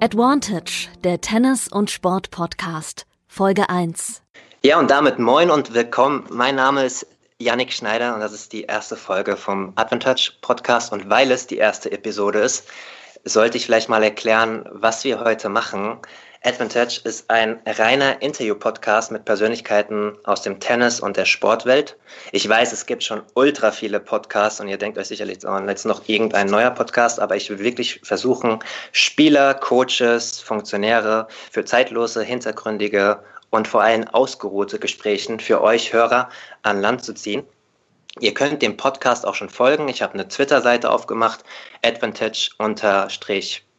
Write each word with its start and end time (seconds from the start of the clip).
Advantage, 0.00 0.88
der 1.02 1.20
Tennis- 1.20 1.66
und 1.66 1.90
Sport-Podcast, 1.90 3.04
Folge 3.26 3.68
1. 3.68 4.22
Ja, 4.62 4.78
und 4.78 4.92
damit 4.92 5.18
moin 5.18 5.50
und 5.50 5.74
willkommen. 5.74 6.24
Mein 6.30 6.54
Name 6.54 6.84
ist 6.84 7.04
Yannick 7.38 7.72
Schneider 7.72 8.14
und 8.14 8.20
das 8.20 8.32
ist 8.32 8.52
die 8.52 8.62
erste 8.62 8.94
Folge 8.94 9.36
vom 9.36 9.72
Advantage 9.74 10.34
Podcast. 10.40 10.92
Und 10.92 11.10
weil 11.10 11.32
es 11.32 11.48
die 11.48 11.56
erste 11.56 11.90
Episode 11.90 12.38
ist, 12.38 12.68
sollte 13.24 13.56
ich 13.56 13.66
vielleicht 13.66 13.88
mal 13.88 14.04
erklären, 14.04 14.68
was 14.70 15.02
wir 15.02 15.18
heute 15.18 15.48
machen. 15.48 15.98
Advantage 16.44 17.00
ist 17.02 17.28
ein 17.30 17.58
reiner 17.66 18.22
Interview-Podcast 18.22 19.10
mit 19.10 19.24
Persönlichkeiten 19.24 20.16
aus 20.22 20.42
dem 20.42 20.60
Tennis 20.60 21.00
und 21.00 21.16
der 21.16 21.24
Sportwelt. 21.24 21.96
Ich 22.30 22.48
weiß, 22.48 22.72
es 22.72 22.86
gibt 22.86 23.02
schon 23.02 23.22
ultra 23.34 23.72
viele 23.72 23.98
Podcasts 23.98 24.60
und 24.60 24.68
ihr 24.68 24.78
denkt 24.78 24.98
euch 24.98 25.08
sicherlich 25.08 25.38
oh, 25.44 25.58
jetzt 25.66 25.84
noch 25.84 26.08
irgendein 26.08 26.46
neuer 26.46 26.70
Podcast, 26.70 27.18
aber 27.18 27.34
ich 27.34 27.50
will 27.50 27.58
wirklich 27.58 28.00
versuchen, 28.04 28.60
Spieler, 28.92 29.54
Coaches, 29.54 30.38
Funktionäre 30.38 31.26
für 31.50 31.64
zeitlose, 31.64 32.22
hintergründige 32.22 33.20
und 33.50 33.66
vor 33.66 33.82
allem 33.82 34.06
ausgeruhte 34.06 34.78
Gesprächen 34.78 35.40
für 35.40 35.60
euch 35.60 35.92
Hörer 35.92 36.28
an 36.62 36.80
Land 36.80 37.04
zu 37.04 37.14
ziehen. 37.14 37.42
Ihr 38.20 38.34
könnt 38.34 38.62
dem 38.62 38.76
Podcast 38.76 39.26
auch 39.26 39.34
schon 39.34 39.50
folgen. 39.50 39.88
Ich 39.88 40.02
habe 40.02 40.14
eine 40.14 40.28
Twitter-Seite 40.28 40.90
aufgemacht, 40.90 41.44
advantage 41.84 42.50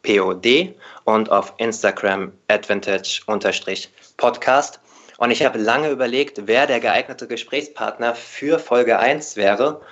POD 0.02 0.74
und 1.04 1.30
auf 1.30 1.52
Instagram 1.58 2.32
advantage-podcast. 2.48 4.80
Und 5.18 5.30
ich 5.30 5.44
habe 5.44 5.58
lange 5.58 5.90
überlegt, 5.90 6.46
wer 6.46 6.66
der 6.66 6.80
geeignete 6.80 7.28
Gesprächspartner 7.28 8.14
für 8.14 8.58
Folge 8.58 8.98
1 8.98 9.36
wäre 9.36 9.82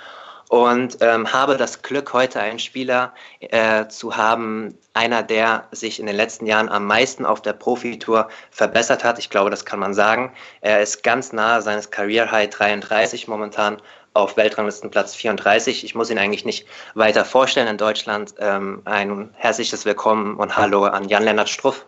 und 0.49 0.99
ähm, 1.01 1.33
habe 1.33 1.57
das 1.57 1.83
Glück, 1.83 2.13
heute 2.13 2.41
einen 2.41 2.59
Spieler 2.59 3.13
äh, 3.41 3.87
zu 3.89 4.17
haben, 4.17 4.77
einer, 4.95 5.23
der 5.23 5.69
sich 5.71 6.01
in 6.01 6.07
den 6.07 6.17
letzten 6.17 6.47
Jahren 6.47 6.69
am 6.69 6.87
meisten 6.87 7.27
auf 7.27 7.43
der 7.43 7.53
Profitour 7.53 8.29
verbessert 8.51 9.05
hat. 9.05 9.19
Ich 9.19 9.31
glaube, 9.31 9.51
das 9.51 9.65
kann 9.65 9.79
man 9.79 9.95
sagen. 9.95 10.33
Er 10.63 10.81
ist 10.81 11.03
ganz 11.03 11.33
nahe 11.33 11.61
seines 11.61 11.91
Career 11.91 12.31
High 12.31 12.49
33 12.49 13.29
momentan 13.29 13.77
auf 14.19 14.37
Weltranglistenplatz 14.37 15.15
34. 15.15 15.85
Ich 15.85 15.95
muss 15.95 16.11
ihn 16.11 16.19
eigentlich 16.19 16.45
nicht 16.45 16.67
weiter 16.95 17.25
vorstellen 17.25 17.69
in 17.69 17.79
Deutschland. 17.79 18.35
Ähm, 18.39 18.83
ein 18.85 19.31
herzliches 19.35 19.85
Willkommen 19.85 20.37
und 20.37 20.57
Hallo 20.57 20.85
an 20.85 21.09
Jan-Lennart 21.09 21.49
Struff. 21.49 21.87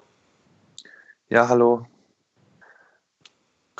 Ja, 1.29 1.49
hallo. 1.49 1.87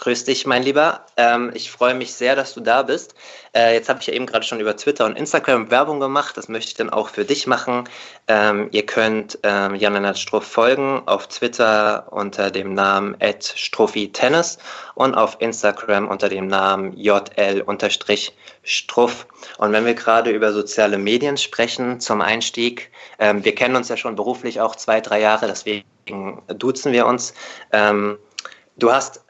Grüß 0.01 0.25
dich, 0.25 0.47
mein 0.47 0.63
Lieber. 0.63 1.05
Ähm, 1.19 1.51
ich 1.53 1.71
freue 1.71 1.93
mich 1.95 2.15
sehr, 2.15 2.35
dass 2.35 2.55
du 2.55 2.63
da 2.63 2.83
bist. 2.83 3.15
Äh, 3.55 3.75
jetzt 3.75 3.91
habe 3.91 4.01
ich 4.01 4.07
ja 4.07 4.15
eben 4.15 4.25
gerade 4.25 4.47
schon 4.47 4.59
über 4.59 4.75
Twitter 4.75 5.05
und 5.05 5.15
Instagram 5.15 5.71
Werbung 5.71 6.01
gemacht. 6.01 6.39
Das 6.39 6.49
möchte 6.49 6.69
ich 6.69 6.75
dann 6.75 6.89
auch 6.89 7.11
für 7.11 7.27
dich 7.27 7.47
machen. 7.47 7.85
Ähm, 8.27 8.69
ihr 8.73 8.87
könnt 8.87 9.39
ähm, 9.43 9.75
Jan-Lennart 9.75 10.19
Struff 10.19 10.47
folgen 10.47 11.03
auf 11.05 11.29
Twitter 11.29 12.11
unter 12.13 12.51
dem 12.51 12.73
Namen 12.73 13.15
@struffitennis 13.41 14.57
und 14.95 15.15
auf 15.15 15.37
Instagram 15.39 16.09
unter 16.09 16.31
dem 16.31 16.47
Namen 16.47 16.97
jl-struff. 16.97 18.07
Und 19.59 19.73
wenn 19.73 19.85
wir 19.85 19.95
gerade 19.95 20.31
über 20.31 20.55
soziale 20.55 20.97
Medien 20.97 21.37
sprechen 21.37 22.01
zum 22.01 22.23
Einstieg, 22.23 22.91
ähm, 23.19 23.45
wir 23.45 23.55
kennen 23.55 23.77
uns 23.77 23.91
ja 23.91 23.99
schon 23.99 24.17
beruflich 24.17 24.63
auch 24.63 24.77
zwei, 24.77 25.03
drei 25.03 25.21
Jahre, 25.21 25.47
deswegen 25.47 25.85
duzen 26.49 26.93
wir 26.93 27.05
uns. 27.05 27.35
Ähm, 27.71 28.19
du 28.79 28.91
hast 28.95 29.21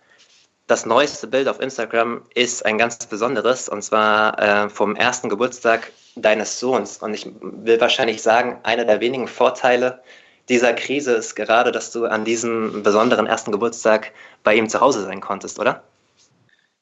das 0.70 0.86
neueste 0.86 1.26
Bild 1.26 1.48
auf 1.48 1.60
Instagram 1.60 2.22
ist 2.34 2.64
ein 2.64 2.78
ganz 2.78 3.04
besonderes 3.06 3.68
und 3.68 3.82
zwar 3.82 4.38
äh, 4.38 4.68
vom 4.70 4.94
ersten 4.94 5.28
Geburtstag 5.28 5.90
deines 6.14 6.60
Sohns. 6.60 6.98
Und 6.98 7.12
ich 7.12 7.28
will 7.40 7.80
wahrscheinlich 7.80 8.22
sagen, 8.22 8.58
einer 8.62 8.84
der 8.84 9.00
wenigen 9.00 9.26
Vorteile 9.26 10.00
dieser 10.48 10.72
Krise 10.72 11.12
ist 11.14 11.34
gerade, 11.34 11.72
dass 11.72 11.91
du 11.91 12.06
an 12.06 12.24
diesem 12.24 12.84
besonderen 12.84 13.26
ersten 13.26 13.50
Geburtstag 13.50 14.12
bei 14.44 14.54
ihm 14.54 14.69
zu 14.69 14.81
Hause 14.81 15.03
sein 15.03 15.20
konntest, 15.20 15.58
oder? 15.58 15.82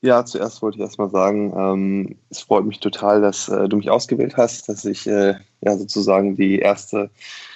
Ja, 0.01 0.25
zuerst 0.25 0.61
wollte 0.63 0.77
ich 0.77 0.83
erstmal 0.83 1.11
sagen, 1.11 1.53
ähm, 1.57 2.17
es 2.31 2.43
freut 2.43 2.67
mich 2.67 2.81
total, 2.81 3.23
dass 3.23 3.49
äh, 3.49 3.69
du 3.69 3.79
mich 3.79 3.91
ausgewählt 3.91 4.37
hast, 4.37 4.69
dass 4.69 4.85
ich 4.85 5.07
äh, 5.07 5.35
ja 5.61 5.77
sozusagen 5.77 6.37
die 6.37 6.59
erste 6.59 7.11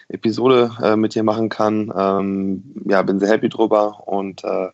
Episode 0.09 0.71
äh, 0.83 0.97
mit 0.97 1.15
dir 1.15 1.23
machen 1.23 1.51
kann. 1.51 1.93
Ähm, 1.97 2.75
ja, 2.87 3.03
bin 3.03 3.21
sehr 3.21 3.29
happy 3.29 3.49
drüber 3.49 4.09
und 4.09 4.43
äh, 4.45 4.69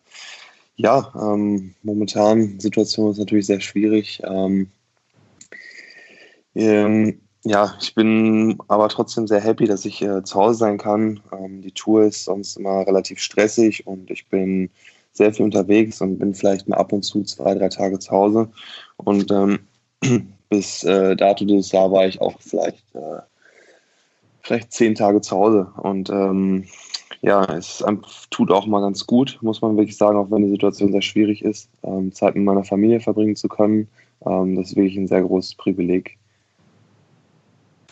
ja, 0.79 1.11
ähm, 1.13 1.75
momentan 1.83 2.57
Situation 2.57 3.11
ist 3.11 3.17
natürlich 3.17 3.47
sehr 3.47 3.59
schwierig. 3.59 4.21
Ähm, 4.23 4.71
ähm, 6.55 7.19
ja, 7.43 7.75
ich 7.81 7.93
bin 7.95 8.57
aber 8.69 8.87
trotzdem 8.87 9.27
sehr 9.27 9.41
happy, 9.41 9.65
dass 9.65 9.83
ich 9.83 10.01
äh, 10.01 10.23
zu 10.23 10.39
Hause 10.39 10.59
sein 10.59 10.77
kann. 10.77 11.19
Ähm, 11.33 11.61
die 11.61 11.73
Tour 11.73 12.03
ist 12.03 12.23
sonst 12.23 12.55
immer 12.55 12.87
relativ 12.87 13.19
stressig 13.19 13.85
und 13.87 14.09
ich 14.09 14.29
bin 14.29 14.69
sehr 15.11 15.33
viel 15.33 15.43
unterwegs 15.43 15.99
und 15.99 16.17
bin 16.17 16.33
vielleicht 16.33 16.69
mal 16.69 16.77
ab 16.77 16.93
und 16.93 17.03
zu 17.03 17.23
zwei, 17.23 17.55
drei 17.55 17.67
Tage 17.67 17.99
zu 17.99 18.11
Hause. 18.11 18.49
Und 18.95 19.31
ähm, 19.31 19.59
bis 20.49 20.85
äh, 20.85 21.17
dato 21.17 21.43
dieses 21.43 21.73
Jahr 21.73 21.91
war 21.91 22.07
ich 22.07 22.21
auch 22.21 22.39
vielleicht, 22.39 22.95
äh, 22.95 23.19
vielleicht 24.43 24.71
zehn 24.71 24.95
Tage 24.95 25.19
zu 25.19 25.35
Hause. 25.35 25.73
Und 25.75 26.09
ähm, 26.09 26.67
ja, 27.21 27.43
es 27.53 27.83
tut 28.29 28.51
auch 28.51 28.65
mal 28.65 28.81
ganz 28.81 29.05
gut, 29.05 29.37
muss 29.41 29.61
man 29.61 29.75
wirklich 29.75 29.97
sagen, 29.97 30.17
auch 30.17 30.31
wenn 30.31 30.43
die 30.43 30.51
Situation 30.51 30.91
sehr 30.91 31.01
schwierig 31.01 31.43
ist, 31.43 31.69
ähm, 31.83 32.13
Zeit 32.13 32.35
mit 32.35 32.45
meiner 32.45 32.63
Familie 32.63 33.01
verbringen 33.01 33.35
zu 33.35 33.49
können. 33.49 33.89
Ähm, 34.25 34.55
das 34.55 34.69
ist 34.69 34.75
wirklich 34.75 34.97
ein 34.97 35.07
sehr 35.07 35.21
großes 35.21 35.55
Privileg. 35.55 36.17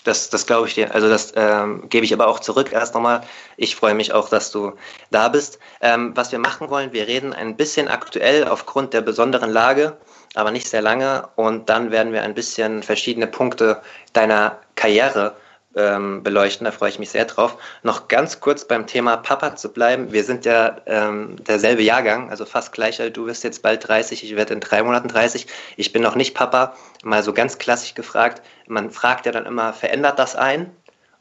Das, 0.05 0.29
das 0.29 0.47
glaube 0.47 0.69
ich 0.69 0.75
dir. 0.75 0.95
Also 0.95 1.09
das 1.09 1.33
ähm, 1.35 1.83
gebe 1.89 2.05
ich 2.05 2.13
aber 2.13 2.27
auch 2.27 2.39
zurück 2.39 2.71
erst 2.71 2.93
nochmal. 2.93 3.21
Ich 3.57 3.75
freue 3.75 3.93
mich 3.93 4.13
auch, 4.13 4.29
dass 4.29 4.51
du 4.51 4.71
da 5.11 5.27
bist. 5.27 5.59
Ähm, 5.81 6.13
was 6.15 6.31
wir 6.31 6.39
machen 6.39 6.69
wollen, 6.69 6.93
wir 6.93 7.07
reden 7.07 7.33
ein 7.33 7.57
bisschen 7.57 7.89
aktuell 7.89 8.47
aufgrund 8.47 8.93
der 8.93 9.01
besonderen 9.01 9.51
Lage, 9.51 9.97
aber 10.35 10.51
nicht 10.51 10.69
sehr 10.69 10.81
lange. 10.81 11.27
Und 11.35 11.67
dann 11.67 11.91
werden 11.91 12.13
wir 12.13 12.23
ein 12.23 12.33
bisschen 12.33 12.83
verschiedene 12.83 13.27
Punkte 13.27 13.81
deiner 14.13 14.57
Karriere 14.75 15.35
ähm, 15.77 16.23
beleuchten. 16.23 16.65
Da 16.65 16.71
freue 16.71 16.89
ich 16.89 16.99
mich 16.99 17.11
sehr 17.11 17.25
drauf. 17.25 17.57
Noch 17.83 18.07
ganz 18.07 18.39
kurz 18.39 18.65
beim 18.65 18.87
Thema 18.87 19.17
Papa 19.17 19.55
zu 19.55 19.71
bleiben. 19.71 20.11
Wir 20.11 20.23
sind 20.23 20.45
ja 20.45 20.77
ähm, 20.85 21.37
derselbe 21.45 21.83
Jahrgang, 21.83 22.29
also 22.29 22.45
fast 22.45 22.73
gleich. 22.73 22.97
Du 23.13 23.27
wirst 23.27 23.43
jetzt 23.43 23.61
bald 23.61 23.87
30, 23.87 24.23
ich 24.23 24.35
werde 24.35 24.53
in 24.53 24.59
drei 24.59 24.83
Monaten 24.83 25.07
30. 25.07 25.47
Ich 25.77 25.93
bin 25.93 26.01
noch 26.01 26.15
nicht 26.15 26.33
Papa. 26.33 26.75
Mal 27.03 27.23
so 27.23 27.33
ganz 27.33 27.57
klassisch 27.57 27.93
gefragt. 27.93 28.41
Man 28.67 28.91
fragt 28.91 29.25
ja 29.25 29.31
dann 29.31 29.45
immer, 29.45 29.71
verändert 29.73 30.19
das 30.19 30.35
ein? 30.35 30.71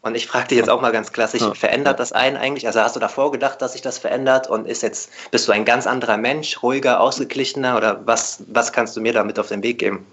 Und 0.06 0.14
ich 0.14 0.28
frage 0.28 0.46
dich 0.48 0.58
jetzt 0.58 0.70
auch 0.70 0.80
mal 0.80 0.92
ganz 0.92 1.10
klassisch, 1.10 1.42
verändert 1.54 1.98
das 1.98 2.12
einen 2.12 2.36
eigentlich? 2.36 2.64
Also 2.68 2.80
hast 2.80 2.94
du 2.94 3.00
davor 3.00 3.32
gedacht, 3.32 3.60
dass 3.60 3.72
sich 3.72 3.82
das 3.82 3.98
verändert 3.98 4.48
und 4.48 4.68
ist 4.68 4.84
jetzt, 4.84 5.10
bist 5.32 5.48
du 5.48 5.52
ein 5.52 5.64
ganz 5.64 5.84
anderer 5.84 6.16
Mensch, 6.16 6.62
ruhiger, 6.62 7.00
ausgeglichener 7.00 7.76
oder 7.76 8.06
was, 8.06 8.44
was 8.46 8.72
kannst 8.72 8.96
du 8.96 9.00
mir 9.00 9.12
damit 9.12 9.36
auf 9.40 9.48
den 9.48 9.64
Weg 9.64 9.80
geben? 9.80 10.06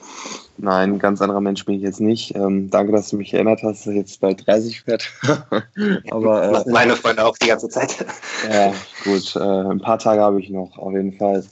Nein, 0.58 0.94
ein 0.94 1.00
ganz 1.00 1.22
anderer 1.22 1.42
Mensch 1.42 1.64
bin 1.66 1.76
ich 1.76 1.84
jetzt 1.84 2.02
nicht. 2.02 2.36
Ähm, 2.36 2.72
danke, 2.72 2.92
dass 2.92 3.10
du 3.10 3.18
mich 3.18 3.36
erinnert 3.36 3.62
hast, 3.62 3.82
dass 3.82 3.94
ich 3.94 3.98
jetzt 3.98 4.20
bald 4.20 4.48
30 4.48 4.88
werde. 4.88 5.06
Aber 6.10 6.66
äh, 6.66 6.72
meine 6.72 6.96
Freunde 6.96 7.24
auch 7.24 7.38
die 7.38 7.50
ganze 7.50 7.70
Zeit. 7.70 8.04
ja, 8.52 8.74
gut, 9.04 9.36
äh, 9.36 9.40
ein 9.40 9.80
paar 9.80 10.00
Tage 10.00 10.22
habe 10.22 10.42
ich 10.42 10.50
noch, 10.50 10.76
auf 10.76 10.92
jeden 10.92 11.14
Fall. 11.20 11.46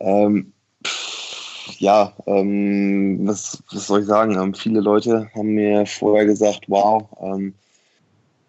Ähm, 0.00 0.52
ja, 1.78 2.12
ähm, 2.26 3.20
was, 3.22 3.62
was 3.70 3.86
soll 3.86 4.00
ich 4.00 4.06
sagen? 4.06 4.36
Ähm, 4.36 4.54
viele 4.54 4.80
Leute 4.80 5.28
haben 5.36 5.54
mir 5.54 5.86
vorher 5.86 6.26
gesagt, 6.26 6.64
wow, 6.66 7.04
ähm, 7.20 7.54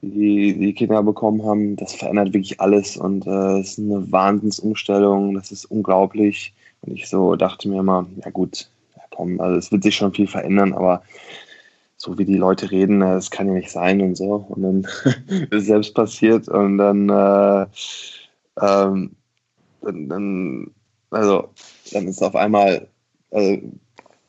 die, 0.02 0.58
die 0.58 0.74
Kinder 0.74 1.02
bekommen 1.04 1.44
haben, 1.44 1.76
das 1.76 1.94
verändert 1.94 2.34
wirklich 2.34 2.60
alles 2.62 2.98
und 2.98 3.26
äh, 3.26 3.60
es 3.60 3.72
ist 3.72 3.80
eine 3.80 4.12
Wahnsinnsumstellung, 4.12 5.34
das 5.34 5.52
ist 5.52 5.66
unglaublich. 5.66 6.54
Und 6.82 6.94
ich 6.94 7.10
so 7.10 7.36
dachte 7.36 7.68
mir 7.68 7.80
immer, 7.80 8.06
ja 8.24 8.30
gut, 8.30 8.70
ja 8.96 9.04
komm, 9.10 9.40
also 9.40 9.58
es 9.58 9.72
wird 9.72 9.84
sich 9.84 9.96
schon 9.96 10.14
viel 10.14 10.28
verändern, 10.28 10.74
aber 10.74 11.02
so 11.98 12.18
wie 12.18 12.26
die 12.26 12.38
Leute 12.38 12.70
reden, 12.70 13.02
äh, 13.02 13.16
das 13.16 13.32
kann 13.32 13.48
ja 13.48 13.54
nicht 13.54 13.72
sein 13.72 14.02
und 14.02 14.16
so. 14.16 14.46
Und 14.50 14.62
dann 14.62 14.88
ist 15.28 15.52
es 15.52 15.66
selbst 15.66 15.96
passiert 15.96 16.48
und 16.48 16.78
dann, 16.78 17.10
äh, 17.10 17.66
ähm, 18.62 19.16
dann, 19.82 20.10
dann, 20.10 20.72
also 21.10 21.50
dann 21.92 22.08
ist 22.08 22.22
auf 22.22 22.36
einmal, 22.36 22.88
also, 23.32 23.62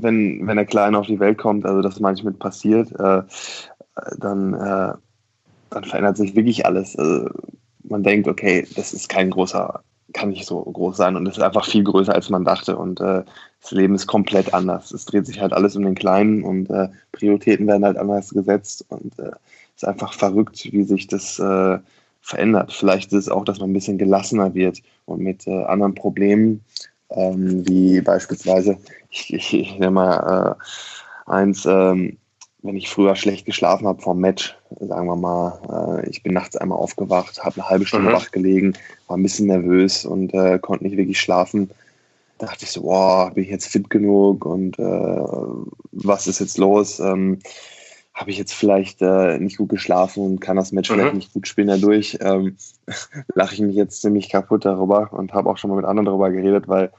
wenn, 0.00 0.46
wenn 0.46 0.56
der 0.56 0.66
Kleine 0.66 0.98
auf 0.98 1.06
die 1.06 1.20
Welt 1.20 1.38
kommt, 1.38 1.66
also 1.66 1.82
das 1.82 2.00
manchmal 2.00 2.32
passiert, 2.32 2.90
äh, 2.98 3.22
dann 4.18 4.54
äh, 4.54 4.94
dann 5.70 5.84
verändert 5.84 6.16
sich 6.16 6.34
wirklich 6.34 6.66
alles. 6.66 6.96
Also 6.96 7.28
man 7.84 8.02
denkt, 8.02 8.28
okay, 8.28 8.66
das 8.76 8.92
ist 8.92 9.08
kein 9.08 9.30
großer, 9.30 9.82
kann 10.12 10.30
nicht 10.30 10.46
so 10.46 10.62
groß 10.62 10.96
sein 10.96 11.16
und 11.16 11.26
es 11.26 11.36
ist 11.36 11.42
einfach 11.42 11.66
viel 11.66 11.84
größer, 11.84 12.14
als 12.14 12.30
man 12.30 12.44
dachte. 12.44 12.76
Und 12.76 13.00
äh, 13.00 13.22
das 13.60 13.70
Leben 13.70 13.94
ist 13.94 14.06
komplett 14.06 14.54
anders. 14.54 14.92
Es 14.92 15.04
dreht 15.04 15.26
sich 15.26 15.40
halt 15.40 15.52
alles 15.52 15.76
um 15.76 15.84
den 15.84 15.94
Kleinen 15.94 16.42
und 16.42 16.70
äh, 16.70 16.88
Prioritäten 17.12 17.66
werden 17.66 17.84
halt 17.84 17.96
anders 17.96 18.30
gesetzt 18.30 18.84
und 18.88 19.18
äh, 19.18 19.32
es 19.76 19.82
ist 19.82 19.88
einfach 19.88 20.12
verrückt, 20.12 20.68
wie 20.72 20.84
sich 20.84 21.06
das 21.06 21.38
äh, 21.38 21.78
verändert. 22.20 22.72
Vielleicht 22.72 23.12
ist 23.12 23.26
es 23.26 23.28
auch, 23.28 23.44
dass 23.44 23.60
man 23.60 23.70
ein 23.70 23.74
bisschen 23.74 23.98
gelassener 23.98 24.54
wird 24.54 24.82
und 25.06 25.20
mit 25.20 25.46
äh, 25.46 25.64
anderen 25.64 25.94
Problemen, 25.94 26.64
ähm, 27.10 27.66
wie 27.68 28.00
beispielsweise, 28.00 28.76
ich, 29.10 29.32
ich, 29.32 29.54
ich 29.54 29.72
nehme 29.78 29.92
mal 29.92 30.56
äh, 30.56 31.30
eins, 31.30 31.64
ähm, 31.66 32.18
wenn 32.62 32.76
ich 32.76 32.88
früher 32.88 33.14
schlecht 33.14 33.46
geschlafen 33.46 33.86
habe 33.86 34.02
vom 34.02 34.20
Match, 34.20 34.56
sagen 34.80 35.06
wir 35.06 35.16
mal, 35.16 36.00
äh, 36.02 36.10
ich 36.10 36.22
bin 36.22 36.34
nachts 36.34 36.56
einmal 36.56 36.78
aufgewacht, 36.78 37.44
habe 37.44 37.60
eine 37.60 37.68
halbe 37.68 37.86
Stunde 37.86 38.10
mhm. 38.10 38.14
wach 38.14 38.30
gelegen, 38.30 38.74
war 39.06 39.16
ein 39.16 39.22
bisschen 39.22 39.46
nervös 39.46 40.04
und 40.04 40.34
äh, 40.34 40.58
konnte 40.58 40.84
nicht 40.84 40.96
wirklich 40.96 41.20
schlafen. 41.20 41.70
dachte 42.38 42.64
ich 42.64 42.70
so, 42.70 42.82
boah, 42.82 43.30
bin 43.32 43.44
ich 43.44 43.50
jetzt 43.50 43.68
fit 43.68 43.88
genug 43.90 44.44
und 44.44 44.78
äh, 44.78 44.82
was 45.92 46.26
ist 46.26 46.40
jetzt 46.40 46.58
los? 46.58 46.98
Ähm, 46.98 47.38
habe 48.12 48.32
ich 48.32 48.38
jetzt 48.38 48.52
vielleicht 48.52 49.00
äh, 49.00 49.38
nicht 49.38 49.58
gut 49.58 49.68
geschlafen 49.68 50.24
und 50.24 50.40
kann 50.40 50.56
das 50.56 50.72
Match 50.72 50.90
mhm. 50.90 50.94
vielleicht 50.94 51.14
nicht 51.14 51.32
gut 51.32 51.46
spielen 51.46 51.68
dadurch, 51.68 52.18
ähm, 52.20 52.56
lache 53.34 53.54
ich 53.54 53.60
mich 53.60 53.76
jetzt 53.76 54.02
ziemlich 54.02 54.28
kaputt 54.28 54.64
darüber 54.64 55.12
und 55.12 55.32
habe 55.32 55.48
auch 55.48 55.58
schon 55.58 55.70
mal 55.70 55.76
mit 55.76 55.84
anderen 55.84 56.06
darüber 56.06 56.30
geredet, 56.30 56.66
weil 56.66 56.90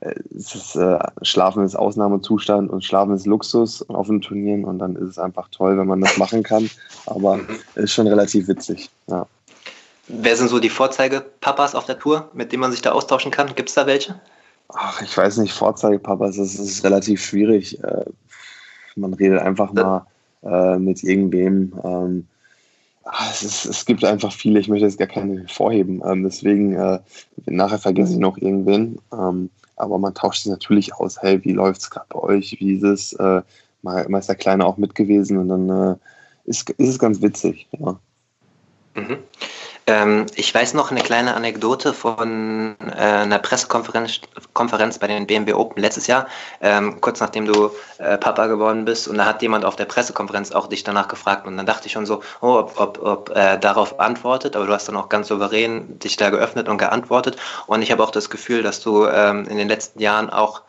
es 0.00 0.54
ist, 0.54 0.76
äh, 0.76 0.98
Schlafen 1.22 1.64
ist 1.64 1.74
Ausnahmezustand 1.74 2.70
und 2.70 2.84
Schlafen 2.84 3.14
ist 3.14 3.26
Luxus 3.26 3.88
auf 3.88 4.06
den 4.06 4.20
Turnieren 4.20 4.64
und 4.64 4.78
dann 4.78 4.96
ist 4.96 5.08
es 5.08 5.18
einfach 5.18 5.48
toll, 5.50 5.76
wenn 5.76 5.86
man 5.86 6.00
das 6.00 6.16
machen 6.18 6.42
kann. 6.42 6.70
Aber 7.06 7.38
mhm. 7.38 7.48
es 7.74 7.84
ist 7.84 7.92
schon 7.94 8.06
relativ 8.06 8.48
witzig. 8.48 8.90
Ja. 9.08 9.26
Wer 10.06 10.36
sind 10.36 10.48
so 10.48 10.58
die 10.58 10.70
Vorzeigepapas 10.70 11.74
auf 11.74 11.84
der 11.84 11.98
Tour, 11.98 12.30
mit 12.32 12.52
denen 12.52 12.60
man 12.60 12.70
sich 12.70 12.80
da 12.80 12.92
austauschen 12.92 13.30
kann? 13.30 13.54
Gibt 13.54 13.68
es 13.68 13.74
da 13.74 13.86
welche? 13.86 14.20
Ach, 14.68 15.02
ich 15.02 15.16
weiß 15.16 15.38
nicht, 15.38 15.52
Vorzeigepapas, 15.52 16.36
das 16.36 16.54
ist 16.54 16.84
relativ 16.84 17.24
schwierig. 17.24 17.82
Äh, 17.82 18.04
man 18.96 19.14
redet 19.14 19.40
einfach 19.40 19.72
mal 19.72 20.06
äh, 20.42 20.78
mit 20.78 21.02
irgendwem. 21.02 21.72
Ähm, 21.84 22.26
ah, 23.04 23.26
es, 23.30 23.42
ist, 23.42 23.64
es, 23.64 23.84
gibt 23.84 24.04
einfach 24.04 24.32
viele, 24.32 24.60
ich 24.60 24.68
möchte 24.68 24.86
jetzt 24.86 24.98
gar 24.98 25.08
keine 25.08 25.46
vorheben. 25.48 26.02
Ähm, 26.04 26.22
deswegen, 26.22 26.74
äh, 26.74 27.00
nachher 27.46 27.78
vergesse 27.78 28.12
ich 28.12 28.18
noch 28.18 28.38
irgendwen. 28.38 28.98
Ähm, 29.12 29.50
aber 29.78 29.98
man 29.98 30.14
tauscht 30.14 30.42
sich 30.42 30.50
natürlich 30.50 30.94
aus, 30.94 31.20
hey, 31.22 31.42
wie 31.44 31.52
läuft 31.52 31.80
es 31.82 31.90
gerade 31.90 32.06
bei 32.10 32.18
euch? 32.20 32.56
Wie 32.60 32.74
ist 32.74 32.84
es? 32.84 33.12
Äh, 33.14 33.42
mal, 33.82 34.08
mal 34.08 34.18
ist 34.18 34.28
der 34.28 34.36
Kleine 34.36 34.64
auch 34.64 34.76
mit 34.76 34.94
gewesen 34.94 35.38
und 35.38 35.48
dann 35.48 35.68
äh, 35.68 35.96
ist, 36.44 36.68
ist 36.70 36.88
es 36.88 36.98
ganz 36.98 37.20
witzig, 37.22 37.68
ja. 37.72 37.98
Mhm. 38.94 39.18
Ähm, 39.88 40.26
ich 40.34 40.54
weiß 40.54 40.74
noch 40.74 40.90
eine 40.90 41.00
kleine 41.00 41.34
Anekdote 41.34 41.94
von 41.94 42.76
äh, 42.78 43.00
einer 43.00 43.38
Pressekonferenz 43.38 44.20
Konferenz 44.52 44.98
bei 44.98 45.06
den 45.06 45.26
BMW 45.26 45.54
Open 45.54 45.80
letztes 45.80 46.06
Jahr, 46.06 46.26
ähm, 46.60 47.00
kurz 47.00 47.20
nachdem 47.20 47.46
du 47.46 47.70
äh, 47.96 48.18
Papa 48.18 48.48
geworden 48.48 48.84
bist. 48.84 49.08
Und 49.08 49.16
da 49.16 49.24
hat 49.24 49.40
jemand 49.40 49.64
auf 49.64 49.76
der 49.76 49.86
Pressekonferenz 49.86 50.52
auch 50.52 50.66
dich 50.66 50.84
danach 50.84 51.08
gefragt. 51.08 51.46
Und 51.46 51.56
dann 51.56 51.64
dachte 51.64 51.86
ich 51.86 51.92
schon 51.92 52.04
so, 52.04 52.22
oh, 52.42 52.58
ob, 52.58 52.78
ob, 52.78 53.02
ob 53.02 53.30
äh, 53.30 53.58
darauf 53.58 53.98
antwortet. 53.98 54.56
Aber 54.56 54.66
du 54.66 54.72
hast 54.74 54.88
dann 54.88 54.96
auch 54.96 55.08
ganz 55.08 55.28
souverän 55.28 55.98
dich 55.98 56.18
da 56.18 56.28
geöffnet 56.28 56.68
und 56.68 56.76
geantwortet. 56.76 57.38
Und 57.66 57.80
ich 57.80 57.90
habe 57.90 58.02
auch 58.02 58.10
das 58.10 58.28
Gefühl, 58.28 58.62
dass 58.62 58.80
du 58.80 59.06
ähm, 59.06 59.46
in 59.48 59.56
den 59.56 59.68
letzten 59.68 60.00
Jahren 60.00 60.28
auch 60.28 60.62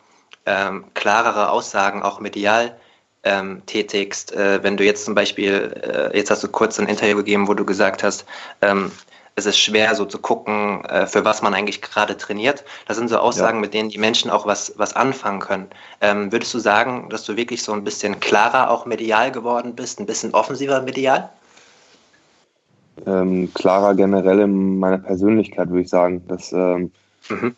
ähm, 0.46 0.86
klarere 0.94 1.50
Aussagen, 1.50 2.02
auch 2.02 2.20
medial, 2.20 2.74
ähm, 3.22 3.62
tätigst, 3.66 4.32
äh, 4.32 4.62
wenn 4.62 4.78
du 4.78 4.84
jetzt 4.84 5.04
zum 5.04 5.14
Beispiel, 5.14 6.10
äh, 6.12 6.16
jetzt 6.16 6.30
hast 6.30 6.42
du 6.42 6.48
kurz 6.48 6.80
ein 6.80 6.88
Interview 6.88 7.16
gegeben, 7.18 7.48
wo 7.48 7.54
du 7.54 7.66
gesagt 7.66 8.02
hast, 8.02 8.24
ähm, 8.62 8.90
es 9.36 9.46
ist 9.46 9.58
schwer 9.58 9.94
so 9.94 10.04
zu 10.04 10.18
gucken, 10.18 10.84
äh, 10.84 11.06
für 11.06 11.24
was 11.24 11.42
man 11.42 11.54
eigentlich 11.54 11.80
gerade 11.82 12.16
trainiert. 12.16 12.64
Das 12.86 12.96
sind 12.96 13.08
so 13.08 13.18
Aussagen, 13.18 13.58
ja. 13.58 13.60
mit 13.62 13.74
denen 13.74 13.88
die 13.88 13.98
Menschen 13.98 14.30
auch 14.30 14.46
was, 14.46 14.74
was 14.76 14.94
anfangen 14.94 15.40
können. 15.40 15.66
Ähm, 16.00 16.32
würdest 16.32 16.52
du 16.54 16.58
sagen, 16.58 17.08
dass 17.10 17.24
du 17.24 17.36
wirklich 17.36 17.62
so 17.62 17.72
ein 17.72 17.84
bisschen 17.84 18.20
klarer 18.20 18.70
auch 18.70 18.86
medial 18.86 19.30
geworden 19.32 19.74
bist, 19.74 20.00
ein 20.00 20.06
bisschen 20.06 20.34
offensiver 20.34 20.82
medial? 20.82 21.30
Ähm, 23.06 23.50
klarer 23.54 23.94
generell 23.94 24.40
in 24.40 24.78
meiner 24.78 24.98
Persönlichkeit, 24.98 25.70
würde 25.70 25.82
ich 25.82 25.88
sagen. 25.88 26.22
Das, 26.28 26.52
ähm, 26.52 26.90
mhm. 27.28 27.54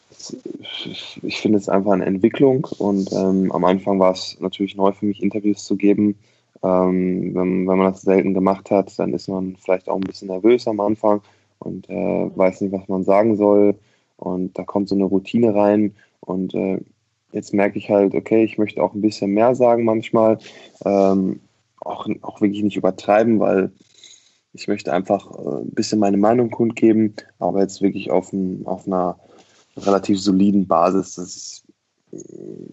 ich, 1.23 1.41
finde 1.41 1.59
es 1.59 1.69
einfach 1.69 1.93
eine 1.93 2.07
Entwicklung 2.07 2.67
und 2.79 3.11
ähm, 3.13 3.51
am 3.51 3.65
Anfang 3.65 3.99
war 3.99 4.13
es 4.13 4.37
natürlich 4.41 4.77
neu 4.77 4.93
für 4.93 5.07
mich, 5.07 5.23
Interviews 5.23 5.65
zu 5.65 5.77
geben. 5.77 6.17
Ähm, 6.63 7.35
wenn, 7.35 7.67
wenn 7.67 7.79
man 7.79 7.93
das 7.93 8.03
selten 8.03 8.35
gemacht 8.35 8.71
hat, 8.71 8.97
dann 8.99 9.15
ist 9.15 9.29
man 9.29 9.57
vielleicht 9.57 9.89
auch 9.89 9.97
ein 9.97 10.03
bisschen 10.03 10.29
nervös 10.29 10.69
am 10.69 10.79
Anfang 10.79 11.23
und 11.64 11.88
äh, 11.88 12.31
weiß 12.37 12.61
nicht, 12.61 12.73
was 12.73 12.88
man 12.88 13.05
sagen 13.05 13.37
soll. 13.37 13.76
Und 14.17 14.59
da 14.59 14.64
kommt 14.64 14.88
so 14.88 14.94
eine 14.94 15.05
Routine 15.05 15.55
rein. 15.55 15.94
Und 16.20 16.55
äh, 16.55 16.79
jetzt 17.32 17.53
merke 17.55 17.79
ich 17.79 17.91
halt, 17.91 18.14
okay, 18.14 18.44
ich 18.44 18.59
möchte 18.59 18.82
auch 18.82 18.94
ein 18.94 19.00
bisschen 19.00 19.32
mehr 19.32 19.55
sagen 19.55 19.85
manchmal. 19.85 20.38
Ähm, 20.85 21.41
auch, 21.81 22.06
auch 22.23 22.41
wirklich 22.41 22.62
nicht 22.62 22.76
übertreiben, 22.76 23.41
weil 23.41 23.73
ich 24.53 24.69
möchte 24.69 24.93
einfach 24.93 25.31
äh, 25.32 25.62
ein 25.62 25.70
bisschen 25.70 25.99
meine 25.99 26.19
Meinung 26.19 26.50
kundgeben, 26.50 27.14
aber 27.38 27.61
jetzt 27.61 27.82
wirklich 27.82 28.11
auf, 28.11 28.32
ein, 28.32 28.67
auf 28.67 28.87
einer 28.87 29.19
relativ 29.76 30.20
soliden 30.20 30.67
Basis. 30.67 31.17
Das 31.17 31.62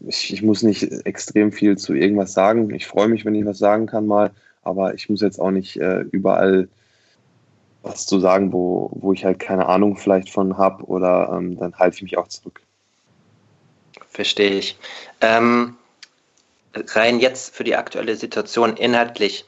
ich, 0.07 0.33
ich 0.33 0.41
muss 0.41 0.63
nicht 0.63 0.83
extrem 1.05 1.51
viel 1.51 1.77
zu 1.77 1.93
irgendwas 1.93 2.33
sagen. 2.33 2.73
Ich 2.73 2.87
freue 2.87 3.07
mich, 3.07 3.25
wenn 3.25 3.35
ich 3.35 3.45
was 3.45 3.57
sagen 3.57 3.85
kann 3.85 4.05
mal, 4.05 4.31
aber 4.63 4.93
ich 4.93 5.09
muss 5.09 5.21
jetzt 5.21 5.39
auch 5.39 5.51
nicht 5.51 5.77
äh, 5.77 6.01
überall 6.11 6.67
was 7.81 8.05
zu 8.05 8.19
sagen, 8.19 8.51
wo, 8.51 8.89
wo 8.93 9.13
ich 9.13 9.25
halt 9.25 9.39
keine 9.39 9.67
Ahnung 9.67 9.95
vielleicht 9.97 10.29
von 10.29 10.57
habe 10.57 10.83
oder 10.85 11.29
ähm, 11.33 11.57
dann 11.57 11.73
halte 11.75 11.95
ich 11.95 12.01
mich 12.03 12.17
auch 12.17 12.27
zurück. 12.27 12.61
Verstehe 14.09 14.51
ich. 14.51 14.77
Ähm, 15.21 15.75
rein 16.73 17.19
jetzt 17.19 17.55
für 17.55 17.63
die 17.63 17.75
aktuelle 17.75 18.15
Situation 18.15 18.75
inhaltlich. 18.75 19.45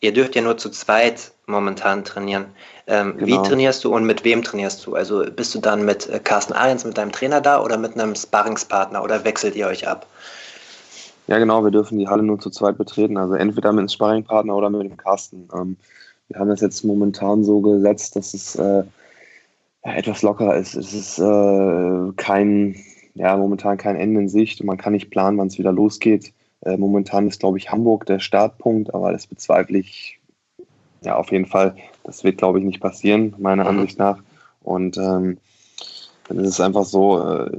Ihr 0.00 0.12
dürft 0.12 0.34
ja 0.34 0.42
nur 0.42 0.58
zu 0.58 0.70
zweit 0.70 1.32
momentan 1.46 2.04
trainieren. 2.04 2.46
Ähm, 2.86 3.16
genau. 3.16 3.26
Wie 3.26 3.48
trainierst 3.48 3.84
du 3.84 3.94
und 3.94 4.04
mit 4.04 4.24
wem 4.24 4.42
trainierst 4.42 4.84
du? 4.86 4.94
Also 4.94 5.24
bist 5.24 5.54
du 5.54 5.60
dann 5.60 5.84
mit 5.84 6.08
äh, 6.08 6.18
Carsten 6.18 6.52
Ahrens, 6.52 6.84
mit 6.84 6.98
deinem 6.98 7.12
Trainer 7.12 7.40
da 7.40 7.62
oder 7.62 7.78
mit 7.78 7.98
einem 7.98 8.14
Sparringspartner 8.14 9.02
oder 9.02 9.24
wechselt 9.24 9.54
ihr 9.54 9.68
euch 9.68 9.86
ab? 9.86 10.06
Ja, 11.28 11.38
genau, 11.38 11.62
wir 11.62 11.70
dürfen 11.70 11.98
die 11.98 12.08
Halle 12.08 12.22
nur 12.22 12.40
zu 12.40 12.50
zweit 12.50 12.76
betreten. 12.78 13.16
Also 13.16 13.34
entweder 13.34 13.72
mit 13.72 13.80
einem 13.80 13.88
Sparringpartner 13.88 14.56
oder 14.56 14.70
mit 14.70 14.82
dem 14.82 14.96
Carsten. 14.96 15.48
Ähm, 15.54 15.76
wir 16.32 16.40
haben 16.40 16.48
das 16.48 16.60
jetzt 16.60 16.84
momentan 16.84 17.44
so 17.44 17.60
gesetzt, 17.60 18.16
dass 18.16 18.34
es 18.34 18.56
äh, 18.56 18.84
etwas 19.82 20.22
lockerer 20.22 20.56
ist. 20.56 20.74
Es 20.74 20.94
ist 20.94 21.18
äh, 21.18 22.12
kein, 22.16 22.76
ja, 23.14 23.36
momentan 23.36 23.76
kein 23.76 23.96
Ende 23.96 24.20
in 24.20 24.28
Sicht. 24.28 24.62
Man 24.64 24.78
kann 24.78 24.92
nicht 24.92 25.10
planen, 25.10 25.38
wann 25.38 25.48
es 25.48 25.58
wieder 25.58 25.72
losgeht. 25.72 26.32
Äh, 26.62 26.76
momentan 26.76 27.26
ist, 27.28 27.40
glaube 27.40 27.58
ich, 27.58 27.70
Hamburg 27.70 28.06
der 28.06 28.20
Startpunkt, 28.20 28.94
aber 28.94 29.12
das 29.12 29.26
bezweifle 29.26 29.78
ich 29.78 30.18
ja 31.02 31.16
auf 31.16 31.32
jeden 31.32 31.46
Fall. 31.46 31.74
Das 32.04 32.24
wird, 32.24 32.38
glaube 32.38 32.58
ich, 32.58 32.64
nicht 32.64 32.80
passieren, 32.80 33.34
meiner 33.38 33.64
mhm. 33.64 33.80
Ansicht 33.80 33.98
nach. 33.98 34.22
Und 34.62 34.96
ähm, 34.96 35.38
dann 36.28 36.38
ist 36.38 36.50
es 36.50 36.60
einfach 36.60 36.84
so, 36.84 37.18
äh, 37.20 37.50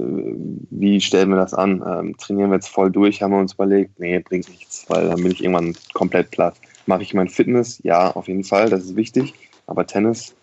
wie 0.70 1.00
stellen 1.00 1.28
wir 1.28 1.36
das 1.36 1.54
an? 1.54 1.84
Ähm, 1.86 2.16
trainieren 2.16 2.50
wir 2.50 2.56
jetzt 2.56 2.68
voll 2.68 2.90
durch, 2.90 3.22
haben 3.22 3.32
wir 3.32 3.38
uns 3.38 3.52
überlegt, 3.52 4.00
nee, 4.00 4.18
bringt 4.18 4.48
nichts, 4.48 4.86
weil 4.88 5.08
dann 5.08 5.22
bin 5.22 5.30
ich 5.30 5.44
irgendwann 5.44 5.76
komplett 5.92 6.30
platt. 6.30 6.54
Mache 6.86 7.02
ich 7.02 7.14
mein 7.14 7.28
Fitness? 7.28 7.80
Ja, 7.82 8.10
auf 8.10 8.28
jeden 8.28 8.44
Fall, 8.44 8.68
das 8.68 8.84
ist 8.84 8.96
wichtig. 8.96 9.34
Aber 9.66 9.86
Tennis 9.86 10.34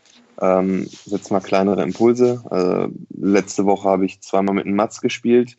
ähm, 0.42 0.88
setzt 1.06 1.32
mal 1.32 1.40
kleinere 1.40 1.84
Impulse. 1.84 2.44
Äh, 2.52 2.90
letzte 3.20 3.66
Woche 3.66 3.88
habe 3.88 4.06
ich 4.06 4.22
zweimal 4.22 4.56
mit 4.56 4.66
einem 4.66 4.76
Mats 4.76 5.02
gespielt 5.02 5.58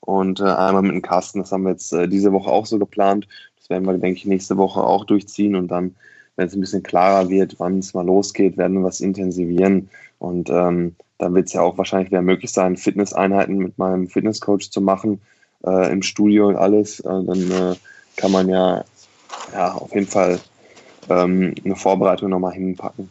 und 0.00 0.40
äh, 0.40 0.44
einmal 0.44 0.82
mit 0.82 0.92
einem 0.92 1.02
Carsten. 1.02 1.40
Das 1.40 1.52
haben 1.52 1.64
wir 1.64 1.72
jetzt 1.72 1.92
äh, 1.92 2.08
diese 2.08 2.32
Woche 2.32 2.50
auch 2.50 2.66
so 2.66 2.78
geplant. 2.78 3.26
Das 3.58 3.70
werden 3.70 3.86
wir, 3.86 3.98
denke 3.98 4.18
ich, 4.18 4.26
nächste 4.26 4.56
Woche 4.56 4.82
auch 4.82 5.04
durchziehen 5.04 5.56
und 5.56 5.68
dann, 5.68 5.96
wenn 6.36 6.46
es 6.46 6.54
ein 6.54 6.60
bisschen 6.60 6.82
klarer 6.82 7.28
wird, 7.28 7.56
wann 7.58 7.78
es 7.78 7.92
mal 7.92 8.06
losgeht, 8.06 8.56
werden 8.56 8.78
wir 8.78 8.84
was 8.84 9.00
intensivieren. 9.00 9.90
Und 10.18 10.48
ähm, 10.50 10.94
dann 11.18 11.34
wird 11.34 11.48
es 11.48 11.52
ja 11.52 11.62
auch 11.62 11.76
wahrscheinlich 11.76 12.10
wieder 12.10 12.22
möglich 12.22 12.52
sein, 12.52 12.76
Fitnesseinheiten 12.76 13.58
mit 13.58 13.78
meinem 13.78 14.06
Fitnesscoach 14.06 14.70
zu 14.70 14.80
machen 14.80 15.20
äh, 15.66 15.92
im 15.92 16.02
Studio 16.02 16.48
und 16.48 16.56
alles. 16.56 17.00
Äh, 17.00 17.24
dann 17.24 17.50
äh, 17.50 17.74
kann 18.16 18.32
man 18.32 18.48
ja 18.48 18.84
ja, 19.52 19.72
auf 19.72 19.94
jeden 19.94 20.06
Fall 20.06 20.40
ähm, 21.08 21.54
eine 21.64 21.76
Vorbereitung 21.76 22.30
nochmal 22.30 22.52
hinpacken. 22.52 23.08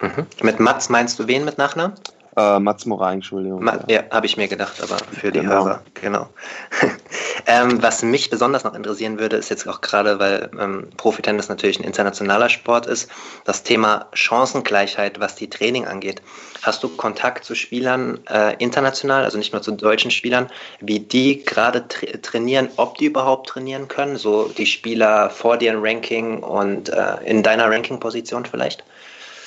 Mhm. 0.00 0.26
Mit 0.42 0.60
Mats 0.60 0.88
meinst 0.88 1.18
du 1.18 1.26
wen 1.26 1.44
mit 1.44 1.58
Nachnamen? 1.58 1.94
Äh, 2.36 2.60
Mats 2.60 2.86
Moray, 2.86 3.14
Entschuldigung. 3.14 3.64
Ma 3.64 3.80
ja, 3.88 4.02
habe 4.10 4.26
ich 4.26 4.36
mir 4.36 4.46
gedacht, 4.46 4.80
aber 4.82 4.98
für 4.98 5.32
die 5.32 5.40
genau. 5.40 5.64
Hörer, 5.64 5.82
genau. 5.94 6.28
ähm, 7.48 7.82
was 7.82 8.02
mich 8.02 8.28
besonders 8.28 8.62
noch 8.64 8.74
interessieren 8.74 9.18
würde, 9.18 9.36
ist 9.36 9.48
jetzt 9.48 9.66
auch 9.66 9.80
gerade, 9.80 10.18
weil 10.20 10.50
ähm, 10.60 10.88
Profitennis 10.98 11.48
natürlich 11.48 11.80
ein 11.80 11.84
internationaler 11.84 12.50
Sport 12.50 12.86
ist, 12.86 13.10
das 13.46 13.62
Thema 13.62 14.06
Chancengleichheit, 14.12 15.18
was 15.18 15.34
die 15.34 15.48
Training 15.48 15.86
angeht. 15.86 16.20
Hast 16.60 16.82
du 16.82 16.90
Kontakt 16.90 17.46
zu 17.46 17.54
Spielern 17.54 18.20
äh, 18.28 18.54
international, 18.58 19.24
also 19.24 19.38
nicht 19.38 19.54
nur 19.54 19.62
zu 19.62 19.72
deutschen 19.72 20.10
Spielern, 20.10 20.48
wie 20.80 21.00
die 21.00 21.42
gerade 21.42 21.88
tra 21.88 22.06
trainieren, 22.20 22.68
ob 22.76 22.98
die 22.98 23.06
überhaupt 23.06 23.48
trainieren 23.48 23.88
können? 23.88 24.16
So 24.16 24.48
die 24.48 24.66
Spieler 24.66 25.30
vor 25.30 25.56
dir 25.56 25.72
im 25.72 25.82
Ranking 25.82 26.42
und 26.42 26.90
äh, 26.90 27.16
in 27.24 27.42
deiner 27.42 27.70
Ranking-Position 27.70 28.44
vielleicht? 28.44 28.84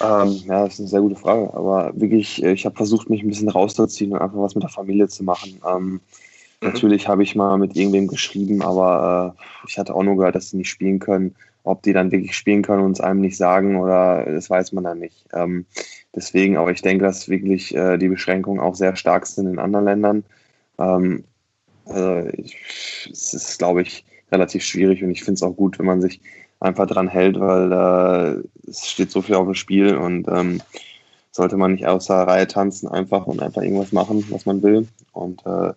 Ähm, 0.02 0.42
ja, 0.48 0.64
das 0.64 0.74
ist 0.74 0.80
eine 0.80 0.90
sehr 0.90 1.02
gute 1.02 1.18
Frage. 1.18 1.54
Aber 1.54 1.92
wirklich, 1.94 2.44
äh, 2.44 2.54
ich 2.54 2.66
habe 2.66 2.76
versucht, 2.76 3.12
mich 3.12 3.22
ein 3.22 3.30
bisschen 3.30 3.50
rauszuziehen 3.50 4.14
und 4.14 4.20
einfach 4.20 4.40
was 4.40 4.56
mit 4.56 4.64
der 4.64 4.72
Familie 4.72 5.08
zu 5.08 5.24
machen. 5.24 5.62
Ähm, 5.70 6.02
mhm. 6.62 6.70
Natürlich 6.70 7.08
habe 7.08 7.24
ich 7.24 7.36
mal 7.36 7.58
mit 7.58 7.76
irgendwem 7.76 8.08
geschrieben, 8.08 8.62
aber 8.62 9.36
äh, 9.38 9.68
ich 9.68 9.78
hatte 9.78 9.94
auch 9.96 10.04
nur 10.04 10.18
gehört, 10.18 10.36
dass 10.36 10.50
sie 10.50 10.58
nicht 10.58 10.70
spielen 10.70 11.00
können. 11.00 11.36
Ob 11.64 11.84
die 11.84 11.94
dann 11.94 12.12
wirklich 12.12 12.36
spielen 12.36 12.64
können 12.64 12.84
und 12.84 12.94
es 12.94 13.02
einem 13.02 13.22
nicht 13.22 13.38
sagen 13.38 13.76
oder 13.76 14.26
das 14.26 14.50
weiß 14.50 14.72
man 14.72 14.84
dann 14.84 14.98
nicht. 14.98 15.26
Ähm, 15.32 15.66
deswegen, 16.16 16.58
aber 16.58 16.72
ich 16.72 16.82
denke, 16.82 17.06
dass 17.06 17.30
wirklich 17.30 17.76
äh, 17.76 17.98
die 17.98 18.08
Beschränkungen 18.08 18.60
auch 18.60 18.74
sehr 18.74 18.96
stark 18.96 19.28
sind 19.28 19.46
in 19.46 19.60
anderen 19.60 19.86
Ländern. 19.86 20.24
Ähm, 20.80 21.24
also 21.86 22.30
ich, 22.36 22.58
es 23.12 23.34
ist, 23.34 23.60
glaube 23.60 23.84
ich, 23.84 24.06
relativ 24.32 24.64
schwierig 24.64 25.04
und 25.04 25.12
ich 25.12 25.24
finde 25.24 25.34
es 25.34 25.44
auch 25.44 25.54
gut, 25.56 25.78
wenn 25.78 25.86
man 25.86 26.02
sich 26.02 26.20
einfach 26.60 26.88
dran 26.88 27.08
hält, 27.08 27.40
weil 27.40 27.72
äh, 27.72 28.70
es 28.70 28.90
steht 28.90 29.12
so 29.12 29.22
viel 29.22 29.36
auf 29.36 29.46
dem 29.46 29.56
Spiel 29.56 29.96
und 29.96 30.28
ähm, 30.30 30.62
sollte 31.32 31.58
man 31.58 31.74
nicht 31.74 31.88
außer 31.88 32.16
Reihe 32.16 32.48
tanzen 32.48 32.88
einfach 32.88 33.26
und 33.26 33.42
einfach 33.42 33.62
irgendwas 33.62 33.92
machen, 33.92 34.26
was 34.30 34.46
man 34.46 34.62
will. 34.62 34.88
Und 35.12 35.46
äh, 35.46 35.74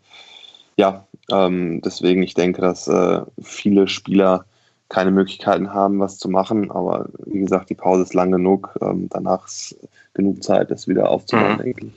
ja, 0.76 1.06
ähm, 1.30 1.80
deswegen, 1.82 2.22
ich 2.22 2.34
denke, 2.34 2.60
dass 2.60 2.88
äh, 2.88 3.20
viele 3.42 3.88
Spieler 3.88 4.44
keine 4.88 5.10
Möglichkeiten 5.10 5.72
haben, 5.72 6.00
was 6.00 6.18
zu 6.18 6.28
machen. 6.28 6.70
Aber 6.70 7.08
wie 7.24 7.40
gesagt, 7.40 7.70
die 7.70 7.74
Pause 7.74 8.02
ist 8.02 8.14
lang 8.14 8.30
genug. 8.30 8.70
Ähm, 8.80 9.08
danach 9.10 9.46
ist 9.46 9.76
genug 10.12 10.42
Zeit, 10.42 10.70
das 10.70 10.86
wieder 10.86 11.08
aufzubauen, 11.08 11.54
mhm. 11.54 11.62
denke 11.62 11.86
ich. 11.86 11.92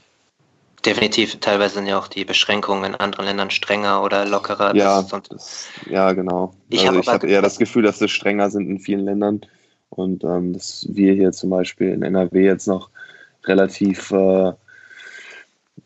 Definitiv, 0.85 1.35
teilweise 1.39 1.75
sind 1.75 1.87
ja 1.87 1.97
auch 1.99 2.07
die 2.07 2.23
Beschränkungen 2.23 2.85
in 2.85 2.95
anderen 2.95 3.25
Ländern 3.25 3.49
strenger 3.49 4.03
oder 4.03 4.25
lockerer. 4.25 4.73
Ja, 4.75 5.01
das, 5.29 5.67
ja 5.89 6.13
genau. 6.13 6.53
Ich, 6.69 6.87
also 6.87 7.11
habe 7.11 7.27
eher 7.27 7.41
das 7.41 7.57
Gefühl, 7.57 7.83
dass 7.83 7.99
sie 7.99 8.07
strenger 8.07 8.49
sind 8.49 8.69
in 8.69 8.79
vielen 8.79 9.03
Ländern 9.03 9.41
und 9.89 10.23
ähm, 10.23 10.53
dass 10.53 10.87
wir 10.89 11.13
hier 11.13 11.31
zum 11.33 11.49
Beispiel 11.49 11.89
in 11.89 12.03
NRW 12.03 12.45
jetzt 12.45 12.67
noch 12.67 12.89
relativ, 13.45 14.11
äh, 14.11 14.53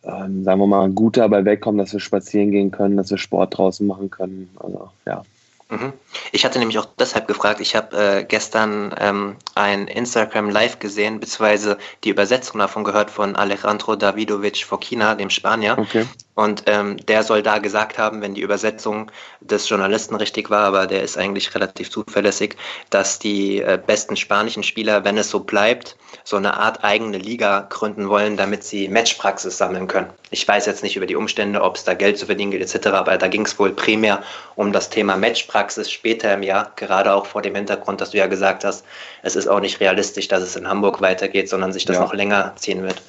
äh, 0.03 0.10
sagen 0.10 0.60
wir 0.60 0.67
mal, 0.67 0.89
gut 0.89 1.17
dabei 1.17 1.46
wegkommen, 1.46 1.77
dass 1.77 1.93
wir 1.93 2.00
spazieren 2.00 2.51
gehen 2.51 2.72
können, 2.72 2.98
dass 2.98 3.12
wir 3.12 3.17
Sport 3.17 3.58
draußen 3.58 3.86
machen 3.86 4.10
können. 4.10 4.50
Also 4.60 4.89
ja, 5.05 5.24
Mhm. 5.72 5.93
Ich 6.34 6.43
hatte 6.43 6.60
nämlich 6.60 6.77
auch 6.77 6.88
deshalb 7.00 7.27
gefragt, 7.27 7.62
ich 7.62 7.75
habe 7.75 7.98
äh, 7.98 8.24
gestern 8.25 8.93
ähm, 9.00 9.38
ein 9.55 9.88
Instagram 9.88 10.50
Live 10.50 10.79
gesehen, 10.79 11.20
beziehungsweise 11.22 11.77
die 12.03 12.10
Übersetzung 12.10 12.60
davon 12.60 12.84
gehört 12.84 13.10
von 13.10 13.38
Alejandro 13.38 13.96
Davidovic 13.96 14.65
Fokina, 14.65 15.15
dem 15.15 15.29
Spanier. 15.29 15.77
Okay. 15.79 16.05
Und 16.41 16.63
ähm, 16.65 16.98
der 17.05 17.21
soll 17.21 17.43
da 17.43 17.60
gesagt 17.60 18.00
haben, 18.00 18.24
wenn 18.24 18.33
die 18.33 18.41
Übersetzung 18.41 19.12
des 19.41 19.69
Journalisten 19.69 20.15
richtig 20.15 20.50
war, 20.50 20.65
aber 20.65 20.88
der 20.88 21.03
ist 21.03 21.15
eigentlich 21.15 21.53
relativ 21.53 21.91
zuverlässig, 21.91 22.55
dass 22.89 23.19
die 23.19 23.62
äh, 23.62 23.79
besten 23.86 24.15
spanischen 24.15 24.63
Spieler, 24.63 25.03
wenn 25.03 25.19
es 25.19 25.29
so 25.29 25.41
bleibt, 25.41 25.98
so 26.24 26.38
eine 26.38 26.57
Art 26.57 26.83
eigene 26.83 27.19
Liga 27.19 27.67
gründen 27.69 28.10
wollen, 28.10 28.38
damit 28.38 28.63
sie 28.63 28.88
Matchpraxis 28.88 29.55
sammeln 29.55 29.86
können. 29.86 30.10
Ich 30.31 30.48
weiß 30.48 30.65
jetzt 30.65 30.81
nicht 30.81 30.95
über 30.95 31.05
die 31.05 31.15
Umstände, 31.15 31.62
ob 31.62 31.75
es 31.75 31.83
da 31.83 31.93
Geld 31.93 32.17
zu 32.17 32.25
verdienen 32.25 32.50
gilt 32.50 32.63
etc., 32.63 32.88
aber 32.88 33.15
da 33.19 33.27
ging 33.27 33.45
es 33.45 33.60
wohl 33.60 33.69
primär 33.69 34.24
um 34.55 34.74
das 34.74 34.89
Thema 34.89 35.17
Matchpraxis 35.17 35.91
später 35.91 36.33
im 36.33 36.41
Jahr, 36.41 36.71
gerade 36.75 37.13
auch 37.13 37.27
vor 37.27 37.43
dem 37.43 37.53
Hintergrund, 37.53 38.01
dass 38.01 38.10
du 38.10 38.17
ja 38.17 38.25
gesagt 38.25 38.63
hast, 38.65 38.83
es 39.21 39.36
ist 39.36 39.45
auch 39.45 39.60
nicht 39.60 39.79
realistisch, 39.79 40.27
dass 40.27 40.41
es 40.41 40.55
in 40.55 40.67
Hamburg 40.67 41.01
weitergeht, 41.01 41.50
sondern 41.50 41.71
sich 41.71 41.86
das 41.86 41.98
ja. 41.98 42.01
noch 42.01 42.15
länger 42.15 42.53
ziehen 42.55 42.81
wird. 42.81 43.00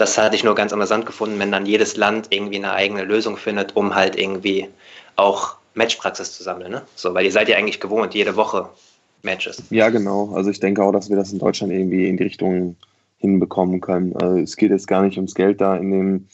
Das 0.00 0.16
hatte 0.16 0.34
ich 0.34 0.44
nur 0.44 0.54
ganz 0.54 0.72
amüsant 0.72 1.04
gefunden, 1.04 1.38
wenn 1.38 1.52
dann 1.52 1.66
jedes 1.66 1.96
Land 1.96 2.28
irgendwie 2.30 2.56
eine 2.56 2.72
eigene 2.72 3.04
Lösung 3.04 3.36
findet, 3.36 3.76
um 3.76 3.94
halt 3.94 4.16
irgendwie 4.16 4.68
auch 5.16 5.56
Matchpraxis 5.74 6.32
zu 6.32 6.42
sammeln. 6.42 6.70
Ne? 6.70 6.82
So, 6.94 7.12
weil 7.12 7.26
ihr 7.26 7.32
seid 7.32 7.48
ja 7.48 7.56
eigentlich 7.56 7.80
gewohnt, 7.80 8.14
jede 8.14 8.34
Woche 8.36 8.70
Matches. 9.22 9.62
Ja, 9.68 9.90
genau. 9.90 10.32
Also 10.34 10.50
ich 10.50 10.60
denke 10.60 10.82
auch, 10.82 10.92
dass 10.92 11.10
wir 11.10 11.16
das 11.16 11.32
in 11.32 11.38
Deutschland 11.38 11.72
irgendwie 11.72 12.08
in 12.08 12.16
die 12.16 12.22
Richtung 12.22 12.76
hinbekommen 13.18 13.82
können. 13.82 14.16
Also 14.16 14.38
es 14.38 14.56
geht 14.56 14.70
jetzt 14.70 14.88
gar 14.88 15.02
nicht 15.02 15.16
ums 15.16 15.34
Geld 15.34 15.60
da 15.60 15.76
in 15.76 15.90
dem, 15.90 16.28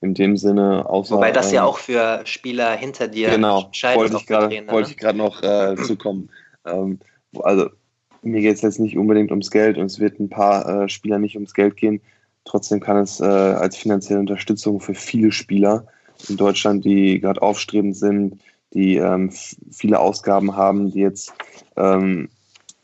in 0.00 0.14
dem 0.14 0.36
Sinne. 0.36 0.88
Außer, 0.88 1.14
Wobei 1.14 1.30
das 1.30 1.52
ja 1.52 1.62
ähm, 1.62 1.68
auch 1.68 1.78
für 1.78 2.22
Spieler 2.24 2.72
hinter 2.72 3.06
dir 3.06 3.30
genau, 3.30 3.70
wollte 3.94 4.16
ich 4.16 4.26
gerade 4.26 4.50
wollte 4.66 4.88
ne? 4.88 4.90
ich 4.90 4.96
gerade 4.96 5.18
noch 5.18 5.42
äh, 5.42 5.76
zukommen. 5.76 6.28
Ähm, 6.66 6.98
also 7.40 7.68
mir 8.22 8.40
geht 8.40 8.56
es 8.56 8.62
jetzt 8.62 8.80
nicht 8.80 8.96
unbedingt 8.96 9.30
ums 9.30 9.50
Geld 9.52 9.78
und 9.78 9.86
es 9.86 10.00
wird 10.00 10.18
ein 10.18 10.28
paar 10.28 10.84
äh, 10.84 10.88
Spieler 10.88 11.18
nicht 11.18 11.36
ums 11.36 11.54
Geld 11.54 11.76
gehen. 11.76 12.00
Trotzdem 12.44 12.80
kann 12.80 12.98
es 12.98 13.20
äh, 13.20 13.24
als 13.24 13.76
finanzielle 13.76 14.20
Unterstützung 14.20 14.80
für 14.80 14.94
viele 14.94 15.32
Spieler 15.32 15.86
in 16.28 16.36
Deutschland, 16.36 16.84
die 16.84 17.20
gerade 17.20 17.42
aufstrebend 17.42 17.96
sind, 17.96 18.40
die 18.74 18.96
ähm, 18.96 19.30
viele 19.70 20.00
Ausgaben 20.00 20.56
haben, 20.56 20.90
die 20.90 21.00
jetzt, 21.00 21.32
ähm, 21.76 22.28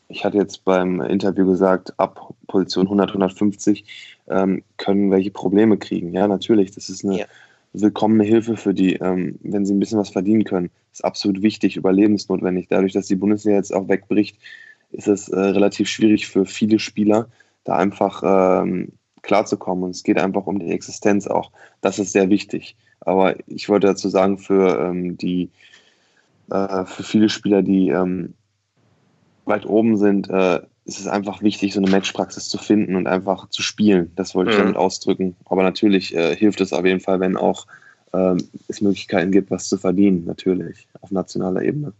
ich 0.07 0.23
hatte 0.23 0.37
jetzt 0.37 0.63
beim 0.63 1.01
Interview 1.01 1.45
gesagt, 1.45 1.93
ab 1.99 2.33
Position 2.47 2.85
100, 2.85 3.09
150 3.09 3.85
ähm, 4.29 4.63
können 4.77 5.11
welche 5.11 5.31
Probleme 5.31 5.77
kriegen. 5.77 6.13
Ja, 6.13 6.27
natürlich, 6.27 6.71
das 6.71 6.89
ist 6.89 7.03
eine 7.03 7.19
ja. 7.19 7.25
willkommene 7.73 8.23
Hilfe 8.23 8.55
für 8.57 8.73
die, 8.73 8.95
ähm, 8.95 9.39
wenn 9.41 9.65
sie 9.65 9.73
ein 9.73 9.79
bisschen 9.79 9.99
was 9.99 10.09
verdienen 10.09 10.43
können. 10.43 10.69
Das 10.91 10.99
ist 10.99 11.05
absolut 11.05 11.41
wichtig, 11.41 11.75
überlebensnotwendig. 11.75 12.67
Dadurch, 12.69 12.93
dass 12.93 13.07
die 13.07 13.15
Bundesliga 13.15 13.57
jetzt 13.57 13.73
auch 13.73 13.87
wegbricht, 13.87 14.37
ist 14.91 15.07
es 15.07 15.29
äh, 15.29 15.39
relativ 15.39 15.87
schwierig 15.87 16.27
für 16.27 16.45
viele 16.45 16.79
Spieler, 16.79 17.27
da 17.63 17.75
einfach 17.75 18.23
ähm, 18.63 18.93
klarzukommen. 19.21 19.83
Und 19.83 19.91
es 19.91 20.03
geht 20.03 20.17
einfach 20.17 20.45
um 20.45 20.59
die 20.59 20.71
Existenz 20.71 21.27
auch. 21.27 21.51
Das 21.81 21.99
ist 21.99 22.11
sehr 22.11 22.29
wichtig. 22.29 22.75
Aber 23.01 23.35
ich 23.47 23.69
wollte 23.69 23.87
dazu 23.87 24.09
sagen, 24.09 24.37
für 24.37 24.79
ähm, 24.79 25.17
die 25.17 25.49
äh, 26.49 26.85
für 26.85 27.03
viele 27.03 27.29
Spieler, 27.29 27.61
die 27.61 27.89
ähm, 27.89 28.33
weit 29.45 29.65
oben 29.65 29.97
sind, 29.97 30.29
äh, 30.29 30.61
ist 30.85 30.99
es 30.99 31.07
einfach 31.07 31.41
wichtig, 31.41 31.73
so 31.73 31.81
eine 31.81 31.89
Matchpraxis 31.91 32.49
zu 32.49 32.57
finden 32.57 32.95
und 32.95 33.07
einfach 33.07 33.49
zu 33.49 33.61
spielen. 33.61 34.11
Das 34.15 34.33
wollte 34.33 34.51
ich 34.51 34.57
mhm. 34.57 34.61
damit 34.61 34.77
ausdrücken. 34.77 35.35
Aber 35.45 35.63
natürlich 35.63 36.15
äh, 36.15 36.35
hilft 36.35 36.61
es 36.61 36.73
auf 36.73 36.85
jeden 36.85 36.99
Fall, 36.99 37.19
wenn 37.19 37.37
auch 37.37 37.67
ähm, 38.13 38.37
es 38.67 38.81
Möglichkeiten 38.81 39.31
gibt, 39.31 39.51
was 39.51 39.69
zu 39.69 39.77
verdienen, 39.77 40.25
natürlich, 40.25 40.87
auf 41.01 41.11
nationaler 41.11 41.61
Ebene. 41.61 41.93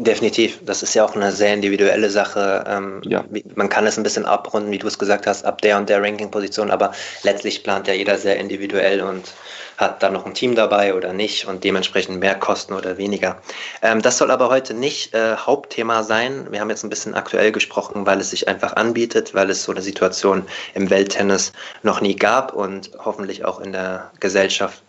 Definitiv. 0.00 0.60
Das 0.64 0.84
ist 0.84 0.94
ja 0.94 1.04
auch 1.04 1.16
eine 1.16 1.32
sehr 1.32 1.52
individuelle 1.52 2.08
Sache. 2.08 2.64
Ähm, 2.68 3.02
ja. 3.04 3.24
Man 3.56 3.68
kann 3.68 3.84
es 3.84 3.96
ein 3.96 4.04
bisschen 4.04 4.26
abrunden, 4.26 4.70
wie 4.70 4.78
du 4.78 4.86
es 4.86 4.96
gesagt 4.96 5.26
hast, 5.26 5.44
ab 5.44 5.60
der 5.60 5.76
und 5.76 5.88
der 5.88 6.00
Ranking-Position, 6.00 6.70
aber 6.70 6.92
letztlich 7.24 7.64
plant 7.64 7.88
ja 7.88 7.94
jeder 7.94 8.16
sehr 8.16 8.36
individuell 8.36 9.00
und 9.00 9.34
hat 9.76 10.00
da 10.00 10.08
noch 10.08 10.24
ein 10.24 10.34
Team 10.34 10.54
dabei 10.54 10.94
oder 10.94 11.12
nicht 11.12 11.46
und 11.46 11.64
dementsprechend 11.64 12.20
mehr 12.20 12.36
Kosten 12.36 12.74
oder 12.74 12.96
weniger. 12.96 13.42
Ähm, 13.82 14.00
das 14.00 14.18
soll 14.18 14.30
aber 14.30 14.50
heute 14.50 14.72
nicht 14.72 15.14
äh, 15.14 15.34
Hauptthema 15.34 16.04
sein. 16.04 16.46
Wir 16.52 16.60
haben 16.60 16.70
jetzt 16.70 16.84
ein 16.84 16.90
bisschen 16.90 17.14
aktuell 17.14 17.50
gesprochen, 17.50 18.06
weil 18.06 18.20
es 18.20 18.30
sich 18.30 18.46
einfach 18.46 18.76
anbietet, 18.76 19.34
weil 19.34 19.50
es 19.50 19.64
so 19.64 19.72
eine 19.72 19.82
Situation 19.82 20.46
im 20.74 20.90
Welttennis 20.90 21.52
noch 21.82 22.00
nie 22.00 22.14
gab 22.14 22.52
und 22.52 22.92
hoffentlich 23.04 23.44
auch 23.44 23.58
in 23.58 23.72
der 23.72 24.12
Gesellschaft 24.20 24.80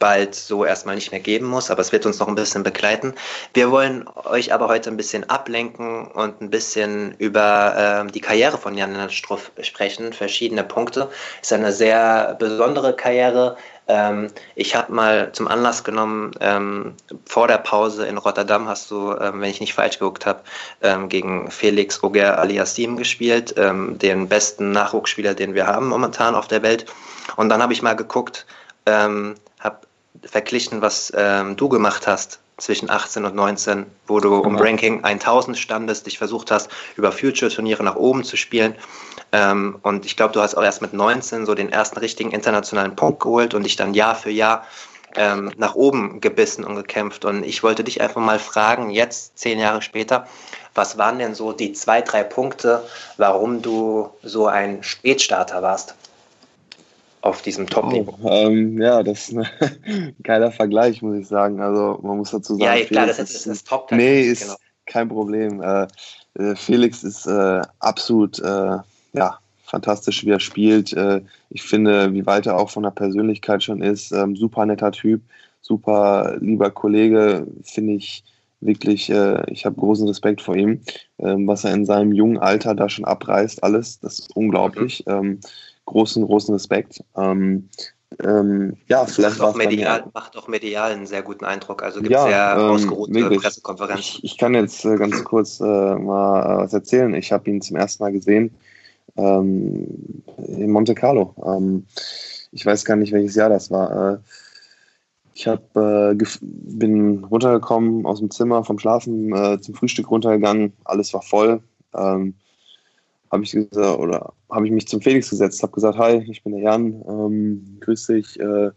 bald 0.00 0.34
so 0.34 0.64
erstmal 0.64 0.96
nicht 0.96 1.12
mehr 1.12 1.20
geben 1.20 1.46
muss, 1.46 1.70
aber 1.70 1.80
es 1.82 1.92
wird 1.92 2.06
uns 2.06 2.18
noch 2.18 2.26
ein 2.26 2.34
bisschen 2.34 2.64
begleiten. 2.64 3.14
Wir 3.54 3.70
wollen 3.70 4.08
euch 4.24 4.52
aber 4.52 4.66
heute 4.66 4.90
ein 4.90 4.96
bisschen 4.96 5.28
ablenken 5.30 6.06
und 6.08 6.40
ein 6.40 6.50
bisschen 6.50 7.14
über 7.18 8.04
äh, 8.08 8.10
die 8.10 8.20
Karriere 8.20 8.58
von 8.58 8.76
Jan 8.76 9.10
Struff 9.10 9.52
sprechen, 9.60 10.12
verschiedene 10.12 10.64
Punkte. 10.64 11.08
Ist 11.42 11.52
eine 11.52 11.72
sehr 11.72 12.34
besondere 12.38 12.96
Karriere. 12.96 13.56
Ähm, 13.88 14.28
ich 14.54 14.74
habe 14.74 14.92
mal 14.92 15.32
zum 15.32 15.48
Anlass 15.48 15.84
genommen, 15.84 16.30
ähm, 16.40 16.94
vor 17.26 17.46
der 17.46 17.58
Pause 17.58 18.06
in 18.06 18.16
Rotterdam 18.16 18.68
hast 18.68 18.90
du, 18.90 19.12
ähm, 19.12 19.42
wenn 19.42 19.50
ich 19.50 19.60
nicht 19.60 19.74
falsch 19.74 19.98
geguckt 19.98 20.24
habe, 20.24 20.40
ähm, 20.80 21.10
gegen 21.10 21.50
Felix 21.50 22.02
Auger 22.02 22.38
Aliassim 22.38 22.96
gespielt, 22.96 23.54
ähm, 23.58 23.98
den 23.98 24.28
besten 24.28 24.72
Nachwuchsspieler, 24.72 25.34
den 25.34 25.54
wir 25.54 25.66
haben 25.66 25.88
momentan 25.88 26.34
auf 26.34 26.48
der 26.48 26.62
Welt. 26.62 26.86
Und 27.36 27.50
dann 27.50 27.62
habe 27.62 27.74
ich 27.74 27.82
mal 27.82 27.96
geguckt, 27.96 28.46
ähm, 28.86 29.34
habe 29.58 29.80
verglichen, 30.24 30.82
was 30.82 31.12
ähm, 31.16 31.56
du 31.56 31.68
gemacht 31.68 32.06
hast 32.06 32.40
zwischen 32.58 32.90
18 32.90 33.24
und 33.24 33.34
19, 33.34 33.86
wo 34.06 34.20
du 34.20 34.36
um 34.36 34.56
Ranking 34.56 35.02
1000 35.02 35.56
standest, 35.56 36.06
dich 36.06 36.18
versucht 36.18 36.50
hast, 36.50 36.68
über 36.96 37.10
Future-Turniere 37.10 37.82
nach 37.82 37.96
oben 37.96 38.22
zu 38.22 38.36
spielen. 38.36 38.74
Ähm, 39.32 39.78
und 39.82 40.04
ich 40.04 40.16
glaube, 40.16 40.34
du 40.34 40.40
hast 40.40 40.54
auch 40.54 40.62
erst 40.62 40.82
mit 40.82 40.92
19 40.92 41.46
so 41.46 41.54
den 41.54 41.72
ersten 41.72 41.98
richtigen 41.98 42.32
internationalen 42.32 42.96
Punkt 42.96 43.20
geholt 43.20 43.54
und 43.54 43.62
dich 43.62 43.76
dann 43.76 43.94
Jahr 43.94 44.14
für 44.14 44.30
Jahr 44.30 44.66
ähm, 45.16 45.52
nach 45.56 45.74
oben 45.74 46.20
gebissen 46.20 46.64
und 46.64 46.76
gekämpft. 46.76 47.24
Und 47.24 47.44
ich 47.44 47.62
wollte 47.62 47.84
dich 47.84 48.00
einfach 48.00 48.20
mal 48.20 48.38
fragen, 48.38 48.90
jetzt 48.90 49.38
zehn 49.38 49.58
Jahre 49.58 49.82
später, 49.82 50.26
was 50.74 50.98
waren 50.98 51.18
denn 51.18 51.34
so 51.34 51.52
die 51.52 51.72
zwei, 51.72 52.00
drei 52.00 52.22
Punkte, 52.22 52.84
warum 53.16 53.62
du 53.62 54.10
so 54.22 54.46
ein 54.46 54.82
Spätstarter 54.82 55.62
warst? 55.62 55.94
Auf 57.22 57.42
diesem 57.42 57.66
Top-Niveau. 57.66 58.18
Oh, 58.22 58.28
ähm, 58.28 58.80
ja, 58.80 59.02
das 59.02 59.28
ist 59.28 59.36
ein 59.36 60.14
geiler 60.22 60.50
Vergleich, 60.50 61.02
muss 61.02 61.18
ich 61.18 61.28
sagen. 61.28 61.60
Also 61.60 61.98
man 62.02 62.16
muss 62.16 62.30
dazu 62.30 62.56
sagen, 62.56 62.80
ja, 62.80 62.84
klar, 62.86 63.06
das 63.06 63.18
ist, 63.18 63.34
ist 63.34 63.46
das 63.46 63.64
top 63.64 63.92
Nee, 63.92 64.22
ist 64.22 64.42
genau. 64.42 64.56
kein 64.86 65.08
Problem. 65.08 65.62
Äh, 65.62 65.86
äh, 66.38 66.56
Felix 66.56 67.02
ist 67.02 67.26
äh, 67.26 67.62
absolut 67.78 68.38
äh, 68.38 68.78
ja, 69.12 69.38
fantastisch, 69.64 70.24
wie 70.24 70.30
er 70.30 70.40
spielt. 70.40 70.92
Äh, 70.92 71.22
ich 71.50 71.62
finde, 71.62 72.12
wie 72.14 72.26
weit 72.26 72.46
er 72.46 72.58
auch 72.58 72.70
von 72.70 72.82
der 72.82 72.90
Persönlichkeit 72.90 73.62
schon 73.62 73.82
ist, 73.82 74.12
ähm, 74.12 74.36
super 74.36 74.64
netter 74.66 74.92
Typ, 74.92 75.22
super 75.60 76.36
lieber 76.40 76.70
Kollege, 76.70 77.46
finde 77.62 77.94
ich 77.94 78.24
wirklich, 78.60 79.10
äh, 79.10 79.42
ich 79.50 79.64
habe 79.64 79.76
großen 79.76 80.06
Respekt 80.06 80.42
vor 80.42 80.56
ihm, 80.56 80.80
ähm, 81.18 81.46
was 81.46 81.64
er 81.64 81.72
in 81.72 81.86
seinem 81.86 82.12
jungen 82.12 82.38
Alter 82.38 82.74
da 82.74 82.88
schon 82.88 83.04
abreißt, 83.04 83.62
alles, 83.64 84.00
das 84.00 84.20
ist 84.20 84.36
unglaublich. 84.36 85.04
Mhm. 85.06 85.40
Großen, 85.90 86.24
großen 86.24 86.54
Respekt. 86.54 87.02
Ähm, 87.16 87.68
ähm, 88.22 88.76
ja, 88.86 89.06
vielleicht 89.06 89.38
macht 89.38 89.48
auch, 89.48 89.56
medial, 89.56 90.04
macht 90.14 90.36
auch 90.36 90.46
medial 90.46 90.92
einen 90.92 91.06
sehr 91.06 91.22
guten 91.22 91.44
Eindruck. 91.44 91.82
Also 91.82 92.00
gibt 92.00 92.14
es 92.14 92.22
ja, 92.22 92.28
sehr 92.28 92.64
ähm, 92.64 92.70
ausgeruhte 92.70 93.30
Pressekonferenzen. 93.30 93.98
Ich, 93.98 94.24
ich, 94.24 94.38
kann 94.38 94.54
jetzt 94.54 94.84
äh, 94.84 94.96
ganz 94.96 95.24
kurz 95.24 95.58
äh, 95.58 95.64
mal 95.64 96.42
äh, 96.42 96.58
was 96.62 96.72
erzählen. 96.72 97.12
Ich 97.14 97.32
habe 97.32 97.50
ihn 97.50 97.60
zum 97.60 97.76
ersten 97.76 98.04
Mal 98.04 98.12
gesehen 98.12 98.54
ähm, 99.16 100.22
in 100.46 100.70
Monte 100.70 100.94
Carlo. 100.94 101.34
Ähm, 101.44 101.86
ich 102.52 102.64
weiß 102.64 102.84
gar 102.84 102.96
nicht, 102.96 103.12
welches 103.12 103.34
Jahr 103.34 103.48
das 103.48 103.70
war. 103.72 104.14
Äh, 104.14 104.18
Ich 105.34 105.48
hab, 105.48 105.72
bin 105.72 107.24
runtergekommen 107.24 108.06
aus 108.06 108.20
dem 108.20 108.30
Zimmer 108.30 108.62
vom 108.62 108.78
Schlafen 108.78 109.60
zum 109.60 109.74
Frühstück 109.74 110.10
runtergegangen. 110.10 110.72
Alles 110.84 111.14
war 111.14 111.22
voll. 111.22 111.62
Ähm, 111.96 112.34
habe 113.30 113.44
ich 113.44 113.52
gesagt 113.52 113.76
oder 113.76 114.32
habe 114.50 114.66
ich 114.66 114.72
mich 114.72 114.88
zum 114.88 115.00
Felix 115.00 115.30
gesetzt, 115.30 115.62
habe 115.62 115.72
gesagt, 115.72 115.98
hi, 115.98 116.24
ich 116.28 116.42
bin 116.42 116.52
der 116.52 116.62
Jan, 116.62 117.02
ähm, 117.08 117.78
grüß 117.80 118.06
dich. 118.06 118.38
Äh, 118.40 118.70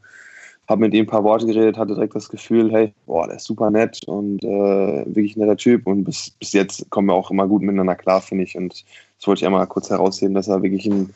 habe 0.67 0.81
mit 0.81 0.93
ihm 0.93 1.03
ein 1.03 1.07
paar 1.07 1.23
Worte 1.23 1.45
geredet, 1.45 1.77
hatte 1.77 1.93
direkt 1.93 2.15
das 2.15 2.29
Gefühl, 2.29 2.71
hey, 2.71 2.93
boah, 3.05 3.27
der 3.27 3.35
ist 3.35 3.45
super 3.45 3.69
nett 3.69 3.99
und 4.07 4.43
äh, 4.43 5.05
wirklich 5.05 5.35
netter 5.35 5.57
Typ 5.57 5.85
und 5.87 6.05
bis, 6.05 6.29
bis 6.31 6.53
jetzt 6.53 6.89
kommen 6.89 7.07
wir 7.07 7.13
auch 7.13 7.31
immer 7.31 7.47
gut 7.47 7.61
miteinander 7.61 7.95
klar, 7.95 8.21
finde 8.21 8.45
ich. 8.45 8.55
Und 8.55 8.85
das 9.17 9.27
wollte 9.27 9.39
ich 9.39 9.45
einmal 9.45 9.67
kurz 9.67 9.89
herausheben, 9.89 10.35
dass 10.35 10.47
er 10.47 10.63
wirklich 10.63 10.85
ein 10.85 11.13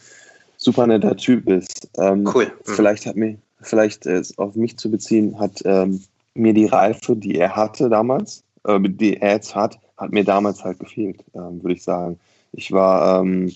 super 0.58 0.86
netter 0.86 1.16
Typ 1.16 1.48
ist. 1.48 1.90
Ähm, 1.98 2.30
cool. 2.34 2.46
Mhm. 2.46 2.72
Vielleicht 2.72 3.06
hat 3.06 3.16
mir, 3.16 3.38
vielleicht 3.62 4.06
äh, 4.06 4.22
auf 4.36 4.56
mich 4.56 4.78
zu 4.78 4.92
beziehen, 4.92 5.40
hat 5.40 5.62
ähm, 5.64 6.04
mir 6.34 6.54
die 6.54 6.66
Reife, 6.66 7.16
die 7.16 7.36
er 7.36 7.56
hatte 7.56 7.90
damals, 7.90 8.44
äh, 8.66 8.80
die 8.82 9.18
er 9.18 9.36
jetzt 9.36 9.56
hat, 9.56 9.80
hat 9.98 10.12
mir 10.12 10.26
damals 10.26 10.64
halt 10.64 10.80
gefehlt, 10.80 11.24
ähm, 11.34 11.64
würde 11.64 11.74
ich 11.74 11.84
sagen. 11.84 12.20
Ich 12.52 12.72
war 12.72 13.22
ähm, 13.22 13.52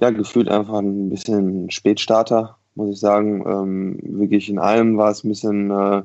ja 0.00 0.10
gefühlt 0.10 0.48
einfach 0.48 0.78
ein 0.78 1.10
bisschen 1.10 1.70
Spätstarter, 1.70 2.56
muss 2.74 2.90
ich 2.90 3.00
sagen. 3.00 3.44
Ähm, 3.46 3.98
wirklich 4.02 4.48
in 4.48 4.58
allem 4.58 4.96
war 4.96 5.10
es 5.10 5.24
ein 5.24 5.28
bisschen 5.28 5.70
äh, 5.70 6.02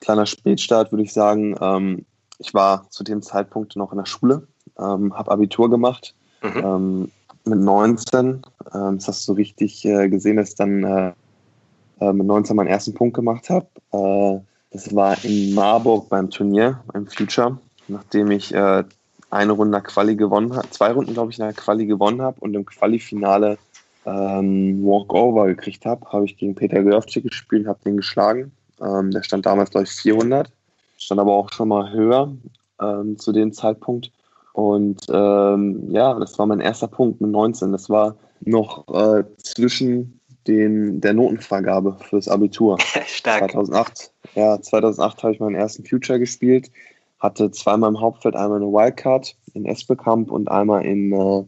kleiner 0.00 0.26
Spätstart, 0.26 0.92
würde 0.92 1.04
ich 1.04 1.12
sagen. 1.12 1.56
Ähm, 1.60 2.04
ich 2.38 2.54
war 2.54 2.88
zu 2.90 3.04
dem 3.04 3.22
Zeitpunkt 3.22 3.76
noch 3.76 3.92
in 3.92 3.98
der 3.98 4.06
Schule, 4.06 4.46
ähm, 4.78 5.16
habe 5.16 5.30
Abitur 5.30 5.70
gemacht 5.70 6.14
mhm. 6.42 6.62
Ähm, 6.64 7.10
mit 7.44 7.58
19. 7.58 8.42
Ähm, 8.74 8.96
das 8.98 9.08
hast 9.08 9.28
du 9.28 9.32
richtig 9.32 9.84
äh, 9.84 10.08
gesehen, 10.08 10.36
dass 10.36 10.50
ich 10.50 10.54
dann 10.56 10.84
äh, 10.84 11.12
äh 12.00 12.12
mit 12.12 12.26
19 12.26 12.56
meinen 12.56 12.68
ersten 12.68 12.94
Punkt 12.94 13.14
gemacht 13.14 13.48
habe. 13.50 13.66
Äh, 13.92 14.40
das 14.72 14.94
war 14.94 15.22
in 15.24 15.54
Marburg 15.54 16.08
beim 16.08 16.30
Turnier, 16.30 16.82
im 16.94 17.06
Future, 17.06 17.58
nachdem 17.88 18.30
ich 18.30 18.54
äh, 18.54 18.84
eine 19.32 19.52
Runde 19.52 19.80
Quali 19.80 20.14
gewonnen 20.14 20.54
habe, 20.54 20.68
zwei 20.70 20.92
Runden, 20.92 21.14
glaube 21.14 21.30
ich, 21.30 21.38
der 21.38 21.52
Quali 21.54 21.86
gewonnen 21.86 22.20
habe 22.20 22.38
und 22.40 22.54
im 22.54 22.66
Quali-Finale 22.66 23.56
ähm, 24.04 24.84
Walkover 24.84 25.46
gekriegt 25.46 25.86
habe, 25.86 26.06
habe 26.12 26.26
ich 26.26 26.36
gegen 26.36 26.54
Peter 26.54 26.82
Görfczyk 26.82 27.24
gespielt, 27.24 27.66
habe 27.66 27.78
den 27.84 27.96
geschlagen. 27.96 28.52
Ähm, 28.80 29.10
der 29.10 29.22
stand 29.22 29.46
damals, 29.46 29.70
glaube 29.70 29.84
ich, 29.84 29.92
400, 29.92 30.50
stand 30.98 31.20
aber 31.20 31.32
auch 31.32 31.50
schon 31.50 31.68
mal 31.68 31.90
höher 31.92 32.32
ähm, 32.80 33.18
zu 33.18 33.32
dem 33.32 33.52
Zeitpunkt. 33.52 34.12
Und 34.52 35.00
ähm, 35.08 35.90
ja, 35.90 36.18
das 36.18 36.38
war 36.38 36.46
mein 36.46 36.60
erster 36.60 36.88
Punkt 36.88 37.22
mit 37.22 37.30
19. 37.30 37.72
Das 37.72 37.88
war 37.88 38.16
noch 38.40 38.86
äh, 38.88 39.24
zwischen 39.38 40.20
den, 40.46 41.00
der 41.00 41.14
Notenvergabe 41.14 41.96
fürs 42.10 42.28
Abitur. 42.28 42.76
Stark. 43.06 43.50
2008. 43.50 44.12
Ja, 44.34 44.60
2008 44.60 45.22
habe 45.22 45.32
ich 45.32 45.40
meinen 45.40 45.54
ersten 45.54 45.86
Future 45.86 46.18
gespielt, 46.18 46.70
hatte 47.22 47.50
zweimal 47.52 47.90
im 47.90 48.00
Hauptfeld, 48.00 48.34
einmal 48.34 48.60
eine 48.60 48.72
Wildcard 48.72 49.36
in 49.54 49.64
Esbekamp 49.64 50.30
und 50.30 50.50
einmal 50.50 50.84
in 50.84 51.12
äh, 51.12 51.44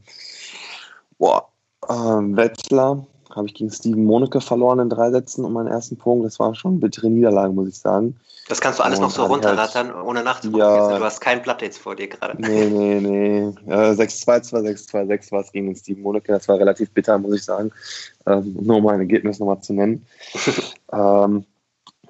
boah, 1.18 1.48
ähm, 1.88 2.36
Wetzlar 2.36 3.04
habe 3.34 3.48
ich 3.48 3.54
gegen 3.54 3.70
Steven 3.70 4.04
Moneke 4.04 4.40
verloren 4.40 4.78
in 4.78 4.88
drei 4.88 5.10
Sätzen 5.10 5.44
um 5.44 5.54
meinen 5.54 5.66
ersten 5.66 5.96
Punkt. 5.96 6.24
Das 6.24 6.38
war 6.38 6.54
schon 6.54 6.72
eine 6.72 6.80
bittere 6.80 7.10
Niederlage, 7.10 7.52
muss 7.52 7.68
ich 7.68 7.78
sagen. 7.78 8.18
Das 8.48 8.60
kannst 8.60 8.78
du 8.78 8.84
alles 8.84 8.98
und 8.98 9.06
noch 9.06 9.10
so 9.10 9.24
runterrattern, 9.24 9.92
halt, 9.92 10.06
ohne 10.06 10.22
nachzugucken. 10.22 10.60
Ja, 10.60 10.98
du 10.98 11.04
hast 11.04 11.20
kein 11.20 11.42
Blatt 11.42 11.62
jetzt 11.62 11.78
vor 11.78 11.96
dir 11.96 12.08
gerade. 12.08 12.40
Nee, 12.40 12.66
nee, 12.66 13.00
nee. 13.00 13.54
Ja, 13.66 13.90
6-2, 13.90 14.52
2-6, 14.52 14.90
2-6 14.90 15.32
war 15.32 15.40
es 15.40 15.50
gegen 15.50 15.66
den 15.66 15.76
Steven 15.76 16.02
Moneke. 16.02 16.30
Das 16.30 16.46
war 16.46 16.58
relativ 16.58 16.90
bitter, 16.90 17.18
muss 17.18 17.34
ich 17.34 17.44
sagen. 17.44 17.72
Ähm, 18.26 18.56
nur 18.60 18.76
um 18.76 18.86
ein 18.86 19.00
Ergebnis 19.00 19.40
nochmal 19.40 19.60
zu 19.62 19.72
nennen. 19.72 20.06
ähm, 20.92 21.44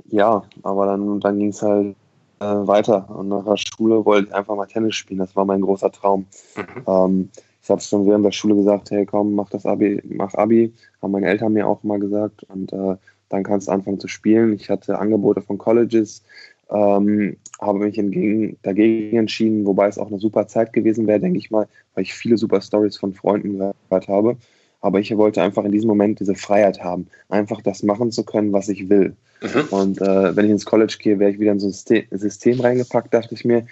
ja, 0.07 0.43
aber 0.63 0.87
dann, 0.87 1.21
dann 1.21 1.39
ging 1.39 1.49
es 1.49 1.63
halt 1.63 1.97
äh, 2.41 2.45
weiter. 2.45 3.09
Und 3.11 3.29
nach 3.29 3.45
der 3.45 3.57
Schule 3.57 4.05
wollte 4.05 4.29
ich 4.29 4.35
einfach 4.35 4.57
mal 4.57 4.67
Tennis 4.67 4.95
spielen. 4.97 5.19
Das 5.19 5.35
war 5.37 5.45
mein 5.45 5.61
großer 5.61 5.91
Traum. 5.91 6.27
Mhm. 6.57 6.83
Ähm, 6.87 7.31
ich 7.63 7.71
habe 7.71 7.81
schon 7.81 8.07
während 8.07 8.27
der 8.27 8.33
Schule 8.33 8.57
gesagt, 8.57 8.91
hey 8.91 9.07
komm, 9.07 9.35
mach 9.35 9.49
das 9.49 9.65
Abi, 9.65 10.03
mach 10.05 10.35
Abi. 10.35 10.73
Haben 11.01 11.13
meine 11.13 11.27
Eltern 11.27 11.55
mir 11.55 11.67
auch 11.67 11.83
mal 11.83 11.99
gesagt. 11.99 12.45
Und 12.45 12.73
äh, 12.73 12.97
dann 13.31 13.43
kannst 13.43 13.69
du 13.69 13.73
anfangen 13.73 14.01
zu 14.01 14.09
spielen. 14.09 14.53
Ich 14.53 14.69
hatte 14.69 14.99
Angebote 14.99 15.41
von 15.41 15.59
Colleges, 15.59 16.23
ähm, 16.71 17.37
habe 17.61 17.79
mich 17.81 17.99
entgegen, 17.99 18.59
dagegen 18.63 19.17
entschieden, 19.17 19.65
wobei 19.67 19.89
es 19.89 19.99
auch 19.99 20.09
eine 20.09 20.19
super 20.19 20.47
Zeit 20.47 20.73
gewesen 20.73 21.07
wäre, 21.07 21.21
denke 21.21 21.39
ich 21.39 21.51
mal, 21.51 21.69
weil 21.95 22.03
ich 22.03 22.15
viele 22.15 22.37
super 22.37 22.61
Stories 22.61 22.97
von 22.97 23.15
Freunden 23.15 23.59
gehört 23.59 24.09
habe. 24.09 24.37
Aber 24.85 25.01
ich 25.01 25.17
wollte 25.17 25.41
einfach 25.41 25.65
in 25.65 25.73
diesem 25.73 25.89
Moment 25.89 26.21
diese 26.21 26.35
Freiheit 26.35 26.85
haben, 26.85 27.07
einfach 27.31 27.63
das 27.63 27.83
machen 27.83 28.13
zu 28.13 28.23
können, 28.23 28.53
was 28.53 28.69
ich 28.69 28.91
will. 28.91 29.17
Mhm. 29.41 29.65
Und 29.71 30.03
äh, 30.03 30.37
wenn 30.37 30.45
ich 30.45 30.51
ins 30.51 30.67
College 30.67 30.99
gehe, 31.01 31.19
wäre 31.19 31.31
ich 31.31 31.41
wieder 31.41 31.53
in 31.53 31.59
so 31.59 31.69
ein 31.69 31.73
System, 31.73 32.05
System 32.11 32.61
reingepackt, 32.61 33.15
dachte 33.15 33.35
ich 33.35 33.47
mir. 33.47 33.67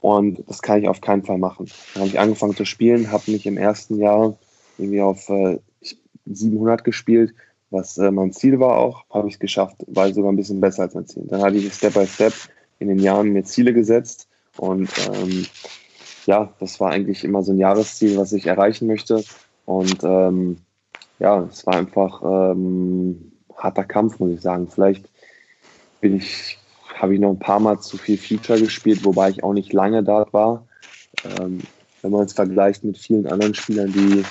Und 0.00 0.42
das 0.48 0.62
kann 0.62 0.80
ich 0.80 0.88
auf 0.88 1.02
keinen 1.02 1.24
Fall 1.24 1.36
machen. 1.36 1.66
Dann 1.92 2.04
habe 2.04 2.08
ich 2.08 2.18
angefangen 2.18 2.56
zu 2.56 2.64
spielen, 2.64 3.12
habe 3.12 3.30
mich 3.30 3.44
im 3.44 3.58
ersten 3.58 3.98
Jahr 3.98 4.38
irgendwie 4.78 5.02
auf 5.02 5.28
äh, 5.28 5.58
700 6.24 6.84
gespielt, 6.84 7.34
was 7.68 7.98
äh, 7.98 8.10
mein 8.10 8.32
Ziel 8.32 8.58
war 8.60 8.78
auch, 8.78 9.04
habe 9.10 9.28
ich 9.28 9.34
es 9.34 9.40
geschafft, 9.40 9.76
war 9.88 10.10
sogar 10.10 10.32
ein 10.32 10.36
bisschen 10.36 10.62
besser 10.62 10.84
als 10.84 10.94
mein 10.94 11.06
Ziel. 11.06 11.24
Dann 11.28 11.42
hatte 11.42 11.58
ich 11.58 11.70
Step 11.70 11.92
by 11.92 12.06
Step 12.06 12.32
in 12.78 12.88
den 12.88 12.98
Jahren 12.98 13.34
mir 13.34 13.44
Ziele 13.44 13.74
gesetzt 13.74 14.26
und 14.56 14.88
ähm, 15.12 15.44
ja, 16.24 16.50
das 16.60 16.80
war 16.80 16.92
eigentlich 16.92 17.24
immer 17.24 17.42
so 17.42 17.52
ein 17.52 17.58
Jahresziel, 17.58 18.16
was 18.16 18.32
ich 18.32 18.46
erreichen 18.46 18.86
möchte. 18.86 19.22
Und 19.70 20.02
ähm, 20.02 20.56
ja, 21.20 21.44
es 21.44 21.64
war 21.64 21.74
einfach 21.74 22.22
ähm, 22.24 23.30
harter 23.56 23.84
Kampf, 23.84 24.18
muss 24.18 24.32
ich 24.32 24.40
sagen. 24.40 24.66
Vielleicht 24.68 25.08
bin 26.00 26.16
ich 26.16 26.58
habe 26.96 27.14
ich 27.14 27.20
noch 27.20 27.30
ein 27.30 27.38
paar 27.38 27.60
Mal 27.60 27.78
zu 27.78 27.96
viel 27.96 28.18
Future 28.18 28.58
gespielt, 28.58 29.04
wobei 29.04 29.30
ich 29.30 29.44
auch 29.44 29.52
nicht 29.52 29.72
lange 29.72 30.02
da 30.02 30.26
war. 30.32 30.66
Ähm, 31.24 31.60
wenn 32.02 32.10
man 32.10 32.24
es 32.24 32.32
vergleicht 32.32 32.82
mit 32.82 32.98
vielen 32.98 33.28
anderen 33.28 33.54
Spielern, 33.54 33.92
die 33.92 34.24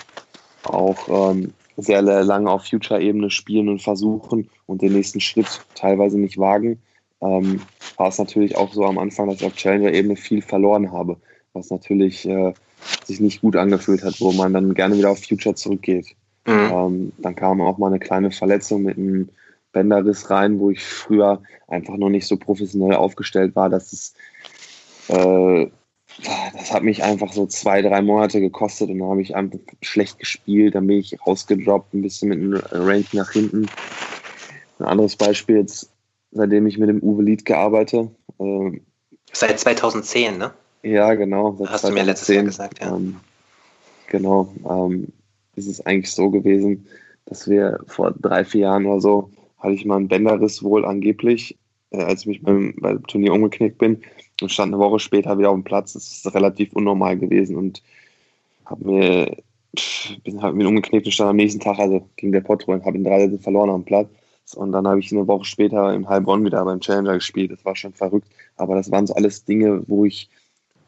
auch 0.65 1.31
ähm, 1.31 1.53
sehr 1.77 2.01
lange 2.01 2.51
auf 2.51 2.65
Future-Ebene 2.67 3.29
spielen 3.29 3.69
und 3.69 3.81
versuchen 3.81 4.49
und 4.65 4.81
den 4.81 4.91
nächsten 4.91 5.21
Schritt 5.21 5.61
teilweise 5.73 6.19
nicht 6.19 6.37
wagen, 6.37 6.81
ähm, 7.21 7.61
war 7.95 8.09
es 8.09 8.17
natürlich 8.17 8.57
auch 8.57 8.73
so 8.73 8.83
am 8.83 8.97
Anfang, 8.97 9.29
dass 9.29 9.39
ich 9.39 9.47
auf 9.47 9.55
Challenger-Ebene 9.55 10.17
viel 10.17 10.41
verloren 10.41 10.91
habe, 10.91 11.15
was 11.53 11.69
natürlich 11.69 12.27
äh, 12.27 12.53
sich 13.05 13.19
nicht 13.19 13.41
gut 13.41 13.55
angefühlt 13.55 14.03
hat, 14.03 14.19
wo 14.19 14.31
man 14.31 14.53
dann 14.53 14.73
gerne 14.73 14.97
wieder 14.97 15.11
auf 15.11 15.23
Future 15.23 15.55
zurückgeht. 15.55 16.15
Mhm. 16.45 16.71
Ähm, 16.71 17.11
dann 17.17 17.35
kam 17.35 17.61
auch 17.61 17.77
mal 17.77 17.87
eine 17.87 17.99
kleine 17.99 18.31
Verletzung 18.31 18.83
mit 18.83 18.97
einem 18.97 19.29
Bänderriss 19.71 20.29
rein, 20.29 20.59
wo 20.59 20.71
ich 20.71 20.83
früher 20.83 21.41
einfach 21.67 21.97
noch 21.97 22.09
nicht 22.09 22.27
so 22.27 22.37
professionell 22.37 22.95
aufgestellt 22.95 23.55
war, 23.55 23.69
dass 23.69 23.93
es 23.93 24.13
äh, 25.09 25.67
das 26.53 26.73
hat 26.73 26.83
mich 26.83 27.03
einfach 27.03 27.31
so 27.31 27.45
zwei, 27.45 27.81
drei 27.81 28.01
Monate 28.01 28.41
gekostet 28.41 28.89
und 28.89 28.99
dann 28.99 29.09
habe 29.09 29.21
ich 29.21 29.35
einfach 29.35 29.59
schlecht 29.81 30.19
gespielt, 30.19 30.75
dann 30.75 30.87
bin 30.87 30.99
ich 30.99 31.17
rausgedroppt, 31.25 31.93
ein 31.93 32.01
bisschen 32.01 32.29
mit 32.29 32.39
einem 32.39 32.61
Rank 32.71 33.13
nach 33.13 33.31
hinten. 33.31 33.67
Ein 34.79 34.85
anderes 34.85 35.15
Beispiel 35.15 35.57
jetzt, 35.57 35.91
seitdem 36.31 36.67
ich 36.67 36.77
mit 36.77 36.89
dem 36.89 37.01
Uwe 37.01 37.23
Lied 37.23 37.45
gearbeitet. 37.45 38.09
Äh, 38.39 38.81
Seit 39.31 39.59
2010, 39.59 40.37
ne? 40.37 40.53
Ja, 40.83 41.13
genau. 41.15 41.57
Hast 41.67 41.81
2010, 41.81 41.89
du 41.89 41.93
mir 41.93 42.05
letztes 42.05 42.27
Jahr 42.29 42.43
gesagt, 42.43 42.79
ja. 42.79 42.95
Ähm, 42.95 43.17
genau. 44.07 44.53
Ähm, 44.69 45.07
ist 45.55 45.67
es 45.67 45.85
eigentlich 45.85 46.11
so 46.11 46.29
gewesen, 46.29 46.87
dass 47.25 47.47
wir 47.47 47.79
vor 47.87 48.11
drei, 48.11 48.45
vier 48.45 48.61
Jahren 48.61 48.85
oder 48.85 49.01
so 49.01 49.31
hatte 49.59 49.73
ich 49.73 49.85
mal 49.85 49.97
einen 49.97 50.07
Bänderriss 50.07 50.63
wohl 50.63 50.85
angeblich, 50.85 51.57
äh, 51.91 52.01
als 52.01 52.21
ich 52.21 52.27
mich 52.27 52.41
beim, 52.41 52.73
beim 52.77 53.05
Turnier 53.05 53.33
umgeknickt 53.33 53.77
bin 53.77 54.01
und 54.41 54.51
stand 54.51 54.73
eine 54.73 54.81
Woche 54.81 54.99
später 54.99 55.37
wieder 55.37 55.49
auf 55.49 55.57
dem 55.57 55.63
Platz. 55.63 55.93
Das 55.93 56.11
ist 56.11 56.33
relativ 56.33 56.73
unnormal 56.73 57.17
gewesen 57.17 57.57
und 57.57 57.83
habe 58.65 58.85
mir, 58.85 59.37
bin 60.23 60.41
halt 60.41 60.55
mir 60.55 60.67
umgeknickt 60.67 61.05
und 61.05 61.11
stand 61.11 61.29
am 61.29 61.35
nächsten 61.35 61.59
Tag, 61.59 61.77
also 61.77 62.07
gegen 62.15 62.31
der 62.31 62.41
Potro 62.41 62.71
und 62.71 62.85
habe 62.85 62.97
in 62.97 63.03
drei 63.03 63.19
Sätzen 63.21 63.41
verloren 63.41 63.69
am 63.69 63.83
Platz. 63.83 64.09
Und 64.55 64.71
dann 64.71 64.87
habe 64.87 64.99
ich 64.99 65.11
eine 65.11 65.27
Woche 65.27 65.45
später 65.45 65.93
im 65.93 66.09
Heilbronn 66.09 66.43
wieder 66.43 66.63
beim 66.65 66.79
Challenger 66.79 67.15
gespielt. 67.15 67.51
Das 67.51 67.63
war 67.65 67.75
schon 67.75 67.93
verrückt. 67.93 68.27
Aber 68.55 68.75
das 68.75 68.89
waren 68.89 69.05
so 69.05 69.13
alles 69.13 69.45
Dinge, 69.45 69.83
wo 69.87 70.05
ich 70.05 70.27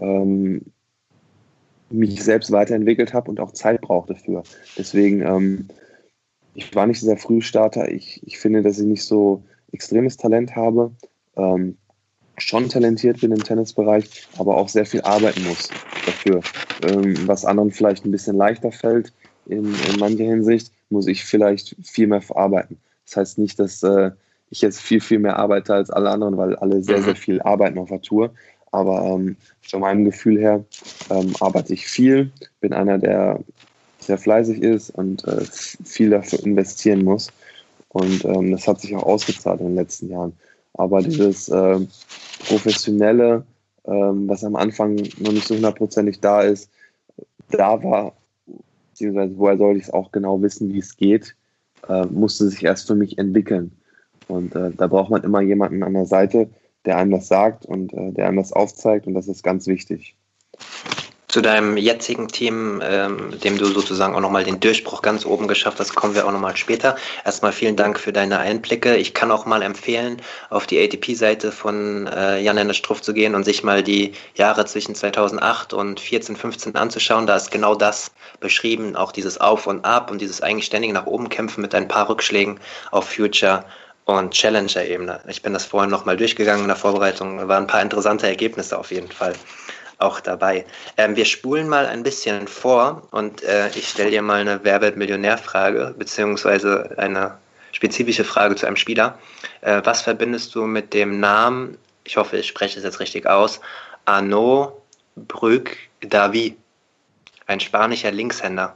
ähm, 0.01 0.61
mich 1.89 2.23
selbst 2.23 2.51
weiterentwickelt 2.51 3.13
habe 3.13 3.29
und 3.29 3.39
auch 3.39 3.51
Zeit 3.51 3.81
brauchte 3.81 4.15
für. 4.15 4.43
Deswegen 4.77 5.21
ähm, 5.21 5.67
ich 6.53 6.73
war 6.75 6.87
nicht 6.87 6.99
sehr 6.99 7.17
Frühstarter. 7.17 7.91
Ich, 7.91 8.21
ich 8.25 8.39
finde, 8.39 8.61
dass 8.61 8.79
ich 8.79 8.85
nicht 8.85 9.03
so 9.03 9.43
extremes 9.71 10.17
Talent 10.17 10.55
habe. 10.55 10.91
Ähm, 11.37 11.77
schon 12.37 12.69
talentiert 12.69 13.21
bin 13.21 13.31
im 13.31 13.43
Tennisbereich, 13.43 14.27
aber 14.37 14.57
auch 14.57 14.67
sehr 14.67 14.85
viel 14.85 15.01
arbeiten 15.01 15.43
muss 15.43 15.69
dafür. 16.05 16.41
Ähm, 16.83 17.27
was 17.27 17.45
anderen 17.45 17.71
vielleicht 17.71 18.05
ein 18.05 18.11
bisschen 18.11 18.35
leichter 18.35 18.71
fällt 18.71 19.13
in, 19.45 19.65
in 19.65 19.99
mancher 19.99 20.23
Hinsicht, 20.23 20.71
muss 20.89 21.07
ich 21.07 21.23
vielleicht 21.23 21.75
viel 21.83 22.07
mehr 22.07 22.21
verarbeiten. 22.21 22.77
Das 23.05 23.17
heißt 23.17 23.37
nicht, 23.37 23.59
dass 23.59 23.83
äh, 23.83 24.11
ich 24.49 24.61
jetzt 24.61 24.81
viel, 24.81 24.99
viel 24.99 25.19
mehr 25.19 25.37
arbeite 25.37 25.73
als 25.73 25.89
alle 25.89 26.09
anderen, 26.09 26.37
weil 26.37 26.55
alle 26.57 26.83
sehr, 26.83 27.01
sehr 27.01 27.13
mhm. 27.13 27.17
viel 27.17 27.41
arbeiten 27.41 27.77
auf 27.77 27.89
der 27.89 28.01
Tour. 28.01 28.33
Aber 28.71 29.03
ähm, 29.03 29.35
von 29.61 29.81
meinem 29.81 30.05
Gefühl 30.05 30.39
her 30.39 30.63
ähm, 31.09 31.33
arbeite 31.39 31.73
ich 31.73 31.87
viel, 31.87 32.31
bin 32.61 32.73
einer 32.73 32.97
der 32.97 33.39
sehr 33.99 34.17
fleißig 34.17 34.61
ist 34.61 34.89
und 34.91 35.23
äh, 35.25 35.41
viel 35.83 36.09
dafür 36.09 36.43
investieren 36.43 37.03
muss. 37.03 37.31
Und 37.89 38.25
ähm, 38.25 38.51
das 38.51 38.67
hat 38.67 38.81
sich 38.81 38.95
auch 38.95 39.03
ausgezahlt 39.03 39.59
in 39.59 39.67
den 39.67 39.75
letzten 39.75 40.09
Jahren. 40.09 40.33
Aber 40.73 41.01
dieses 41.01 41.49
äh, 41.49 41.79
professionelle, 42.47 43.43
äh, 43.83 43.91
was 43.91 44.43
am 44.43 44.55
Anfang 44.55 44.95
noch 45.19 45.31
nicht 45.31 45.47
so 45.47 45.55
hundertprozentig 45.55 46.19
da 46.21 46.41
ist, 46.41 46.69
da 47.49 47.83
war, 47.83 48.13
beziehungsweise 48.91 49.37
woher 49.37 49.57
sollte 49.57 49.79
ich 49.79 49.85
es 49.85 49.93
auch 49.93 50.11
genau 50.11 50.41
wissen, 50.41 50.73
wie 50.73 50.79
es 50.79 50.95
geht, 50.95 51.35
äh, 51.89 52.05
musste 52.05 52.47
sich 52.47 52.63
erst 52.63 52.87
für 52.87 52.95
mich 52.95 53.17
entwickeln. 53.17 53.71
Und 54.27 54.55
äh, 54.55 54.71
da 54.71 54.87
braucht 54.87 55.09
man 55.09 55.23
immer 55.23 55.41
jemanden 55.41 55.83
an 55.83 55.93
der 55.93 56.05
Seite, 56.05 56.49
der 56.85 56.97
einem 56.97 57.11
das 57.11 57.27
sagt 57.27 57.65
und 57.65 57.93
äh, 57.93 58.11
der 58.11 58.27
einem 58.27 58.37
das 58.37 58.53
aufzeigt 58.53 59.07
und 59.07 59.13
das 59.13 59.27
ist 59.27 59.43
ganz 59.43 59.67
wichtig. 59.67 60.15
Zu 61.31 61.39
deinem 61.39 61.77
jetzigen 61.77 62.27
Team, 62.27 62.81
ähm, 62.83 63.39
dem 63.41 63.57
du 63.57 63.65
sozusagen 63.67 64.15
auch 64.15 64.19
nochmal 64.19 64.43
den 64.43 64.59
Durchbruch 64.59 65.01
ganz 65.01 65.25
oben 65.25 65.47
geschafft 65.47 65.79
hast, 65.79 65.95
kommen 65.95 66.13
wir 66.13 66.27
auch 66.27 66.31
nochmal 66.33 66.57
später. 66.57 66.97
Erstmal 67.23 67.53
vielen 67.53 67.77
Dank 67.77 68.01
für 68.01 68.11
deine 68.11 68.39
Einblicke. 68.39 68.97
Ich 68.97 69.13
kann 69.13 69.31
auch 69.31 69.45
mal 69.45 69.61
empfehlen, 69.61 70.21
auf 70.49 70.67
die 70.67 70.77
ATP-Seite 70.83 71.53
von 71.53 72.07
äh, 72.07 72.41
Jan-Hennes 72.41 72.75
Struff 72.75 73.01
zu 73.01 73.13
gehen 73.13 73.33
und 73.33 73.45
sich 73.45 73.63
mal 73.63 73.81
die 73.81 74.11
Jahre 74.35 74.65
zwischen 74.65 74.93
2008 74.93 75.71
und 75.71 76.01
14, 76.01 76.35
15 76.35 76.75
anzuschauen. 76.75 77.27
Da 77.27 77.37
ist 77.37 77.49
genau 77.49 77.75
das 77.75 78.11
beschrieben, 78.41 78.97
auch 78.97 79.13
dieses 79.13 79.39
Auf 79.39 79.67
und 79.67 79.85
Ab 79.85 80.11
und 80.11 80.19
dieses 80.19 80.41
eigentlich 80.41 80.65
ständige 80.65 80.93
nach 80.93 81.05
oben 81.05 81.29
kämpfen 81.29 81.61
mit 81.61 81.73
ein 81.73 81.87
paar 81.87 82.09
Rückschlägen 82.09 82.59
auf 82.91 83.07
Future 83.07 83.63
und 84.19 84.31
Challenger-Ebene. 84.31 85.21
Ich 85.27 85.41
bin 85.41 85.53
das 85.53 85.65
vorhin 85.65 85.89
nochmal 85.89 86.17
durchgegangen 86.17 86.63
in 86.63 86.67
der 86.67 86.77
Vorbereitung. 86.77 87.37
Da 87.37 87.47
waren 87.47 87.63
ein 87.63 87.67
paar 87.67 87.81
interessante 87.81 88.27
Ergebnisse 88.27 88.77
auf 88.77 88.91
jeden 88.91 89.11
Fall 89.11 89.33
auch 90.01 90.19
dabei. 90.19 90.65
Ähm, 90.97 91.15
wir 91.15 91.25
spulen 91.25 91.69
mal 91.69 91.85
ein 91.85 92.03
bisschen 92.03 92.47
vor 92.47 93.07
und 93.11 93.43
äh, 93.43 93.69
ich 93.69 93.87
stelle 93.87 94.11
dir 94.11 94.21
mal 94.21 94.41
eine 94.41 94.59
Wer 94.63 94.79
Millionär-Frage, 94.95 95.95
beziehungsweise 95.97 96.97
eine 96.97 97.37
spezifische 97.71 98.23
Frage 98.23 98.55
zu 98.55 98.65
einem 98.65 98.75
Spieler. 98.75 99.17
Äh, 99.61 99.81
was 99.83 100.01
verbindest 100.01 100.55
du 100.55 100.65
mit 100.65 100.93
dem 100.93 101.19
Namen, 101.19 101.77
ich 102.03 102.17
hoffe, 102.17 102.37
ich 102.37 102.47
spreche 102.47 102.79
es 102.79 102.83
jetzt 102.83 102.99
richtig 102.99 103.27
aus, 103.27 103.61
Arnaud 104.05 104.73
Brück 105.15 105.77
David, 106.01 106.57
ein 107.45 107.59
spanischer 107.59 108.11
Linkshänder? 108.11 108.75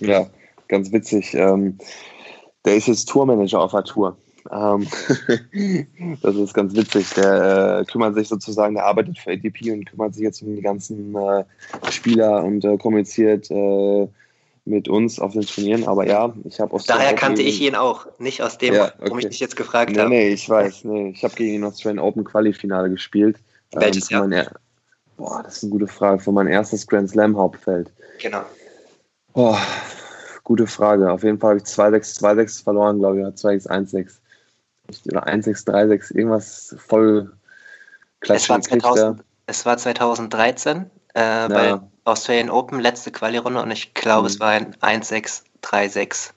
Ja, 0.00 0.26
ganz 0.66 0.90
witzig. 0.92 1.34
Ähm, 1.34 1.78
der 2.64 2.76
ist 2.76 2.88
jetzt 2.88 3.08
Tourmanager 3.08 3.60
auf 3.60 3.70
der 3.70 3.84
Tour. 3.84 4.16
Ähm, 4.50 4.86
das 6.22 6.36
ist 6.36 6.54
ganz 6.54 6.74
witzig. 6.74 7.10
Der 7.14 7.80
äh, 7.80 7.84
kümmert 7.84 8.14
sich 8.14 8.28
sozusagen, 8.28 8.74
der 8.74 8.86
arbeitet 8.86 9.18
für 9.18 9.32
ATP 9.32 9.72
und 9.72 9.84
kümmert 9.84 10.14
sich 10.14 10.22
jetzt 10.22 10.42
um 10.42 10.54
die 10.54 10.62
ganzen 10.62 11.14
äh, 11.14 11.44
Spieler 11.90 12.44
und 12.44 12.64
äh, 12.64 12.76
kommuniziert 12.78 13.50
äh, 13.50 14.08
mit 14.64 14.88
uns 14.88 15.18
auf 15.18 15.32
den 15.32 15.42
Turnieren. 15.42 15.86
Aber 15.86 16.06
ja, 16.06 16.32
ich 16.44 16.60
habe 16.60 16.72
aus 16.74 16.86
Daher 16.86 17.14
kannte 17.14 17.42
ich 17.42 17.60
ihn 17.60 17.74
auch, 17.74 18.06
nicht 18.18 18.42
aus 18.42 18.58
dem, 18.58 18.74
ja, 18.74 18.86
okay. 18.86 18.94
warum 18.98 19.18
ich 19.18 19.28
dich 19.28 19.40
jetzt 19.40 19.56
gefragt 19.56 19.92
nee, 19.92 19.98
habe. 19.98 20.10
Nee, 20.10 20.28
ich 20.28 20.48
weiß. 20.48 20.84
Nee, 20.84 21.10
ich 21.10 21.24
habe 21.24 21.34
gegen 21.34 21.54
ihn 21.54 21.64
Australian 21.64 22.04
Open 22.04 22.24
Quali-Finale 22.24 22.90
gespielt. 22.90 23.38
Welches 23.72 24.10
ähm, 24.10 24.32
Jahr? 24.32 24.46
Boah, 25.16 25.42
das 25.42 25.56
ist 25.56 25.64
eine 25.64 25.72
gute 25.72 25.88
Frage. 25.88 26.20
Für 26.20 26.32
mein 26.32 26.46
erstes 26.46 26.86
Grand 26.86 27.10
Slam 27.10 27.36
Hauptfeld. 27.36 27.90
Genau. 28.22 28.42
Boah, 29.32 29.58
gute 30.44 30.66
Frage. 30.66 31.10
Auf 31.10 31.24
jeden 31.24 31.38
Fall 31.38 31.50
habe 31.50 31.58
ich 31.58 31.64
2-6, 31.64 32.20
2-6 32.20 32.62
verloren, 32.62 32.98
glaube 32.98 33.20
ich, 33.20 33.24
2-6, 33.26 33.68
1-6 33.68 34.18
oder 35.06 35.26
1636, 35.26 36.16
irgendwas 36.16 36.76
voll 36.78 37.32
klassisch. 38.20 38.50
Es 38.70 38.82
war, 38.82 39.16
es 39.46 39.66
war 39.66 39.76
2013 39.76 40.90
äh, 41.14 41.20
ja. 41.20 41.48
bei 41.48 41.80
Australian 42.04 42.50
Open, 42.50 42.80
letzte 42.80 43.10
Quali-Runde 43.10 43.62
und 43.62 43.70
ich 43.70 43.94
glaube, 43.94 44.22
mhm. 44.22 44.26
es 44.26 44.40
war 44.40 44.50
ein 44.50 44.74
1636. 44.80 46.32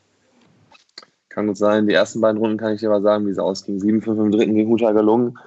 Kann 1.30 1.48
gut 1.48 1.58
sein. 1.58 1.88
Die 1.88 1.94
ersten 1.94 2.20
beiden 2.20 2.38
Runden 2.38 2.58
kann 2.58 2.74
ich 2.74 2.82
dir 2.82 2.90
aber 2.90 3.02
sagen, 3.02 3.26
wie 3.26 3.32
es 3.32 3.40
ausging. 3.40 3.80
7-5 3.80 4.26
im 4.26 4.32
dritten 4.32 4.56
gegen 4.56 4.72
Uta 4.72 4.92
gelungen 4.92 5.40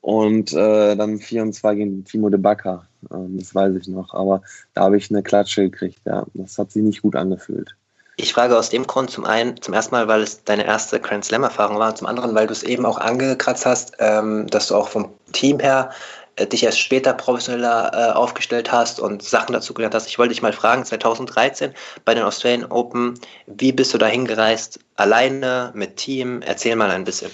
und 0.00 0.52
äh, 0.54 0.96
dann 0.96 1.18
4 1.18 1.42
und 1.42 1.52
2 1.52 1.74
gegen 1.74 2.04
Timo 2.04 2.30
de 2.30 2.40
Backer. 2.40 2.86
Ähm, 3.10 3.36
das 3.38 3.54
weiß 3.54 3.76
ich 3.76 3.88
noch. 3.88 4.14
Aber 4.14 4.42
da 4.74 4.84
habe 4.84 4.96
ich 4.96 5.10
eine 5.10 5.22
Klatsche 5.22 5.68
gekriegt. 5.68 6.00
Ja, 6.06 6.24
das 6.32 6.56
hat 6.56 6.70
sich 6.70 6.82
nicht 6.82 7.02
gut 7.02 7.14
angefühlt. 7.14 7.76
Ich 8.16 8.34
frage 8.34 8.58
aus 8.58 8.68
dem 8.68 8.86
Grund 8.86 9.10
zum 9.10 9.24
einen, 9.24 9.60
zum 9.62 9.72
ersten 9.72 9.94
Mal, 9.94 10.06
weil 10.06 10.20
es 10.20 10.44
deine 10.44 10.66
erste 10.66 11.00
Grand 11.00 11.24
Slam-Erfahrung 11.24 11.78
war, 11.78 11.90
und 11.90 11.96
zum 11.96 12.06
anderen, 12.06 12.34
weil 12.34 12.46
du 12.46 12.52
es 12.52 12.62
eben 12.62 12.84
auch 12.84 12.98
angekratzt 12.98 13.64
hast, 13.64 13.94
ähm, 14.00 14.46
dass 14.48 14.68
du 14.68 14.76
auch 14.76 14.88
vom 14.88 15.10
Team 15.32 15.58
her 15.60 15.90
äh, 16.36 16.46
dich 16.46 16.62
erst 16.62 16.78
später 16.78 17.14
professioneller 17.14 17.90
äh, 17.94 18.12
aufgestellt 18.12 18.70
hast 18.70 19.00
und 19.00 19.22
Sachen 19.22 19.54
dazu 19.54 19.72
gelernt 19.74 19.94
hast. 19.94 20.08
Ich 20.08 20.18
wollte 20.18 20.34
dich 20.34 20.42
mal 20.42 20.52
fragen, 20.52 20.84
2013 20.84 21.72
bei 22.04 22.14
den 22.14 22.24
Australian 22.24 22.70
Open, 22.70 23.18
wie 23.46 23.72
bist 23.72 23.94
du 23.94 23.98
da 23.98 24.06
hingereist? 24.06 24.78
Alleine, 24.96 25.72
mit 25.74 25.96
Team? 25.96 26.42
Erzähl 26.42 26.76
mal 26.76 26.90
ein 26.90 27.04
bisschen. 27.04 27.30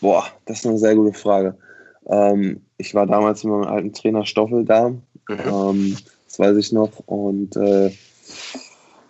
Boah, 0.00 0.26
das 0.46 0.58
ist 0.58 0.66
eine 0.66 0.78
sehr 0.78 0.96
gute 0.96 1.16
Frage. 1.16 1.56
Ähm, 2.06 2.60
ich 2.76 2.94
war 2.94 3.06
damals 3.06 3.44
mit 3.44 3.52
meinem 3.52 3.72
alten 3.72 3.92
Trainer 3.92 4.26
Stoffel 4.26 4.64
da, 4.64 4.88
mhm. 4.88 5.02
ähm, 5.28 5.96
das 6.26 6.38
weiß 6.40 6.56
ich 6.56 6.72
noch, 6.72 6.90
und 7.06 7.56
äh, 7.56 7.92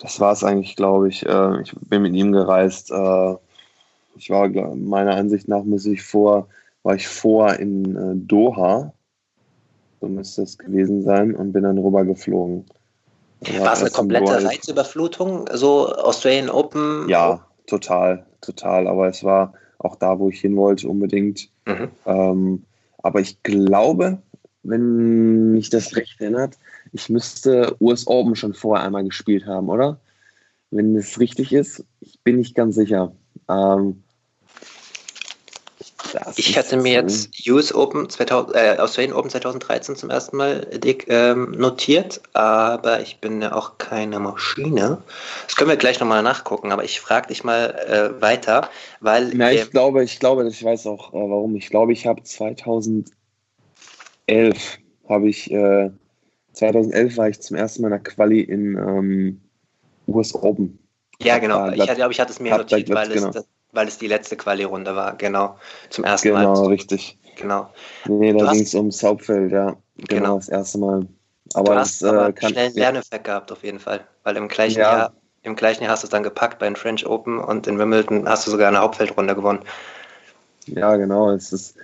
das 0.02 0.18
war 0.18 0.32
es 0.32 0.42
eigentlich, 0.42 0.74
glaube 0.74 1.08
ich. 1.08 1.24
Äh, 1.24 1.62
ich 1.62 1.72
bin 1.80 2.02
mit 2.02 2.14
ihm 2.14 2.32
gereist. 2.32 2.90
Äh, 2.90 3.36
ich 4.16 4.30
war 4.30 4.48
meiner 4.48 5.14
Ansicht 5.14 5.48
nach 5.48 5.62
muss 5.62 5.86
ich 5.86 6.02
vor, 6.02 6.48
war 6.82 6.96
ich 6.96 7.06
vor 7.06 7.54
in 7.54 7.96
äh, 7.96 8.16
Doha, 8.16 8.92
so 10.00 10.08
müsste 10.08 10.42
es 10.42 10.58
gewesen 10.58 11.02
sein, 11.02 11.34
und 11.36 11.52
bin 11.52 11.62
dann 11.62 11.78
rüber 11.78 12.04
geflogen. 12.04 12.66
War 13.60 13.72
es 13.72 13.80
eine 13.80 13.90
komplette 13.90 14.44
Reizüberflutung, 14.44 15.48
so 15.52 15.88
Australian 15.88 16.50
Open? 16.50 17.08
Ja, 17.08 17.46
total, 17.66 18.26
total. 18.40 18.88
Aber 18.88 19.08
es 19.08 19.22
war 19.22 19.54
auch 19.78 19.96
da, 19.96 20.18
wo 20.18 20.28
ich 20.28 20.40
hin 20.40 20.56
wollte, 20.56 20.88
unbedingt. 20.88 21.48
Mhm. 21.66 21.90
Ähm, 22.06 22.64
aber 23.02 23.20
ich 23.20 23.42
glaube, 23.42 24.18
wenn 24.64 25.52
mich 25.52 25.70
das 25.70 25.96
recht 25.96 26.20
erinnert, 26.20 26.58
ich 26.92 27.08
müsste 27.08 27.76
US 27.80 28.06
Open 28.06 28.36
schon 28.36 28.54
vorher 28.54 28.86
einmal 28.86 29.04
gespielt 29.04 29.46
haben, 29.46 29.68
oder? 29.68 29.98
Wenn 30.70 30.96
es 30.96 31.18
richtig 31.18 31.52
ist, 31.52 31.84
ich 32.00 32.20
bin 32.20 32.36
nicht 32.36 32.54
ganz 32.54 32.74
sicher. 32.74 33.12
Ähm, 33.48 34.02
ich 36.36 36.58
hatte 36.58 36.76
mir 36.76 36.92
jetzt 36.92 37.30
US 37.48 37.74
Open 37.74 38.08
2000, 38.08 38.54
äh, 38.56 38.76
Australian 38.78 39.14
Open 39.14 39.30
2013 39.30 39.96
zum 39.96 40.10
ersten 40.10 40.36
Mal 40.36 40.60
dick, 40.60 41.06
ähm, 41.08 41.52
notiert, 41.52 42.20
aber 42.34 43.00
ich 43.00 43.18
bin 43.18 43.40
ja 43.40 43.54
auch 43.54 43.78
keine 43.78 44.20
Maschine. 44.20 45.02
Das 45.46 45.56
können 45.56 45.70
wir 45.70 45.76
gleich 45.76 46.00
nochmal 46.00 46.22
nachgucken, 46.22 46.72
aber 46.72 46.84
ich 46.84 47.00
frage 47.00 47.28
dich 47.28 47.44
mal 47.44 47.70
äh, 47.88 48.20
weiter, 48.20 48.68
weil. 49.00 49.30
Na, 49.34 49.52
ich 49.52 49.70
glaube, 49.70 50.04
ich 50.04 50.18
glaube, 50.20 50.46
ich 50.46 50.62
weiß 50.62 50.86
auch 50.86 51.12
äh, 51.12 51.16
warum. 51.16 51.56
Ich 51.56 51.70
glaube, 51.70 51.92
ich 51.92 52.06
habe 52.06 52.22
2011 52.22 53.12
habe 55.08 55.28
ich 55.28 55.50
äh, 55.50 55.90
2011 56.52 57.16
war 57.16 57.28
ich 57.28 57.40
zum 57.40 57.56
ersten 57.56 57.82
Mal 57.82 57.88
in 57.88 57.92
der 57.92 58.02
Quali 58.02 58.40
in 58.40 58.76
ähm, 58.76 59.40
US 60.06 60.34
Open. 60.34 60.78
Ja, 61.20 61.38
genau. 61.38 61.68
ich 61.70 61.82
glaube, 61.94 62.12
ich 62.12 62.20
hatte 62.20 62.32
es 62.32 62.40
mir 62.40 62.56
notiert, 62.56 62.90
weil, 62.90 63.08
genau. 63.08 63.28
es, 63.28 63.46
weil 63.72 63.88
es 63.88 63.98
die 63.98 64.08
letzte 64.08 64.36
Quali-Runde 64.36 64.94
war. 64.96 65.16
Genau. 65.16 65.56
Zum 65.90 66.04
ersten 66.04 66.28
genau, 66.28 66.40
Mal. 66.40 66.54
Genau, 66.54 66.66
richtig. 66.66 67.18
Genau. 67.36 67.70
Nee, 68.06 68.32
da 68.32 68.52
ging 68.52 68.62
es 68.62 68.74
ums 68.74 69.02
Hauptfeld, 69.02 69.52
ja. 69.52 69.76
Genau, 69.96 70.06
genau, 70.08 70.36
das 70.36 70.48
erste 70.48 70.78
Mal. 70.78 71.06
Aber 71.54 71.74
du 71.74 71.78
hast 71.78 72.02
das, 72.02 72.08
aber 72.08 72.28
äh, 72.28 72.32
kann, 72.32 72.50
schnell 72.50 72.66
einen 72.66 72.74
Lerneffekt 72.74 73.24
gehabt, 73.24 73.52
auf 73.52 73.62
jeden 73.62 73.78
Fall. 73.78 74.06
Weil 74.24 74.36
im 74.36 74.48
gleichen 74.48 74.80
ja. 74.80 74.98
Jahr 74.98 75.12
im 75.42 75.56
gleichen 75.56 75.82
Jahr 75.82 75.92
hast 75.92 76.04
du 76.04 76.06
es 76.06 76.10
dann 76.10 76.22
gepackt 76.22 76.58
bei 76.58 76.66
den 76.66 76.76
French 76.76 77.06
Open 77.06 77.38
und 77.38 77.66
in 77.66 77.78
Wimbledon 77.78 78.28
hast 78.28 78.46
du 78.46 78.50
sogar 78.50 78.68
eine 78.68 78.78
Hauptfeldrunde 78.78 79.34
gewonnen. 79.34 79.60
Ja, 80.66 80.96
genau. 80.96 81.30
Es 81.30 81.52
ist 81.52 81.76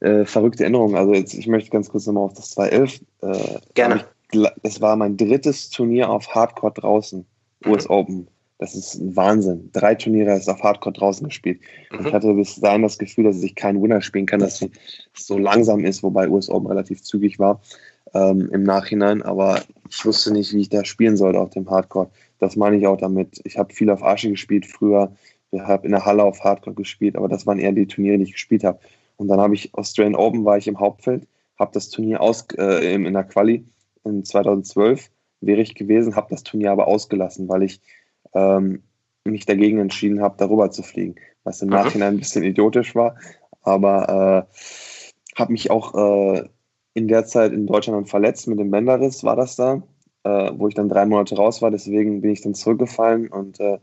äh, 0.00 0.24
verrückte 0.24 0.64
Erinnerung. 0.64 0.96
Also 0.96 1.12
jetzt, 1.14 1.34
ich 1.34 1.46
möchte 1.46 1.70
ganz 1.70 1.88
kurz 1.88 2.06
nochmal 2.06 2.24
auf 2.24 2.34
das 2.34 2.50
211. 2.50 3.00
Äh, 3.22 3.58
Gerne. 3.74 4.04
Es 4.62 4.80
war 4.80 4.96
mein 4.96 5.16
drittes 5.16 5.70
Turnier 5.70 6.10
auf 6.10 6.28
Hardcore 6.34 6.72
draußen, 6.74 7.24
mhm. 7.64 7.70
US 7.70 7.88
Open. 7.88 8.28
Das 8.58 8.74
ist 8.74 8.96
ein 8.96 9.14
Wahnsinn. 9.14 9.70
Drei 9.72 9.94
Turniere 9.94 10.36
ist 10.36 10.48
auf 10.48 10.62
Hardcore 10.62 10.92
draußen 10.92 11.28
gespielt. 11.28 11.60
Mhm. 11.92 12.06
Ich 12.06 12.12
hatte 12.12 12.34
bis 12.34 12.60
dahin 12.60 12.82
das 12.82 12.98
Gefühl, 12.98 13.24
dass 13.24 13.42
ich 13.42 13.54
keinen 13.54 13.82
Winner 13.82 14.02
spielen 14.02 14.26
kann, 14.26 14.40
dass 14.40 14.60
es 14.60 14.70
so 15.14 15.38
langsam 15.38 15.84
ist, 15.84 16.02
wobei 16.02 16.28
US 16.28 16.50
Open 16.50 16.66
relativ 16.66 17.02
zügig 17.02 17.38
war 17.38 17.60
ähm, 18.14 18.50
im 18.52 18.64
Nachhinein. 18.64 19.22
Aber 19.22 19.62
ich 19.88 20.04
wusste 20.04 20.32
nicht, 20.32 20.52
wie 20.52 20.60
ich 20.60 20.68
da 20.68 20.84
spielen 20.84 21.16
sollte 21.16 21.40
auf 21.40 21.50
dem 21.50 21.70
Hardcore. 21.70 22.10
Das 22.40 22.56
meine 22.56 22.76
ich 22.76 22.86
auch 22.86 22.98
damit. 22.98 23.40
Ich 23.44 23.58
habe 23.58 23.72
viel 23.72 23.90
auf 23.90 24.02
Asche 24.02 24.30
gespielt 24.30 24.66
früher. 24.66 25.12
Ich 25.50 25.60
habe 25.60 25.86
in 25.86 25.92
der 25.92 26.04
Halle 26.04 26.24
auf 26.24 26.44
Hardcore 26.44 26.76
gespielt, 26.76 27.16
aber 27.16 27.28
das 27.28 27.46
waren 27.46 27.58
eher 27.58 27.72
die 27.72 27.86
Turniere, 27.86 28.18
die 28.18 28.24
ich 28.24 28.32
gespielt 28.32 28.64
habe. 28.64 28.78
Und 29.18 29.28
dann 29.28 29.40
habe 29.40 29.54
ich 29.54 29.74
Australian 29.74 30.14
Open, 30.14 30.44
war 30.44 30.56
ich 30.56 30.68
im 30.68 30.80
Hauptfeld, 30.80 31.28
habe 31.58 31.72
das 31.74 31.90
Turnier 31.90 32.22
aus, 32.22 32.46
äh, 32.56 32.94
in 32.94 33.12
der 33.12 33.24
Quali 33.24 33.66
in 34.04 34.24
2012 34.24 35.10
wäre 35.40 35.60
ich 35.60 35.74
gewesen, 35.74 36.16
habe 36.16 36.28
das 36.30 36.42
Turnier 36.42 36.72
aber 36.72 36.88
ausgelassen, 36.88 37.48
weil 37.48 37.62
ich 37.62 37.80
ähm, 38.34 38.82
mich 39.24 39.46
dagegen 39.46 39.78
entschieden 39.78 40.22
habe, 40.22 40.36
darüber 40.38 40.70
zu 40.70 40.82
fliegen. 40.82 41.16
Was 41.44 41.62
im. 41.62 41.68
Nachhinein 41.68 42.14
ein 42.14 42.18
bisschen 42.18 42.42
idiotisch 42.44 42.94
war, 42.94 43.16
aber 43.62 44.46
äh, 44.48 45.38
habe 45.38 45.52
mich 45.52 45.70
auch 45.70 45.94
äh, 45.94 46.48
in 46.94 47.08
der 47.08 47.26
Zeit 47.26 47.52
in 47.52 47.66
Deutschland 47.66 48.08
verletzt 48.08 48.48
mit 48.48 48.58
dem 48.58 48.70
Bänderriss, 48.70 49.22
war 49.24 49.36
das 49.36 49.56
da, 49.56 49.82
äh, 50.24 50.50
wo 50.54 50.68
ich 50.68 50.74
dann 50.74 50.88
drei 50.88 51.06
Monate 51.06 51.36
raus 51.36 51.62
war. 51.62 51.70
Deswegen 51.70 52.20
bin 52.20 52.30
ich 52.30 52.42
dann 52.42 52.54
zurückgefallen 52.54 53.28
und 53.28 53.60
äh, 53.60 53.78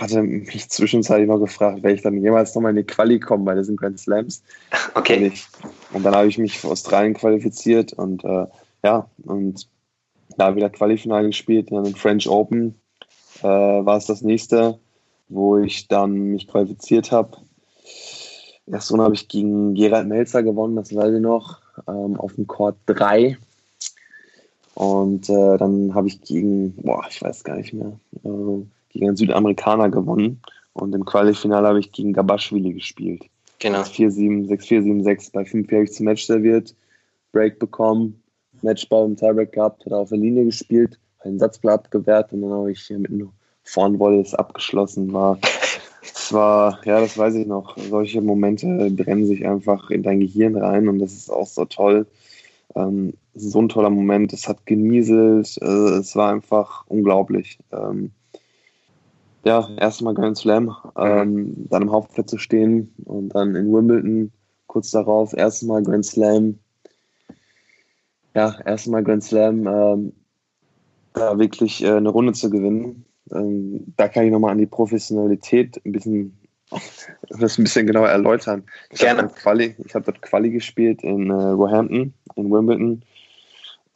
hatte 0.00 0.22
mich 0.22 0.68
zwischenzeitlich 0.70 1.28
mal 1.28 1.38
gefragt, 1.38 1.82
wäre 1.82 1.94
ich 1.94 2.02
dann 2.02 2.22
jemals 2.22 2.54
nochmal 2.54 2.70
in 2.70 2.76
die 2.76 2.84
Quali 2.84 3.20
kommen 3.20 3.44
bei 3.44 3.54
diesen 3.54 3.76
Grand 3.76 3.98
Slams. 3.98 4.42
Okay. 4.94 5.26
Ich, 5.26 5.46
und 5.92 6.04
dann 6.04 6.14
habe 6.14 6.28
ich 6.28 6.38
mich 6.38 6.58
für 6.58 6.68
Australien 6.68 7.14
qualifiziert 7.14 7.92
und 7.92 8.24
äh, 8.24 8.46
ja, 8.82 9.08
und 9.24 9.68
da 10.36 10.56
wieder 10.56 10.70
Qualifinale 10.70 11.26
gespielt, 11.26 11.70
dann 11.70 11.84
im 11.84 11.94
French 11.94 12.28
Open 12.28 12.74
äh, 13.42 13.46
war 13.46 13.96
es 13.96 14.06
das 14.06 14.22
nächste, 14.22 14.78
wo 15.28 15.58
ich 15.58 15.88
dann 15.88 16.12
mich 16.12 16.46
qualifiziert 16.46 17.12
habe. 17.12 17.36
Runde 18.66 19.04
habe 19.04 19.14
ich 19.14 19.28
gegen 19.28 19.74
Gerald 19.74 20.06
Melzer 20.06 20.42
gewonnen, 20.42 20.76
das 20.76 20.94
weiß 20.94 21.14
ich 21.14 21.20
noch, 21.20 21.60
ähm, 21.88 22.18
auf 22.18 22.34
dem 22.34 22.46
Court 22.46 22.76
3. 22.86 23.36
Und 24.74 25.28
äh, 25.28 25.58
dann 25.58 25.94
habe 25.94 26.08
ich 26.08 26.22
gegen, 26.22 26.74
boah, 26.76 27.04
ich 27.10 27.20
weiß 27.20 27.44
gar 27.44 27.56
nicht 27.56 27.72
mehr, 27.72 27.98
äh, 28.24 28.62
gegen 28.90 29.08
einen 29.08 29.16
Südamerikaner 29.16 29.88
gewonnen. 29.88 30.40
Und 30.72 30.94
im 30.94 31.04
Qualifinale 31.04 31.68
habe 31.68 31.80
ich 31.80 31.92
gegen 31.92 32.12
Gabashvili 32.12 32.74
gespielt. 32.74 33.24
Genau. 33.58 33.80
4-7, 33.80 34.48
6-4, 34.48 35.04
7-6. 35.04 35.32
Bei 35.32 35.44
5 35.44 35.70
habe 35.70 35.84
ich 35.84 35.92
zum 35.92 36.06
Match 36.06 36.24
serviert, 36.24 36.74
Break 37.32 37.58
bekommen, 37.58 38.22
Matchball 38.62 39.06
im 39.06 39.16
Tiebreak 39.16 39.52
gehabt, 39.52 39.84
hat 39.86 39.92
auf 39.92 40.08
der 40.08 40.18
Linie 40.18 40.46
gespielt, 40.46 40.98
einen 41.20 41.38
Satzblatt 41.38 41.86
abgewehrt 41.86 42.32
und 42.32 42.42
dann 42.42 42.50
habe 42.50 42.72
ich 42.72 42.88
mit 42.90 43.10
einem 43.10 43.30
Vornwolle 43.64 44.24
abgeschlossen. 44.32 45.12
War, 45.12 45.38
es 46.02 46.32
war, 46.32 46.80
ja, 46.84 47.00
das 47.00 47.16
weiß 47.16 47.34
ich 47.34 47.46
noch. 47.46 47.76
Solche 47.76 48.20
Momente 48.20 48.90
brennen 48.90 49.26
sich 49.26 49.46
einfach 49.46 49.90
in 49.90 50.02
dein 50.02 50.20
Gehirn 50.20 50.56
rein 50.56 50.88
und 50.88 50.98
das 50.98 51.12
ist 51.12 51.30
auch 51.30 51.46
so 51.46 51.64
toll. 51.64 52.06
Ähm, 52.74 53.14
so 53.34 53.60
ein 53.60 53.68
toller 53.68 53.90
Moment. 53.90 54.32
Es 54.32 54.48
hat 54.48 54.66
genieselt. 54.66 55.58
Äh, 55.60 55.98
es 55.98 56.16
war 56.16 56.32
einfach 56.32 56.84
unglaublich. 56.86 57.58
Ähm, 57.72 58.12
ja, 59.44 59.68
erstmal 59.78 60.14
Grand 60.14 60.36
Slam, 60.36 60.74
ähm, 60.96 61.54
dann 61.68 61.82
im 61.82 61.92
Hauptfeld 61.92 62.28
zu 62.28 62.38
stehen 62.38 62.92
und 63.04 63.30
dann 63.30 63.54
in 63.54 63.72
Wimbledon 63.72 64.32
kurz 64.66 64.90
darauf 64.90 65.32
erstmal 65.32 65.82
Grand 65.82 66.04
Slam. 66.04 66.58
Ja, 68.34 68.56
erstmal 68.64 69.02
Grand 69.02 69.24
Slam, 69.24 69.66
ähm, 69.66 70.12
da 71.14 71.38
wirklich 71.38 71.82
äh, 71.82 71.92
eine 71.92 72.10
Runde 72.10 72.32
zu 72.32 72.50
gewinnen. 72.50 73.04
Ähm, 73.32 73.92
da 73.96 74.08
kann 74.08 74.24
ich 74.24 74.30
nochmal 74.30 74.52
an 74.52 74.58
die 74.58 74.66
Professionalität 74.66 75.80
ein 75.84 75.92
bisschen 75.92 76.36
das 77.28 77.58
ein 77.58 77.64
bisschen 77.64 77.86
genauer 77.86 78.08
erläutern. 78.08 78.64
Ich 78.90 79.06
habe 79.08 79.22
dort, 79.22 79.36
Quali, 79.36 79.74
hab 79.92 80.04
dort 80.04 80.22
Quali 80.22 80.50
gespielt 80.50 81.02
in 81.02 81.30
äh, 81.30 81.32
Roehampton, 81.32 82.14
in 82.36 82.50
Wimbledon. 82.50 83.02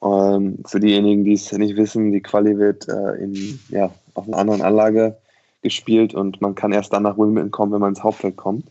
Ähm, 0.03 0.59
für 0.67 0.81
diejenigen, 0.81 1.25
die 1.25 1.35
es 1.35 1.53
nicht 1.53 1.77
wissen, 1.77 2.13
die 2.13 2.21
Quali 2.21 2.59
wird 2.59 2.89
äh, 2.89 3.23
in, 3.23 3.61
ja, 3.69 3.93
auf 4.15 4.27
einer 4.27 4.39
anderen 4.39 4.63
Anlage 4.63 5.17
gespielt 5.65 6.15
und 6.15 6.41
man 6.41 6.55
kann 6.55 6.73
erst 6.73 6.93
dann 6.93 7.03
nach 7.03 7.19
Wimbledon 7.19 7.51
kommen, 7.51 7.73
wenn 7.73 7.81
man 7.81 7.91
ins 7.91 8.05
Hauptfeld 8.05 8.37
kommt. 8.37 8.67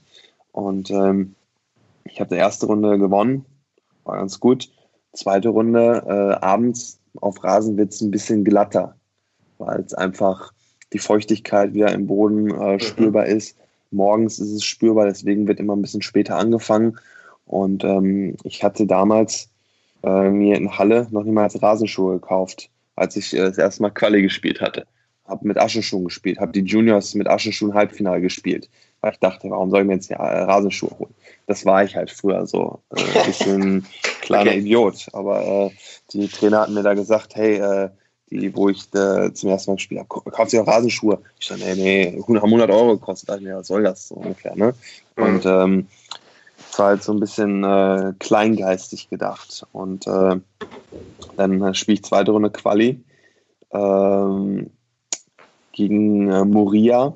Und 0.54 0.90
ähm, 0.92 1.36
ich 2.06 2.22
habe 2.22 2.36
die 2.36 2.40
erste 2.40 2.68
Runde 2.68 2.98
gewonnen, 2.98 3.46
war 4.06 4.18
ganz 4.18 4.40
gut. 4.40 4.70
Zweite 5.12 5.50
Runde 5.50 6.04
äh, 6.08 6.46
abends 6.46 7.00
auf 7.20 7.44
Rasen 7.44 7.76
wird 7.76 7.94
es 7.94 8.02
ein 8.02 8.12
bisschen 8.12 8.46
glatter, 8.46 8.96
weil 9.58 9.82
es 9.82 9.94
einfach 9.94 10.54
die 10.94 11.00
Feuchtigkeit 11.00 11.74
wieder 11.74 11.92
im 11.92 12.08
Boden 12.08 12.50
äh, 12.50 12.74
mhm. 12.74 12.80
spürbar 12.80 13.26
ist 13.26 13.58
Morgens 13.94 14.40
ist 14.40 14.52
es 14.52 14.64
spürbar, 14.64 15.06
deswegen 15.06 15.48
wird 15.48 15.60
immer 15.60 15.76
ein 15.76 15.82
bisschen 15.82 16.02
später 16.02 16.38
angefangen. 16.38 16.98
Und 17.46 17.84
ähm, 17.84 18.36
ich 18.44 18.64
hatte 18.64 18.86
damals 18.86 19.50
äh, 20.04 20.30
mir 20.30 20.58
in 20.58 20.78
Halle 20.78 21.08
noch 21.12 21.24
niemals 21.24 21.62
Rasenschuhe 21.62 22.16
gekauft, 22.16 22.70
als 22.96 23.16
ich 23.16 23.34
äh, 23.34 23.38
das 23.38 23.58
erste 23.58 23.84
Mal 23.84 23.92
Quali 23.92 24.22
gespielt 24.22 24.60
hatte. 24.62 24.86
Habe 25.26 25.48
mit 25.48 25.58
Aschenschuhen 25.58 26.06
gespielt, 26.06 26.40
habe 26.40 26.52
die 26.52 26.62
Juniors 26.62 27.16
mit 27.16 27.28
Aschenschuhen 27.28 27.74
Halbfinale 27.74 28.22
gespielt, 28.22 28.70
weil 29.02 29.14
ich 29.14 29.20
dachte, 29.20 29.50
warum 29.50 29.70
soll 29.70 29.82
ich 29.82 29.88
mir 29.88 29.94
jetzt 29.94 30.10
ja 30.10 30.18
äh, 30.18 30.44
Rasenschuhe 30.44 30.92
holen? 31.00 31.14
Das 31.48 31.66
war 31.66 31.84
ich 31.84 31.96
halt 31.96 32.12
früher 32.12 32.46
so. 32.46 32.80
Äh, 32.96 33.20
ein 33.20 33.26
bisschen 33.26 33.88
kleiner 34.22 34.52
okay. 34.52 34.60
Idiot. 34.60 35.08
Aber 35.14 35.42
äh, 35.46 35.72
die 36.12 36.28
Trainer 36.28 36.62
hatten 36.62 36.74
mir 36.74 36.84
da 36.84 36.94
gesagt, 36.94 37.36
hey, 37.36 37.56
äh, 37.56 37.90
die, 38.30 38.56
wo 38.56 38.70
ich 38.70 38.94
äh, 38.94 39.34
zum 39.34 39.50
ersten 39.50 39.72
Mal 39.72 39.76
gespielt 39.76 40.02
habe, 40.02 40.32
kaufst 40.32 40.54
du 40.54 40.62
auch 40.62 40.68
Rasenschuhe? 40.68 41.20
Ich 41.40 41.48
dachte, 41.48 41.64
nee, 41.64 42.16
nee, 42.16 42.18
100 42.18 42.70
Euro 42.70 42.98
gekostet. 42.98 43.30
Da 43.30 43.38
mir, 43.38 43.58
was 43.58 43.68
soll 43.68 43.84
das 43.84 44.08
so 44.08 44.16
ungefähr, 44.16 44.56
ne? 44.56 44.74
Mhm. 45.16 45.24
Und 45.24 45.46
ähm, 45.46 45.88
es 46.72 46.80
war 46.80 46.88
halt 46.88 47.04
so 47.04 47.14
ein 47.14 47.20
bisschen 47.20 47.64
äh, 47.64 48.14
kleingeistig 48.20 49.10
gedacht. 49.10 49.66
Und 49.72 50.08
äh, 50.08 50.38
dann 51.38 51.62
äh, 51.62 51.74
spiele 51.74 51.96
ich 51.96 52.04
zweite 52.04 52.32
Runde 52.32 52.50
Quali 52.50 53.04
ähm, 53.72 54.70
gegen 55.74 56.32
äh, 56.32 56.46
Moria 56.46 57.14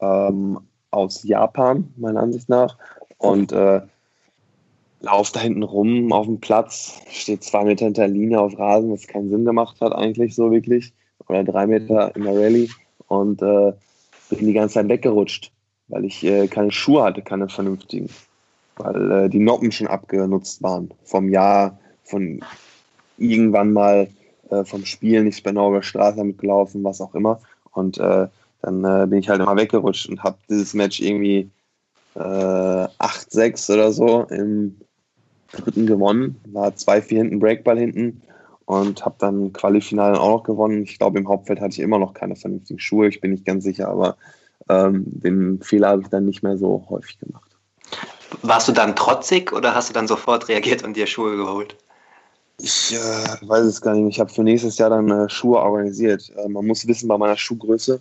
ähm, 0.00 0.60
aus 0.90 1.24
Japan, 1.24 1.92
meiner 1.96 2.20
Ansicht 2.20 2.48
nach. 2.48 2.78
Und 3.18 3.52
äh, 3.52 3.80
lauf 5.00 5.32
da 5.32 5.40
hinten 5.40 5.62
rum 5.62 6.12
auf 6.12 6.26
dem 6.26 6.40
Platz, 6.40 7.00
steht 7.10 7.42
zwei 7.42 7.64
Meter 7.64 7.86
hinter 7.86 8.06
Linie 8.06 8.40
auf 8.40 8.58
Rasen, 8.58 8.92
was 8.92 9.06
keinen 9.06 9.30
Sinn 9.30 9.44
gemacht 9.44 9.80
hat 9.80 9.92
eigentlich 9.92 10.34
so 10.34 10.50
wirklich. 10.50 10.92
Oder 11.28 11.44
drei 11.44 11.66
Meter 11.66 12.14
in 12.14 12.24
der 12.24 12.34
Rallye 12.34 12.68
und 13.08 13.42
äh, 13.42 13.72
bin 14.30 14.46
die 14.46 14.52
ganze 14.52 14.74
Zeit 14.74 14.88
weggerutscht, 14.88 15.52
weil 15.88 16.04
ich 16.04 16.24
äh, 16.24 16.46
keine 16.48 16.70
Schuhe 16.70 17.02
hatte, 17.02 17.22
keine 17.22 17.48
vernünftigen. 17.48 18.08
Weil 18.76 19.10
äh, 19.10 19.28
die 19.28 19.38
Noppen 19.38 19.72
schon 19.72 19.86
abgenutzt 19.86 20.62
waren. 20.62 20.90
Vom 21.04 21.28
Jahr, 21.28 21.78
von 22.02 22.40
irgendwann 23.16 23.72
mal 23.72 24.08
äh, 24.50 24.64
vom 24.64 24.84
Spielen, 24.84 25.26
ich 25.26 25.42
bin 25.42 25.56
über 25.56 25.82
Straße 25.82 26.22
mitgelaufen, 26.24 26.82
was 26.84 27.00
auch 27.00 27.14
immer. 27.14 27.40
Und 27.74 27.98
äh, 27.98 28.28
dann 28.62 28.84
äh, 28.84 29.06
bin 29.06 29.18
ich 29.18 29.28
halt 29.28 29.40
immer 29.40 29.56
weggerutscht 29.56 30.08
und 30.08 30.22
habe 30.22 30.38
dieses 30.48 30.74
Match 30.74 31.00
irgendwie 31.00 31.50
8-6 32.16 33.74
oder 33.74 33.90
so 33.90 34.22
im 34.30 34.76
dritten 35.50 35.86
gewonnen, 35.86 36.40
war 36.46 36.68
2-4 36.68 37.08
hinten, 37.08 37.38
Breakball 37.40 37.78
hinten 37.78 38.22
und 38.66 39.04
habe 39.04 39.16
dann 39.18 39.52
Qualifinale 39.52 40.18
auch 40.18 40.38
noch 40.38 40.42
gewonnen. 40.44 40.82
Ich 40.82 40.98
glaube, 40.98 41.18
im 41.18 41.28
Hauptfeld 41.28 41.60
hatte 41.60 41.72
ich 41.72 41.80
immer 41.80 41.98
noch 41.98 42.14
keine 42.14 42.36
vernünftigen 42.36 42.78
Schuhe, 42.78 43.08
ich 43.08 43.20
bin 43.20 43.32
nicht 43.32 43.44
ganz 43.44 43.64
sicher, 43.64 43.88
aber 43.88 44.16
ähm, 44.68 45.04
den 45.06 45.60
Fehler 45.60 45.88
habe 45.88 46.02
ich 46.02 46.08
dann 46.08 46.24
nicht 46.24 46.42
mehr 46.42 46.56
so 46.56 46.86
häufig 46.88 47.18
gemacht. 47.18 47.50
Warst 48.42 48.68
du 48.68 48.72
dann 48.72 48.96
trotzig 48.96 49.52
oder 49.52 49.74
hast 49.74 49.90
du 49.90 49.92
dann 49.92 50.08
sofort 50.08 50.48
reagiert 50.48 50.82
und 50.82 50.96
dir 50.96 51.06
Schuhe 51.06 51.36
geholt? 51.36 51.76
Ich 52.58 52.94
äh, 52.94 53.48
weiß 53.48 53.64
es 53.64 53.80
gar 53.80 53.94
nicht. 53.94 54.14
Ich 54.14 54.20
habe 54.20 54.32
für 54.32 54.42
nächstes 54.42 54.78
Jahr 54.78 54.90
dann 54.90 55.10
äh, 55.10 55.28
Schuhe 55.28 55.58
organisiert. 55.58 56.30
Äh, 56.36 56.48
man 56.48 56.66
muss 56.66 56.86
wissen, 56.86 57.08
bei 57.08 57.18
meiner 57.18 57.36
Schuhgröße 57.36 58.00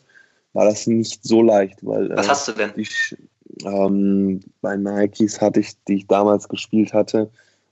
war 0.53 0.65
das 0.65 0.85
nicht 0.87 1.23
so 1.23 1.41
leicht. 1.41 1.79
Weil, 1.81 2.09
Was 2.11 2.27
äh, 2.27 2.29
hast 2.29 2.47
du 2.47 2.51
denn? 2.51 2.73
Die, 2.75 2.87
ähm, 3.65 4.41
bei 4.61 4.77
Nikes 4.77 5.41
hatte 5.41 5.59
ich, 5.59 5.73
die 5.87 5.95
ich 5.95 6.07
damals 6.07 6.47
gespielt 6.47 6.93
hatte, 6.93 7.31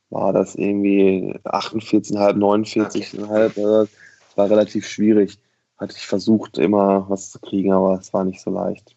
war 0.09 0.33
das 0.33 0.55
irgendwie 0.55 1.39
48,5, 1.45 2.33
49,5. 2.33 3.51
Okay. 3.51 3.87
Das 4.27 4.37
war 4.37 4.49
relativ 4.49 4.87
schwierig. 4.87 5.37
Hatte 5.77 5.95
ich 5.97 6.05
versucht, 6.05 6.57
immer 6.57 7.05
was 7.09 7.31
zu 7.31 7.39
kriegen, 7.39 7.71
aber 7.71 7.99
es 7.99 8.13
war 8.13 8.23
nicht 8.23 8.41
so 8.41 8.51
leicht. 8.51 8.95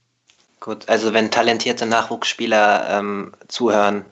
Gut, 0.61 0.89
also 0.89 1.13
wenn 1.13 1.31
talentierte 1.31 1.87
Nachwuchsspieler 1.87 2.99
ähm, 2.99 3.33
zuhören, 3.49 4.05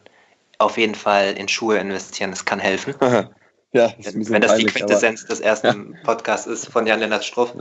auf 0.59 0.79
jeden 0.79 0.95
Fall 0.95 1.33
in 1.33 1.49
Schuhe 1.49 1.79
investieren, 1.79 2.31
das 2.31 2.45
kann 2.45 2.59
helfen. 2.59 2.95
ja, 3.73 3.93
das 3.99 4.15
wenn 4.15 4.43
das 4.43 4.57
die 4.57 4.67
Quintessenz 4.67 5.27
des 5.27 5.41
ersten 5.41 5.97
Podcasts 6.05 6.47
ist 6.47 6.69
von 6.69 6.87
Jan-Lennart 6.87 7.25
Struff. 7.25 7.55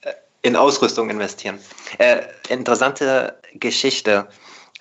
Äh, 0.00 0.12
in 0.42 0.56
Ausrüstung 0.56 1.08
investieren. 1.08 1.58
Äh, 1.98 2.22
interessante 2.48 3.38
Geschichte. 3.54 4.26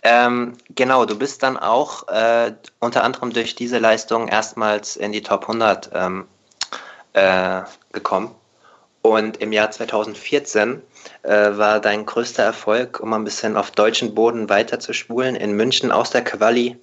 Ähm, 0.03 0.57
genau, 0.69 1.05
du 1.05 1.17
bist 1.17 1.43
dann 1.43 1.57
auch 1.57 2.07
äh, 2.07 2.53
unter 2.79 3.03
anderem 3.03 3.31
durch 3.31 3.53
diese 3.53 3.77
Leistung 3.77 4.27
erstmals 4.27 4.95
in 4.95 5.11
die 5.11 5.21
Top 5.21 5.43
100 5.43 5.91
ähm, 5.93 6.27
äh, 7.13 7.61
gekommen. 7.91 8.33
Und 9.03 9.37
im 9.37 9.51
Jahr 9.51 9.69
2014 9.69 10.81
äh, 11.23 11.29
war 11.29 11.79
dein 11.79 12.05
größter 12.05 12.43
Erfolg, 12.43 12.99
um 12.99 13.13
ein 13.13 13.23
bisschen 13.23 13.57
auf 13.57 13.71
deutschen 13.71 14.15
Boden 14.15 14.49
weiterzuspulen, 14.49 15.35
in 15.35 15.53
München 15.53 15.91
aus 15.91 16.09
der 16.11 16.23
Quali 16.23 16.77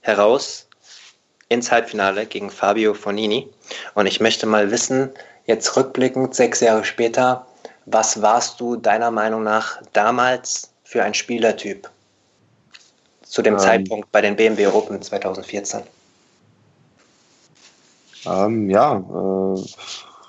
heraus 0.00 0.68
ins 1.52 1.70
Halbfinale 1.70 2.26
gegen 2.26 2.50
Fabio 2.50 2.94
Fonini. 2.94 3.48
Und 3.94 4.06
ich 4.06 4.20
möchte 4.20 4.46
mal 4.46 4.70
wissen, 4.70 5.10
jetzt 5.46 5.76
rückblickend, 5.76 6.34
sechs 6.34 6.60
Jahre 6.60 6.84
später, 6.84 7.46
was 7.86 8.22
warst 8.22 8.60
du 8.60 8.76
deiner 8.76 9.10
Meinung 9.10 9.42
nach 9.42 9.80
damals 9.92 10.72
für 10.84 11.02
ein 11.02 11.14
Spielertyp? 11.14 11.88
zu 13.32 13.40
dem 13.40 13.54
ähm, 13.54 13.60
Zeitpunkt 13.60 14.12
bei 14.12 14.20
den 14.20 14.36
BMW 14.36 14.66
Open 14.66 15.00
2014? 15.00 15.80
Ähm, 18.26 18.68
ja, 18.68 18.98
äh, 18.98 19.60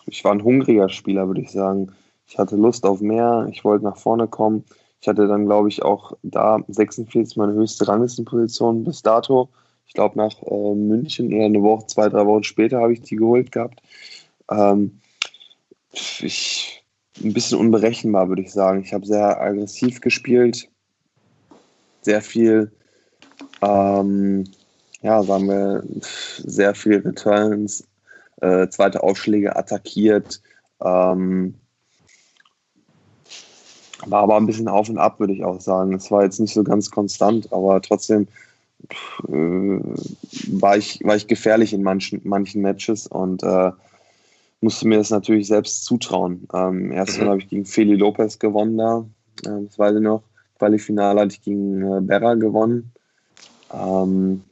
ich 0.06 0.24
war 0.24 0.32
ein 0.32 0.44
hungriger 0.44 0.88
Spieler, 0.88 1.28
würde 1.28 1.42
ich 1.42 1.52
sagen. 1.52 1.92
Ich 2.28 2.38
hatte 2.38 2.56
Lust 2.56 2.86
auf 2.86 3.02
mehr, 3.02 3.46
ich 3.52 3.66
wollte 3.66 3.84
nach 3.84 3.98
vorne 3.98 4.28
kommen. 4.28 4.64
Ich 5.02 5.10
hatte 5.10 5.28
dann, 5.28 5.46
glaube 5.46 5.68
ich, 5.68 5.84
auch 5.84 6.14
da 6.24 6.60
46 6.70 7.36
meine 7.36 7.52
höchste 7.52 7.86
Ranglistenposition 7.86 8.86
bis 8.86 9.02
dato. 9.02 9.50
Ich 9.86 9.94
glaube, 9.94 10.18
nach 10.18 10.42
äh, 10.42 10.76
München 10.76 11.34
oder 11.34 11.46
eine 11.46 11.62
Woche, 11.62 11.88
zwei, 11.88 12.10
drei 12.10 12.26
Wochen 12.26 12.44
später 12.44 12.82
habe 12.82 12.94
ich 12.94 13.02
die 13.02 13.16
geholt 13.16 13.52
gehabt. 13.52 13.82
Ähm, 14.50 15.00
ich 15.92 16.84
ein 17.24 17.34
bisschen 17.34 17.60
unberechenbar, 17.60 18.28
würde 18.30 18.42
ich 18.42 18.52
sagen. 18.52 18.82
Ich 18.82 18.94
habe 18.94 19.06
sehr 19.06 19.40
aggressiv 19.40 20.02
gespielt, 20.02 20.68
sehr 22.02 22.22
viel, 22.22 22.72
ähm, 23.62 24.46
ja, 25.02 25.22
sagen 25.24 25.48
wir, 25.48 25.84
sehr 26.40 26.74
viel 26.74 27.00
Returns, 27.00 27.88
äh, 28.42 28.68
zweite 28.70 29.04
Aufschläge 29.04 29.56
attackiert. 29.56 30.42
Ähm, 30.82 31.56
war 34.06 34.24
aber 34.24 34.36
ein 34.36 34.46
bisschen 34.46 34.68
auf 34.68 34.90
und 34.90 34.98
ab, 34.98 35.20
würde 35.20 35.34
ich 35.34 35.44
auch 35.44 35.62
sagen. 35.62 35.94
Es 35.94 36.12
war 36.12 36.24
jetzt 36.24 36.40
nicht 36.40 36.54
so 36.54 36.64
ganz 36.64 36.90
konstant, 36.92 37.52
aber 37.54 37.82
trotzdem 37.82 38.28
war, 39.28 40.78
ich, 40.78 41.00
war 41.04 41.16
ich 41.16 41.28
gefährlich 41.28 41.74
in 41.74 41.84
manchen, 41.84 42.22
manchen 42.24 42.62
Matches 42.62 43.08
und 43.08 43.44
äh, 43.44 43.72
musste 44.62 44.88
mir 44.88 44.98
das 44.98 45.10
natürlich 45.10 45.48
selbst 45.48 45.86
zutrauen. 45.86 46.48
Ähm, 46.54 46.92
erst 46.92 47.20
mhm. 47.20 47.26
habe 47.26 47.40
ich 47.40 47.50
gegen 47.50 47.66
Feli 47.66 47.96
Lopez 47.96 48.40
gewonnen 48.40 48.78
da, 48.78 49.06
äh, 49.46 49.64
das 49.66 49.78
weiß 49.78 49.96
ich 49.96 50.02
noch. 50.02 50.24
Qualifinale 50.58 51.22
hatte 51.22 51.34
ich 51.34 51.42
gegen 51.42 51.82
äh, 51.82 52.02
Berra 52.02 52.36
gewonnen. 52.36 52.92
Ähm, 53.74 54.44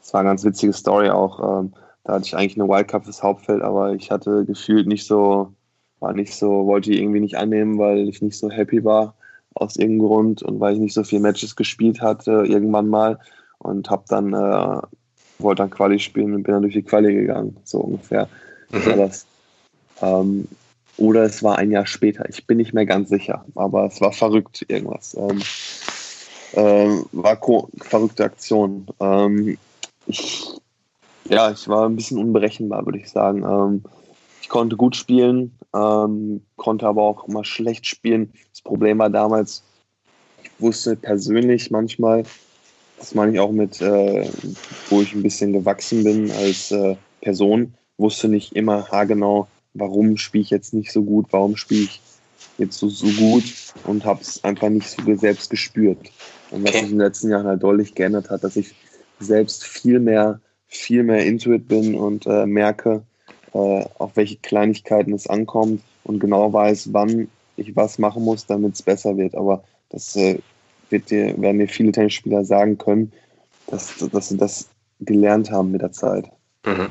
das 0.00 0.12
war 0.12 0.20
eine 0.20 0.30
ganz 0.30 0.44
witzige 0.44 0.72
Story 0.72 1.10
auch. 1.10 1.60
Ähm, 1.60 1.72
da 2.04 2.14
hatte 2.14 2.26
ich 2.26 2.36
eigentlich 2.36 2.60
eine 2.60 2.68
Wildcard 2.68 3.04
fürs 3.04 3.22
Hauptfeld, 3.22 3.62
aber 3.62 3.94
ich 3.94 4.10
hatte 4.10 4.44
gefühlt 4.44 4.86
nicht 4.86 5.06
so, 5.06 5.52
war 6.00 6.12
nicht 6.12 6.34
so, 6.34 6.66
wollte 6.66 6.90
die 6.90 7.00
irgendwie 7.00 7.20
nicht 7.20 7.36
annehmen, 7.36 7.78
weil 7.78 8.08
ich 8.08 8.20
nicht 8.20 8.36
so 8.36 8.50
happy 8.50 8.84
war 8.84 9.14
aus 9.54 9.76
irgendeinem 9.76 10.08
Grund 10.08 10.42
und 10.42 10.60
weil 10.60 10.74
ich 10.74 10.80
nicht 10.80 10.94
so 10.94 11.04
viele 11.04 11.22
Matches 11.22 11.56
gespielt 11.56 12.00
hatte 12.00 12.44
irgendwann 12.46 12.88
mal 12.88 13.18
und 13.58 13.90
habe 13.90 14.04
dann 14.08 14.32
äh, 14.32 14.80
wollte 15.38 15.62
dann 15.62 15.70
Quali 15.70 15.98
spielen 15.98 16.34
und 16.34 16.42
bin 16.42 16.54
dann 16.54 16.62
durch 16.62 16.74
die 16.74 16.82
Quali 16.82 17.12
gegangen, 17.14 17.56
so 17.64 17.80
ungefähr. 17.80 18.28
Mhm. 18.70 18.86
War 18.86 18.96
das. 18.96 19.26
Ähm, 20.02 20.48
oder 20.96 21.24
es 21.24 21.42
war 21.42 21.58
ein 21.58 21.70
Jahr 21.70 21.86
später. 21.86 22.28
Ich 22.28 22.46
bin 22.46 22.58
nicht 22.58 22.72
mehr 22.72 22.86
ganz 22.86 23.08
sicher, 23.08 23.44
aber 23.54 23.86
es 23.86 24.00
war 24.00 24.12
verrückt 24.12 24.64
irgendwas. 24.68 25.16
Ähm, 25.16 25.42
ähm, 26.54 27.06
war 27.12 27.40
verrückte 27.78 28.24
Aktion. 28.24 28.86
Ähm, 29.00 29.58
ich, 30.06 30.46
ja, 31.28 31.50
ich 31.50 31.66
war 31.68 31.86
ein 31.86 31.96
bisschen 31.96 32.18
unberechenbar, 32.18 32.84
würde 32.84 32.98
ich 32.98 33.10
sagen. 33.10 33.42
Ähm, 33.42 33.82
ich 34.40 34.48
konnte 34.48 34.76
gut 34.76 34.94
spielen, 34.94 35.58
ähm, 35.74 36.42
konnte 36.56 36.86
aber 36.86 37.02
auch 37.02 37.26
immer 37.26 37.44
schlecht 37.44 37.86
spielen. 37.86 38.32
Das 38.50 38.60
Problem 38.60 38.98
war 38.98 39.10
damals, 39.10 39.62
ich 40.42 40.50
wusste 40.58 40.96
persönlich 40.96 41.70
manchmal, 41.70 42.24
das 43.04 43.14
meine 43.14 43.32
ich 43.32 43.40
auch 43.40 43.52
mit, 43.52 43.82
äh, 43.82 44.30
wo 44.88 45.02
ich 45.02 45.14
ein 45.14 45.22
bisschen 45.22 45.52
gewachsen 45.52 46.04
bin 46.04 46.30
als 46.30 46.70
äh, 46.70 46.96
Person, 47.20 47.74
wusste 47.98 48.30
nicht 48.30 48.56
immer 48.56 48.88
haargenau, 48.90 49.46
warum 49.74 50.16
spiele 50.16 50.40
ich 50.40 50.48
jetzt 50.48 50.72
nicht 50.72 50.90
so 50.90 51.02
gut, 51.02 51.26
warum 51.30 51.54
spiele 51.56 51.82
ich 51.82 52.00
jetzt 52.56 52.78
so, 52.78 52.88
so 52.88 53.06
gut 53.08 53.44
und 53.86 54.06
habe 54.06 54.22
es 54.22 54.42
einfach 54.42 54.70
nicht 54.70 54.88
so 54.88 55.16
selbst 55.16 55.50
gespürt. 55.50 55.98
Und 56.50 56.64
was 56.64 56.72
sich 56.72 56.84
in 56.84 56.88
den 56.90 57.00
letzten 57.00 57.28
Jahren 57.28 57.46
halt 57.46 57.62
deutlich 57.62 57.94
geändert 57.94 58.30
hat, 58.30 58.42
dass 58.42 58.56
ich 58.56 58.74
selbst 59.20 59.64
viel 59.64 60.00
mehr, 60.00 60.40
viel 60.66 61.02
mehr 61.02 61.26
Intuit 61.26 61.68
bin 61.68 61.96
und 61.96 62.26
äh, 62.26 62.46
merke, 62.46 63.02
äh, 63.52 63.84
auf 63.98 64.12
welche 64.14 64.36
Kleinigkeiten 64.36 65.12
es 65.12 65.26
ankommt 65.26 65.82
und 66.04 66.20
genau 66.20 66.50
weiß, 66.54 66.94
wann 66.94 67.28
ich 67.56 67.76
was 67.76 67.98
machen 67.98 68.24
muss, 68.24 68.46
damit 68.46 68.74
es 68.74 68.82
besser 68.82 69.18
wird. 69.18 69.34
Aber 69.34 69.62
das 69.90 70.16
äh, 70.16 70.38
wird 70.94 71.10
dir, 71.10 71.34
werden 71.40 71.58
dir 71.58 71.68
viele 71.68 71.92
Tennisspieler 71.92 72.44
sagen 72.44 72.78
können, 72.78 73.12
dass, 73.66 73.92
dass 74.12 74.28
sie 74.28 74.38
das 74.38 74.68
gelernt 75.00 75.50
haben 75.50 75.72
mit 75.72 75.82
der 75.82 75.92
Zeit. 75.92 76.30
Mhm. 76.64 76.88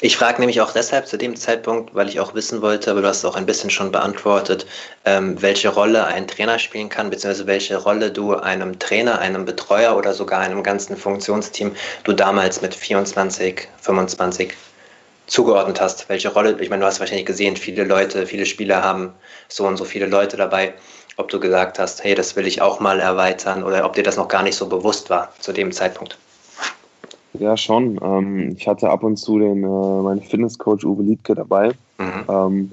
Ich 0.00 0.16
frage 0.16 0.38
nämlich 0.38 0.60
auch 0.60 0.70
deshalb 0.70 1.08
zu 1.08 1.16
dem 1.16 1.34
Zeitpunkt, 1.34 1.92
weil 1.92 2.08
ich 2.08 2.20
auch 2.20 2.32
wissen 2.32 2.62
wollte, 2.62 2.92
aber 2.92 3.02
du 3.02 3.08
hast 3.08 3.18
es 3.18 3.24
auch 3.24 3.34
ein 3.34 3.46
bisschen 3.46 3.68
schon 3.68 3.90
beantwortet, 3.90 4.64
ähm, 5.04 5.42
welche 5.42 5.70
Rolle 5.70 6.06
ein 6.06 6.28
Trainer 6.28 6.60
spielen 6.60 6.88
kann, 6.88 7.10
beziehungsweise 7.10 7.48
welche 7.48 7.76
Rolle 7.76 8.12
du 8.12 8.36
einem 8.36 8.78
Trainer, 8.78 9.18
einem 9.18 9.44
Betreuer 9.44 9.96
oder 9.96 10.14
sogar 10.14 10.38
einem 10.38 10.62
ganzen 10.62 10.96
Funktionsteam 10.96 11.72
du 12.04 12.12
damals 12.12 12.62
mit 12.62 12.76
24, 12.76 13.66
25 13.80 14.54
zugeordnet 15.26 15.80
hast. 15.80 16.08
Welche 16.08 16.28
Rolle, 16.28 16.56
ich 16.60 16.70
meine, 16.70 16.82
du 16.82 16.86
hast 16.86 17.00
wahrscheinlich 17.00 17.26
gesehen, 17.26 17.56
viele 17.56 17.82
Leute, 17.82 18.24
viele 18.24 18.46
Spieler 18.46 18.84
haben 18.84 19.14
so 19.48 19.66
und 19.66 19.78
so 19.78 19.84
viele 19.84 20.06
Leute 20.06 20.36
dabei. 20.36 20.74
Ob 21.18 21.28
du 21.28 21.40
gesagt 21.40 21.80
hast, 21.80 22.04
hey, 22.04 22.14
das 22.14 22.36
will 22.36 22.46
ich 22.46 22.62
auch 22.62 22.78
mal 22.78 23.00
erweitern 23.00 23.64
oder 23.64 23.84
ob 23.84 23.94
dir 23.94 24.04
das 24.04 24.16
noch 24.16 24.28
gar 24.28 24.44
nicht 24.44 24.54
so 24.54 24.68
bewusst 24.68 25.10
war 25.10 25.32
zu 25.40 25.52
dem 25.52 25.72
Zeitpunkt. 25.72 26.16
Ja, 27.32 27.56
schon. 27.56 27.98
Ähm, 28.00 28.54
ich 28.56 28.68
hatte 28.68 28.88
ab 28.88 29.02
und 29.02 29.16
zu 29.16 29.38
den, 29.40 29.64
äh, 29.64 30.02
meinen 30.02 30.22
Fitnesscoach 30.22 30.84
Uwe 30.84 31.02
Liedke 31.02 31.34
dabei, 31.34 31.72
mhm. 31.98 32.24
ähm, 32.28 32.70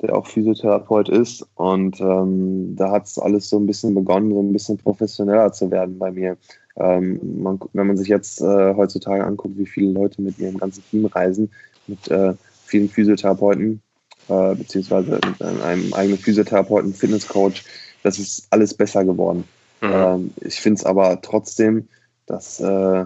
der 0.00 0.16
auch 0.16 0.26
Physiotherapeut 0.26 1.10
ist. 1.10 1.46
Und 1.54 2.00
ähm, 2.00 2.74
da 2.76 2.90
hat 2.90 3.06
es 3.06 3.18
alles 3.18 3.50
so 3.50 3.58
ein 3.58 3.66
bisschen 3.66 3.94
begonnen, 3.94 4.32
so 4.32 4.40
ein 4.40 4.54
bisschen 4.54 4.78
professioneller 4.78 5.52
zu 5.52 5.70
werden 5.70 5.98
bei 5.98 6.10
mir. 6.10 6.38
Ähm, 6.76 7.20
man, 7.42 7.60
wenn 7.74 7.88
man 7.88 7.98
sich 7.98 8.08
jetzt 8.08 8.40
äh, 8.40 8.74
heutzutage 8.74 9.22
anguckt, 9.22 9.58
wie 9.58 9.66
viele 9.66 9.92
Leute 9.92 10.22
mit 10.22 10.38
ihrem 10.38 10.56
ganzen 10.56 10.82
Team 10.90 11.04
reisen, 11.04 11.50
mit 11.86 12.10
äh, 12.10 12.32
vielen 12.64 12.88
Physiotherapeuten, 12.88 13.82
äh, 14.28 14.54
beziehungsweise 14.54 15.20
mit 15.26 15.42
einem 15.42 15.92
eigenen 15.92 16.18
Physiotherapeuten, 16.18 16.94
Fitnesscoach, 16.94 17.64
das 18.02 18.18
ist 18.18 18.46
alles 18.50 18.74
besser 18.74 19.04
geworden. 19.04 19.44
Mhm. 19.80 19.90
Ähm, 19.92 20.30
ich 20.40 20.60
finde 20.60 20.78
es 20.78 20.84
aber 20.84 21.20
trotzdem, 21.20 21.88
dass 22.26 22.60
äh, 22.60 23.04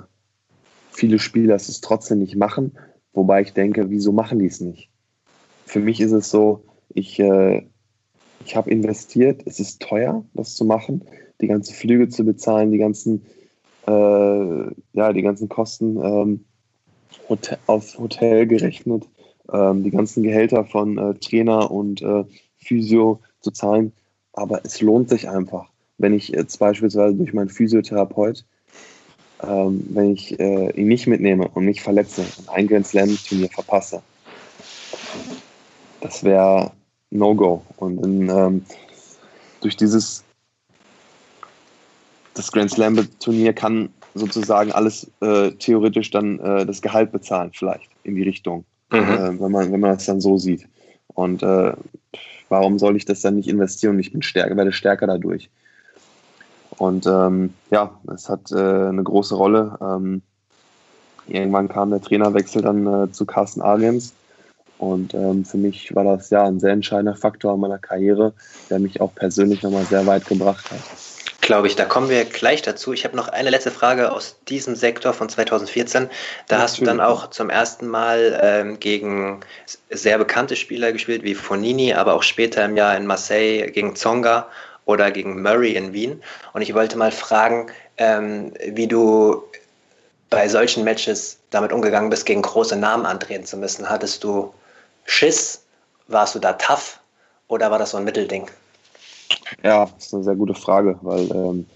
viele 0.91 1.19
Spieler 1.19 1.57
es 1.57 1.81
trotzdem 1.81 2.19
nicht 2.19 2.37
machen, 2.37 2.79
wobei 3.13 3.43
ich 3.43 3.53
denke, 3.53 3.91
wieso 3.91 4.13
machen 4.13 4.39
die 4.39 4.47
es 4.47 4.61
nicht? 4.61 4.91
Für 5.65 5.81
mich 5.81 6.01
ist 6.01 6.13
es 6.13 6.31
so, 6.31 6.65
ich, 6.95 7.19
äh, 7.19 7.67
ich 8.45 8.57
habe 8.57 8.71
investiert, 8.71 9.43
es 9.47 9.59
ist 9.59 9.83
teuer, 9.83 10.25
das 10.35 10.55
zu 10.55 10.65
machen, 10.65 11.05
die 11.41 11.49
ganzen 11.49 11.75
Flüge 11.75 12.09
zu 12.09 12.25
bezahlen, 12.25 12.71
die 12.71 12.79
ganzen, 12.79 13.27
äh, 13.87 13.91
ja, 14.93 15.13
die 15.13 15.23
ganzen 15.23 15.49
Kosten 15.49 15.97
ähm, 15.97 16.45
Hotel, 17.29 17.59
auf 17.67 17.99
Hotel 17.99 18.47
gerechnet, 18.47 19.09
ähm, 19.53 19.83
die 19.83 19.91
ganzen 19.91 20.23
Gehälter 20.23 20.65
von 20.65 20.99
äh, 20.99 21.15
Trainer 21.15 21.71
und 21.71 22.03
äh, 22.03 22.25
Physio 22.59 23.21
zu 23.41 23.51
zahlen. 23.51 23.93
Aber 24.33 24.61
es 24.65 24.81
lohnt 24.81 25.09
sich 25.09 25.29
einfach, 25.29 25.71
wenn 25.99 26.15
ich 26.15 26.29
jetzt 26.29 26.59
beispielsweise 26.59 27.15
durch 27.15 27.33
meinen 27.33 27.49
Physiotherapeut 27.49 28.45
ähm, 29.43 29.85
wenn 29.91 30.13
ich 30.13 30.39
äh, 30.41 30.71
ihn 30.71 30.89
nicht 30.89 31.07
mitnehme 31.07 31.49
und 31.49 31.65
mich 31.65 31.83
verletze 31.83 32.25
und 32.39 32.49
ein 32.49 32.67
Grand 32.67 32.87
Slam-Turnier 32.87 33.51
verpasse. 33.51 34.03
Das 36.01 36.25
wäre 36.25 36.73
No-Go. 37.11 37.63
Und 37.77 38.05
in, 38.05 38.29
ähm, 38.29 38.65
durch 39.61 39.77
dieses 39.77 40.25
das 42.35 42.53
Grand 42.53 42.71
Slam-Turnier 42.71 43.53
kann 43.53 43.91
sozusagen 44.15 44.73
alles 44.73 45.11
äh, 45.21 45.51
theoretisch 45.53 46.11
dann 46.11 46.39
äh, 46.41 46.67
das 46.67 46.81
Gehalt 46.81 47.13
bezahlen, 47.13 47.51
vielleicht 47.53 47.91
in 48.05 48.15
die 48.15 48.23
Richtung, 48.23 48.65
mhm. 48.91 48.99
äh, 48.99 49.41
wenn, 49.41 49.53
man, 49.53 49.73
wenn 49.73 49.81
man 49.81 49.95
das 49.95 50.07
dann 50.07 50.21
so 50.21 50.39
sieht. 50.39 50.69
Und 51.09 51.43
äh, 51.43 51.73
warum 52.49 52.79
soll 52.79 52.97
ich 52.97 53.05
das 53.05 53.21
dann 53.23 53.37
nicht 53.37 53.49
investieren 53.49 53.95
und 53.95 54.01
ich 54.01 54.13
bin 54.13 54.23
stärker, 54.23 54.57
werde 54.57 54.73
stärker 54.73 55.07
dadurch? 55.07 55.51
Und 56.79 57.07
ähm, 57.07 57.55
ja, 57.71 57.99
es 58.15 58.29
hat 58.29 58.53
äh, 58.53 58.57
eine 58.89 59.03
große 59.03 59.35
Rolle. 59.35 59.79
Ähm, 59.81 60.23
irgendwann 61.27 61.69
kam 61.69 61.91
der 61.91 62.03
Trainerwechsel 62.03 62.63
dann 62.63 62.87
äh, 62.87 63.13
zu 63.13 63.25
Carsten 63.25 63.63
Ariens. 63.63 64.13
Und 64.79 65.15
ähm, 65.15 65.47
für 65.47 65.57
mich 65.57 65.95
war 65.95 66.05
das 66.05 66.29
ja 66.29 66.45
ein 66.45 66.61
sehr 66.61 66.73
entscheidender 66.73 67.17
Faktor 67.17 67.55
in 67.55 67.61
meiner 67.61 67.79
Karriere, 67.79 68.35
der 68.69 68.79
mich 68.79 69.01
auch 69.01 69.15
persönlich 69.15 69.63
nochmal 69.63 69.87
sehr 69.87 70.07
weit 70.07 70.27
gebracht 70.27 70.71
hat. 70.71 71.06
Glaube 71.47 71.69
ich, 71.69 71.77
da 71.77 71.85
kommen 71.85 72.09
wir 72.09 72.25
gleich 72.25 72.63
dazu. 72.63 72.93
Ich 72.93 73.05
habe 73.05 73.15
noch 73.15 73.29
eine 73.29 73.51
letzte 73.51 73.71
Frage 73.71 74.11
aus 74.11 74.35
diesem 74.49 74.75
Sektor 74.75 75.13
von 75.13 75.29
2014. 75.29 76.11
Da 76.49 76.57
ja, 76.57 76.63
hast 76.63 76.81
du 76.81 76.85
dann 76.85 77.01
auch 77.01 77.31
zum 77.31 77.51
ersten 77.51 77.87
Mal 77.87 78.41
ähm, 78.43 78.81
gegen 78.81 79.43
sehr 79.91 80.19
bekannte 80.19 80.57
Spieler 80.57 80.91
gespielt, 80.91 81.23
wie 81.23 81.37
Fonini, 81.37 81.95
aber 81.95 82.15
auch 82.15 82.25
später 82.25 82.65
im 82.65 82.77
Jahr 82.77 82.97
in 82.97 83.07
Marseille 83.07 83.71
gegen 83.71 83.95
Zonga 83.95 84.49
oder 84.87 85.13
gegen 85.13 85.41
Murray 85.41 85.77
in 85.77 85.93
Wien. 85.93 86.21
Und 86.53 86.63
ich 86.63 86.75
wollte 86.75 86.99
mal 86.99 87.13
fragen, 87.13 87.71
ähm, 87.97 88.53
wie 88.67 88.89
du 88.89 89.45
bei 90.31 90.49
solchen 90.49 90.83
Matches 90.83 91.39
damit 91.51 91.73
umgegangen 91.73 92.11
bist, 92.11 92.27
gegen 92.27 92.43
große 92.43 92.75
Namen 92.75 93.07
antreten 93.07 93.47
zu 93.47 93.57
müssen. 93.57 93.89
Hattest 93.89 94.25
du 94.25 94.53
Schiss? 95.05 95.63
Warst 96.09 96.35
du 96.35 96.41
da 96.41 96.55
tough? 96.55 96.99
Oder 97.47 97.71
war 97.71 97.79
das 97.79 97.93
so 97.93 97.99
ein 97.99 98.05
Mittelding? 98.05 98.51
Ja, 99.63 99.87
das 99.87 100.07
ist 100.07 100.15
eine 100.15 100.25
sehr 100.25 100.37
gute 100.37 100.55
Frage, 100.55 100.99
weil 101.03 101.31
ähm, 101.31 101.67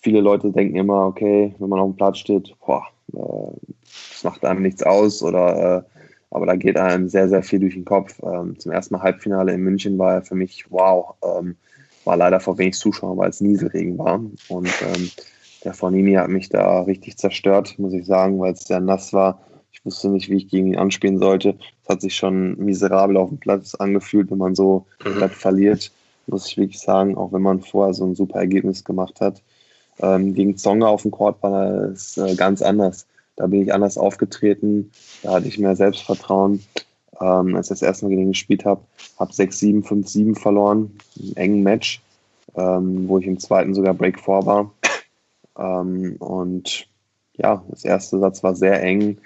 viele 0.00 0.20
Leute 0.20 0.50
denken 0.50 0.76
immer, 0.76 1.06
okay, 1.06 1.54
wenn 1.58 1.68
man 1.68 1.80
auf 1.80 1.90
dem 1.90 1.96
Platz 1.96 2.18
steht, 2.18 2.54
boah, 2.64 2.84
äh, 3.12 3.56
das 3.82 4.24
macht 4.24 4.44
einem 4.44 4.62
nichts 4.62 4.82
aus 4.82 5.22
oder 5.22 5.78
äh, 5.78 5.82
aber 6.30 6.46
da 6.46 6.54
geht 6.54 6.76
einem 6.76 7.08
sehr, 7.08 7.28
sehr 7.28 7.42
viel 7.42 7.58
durch 7.58 7.74
den 7.74 7.84
Kopf. 7.84 8.20
Ähm, 8.22 8.58
zum 8.58 8.70
ersten 8.70 8.94
Mal 8.94 9.02
Halbfinale 9.02 9.52
in 9.52 9.62
München 9.62 9.98
war 9.98 10.14
ja 10.14 10.20
für 10.20 10.36
mich 10.36 10.70
wow. 10.70 11.14
Ähm, 11.24 11.56
war 12.04 12.16
leider 12.16 12.40
vor 12.40 12.56
wenig 12.56 12.76
Zuschauern, 12.76 13.18
weil 13.18 13.30
es 13.30 13.40
Nieselregen 13.40 13.98
war. 13.98 14.20
Und 14.48 14.68
ähm, 14.82 15.10
der 15.64 15.74
Fornini 15.74 16.14
hat 16.14 16.28
mich 16.28 16.48
da 16.48 16.82
richtig 16.82 17.18
zerstört, 17.18 17.78
muss 17.78 17.92
ich 17.92 18.06
sagen, 18.06 18.38
weil 18.38 18.52
es 18.52 18.60
sehr 18.60 18.80
nass 18.80 19.12
war. 19.12 19.40
Ich 19.72 19.84
wusste 19.84 20.08
nicht, 20.08 20.30
wie 20.30 20.36
ich 20.36 20.48
gegen 20.48 20.68
ihn 20.68 20.78
anspielen 20.78 21.18
sollte. 21.18 21.56
Es 21.82 21.88
hat 21.88 22.00
sich 22.00 22.14
schon 22.14 22.56
miserabel 22.58 23.16
auf 23.16 23.28
dem 23.28 23.38
Platz 23.38 23.74
angefühlt, 23.74 24.30
wenn 24.30 24.38
man 24.38 24.54
so 24.54 24.86
mhm. 25.04 25.28
verliert, 25.30 25.92
muss 26.30 26.46
ich 26.46 26.56
wirklich 26.56 26.80
sagen, 26.80 27.16
auch 27.16 27.32
wenn 27.32 27.42
man 27.42 27.60
vorher 27.60 27.94
so 27.94 28.04
ein 28.04 28.14
super 28.14 28.38
Ergebnis 28.38 28.84
gemacht 28.84 29.20
hat. 29.20 29.42
Ähm, 30.00 30.34
gegen 30.34 30.56
Zonga 30.56 30.86
auf 30.88 31.02
dem 31.02 31.10
Court 31.10 31.42
war 31.42 31.90
es 31.90 32.16
äh, 32.16 32.34
ganz 32.34 32.62
anders. 32.62 33.06
Da 33.36 33.46
bin 33.46 33.62
ich 33.62 33.72
anders 33.72 33.98
aufgetreten, 33.98 34.90
da 35.22 35.32
hatte 35.32 35.48
ich 35.48 35.58
mehr 35.58 35.76
Selbstvertrauen. 35.76 36.62
Ähm, 37.20 37.54
als 37.54 37.66
ich 37.66 37.70
das 37.70 37.82
erste 37.82 38.04
Mal 38.04 38.10
gegen 38.10 38.22
ihn 38.22 38.32
gespielt 38.32 38.64
habe, 38.64 38.82
habe 39.18 39.32
6-7, 39.32 39.84
5-7 39.84 40.38
verloren, 40.38 40.98
im 41.16 41.36
engen 41.36 41.62
Match, 41.62 42.02
ähm, 42.56 43.08
wo 43.08 43.18
ich 43.18 43.26
im 43.26 43.38
zweiten 43.38 43.74
sogar 43.74 43.94
Break 43.94 44.18
4 44.20 44.46
war. 44.46 44.72
Ähm, 45.58 46.16
und 46.18 46.86
ja, 47.36 47.62
das 47.68 47.84
erste 47.84 48.18
Satz 48.18 48.42
war 48.42 48.54
sehr 48.54 48.82
eng, 48.82 49.18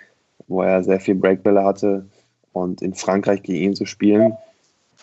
wo 0.48 0.62
er 0.62 0.82
sehr 0.82 1.00
viel 1.00 1.14
Breakbälle 1.14 1.64
hatte. 1.64 2.07
Und 2.52 2.82
in 2.82 2.94
Frankreich 2.94 3.42
gegen 3.42 3.59
ihn 3.59 3.74
zu 3.74 3.86
spielen, 3.86 4.36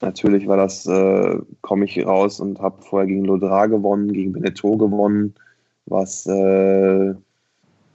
natürlich 0.01 0.47
war 0.47 0.57
das, 0.57 0.85
äh, 0.85 1.37
komme 1.61 1.85
ich 1.85 2.05
raus 2.05 2.39
und 2.39 2.59
habe 2.59 2.81
vorher 2.81 3.07
gegen 3.07 3.25
Lodra 3.25 3.67
gewonnen, 3.67 4.13
gegen 4.13 4.33
Beneteau 4.33 4.77
gewonnen, 4.77 5.35
was 5.85 6.25
äh, 6.27 7.13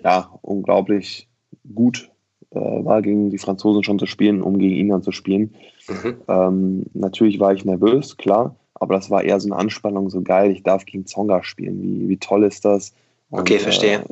ja 0.00 0.30
unglaublich 0.42 1.28
gut 1.74 2.11
äh, 2.50 2.59
war, 2.59 3.02
gegen 3.02 3.30
die 3.30 3.38
Franzosen 3.38 3.82
schon 3.82 3.98
zu 3.98 4.07
spielen, 4.07 4.42
um 4.42 4.59
gegen 4.59 4.74
ihn 4.74 4.88
dann 4.88 5.02
zu 5.02 5.12
spielen. 5.12 5.54
Mhm. 5.88 6.16
Ähm, 6.28 6.86
natürlich 6.94 7.40
war 7.40 7.52
ich 7.52 7.64
nervös, 7.64 8.16
klar, 8.16 8.57
aber 8.74 8.94
das 8.94 9.11
war 9.11 9.24
eher 9.24 9.40
so 9.40 9.48
eine 9.48 9.61
Anspannung, 9.61 10.11
so 10.11 10.22
geil, 10.22 10.50
ich 10.50 10.62
darf 10.62 10.84
gegen 10.84 11.07
Zonga 11.07 11.42
spielen. 11.42 11.82
Wie, 11.82 12.09
wie 12.09 12.16
toll 12.16 12.44
ist 12.44 12.64
das? 12.64 12.92
Und, 13.30 13.40
okay, 13.40 13.59
verstehe. 13.59 14.00
Äh, 14.00 14.04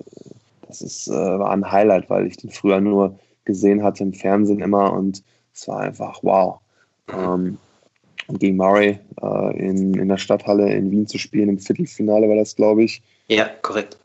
das 0.66 0.82
ist, 0.82 1.08
äh, 1.08 1.12
war 1.12 1.50
ein 1.50 1.70
Highlight, 1.70 2.10
weil 2.10 2.26
ich 2.26 2.36
den 2.36 2.50
früher 2.50 2.80
nur 2.80 3.18
gesehen 3.44 3.82
hatte 3.82 4.02
im 4.02 4.12
Fernsehen 4.12 4.60
immer 4.60 4.92
und 4.92 5.22
es 5.52 5.68
war 5.68 5.80
einfach 5.80 6.18
wow. 6.22 6.58
Mhm. 7.08 7.14
Ähm, 7.14 7.58
gegen 8.28 8.56
Murray 8.56 8.98
äh, 9.22 9.58
in, 9.58 9.94
in 9.94 10.08
der 10.08 10.18
Stadthalle 10.18 10.72
in 10.72 10.90
Wien 10.90 11.06
zu 11.06 11.18
spielen, 11.18 11.48
im 11.48 11.58
Viertelfinale 11.58 12.28
war 12.28 12.36
das, 12.36 12.56
glaube 12.56 12.84
ich. 12.84 13.02
Ja, 13.28 13.48
korrekt. 13.62 13.96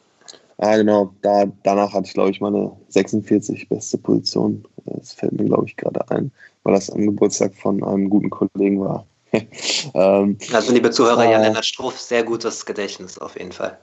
Ah, 0.57 0.75
genau. 0.75 1.13
Da, 1.21 1.45
danach 1.63 1.93
hatte 1.93 2.07
ich, 2.07 2.13
glaube 2.13 2.31
ich, 2.31 2.41
meine 2.41 2.71
46 2.89 3.69
beste 3.69 3.97
Position. 3.97 4.65
Das 4.85 5.13
fällt 5.13 5.31
mir, 5.33 5.45
glaube 5.45 5.65
ich, 5.67 5.77
gerade 5.77 6.09
ein, 6.11 6.31
weil 6.63 6.73
das 6.73 6.89
am 6.89 7.05
Geburtstag 7.05 7.55
von 7.55 7.81
einem 7.83 8.09
guten 8.09 8.29
Kollegen 8.29 8.81
war. 8.81 9.05
ähm, 9.93 10.37
also, 10.51 10.73
liebe 10.73 10.91
Zuhörer, 10.91 11.25
äh, 11.25 11.31
Jan 11.31 11.43
Lennart 11.43 11.65
Struff, 11.65 11.97
sehr 11.99 12.23
gutes 12.23 12.65
Gedächtnis 12.65 13.17
auf 13.17 13.37
jeden 13.37 13.51
Fall. 13.53 13.77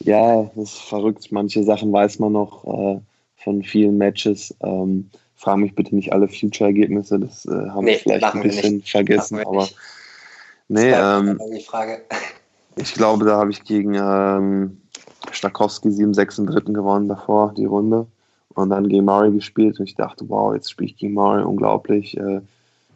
Ja, 0.00 0.50
das 0.54 0.72
ist 0.72 0.78
verrückt. 0.80 1.32
Manche 1.32 1.64
Sachen 1.64 1.92
weiß 1.92 2.18
man 2.18 2.32
noch 2.32 2.64
äh, 2.64 3.00
von 3.36 3.62
vielen 3.62 3.96
Matches. 3.96 4.54
Ähm, 4.62 5.08
frage 5.46 5.60
mich 5.60 5.76
bitte 5.76 5.94
nicht 5.94 6.12
alle 6.12 6.26
Future-Ergebnisse, 6.26 7.20
das 7.20 7.46
äh, 7.46 7.50
haben 7.70 7.84
nee, 7.84 7.92
wir 7.92 7.98
vielleicht 8.00 8.24
ein 8.24 8.42
bisschen 8.42 8.82
vergessen. 8.82 9.38
aber 9.38 9.62
nicht. 9.62 9.76
nee, 10.66 10.90
ähm, 10.90 11.40
ich 12.76 12.94
glaube, 12.94 13.24
da 13.24 13.36
habe 13.36 13.52
ich 13.52 13.62
gegen 13.62 13.94
ähm, 13.94 14.80
Stakowski 15.30 15.88
7-6 15.88 16.40
im 16.40 16.46
dritten 16.46 16.74
gewonnen 16.74 17.06
davor, 17.06 17.54
die 17.56 17.64
Runde. 17.64 18.08
Und 18.54 18.70
dann 18.70 18.88
gegen 18.88 19.04
Murray 19.04 19.30
gespielt 19.30 19.78
und 19.78 19.86
ich 19.86 19.94
dachte, 19.94 20.24
wow, 20.28 20.52
jetzt 20.52 20.70
spiele 20.70 20.90
ich 20.90 20.96
gegen 20.96 21.14
Murray, 21.14 21.44
unglaublich. 21.44 22.16
Äh, 22.16 22.40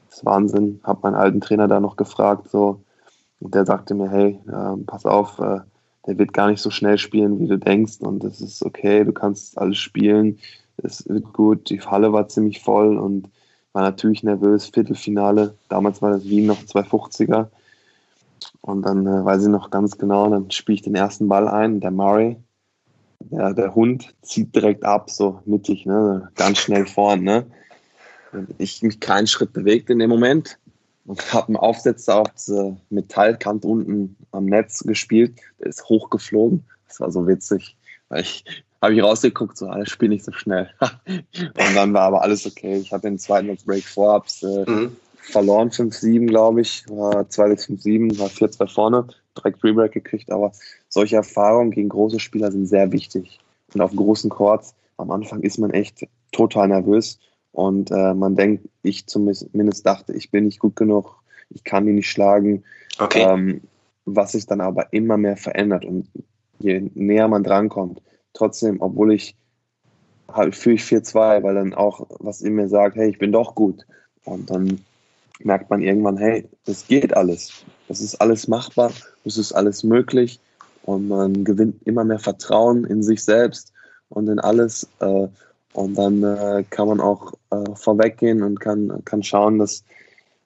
das 0.08 0.18
ist 0.18 0.24
Wahnsinn. 0.24 0.80
Habe 0.82 1.00
meinen 1.04 1.14
alten 1.14 1.40
Trainer 1.40 1.68
da 1.68 1.78
noch 1.78 1.96
gefragt, 1.96 2.50
so. 2.50 2.80
Und 3.38 3.54
der 3.54 3.64
sagte 3.64 3.94
mir, 3.94 4.10
hey, 4.10 4.40
äh, 4.48 4.76
pass 4.86 5.06
auf, 5.06 5.38
äh, 5.38 5.60
der 6.06 6.18
wird 6.18 6.32
gar 6.32 6.50
nicht 6.50 6.60
so 6.60 6.70
schnell 6.70 6.98
spielen, 6.98 7.38
wie 7.38 7.46
du 7.46 7.58
denkst. 7.58 7.98
Und 8.00 8.24
das 8.24 8.40
ist 8.40 8.64
okay, 8.64 9.04
du 9.04 9.12
kannst 9.12 9.56
alles 9.56 9.78
spielen. 9.78 10.38
Es 10.82 11.08
wird 11.08 11.32
gut. 11.32 11.70
Die 11.70 11.80
Halle 11.80 12.12
war 12.12 12.28
ziemlich 12.28 12.60
voll 12.60 12.98
und 12.98 13.28
war 13.72 13.82
natürlich 13.82 14.22
nervös. 14.22 14.66
Viertelfinale. 14.66 15.54
Damals 15.68 16.02
war 16.02 16.10
das 16.10 16.24
Wien 16.24 16.46
noch 16.46 16.60
250er. 16.62 17.48
Und 18.60 18.82
dann 18.82 19.06
äh, 19.06 19.24
weiß 19.24 19.42
ich 19.42 19.48
noch 19.48 19.70
ganz 19.70 19.98
genau, 19.98 20.28
dann 20.28 20.50
spiele 20.50 20.76
ich 20.76 20.82
den 20.82 20.94
ersten 20.94 21.28
Ball 21.28 21.48
ein, 21.48 21.80
der 21.80 21.90
Murray. 21.90 22.36
Der, 23.20 23.52
der 23.52 23.74
Hund 23.74 24.14
zieht 24.22 24.54
direkt 24.54 24.84
ab, 24.84 25.10
so 25.10 25.42
mittig, 25.44 25.84
ne? 25.86 26.30
ganz 26.36 26.58
schnell 26.58 26.86
vorn. 26.86 27.22
Ne? 27.22 27.46
Ich 28.58 28.82
mich 28.82 29.00
keinen 29.00 29.26
Schritt 29.26 29.52
bewegt 29.52 29.90
in 29.90 29.98
dem 29.98 30.10
Moment 30.10 30.58
und 31.04 31.32
habe 31.32 31.48
einen 31.48 31.56
Aufsetzer 31.56 32.20
auf 32.20 32.28
diese 32.30 32.76
Metallkante 32.88 33.66
unten 33.66 34.16
am 34.32 34.46
Netz 34.46 34.80
gespielt. 34.80 35.38
Der 35.58 35.66
ist 35.66 35.88
hochgeflogen. 35.88 36.64
Das 36.88 37.00
war 37.00 37.10
so 37.10 37.26
witzig, 37.26 37.76
weil 38.08 38.22
ich 38.22 38.44
habe 38.82 38.94
ich 38.94 39.02
rausgeguckt, 39.02 39.56
so 39.56 39.66
alles 39.66 39.90
spielt 39.90 40.10
nicht 40.10 40.24
so 40.24 40.32
schnell. 40.32 40.70
und 40.80 41.74
dann 41.74 41.92
war 41.92 42.02
aber 42.02 42.22
alles 42.22 42.46
okay. 42.46 42.76
Ich 42.76 42.92
hatte 42.92 43.08
den 43.08 43.18
zweiten 43.18 43.50
als 43.50 43.64
Break 43.64 43.84
Vorabs 43.84 44.42
äh, 44.42 44.64
mhm 44.68 44.96
verloren 45.20 45.70
5-7, 45.70 46.26
glaube 46.26 46.60
ich. 46.60 46.84
War 46.88 47.22
2-6-5-7, 47.22 48.18
war 48.18 48.28
4-2 48.28 48.66
vorne, 48.68 49.06
direkt 49.36 49.62
Rebreak 49.64 49.92
gekriegt. 49.92 50.30
Aber 50.30 50.52
solche 50.88 51.16
Erfahrungen 51.16 51.70
gegen 51.70 51.88
große 51.88 52.20
Spieler 52.20 52.50
sind 52.50 52.66
sehr 52.66 52.92
wichtig. 52.92 53.40
Und 53.74 53.80
auf 53.80 53.94
großen 53.94 54.30
Courts 54.30 54.74
am 54.96 55.10
Anfang 55.10 55.40
ist 55.40 55.58
man 55.58 55.70
echt 55.70 56.06
total 56.32 56.68
nervös. 56.68 57.18
Und 57.52 57.90
äh, 57.90 58.14
man 58.14 58.36
denkt, 58.36 58.68
ich 58.82 59.06
zumindest 59.06 59.86
dachte, 59.86 60.12
ich 60.12 60.30
bin 60.30 60.44
nicht 60.44 60.60
gut 60.60 60.76
genug, 60.76 61.16
ich 61.50 61.64
kann 61.64 61.86
die 61.86 61.92
nicht 61.92 62.10
schlagen. 62.10 62.64
Okay. 62.98 63.22
Ähm, 63.22 63.62
was 64.04 64.32
sich 64.32 64.46
dann 64.46 64.60
aber 64.60 64.92
immer 64.92 65.16
mehr 65.16 65.36
verändert. 65.36 65.84
Und 65.84 66.08
je 66.58 66.90
näher 66.94 67.28
man 67.28 67.44
drankommt, 67.44 68.00
trotzdem, 68.32 68.80
obwohl 68.80 69.12
ich 69.12 69.36
halt 70.32 70.54
fühle 70.54 70.76
ich 70.76 70.82
4-2, 70.82 71.42
weil 71.42 71.54
dann 71.54 71.74
auch 71.74 72.06
was 72.20 72.40
in 72.40 72.54
mir 72.54 72.68
sagt, 72.68 72.96
hey, 72.96 73.10
ich 73.10 73.18
bin 73.18 73.32
doch 73.32 73.54
gut. 73.54 73.84
Und 74.24 74.50
dann 74.50 74.80
merkt 75.42 75.70
man 75.70 75.82
irgendwann, 75.82 76.16
hey, 76.16 76.48
das 76.66 76.86
geht 76.86 77.16
alles. 77.16 77.64
Das 77.88 78.00
ist 78.00 78.20
alles 78.20 78.48
machbar, 78.48 78.92
das 79.24 79.36
ist 79.36 79.52
alles 79.52 79.82
möglich 79.82 80.38
und 80.82 81.08
man 81.08 81.44
gewinnt 81.44 81.82
immer 81.84 82.04
mehr 82.04 82.18
Vertrauen 82.18 82.84
in 82.84 83.02
sich 83.02 83.24
selbst 83.24 83.72
und 84.08 84.28
in 84.28 84.38
alles. 84.38 84.88
Äh, 85.00 85.28
und 85.72 85.94
dann 85.96 86.22
äh, 86.22 86.64
kann 86.68 86.88
man 86.88 87.00
auch 87.00 87.32
äh, 87.50 87.74
vorweggehen 87.74 88.42
und 88.42 88.60
kann, 88.60 89.02
kann 89.04 89.22
schauen, 89.22 89.58
dass 89.58 89.84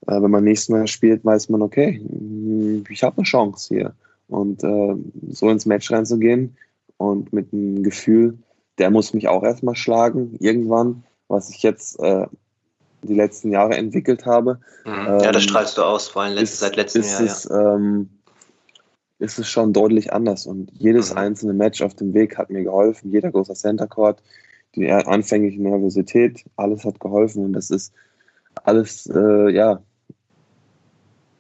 wenn 0.07 0.30
man 0.30 0.45
nächstes 0.45 0.68
Mal 0.68 0.87
spielt, 0.87 1.24
weiß 1.24 1.49
man, 1.49 1.62
okay, 1.62 1.99
hm, 1.99 2.85
ich 2.91 3.03
habe 3.03 3.16
eine 3.16 3.24
Chance 3.24 3.74
hier. 3.74 3.95
Und 4.28 4.61
so 4.61 5.51
ins 5.51 5.66
Match 5.66 5.91
reinzugehen 5.91 6.57
und 6.97 7.32
mit 7.32 7.53
einem 7.53 7.82
Gefühl, 7.82 8.38
der 8.78 8.90
muss 8.90 9.14
mich 9.14 9.28
auch 9.28 9.42
erstmal 9.42 9.76
schlagen, 9.76 10.36
irgendwann, 10.40 11.05
was 11.28 11.51
ich 11.51 11.62
jetzt 11.62 11.99
äh, 12.01 12.26
die 13.03 13.14
letzten 13.14 13.51
Jahre 13.51 13.76
entwickelt 13.76 14.26
habe. 14.26 14.61
Mhm. 14.84 14.92
Ja, 14.92 15.32
das 15.32 15.42
ähm, 15.42 15.49
strahlst 15.49 15.78
du 15.78 15.82
aus, 15.82 16.09
vor 16.09 16.22
allem 16.22 16.38
ist, 16.38 16.59
seit 16.59 16.76
letztem 16.76 17.03
Jahr. 17.03 17.20
Es, 17.22 17.45
ja. 17.45 17.74
ähm, 17.74 18.09
ist 19.18 19.38
es 19.38 19.49
schon 19.49 19.72
deutlich 19.72 20.12
anders 20.12 20.47
und 20.47 20.70
jedes 20.72 21.12
mhm. 21.12 21.18
einzelne 21.18 21.53
Match 21.55 21.82
auf 21.82 21.95
dem 21.95 22.14
Weg 22.14 22.36
hat 22.36 22.51
mir 22.51 22.64
geholfen. 22.64 23.11
Jeder 23.11 23.30
großer 23.30 23.55
Center 23.55 23.86
Court, 23.86 24.22
die 24.74 24.90
anfängliche 24.90 25.62
Nervosität, 25.62 26.45
alles 26.57 26.84
hat 26.84 26.99
geholfen 26.99 27.45
und 27.45 27.53
das 27.53 27.70
ist 27.70 27.92
alles, 28.64 29.07
äh, 29.07 29.51
ja, 29.51 29.80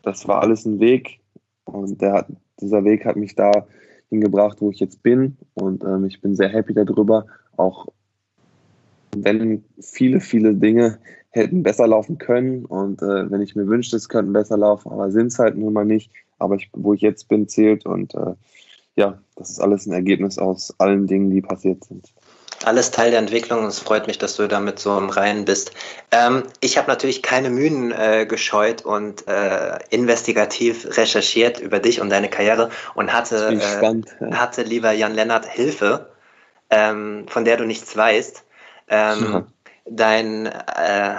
das 0.02 0.28
war 0.28 0.40
alles 0.40 0.64
ein 0.64 0.80
Weg 0.80 1.20
und 1.64 2.00
der 2.00 2.26
dieser 2.60 2.84
Weg 2.84 3.04
hat 3.04 3.16
mich 3.16 3.34
da 3.34 3.66
hingebracht, 4.14 4.60
wo 4.60 4.70
ich 4.70 4.80
jetzt 4.80 5.02
bin 5.02 5.36
und 5.54 5.84
ähm, 5.84 6.04
ich 6.04 6.20
bin 6.20 6.34
sehr 6.34 6.48
happy 6.48 6.74
darüber, 6.74 7.26
auch 7.56 7.88
wenn 9.16 9.64
viele, 9.80 10.20
viele 10.20 10.54
Dinge 10.54 10.98
hätten 11.30 11.62
besser 11.62 11.86
laufen 11.86 12.18
können 12.18 12.64
und 12.64 13.02
äh, 13.02 13.30
wenn 13.30 13.42
ich 13.42 13.56
mir 13.56 13.66
wünschte, 13.66 13.96
es 13.96 14.08
könnten 14.08 14.32
besser 14.32 14.56
laufen, 14.56 14.90
aber 14.92 15.10
sind 15.10 15.28
es 15.28 15.38
halt 15.38 15.56
nun 15.56 15.72
mal 15.72 15.84
nicht. 15.84 16.10
Aber 16.38 16.56
ich, 16.56 16.70
wo 16.72 16.94
ich 16.94 17.00
jetzt 17.00 17.28
bin, 17.28 17.48
zählt 17.48 17.86
und 17.86 18.14
äh, 18.14 18.34
ja, 18.96 19.18
das 19.36 19.50
ist 19.50 19.60
alles 19.60 19.86
ein 19.86 19.92
Ergebnis 19.92 20.38
aus 20.38 20.74
allen 20.78 21.06
Dingen, 21.06 21.30
die 21.30 21.40
passiert 21.40 21.84
sind. 21.84 22.12
Alles 22.66 22.90
Teil 22.90 23.10
der 23.10 23.20
Entwicklung 23.20 23.60
und 23.60 23.66
es 23.66 23.78
freut 23.78 24.06
mich, 24.06 24.18
dass 24.18 24.36
du 24.36 24.48
damit 24.48 24.78
so 24.78 24.96
im 24.96 25.10
Reinen 25.10 25.44
bist. 25.44 25.72
Ähm, 26.10 26.44
ich 26.60 26.78
habe 26.78 26.88
natürlich 26.88 27.22
keine 27.22 27.50
Mühen 27.50 27.92
äh, 27.92 28.26
gescheut 28.26 28.82
und 28.82 29.26
äh, 29.28 29.78
investigativ 29.90 30.96
recherchiert 30.96 31.60
über 31.60 31.78
dich 31.78 32.00
und 32.00 32.10
deine 32.10 32.28
Karriere 32.28 32.70
und 32.94 33.12
hatte, 33.12 33.48
äh, 33.48 33.60
spannend, 33.60 34.08
ja. 34.20 34.36
hatte 34.36 34.62
lieber 34.62 34.92
Jan 34.92 35.14
Lennart 35.14 35.46
Hilfe, 35.46 36.10
ähm, 36.70 37.26
von 37.28 37.44
der 37.44 37.56
du 37.56 37.64
nichts 37.64 37.96
weißt. 37.96 38.44
Ähm, 38.88 39.32
ja 39.32 39.46
dein 39.86 40.46
äh, 40.46 40.52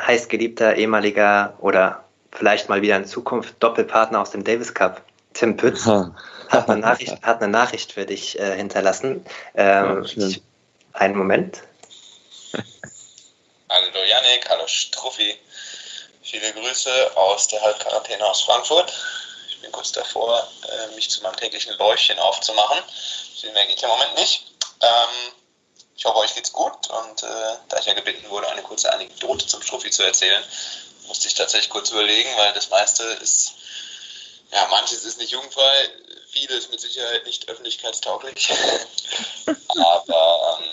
heißgeliebter 0.07 0.75
ehemaliger 0.75 1.53
oder 1.59 2.03
vielleicht 2.31 2.69
mal 2.69 2.81
wieder 2.81 2.97
in 2.97 3.05
Zukunft 3.05 3.55
Doppelpartner 3.59 4.19
aus 4.19 4.31
dem 4.31 4.43
Davis 4.43 4.73
Cup, 4.73 5.01
Tim 5.33 5.57
Pütz, 5.57 5.85
hat, 5.85 6.69
eine 6.69 6.81
Nachricht, 6.81 7.21
hat 7.21 7.41
eine 7.41 7.51
Nachricht 7.51 7.93
für 7.93 8.05
dich 8.05 8.39
äh, 8.39 8.55
hinterlassen. 8.55 9.25
Ähm, 9.53 10.03
ja, 10.15 10.27
ich, 10.27 10.41
einen 10.95 11.17
Moment. 11.17 11.61
Hallo 13.69 14.03
Yannick, 14.03 14.49
hallo 14.49 14.67
Struffi. 14.67 15.37
Viele 16.21 16.53
Grüße 16.53 17.17
aus 17.17 17.47
der 17.47 17.61
Halbquarantäne 17.61 18.25
aus 18.25 18.43
Frankfurt. 18.43 18.93
Ich 19.49 19.59
bin 19.61 19.71
kurz 19.71 19.91
davor, 19.91 20.47
äh, 20.63 20.95
mich 20.95 21.09
zu 21.09 21.21
meinem 21.21 21.35
täglichen 21.35 21.77
Bäuchchen 21.77 22.17
aufzumachen. 22.19 22.79
Viel 23.39 23.51
mehr 23.51 23.65
geht 23.67 23.83
im 23.83 23.89
Moment 23.89 24.15
nicht. 24.15 24.45
Ähm, 24.81 25.33
Ich 25.97 26.05
hoffe, 26.05 26.19
euch 26.19 26.35
geht's 26.35 26.51
gut 26.51 26.89
und 26.89 27.23
äh, 27.23 27.55
da 27.69 27.79
ich 27.79 27.85
ja 27.85 27.93
gebeten 27.93 28.29
wurde, 28.29 28.47
eine 28.49 28.61
kurze 28.63 28.91
Anekdote 28.91 29.47
zum 29.47 29.61
Struffi 29.61 29.89
zu 29.89 30.03
erzählen, 30.03 30.43
musste 31.07 31.27
ich 31.27 31.33
tatsächlich 31.35 31.69
kurz 31.69 31.89
überlegen, 31.91 32.29
weil 32.37 32.53
das 32.53 32.69
meiste 32.69 33.03
ist, 33.21 33.53
ja, 34.51 34.67
manches 34.69 35.05
ist 35.05 35.19
nicht 35.19 35.31
jugendfrei, 35.31 35.89
vieles 36.31 36.69
mit 36.69 36.81
Sicherheit 36.81 37.25
nicht 37.25 37.47
öffentlichkeitstauglich. 37.49 38.49
Aber 39.67 40.59
ähm, 40.61 40.69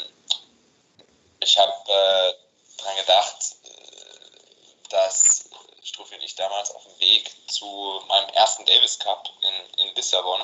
ich 1.43 1.59
habe 1.59 1.73
äh, 1.73 2.35
daran 2.79 2.97
gedacht, 2.97 3.37
äh, 3.65 4.89
dass 4.89 5.45
Struffi 5.83 6.15
und 6.15 6.23
ich 6.23 6.35
damals 6.35 6.75
auf 6.75 6.85
dem 6.85 7.01
Weg 7.01 7.31
zu 7.49 8.03
meinem 8.09 8.29
ersten 8.31 8.65
Davis 8.67 8.99
Cup 8.99 9.29
in, 9.41 9.85
in 9.87 9.95
Lissabon 9.95 10.41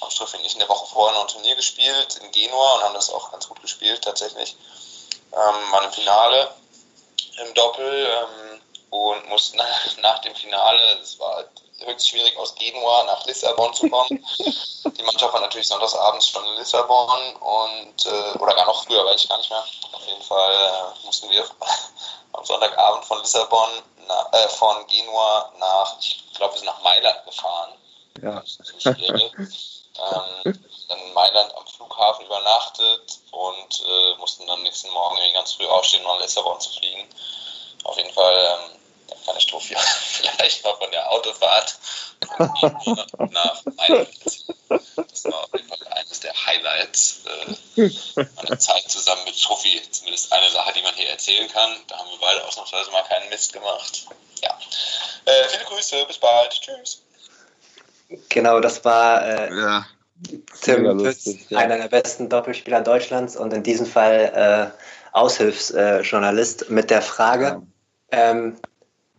haben 0.00 0.10
Struffi 0.10 0.36
und 0.36 0.44
ich 0.44 0.54
in 0.54 0.58
der 0.58 0.68
Woche 0.68 0.86
vorher 0.86 1.14
noch 1.14 1.26
ein 1.26 1.32
Turnier 1.32 1.56
gespielt 1.56 2.16
in 2.16 2.30
Genua 2.32 2.74
und 2.74 2.84
haben 2.84 2.94
das 2.94 3.10
auch 3.10 3.30
ganz 3.30 3.48
gut 3.48 3.60
gespielt 3.62 4.02
tatsächlich. 4.02 4.56
Ähm, 5.32 5.72
waren 5.72 5.84
im 5.84 5.92
Finale 5.92 6.54
im 7.38 7.54
Doppel 7.54 8.06
ähm, 8.06 8.60
und 8.90 9.28
mussten 9.28 9.56
nach, 9.58 9.96
nach 9.98 10.18
dem 10.20 10.34
Finale, 10.34 10.98
es 11.00 11.18
war 11.18 11.36
halt 11.36 11.50
höchst 11.84 12.08
schwierig 12.08 12.36
aus 12.38 12.54
Genua 12.54 13.04
nach 13.04 13.24
Lissabon 13.26 13.72
zu 13.74 13.88
kommen. 13.88 14.24
Die 14.38 15.02
Mannschaft 15.02 15.32
war 15.32 15.40
natürlich 15.40 15.68
sonntagsabends 15.68 16.28
schon 16.28 16.44
in 16.46 16.56
Lissabon 16.56 17.36
und 17.36 18.06
äh, 18.06 18.38
oder 18.38 18.54
gar 18.54 18.66
noch 18.66 18.84
früher, 18.84 19.04
weiß 19.04 19.22
ich 19.22 19.28
gar 19.28 19.38
nicht 19.38 19.50
mehr. 19.50 19.64
Auf 19.92 20.06
jeden 20.06 20.22
Fall 20.22 20.54
äh, 20.54 21.06
mussten 21.06 21.30
wir 21.30 21.44
am 22.32 22.44
Sonntagabend 22.44 23.04
von 23.04 23.18
Lissabon, 23.20 23.68
na, 24.06 24.28
äh, 24.32 24.48
von 24.48 24.86
Genua 24.86 25.52
nach, 25.58 25.96
ich 26.00 26.24
glaube, 26.34 26.54
wir 26.54 26.58
sind 26.58 26.66
nach 26.66 26.82
Mailand 26.82 27.24
gefahren. 27.24 27.72
Ja. 28.22 28.42
ähm, 29.98 30.58
dann 30.88 30.98
in 30.98 31.12
Mailand 31.14 31.54
am 31.54 31.66
Flughafen 31.66 32.26
übernachtet 32.26 33.18
und 33.32 33.84
äh, 33.86 34.16
mussten 34.18 34.46
dann 34.46 34.62
nächsten 34.62 34.90
Morgen 34.90 35.16
ganz 35.34 35.52
früh 35.52 35.66
aufstehen, 35.66 36.04
um 36.04 36.12
nach 36.12 36.20
Lissabon 36.20 36.60
zu 36.60 36.70
fliegen. 36.70 37.08
Auf 37.84 37.96
jeden 37.96 38.12
Fall 38.12 38.34
ähm, 38.34 38.80
keine 39.26 39.40
Strophe, 39.40 39.74
vielleicht 40.20 40.64
mal 40.64 40.74
von 40.74 40.90
der 40.90 41.10
Autofahrt 41.10 41.78
nach 43.30 43.64
Mailand. 43.76 44.08
Das 44.68 45.24
war 45.24 45.44
auf 45.44 45.50
jeden 45.54 45.68
Fall 45.68 45.78
eines 45.92 46.20
der 46.20 46.32
Highlights 46.46 47.22
äh, 47.76 47.90
meiner 48.36 48.58
Zeit 48.58 48.88
zusammen 48.88 49.22
mit 49.24 49.40
Trophy. 49.40 49.80
Zumindest 49.90 50.32
eine 50.32 50.50
Sache, 50.50 50.72
die 50.74 50.82
man 50.82 50.94
hier 50.94 51.08
erzählen 51.08 51.48
kann. 51.48 51.70
Da 51.88 51.98
haben 51.98 52.10
wir 52.10 52.18
beide 52.20 52.44
ausnahmsweise 52.44 52.90
mal 52.90 53.02
keinen 53.02 53.28
Mist 53.30 53.52
gemacht. 53.52 54.06
Ja. 54.42 54.58
Äh, 55.24 55.48
viele 55.48 55.64
Grüße, 55.64 56.04
bis 56.06 56.18
bald. 56.18 56.52
Tschüss. 56.60 57.02
Genau, 58.28 58.60
das 58.60 58.84
war 58.84 59.24
äh, 59.26 59.54
Ja. 59.54 59.86
Tim 60.62 60.96
Pütz, 60.96 61.28
ja. 61.50 61.58
einer 61.58 61.76
der 61.76 61.88
besten 61.88 62.30
Doppelspieler 62.30 62.80
Deutschlands 62.80 63.36
und 63.36 63.52
in 63.52 63.62
diesem 63.62 63.84
Fall 63.84 64.72
äh, 64.74 65.16
Aushilfsjournalist 65.16 66.70
mit 66.70 66.90
der 66.90 67.02
Frage, 67.02 67.62
ähm, 68.10 68.58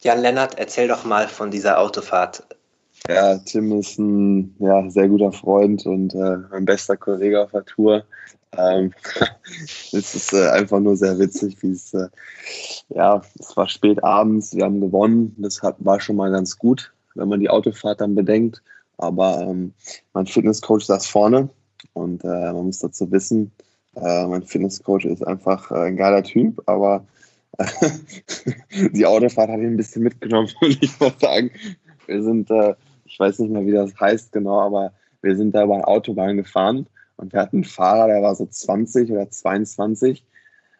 Jan 0.01 0.21
Lennart, 0.21 0.57
erzähl 0.57 0.87
doch 0.87 1.05
mal 1.05 1.27
von 1.27 1.51
dieser 1.51 1.79
Autofahrt. 1.79 2.43
Ja, 3.07 3.37
Tim 3.37 3.79
ist 3.79 3.97
ein 3.97 4.55
ja, 4.59 4.89
sehr 4.89 5.07
guter 5.07 5.31
Freund 5.31 5.85
und 5.85 6.13
äh, 6.13 6.37
mein 6.49 6.65
bester 6.65 6.97
Kollege 6.97 7.41
auf 7.41 7.51
der 7.51 7.65
Tour. 7.65 8.03
Ähm, 8.57 8.93
es 9.91 10.15
ist 10.15 10.33
äh, 10.33 10.49
einfach 10.49 10.79
nur 10.79 10.97
sehr 10.97 11.17
witzig, 11.19 11.57
wie 11.61 11.71
es, 11.71 11.93
äh, 11.93 12.07
ja, 12.89 13.21
es 13.39 13.55
war 13.55 13.67
spät 13.67 14.03
abends, 14.03 14.55
wir 14.55 14.65
haben 14.65 14.81
gewonnen. 14.81 15.35
Das 15.37 15.61
hat, 15.61 15.77
war 15.79 15.99
schon 15.99 16.15
mal 16.15 16.31
ganz 16.31 16.57
gut, 16.57 16.91
wenn 17.15 17.29
man 17.29 17.39
die 17.39 17.49
Autofahrt 17.49 18.01
dann 18.01 18.15
bedenkt. 18.15 18.61
Aber 18.97 19.41
ähm, 19.41 19.73
mein 20.13 20.25
Fitnesscoach 20.25 20.85
saß 20.85 21.07
vorne 21.07 21.49
und 21.93 22.23
äh, 22.23 22.51
man 22.51 22.65
muss 22.65 22.79
dazu 22.79 23.11
wissen, 23.11 23.51
äh, 23.95 24.25
mein 24.27 24.43
Fitnesscoach 24.43 25.05
ist 25.05 25.25
einfach 25.25 25.71
äh, 25.71 25.87
ein 25.87 25.97
geiler 25.97 26.23
Typ, 26.23 26.61
aber 26.65 27.05
die 28.93 29.05
Autofahrt 29.05 29.49
hat 29.49 29.59
ihn 29.59 29.73
ein 29.73 29.77
bisschen 29.77 30.03
mitgenommen 30.03 30.49
und 30.61 30.83
ich 30.83 30.99
muss 30.99 31.19
sagen, 31.19 31.51
wir 32.05 32.23
sind, 32.23 32.49
äh, 32.51 32.75
ich 33.05 33.19
weiß 33.19 33.39
nicht 33.39 33.51
mehr, 33.51 33.65
wie 33.65 33.71
das 33.71 33.99
heißt 33.99 34.31
genau, 34.31 34.61
aber 34.61 34.93
wir 35.21 35.35
sind 35.35 35.55
da 35.55 35.63
über 35.63 35.75
eine 35.75 35.87
Autobahn 35.87 36.37
gefahren 36.37 36.87
und 37.17 37.33
wir 37.33 37.41
hatten 37.41 37.57
einen 37.57 37.63
Fahrer, 37.63 38.07
der 38.07 38.21
war 38.21 38.35
so 38.35 38.45
20 38.45 39.11
oder 39.11 39.29
22 39.29 40.23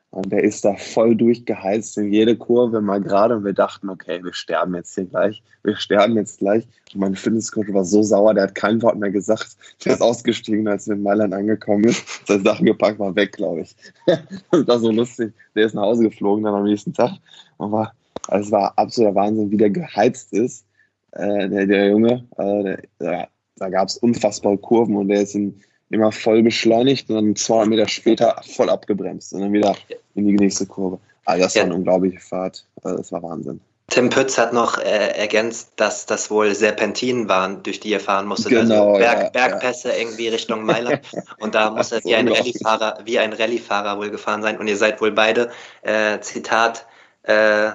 und 0.10 0.32
der 0.32 0.44
ist 0.44 0.64
da 0.64 0.76
voll 0.76 1.16
durchgeheizt 1.16 1.98
in 1.98 2.14
jede 2.14 2.38
Kurve 2.38 2.82
mal 2.82 3.02
gerade 3.02 3.36
und 3.36 3.44
wir 3.44 3.54
dachten, 3.54 3.90
okay, 3.90 4.24
wir 4.24 4.34
sterben 4.34 4.74
jetzt 4.76 4.96
hier 4.96 5.06
gleich, 5.06 5.44
wir 5.64 5.76
sterben 5.76 6.16
jetzt 6.16 6.40
gleich. 6.40 6.66
Und 6.94 7.02
mein 7.02 7.16
Fitnesscoach 7.16 7.74
war 7.74 7.84
so 7.84 8.02
sauer, 8.02 8.34
der 8.34 8.44
hat 8.44 8.56
kein 8.56 8.82
Wort 8.82 8.98
mehr 8.98 9.12
gesagt. 9.12 9.58
Der 9.84 9.94
ist 9.94 10.02
ausgestiegen, 10.02 10.68
als 10.68 10.88
wir 10.88 10.96
in 10.96 11.04
Mailand 11.04 11.34
angekommen 11.34 11.84
sind. 11.84 12.04
Seine 12.26 12.44
Sachen 12.44 12.66
gepackt, 12.66 13.00
war 13.00 13.16
weg, 13.16 13.34
glaube 13.34 13.62
ich. 13.62 13.76
das 14.52 14.68
war 14.68 14.80
so 14.80 14.92
lustig. 14.92 15.34
Der 15.56 15.66
ist 15.66 15.76
nach 15.76 15.84
Hause 15.84 16.04
geflogen 16.04 16.46
dann 16.46 16.56
am 16.56 16.64
nächsten 16.64 16.94
Tag 16.94 17.12
und 17.58 17.74
war, 17.74 17.94
also 18.30 18.46
es 18.46 18.52
war 18.52 18.74
absoluter 18.78 19.16
Wahnsinn, 19.16 19.52
wie 19.52 19.58
der 19.58 19.72
geheizt 19.72 20.32
ist, 20.32 20.66
äh, 21.12 21.50
der, 21.50 21.68
der 21.68 21.90
Junge. 21.90 22.26
Äh, 22.38 22.64
der, 22.64 22.82
der, 23.02 23.30
da 23.58 23.70
gab 23.70 23.90
es 23.90 23.98
unfassbare 23.98 24.58
Kurven 24.58 24.96
und 24.96 25.10
der 25.10 25.22
ist 25.24 25.36
in, 25.36 25.60
immer 25.90 26.12
voll 26.12 26.44
beschleunigt 26.44 27.10
und 27.10 27.16
dann 27.16 27.36
200 27.36 27.70
Meter 27.70 27.88
später 27.88 28.42
voll 28.56 28.70
abgebremst 28.70 29.34
und 29.34 29.42
dann 29.42 29.54
wieder 29.54 29.76
in 30.16 30.28
die 30.28 30.34
nächste 30.34 30.66
Kurve. 30.66 31.00
Also 31.26 31.44
das 31.44 31.54
Ja. 31.54 31.62
war 31.62 31.66
eine 31.68 31.76
unglaubliche 31.76 32.20
Fahrt. 32.20 32.66
Also 32.84 32.98
das 32.98 33.12
war 33.12 33.24
Wahnsinn. 33.24 33.62
Tim 33.90 34.10
Pütz 34.10 34.38
hat 34.38 34.52
noch 34.52 34.78
äh, 34.80 35.18
ergänzt, 35.18 35.72
dass 35.78 36.06
das 36.06 36.30
wohl 36.30 36.54
Serpentinen 36.54 37.30
waren, 37.30 37.64
durch 37.64 37.80
die 37.80 37.90
ihr 37.90 38.02
fahren 38.02 38.26
musstet. 38.26 38.52
Genau, 38.52 38.90
also 38.90 39.00
Berg, 39.00 39.24
ja, 39.24 39.30
Bergpässe 39.30 39.94
irgendwie 39.94 40.28
Richtung 40.28 40.66
Mailand. 40.66 41.00
Und 41.40 41.56
da 41.56 41.70
muss 41.72 41.94
er 41.94 42.04
wie 42.04 42.14
ein 42.14 42.28
unglaublich. 42.28 42.56
Rallyefahrer, 42.66 43.00
wie 43.06 43.18
ein 43.18 43.32
Rallyefahrer 43.32 43.98
wohl 43.98 44.10
gefahren 44.10 44.42
sein. 44.42 44.58
Und 44.58 44.68
ihr 44.68 44.76
seid 44.76 45.00
wohl 45.00 45.12
beide, 45.14 45.52
äh, 45.84 46.20
Zitat, 46.20 46.86
äh, 47.24 47.72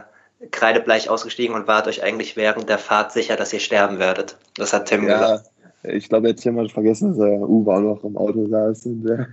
kreidebleich 0.50 1.08
ausgestiegen 1.08 1.54
und 1.54 1.66
wart 1.66 1.86
euch 1.86 2.02
eigentlich 2.02 2.36
während 2.36 2.68
der 2.68 2.78
Fahrt 2.78 3.12
sicher, 3.12 3.36
dass 3.36 3.52
ihr 3.52 3.60
sterben 3.60 3.98
werdet. 3.98 4.36
Das 4.56 4.72
hat 4.74 4.86
Tim 4.86 5.06
gesagt. 5.06 5.46
Ich 5.84 6.08
glaube, 6.08 6.34
Tim 6.34 6.58
hat 6.58 6.70
vergessen, 6.70 7.10
dass 7.10 7.18
er 7.18 7.48
Uwe 7.48 7.74
auch 7.74 7.80
noch 7.80 8.04
im 8.04 8.16
Auto 8.16 8.46
saß 8.46 8.86
und 8.86 9.02
der, 9.04 9.28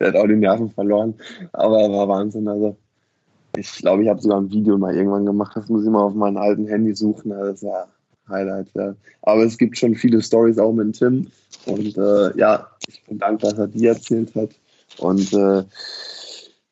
der 0.00 0.08
hat 0.08 0.16
auch 0.16 0.26
die 0.26 0.36
Nerven 0.36 0.70
verloren. 0.70 1.14
Aber 1.52 1.80
er 1.80 1.90
war 1.90 2.08
Wahnsinn. 2.08 2.48
Also 2.48 2.76
ich 3.56 3.72
glaube, 3.76 4.02
ich 4.02 4.08
habe 4.08 4.20
sogar 4.20 4.40
ein 4.40 4.50
Video 4.50 4.76
mal 4.78 4.94
irgendwann 4.94 5.26
gemacht. 5.26 5.56
Das 5.56 5.68
muss 5.68 5.84
ich 5.84 5.90
mal 5.90 6.02
auf 6.02 6.14
meinem 6.14 6.36
alten 6.36 6.66
Handy 6.66 6.94
suchen. 6.94 7.32
Also 7.32 7.52
das 7.52 7.62
war 7.62 7.88
Highlight, 8.28 8.68
ja. 8.74 8.94
Aber 9.22 9.44
es 9.44 9.58
gibt 9.58 9.78
schon 9.78 9.94
viele 9.94 10.22
Stories 10.22 10.58
auch 10.58 10.72
mit 10.72 10.98
Tim. 10.98 11.28
Und 11.66 11.96
äh, 11.96 12.36
ja, 12.36 12.68
ich 12.86 13.02
bin 13.04 13.18
dankbar, 13.18 13.50
dass 13.50 13.60
er 13.60 13.68
die 13.68 13.86
erzählt 13.86 14.34
hat. 14.34 14.50
Und 14.98 15.32
äh, 15.32 15.64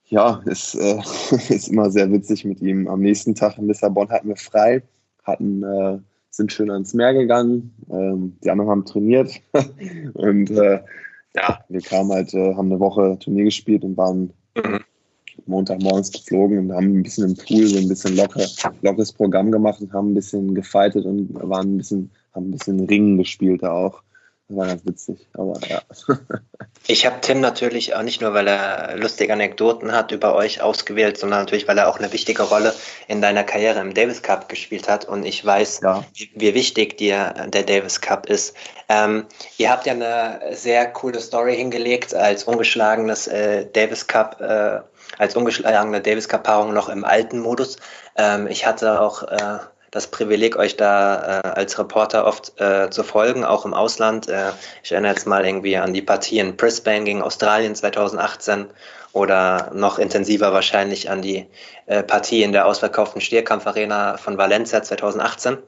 ja, 0.08 0.40
es 0.46 0.74
äh, 0.74 1.00
ist 1.54 1.68
immer 1.68 1.90
sehr 1.90 2.10
witzig 2.10 2.44
mit 2.44 2.60
ihm. 2.60 2.88
Am 2.88 3.00
nächsten 3.00 3.34
Tag 3.34 3.58
in 3.58 3.66
Lissabon 3.66 4.08
hatten 4.08 4.28
wir 4.28 4.36
frei, 4.36 4.82
hatten, 5.24 5.62
äh, 5.62 5.98
sind 6.37 6.53
schön 6.53 6.70
ans 6.70 6.95
Meer 6.95 7.14
gegangen. 7.14 7.74
Ähm, 7.91 8.37
die 8.43 8.51
anderen 8.51 8.70
haben 8.70 8.84
trainiert. 8.84 9.32
und 10.14 10.51
äh, 10.51 10.80
ja, 11.34 11.61
wir 11.68 11.80
kamen 11.80 12.11
halt, 12.12 12.34
äh, 12.34 12.55
haben 12.55 12.70
eine 12.70 12.80
Woche 12.80 13.18
Turnier 13.18 13.45
gespielt 13.45 13.84
und 13.84 13.97
waren. 13.97 14.32
Montagmorgens 15.45 16.12
geflogen 16.12 16.59
und 16.59 16.72
haben 16.72 16.99
ein 16.99 17.03
bisschen 17.03 17.28
im 17.28 17.37
Pool 17.37 17.66
so 17.66 17.78
ein 17.78 17.89
bisschen 17.89 18.16
locker, 18.16 18.45
lockeres 18.82 19.12
Programm 19.12 19.53
gemacht 19.53 19.80
und 19.80 19.93
haben 19.93 20.12
ein 20.12 20.14
bisschen 20.14 20.55
gefightet 20.55 21.05
und 21.05 21.34
waren 21.34 21.74
ein 21.74 21.78
bisschen, 21.78 22.11
haben 22.34 22.49
ein 22.49 22.53
bisschen 22.53 22.80
Ringen 22.87 23.18
gespielt 23.18 23.62
da 23.62 23.72
auch. 23.72 24.03
Das 24.49 24.57
war 24.57 24.66
ganz 24.66 24.86
witzig, 24.86 25.26
aber 25.34 25.59
ja. 25.68 25.82
Ich 26.88 27.05
habe 27.05 27.20
Tim 27.20 27.40
natürlich 27.40 27.97
auch 27.97 28.03
nicht 28.03 28.20
nur, 28.20 28.32
weil 28.32 28.47
er 28.47 28.97
lustige 28.97 29.32
Anekdoten 29.32 29.90
hat 29.90 30.12
über 30.12 30.36
euch 30.36 30.61
ausgewählt, 30.61 31.18
sondern 31.18 31.40
natürlich, 31.40 31.66
weil 31.66 31.78
er 31.78 31.88
auch 31.88 31.99
eine 31.99 32.12
wichtige 32.12 32.44
Rolle 32.44 32.72
in 33.09 33.20
deiner 33.20 33.42
Karriere 33.42 33.80
im 33.80 33.92
Davis 33.92 34.22
Cup 34.22 34.49
gespielt 34.49 34.88
hat. 34.88 35.05
Und 35.05 35.26
ich 35.26 35.44
weiß, 35.44 35.80
Ja. 35.82 36.05
wie, 36.14 36.30
wie 36.36 36.55
wichtig 36.55 36.97
dir 36.97 37.34
der 37.49 37.64
Davis 37.64 38.01
Cup 38.01 38.26
ist. 38.26 38.55
Ähm, 38.88 39.26
ihr 39.59 39.72
habt 39.72 39.86
ja 39.86 39.94
eine 39.94 40.40
sehr 40.53 40.86
coole 40.92 41.18
Story 41.18 41.57
hingelegt 41.57 42.14
als 42.14 42.44
ungeschlagenes 42.44 43.26
äh, 43.26 43.66
Davis 43.66 44.07
Cup, 44.07 44.40
äh, 44.40 44.78
als 45.18 45.34
ungeschlagene 45.34 46.01
Davis 46.01 46.28
Cup 46.28 46.44
Paarung 46.44 46.72
noch 46.72 46.88
im 46.88 47.05
alten 47.05 47.40
Modus. 47.40 47.78
Ähm, 48.16 48.47
ich 48.47 48.64
hatte 48.64 49.01
auch 49.01 49.24
äh, 49.24 49.59
das 49.91 50.09
Privileg, 50.09 50.57
euch 50.57 50.76
da 50.76 51.41
äh, 51.41 51.49
als 51.49 51.78
Reporter 51.78 52.26
oft 52.26 52.61
äh, 52.61 52.91
zu 52.91 53.03
folgen, 53.03 53.45
auch 53.45 53.64
im 53.64 53.74
Ausland. 53.74 54.28
Äh, 54.28 54.51
ich 54.82 54.93
erinnere 54.93 55.12
jetzt 55.12 55.26
mal 55.26 55.47
irgendwie 55.47 55.76
an 55.76 55.95
die 55.95 56.03
Partie 56.03 56.39
in 56.39 56.57
Brisbane 56.57 57.05
gegen 57.05 57.22
Australien 57.22 57.74
2018 57.74 58.66
oder 59.12 59.70
noch 59.72 59.99
intensiver 59.99 60.53
wahrscheinlich 60.53 61.09
an 61.11 61.22
die 61.22 61.47
äh, 61.87 62.03
Partie 62.03 62.43
in 62.43 62.53
der 62.53 62.66
ausverkauften 62.66 63.20
Stierkampfarena 63.20 64.18
von 64.18 64.37
Valencia 64.37 64.82
2018. 64.82 65.59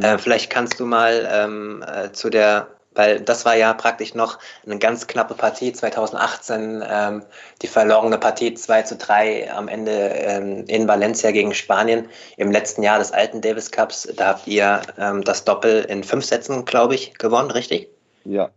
Äh, 0.00 0.18
vielleicht 0.18 0.50
kannst 0.50 0.80
du 0.80 0.86
mal 0.86 1.28
ähm, 1.30 1.84
äh, 1.86 2.12
zu 2.12 2.30
der, 2.30 2.68
weil 2.94 3.20
das 3.20 3.44
war 3.44 3.56
ja 3.56 3.72
praktisch 3.74 4.14
noch 4.14 4.38
eine 4.64 4.78
ganz 4.78 5.06
knappe 5.06 5.34
Partie 5.34 5.72
2018, 5.72 6.82
ähm, 6.88 7.22
die 7.62 7.66
verlorene 7.66 8.18
Partie 8.18 8.54
2 8.54 8.82
zu 8.82 8.96
3 8.96 9.52
am 9.52 9.68
Ende 9.68 9.92
ähm, 9.92 10.64
in 10.66 10.88
Valencia 10.88 11.30
gegen 11.30 11.54
Spanien 11.54 12.08
im 12.36 12.50
letzten 12.50 12.82
Jahr 12.82 12.98
des 12.98 13.12
alten 13.12 13.40
Davis 13.40 13.70
Cups. 13.70 14.08
Da 14.16 14.28
habt 14.28 14.46
ihr 14.46 14.82
ähm, 14.98 15.22
das 15.22 15.44
Doppel 15.44 15.84
in 15.84 16.04
fünf 16.04 16.24
Sätzen, 16.24 16.64
glaube 16.64 16.94
ich, 16.94 17.14
gewonnen, 17.14 17.50
richtig? 17.50 17.88
Ja, 18.24 18.50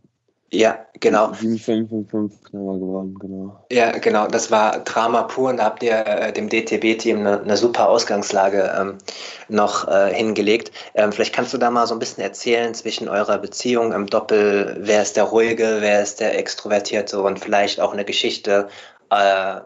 Ja, 0.50 0.86
genau. 1.02 1.32
7-5 1.32 1.90
und 1.90 2.10
5 2.10 2.34
haben 2.54 2.66
wir 2.66 2.80
gewonnen, 2.80 3.20
genau. 3.20 3.66
Ja, 3.70 3.92
genau. 3.98 4.28
Das 4.28 4.50
war 4.50 4.80
Drama 4.80 5.24
pur 5.24 5.50
und 5.50 5.58
da 5.58 5.66
habt 5.66 5.84
ihr 5.84 6.08
äh, 6.08 6.32
dem 6.32 6.48
DTB-Team 6.48 7.20
eine, 7.20 7.42
eine, 7.42 7.58
super 7.58 7.90
Ausgangslage 7.90 8.74
ähm, 8.80 8.98
noch 9.50 9.90
äh, 9.90 10.14
hingelegt. 10.14 10.72
Ähm, 10.96 11.12
vielleicht 11.12 11.36
kannst 11.36 11.54
du 11.54 11.58
da 11.58 11.70
mal 11.70 11.86
so 11.86 11.96
ein 11.96 12.00
bisschen 12.00 12.24
erzählen 12.24 12.74
zwischen 12.74 13.10
eurer 13.10 13.40
Beziehung 13.40 13.92
im 13.92 14.06
Doppel. 14.08 14.78
Wer 14.80 15.02
ist 15.02 15.18
der 15.18 15.26
Ruhige, 15.26 15.78
wer 15.82 16.02
ist 16.02 16.22
der 16.22 16.40
Extrovertierte 16.40 17.22
und 17.22 17.40
vielleicht 17.40 17.82
auch 17.82 17.92
eine 17.92 18.06
Geschichte, 18.06 18.70
äh, 19.10 19.60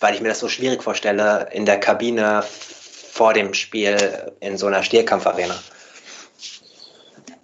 weil 0.00 0.14
ich 0.14 0.22
mir 0.22 0.28
das 0.28 0.40
so 0.40 0.48
schwierig 0.48 0.82
vorstelle, 0.82 1.48
in 1.52 1.66
der 1.66 1.78
Kabine 1.80 2.42
vor 2.42 3.34
dem 3.34 3.52
Spiel 3.52 4.32
in 4.40 4.56
so 4.56 4.68
einer 4.68 4.82
Stierkampfarena. 4.82 5.54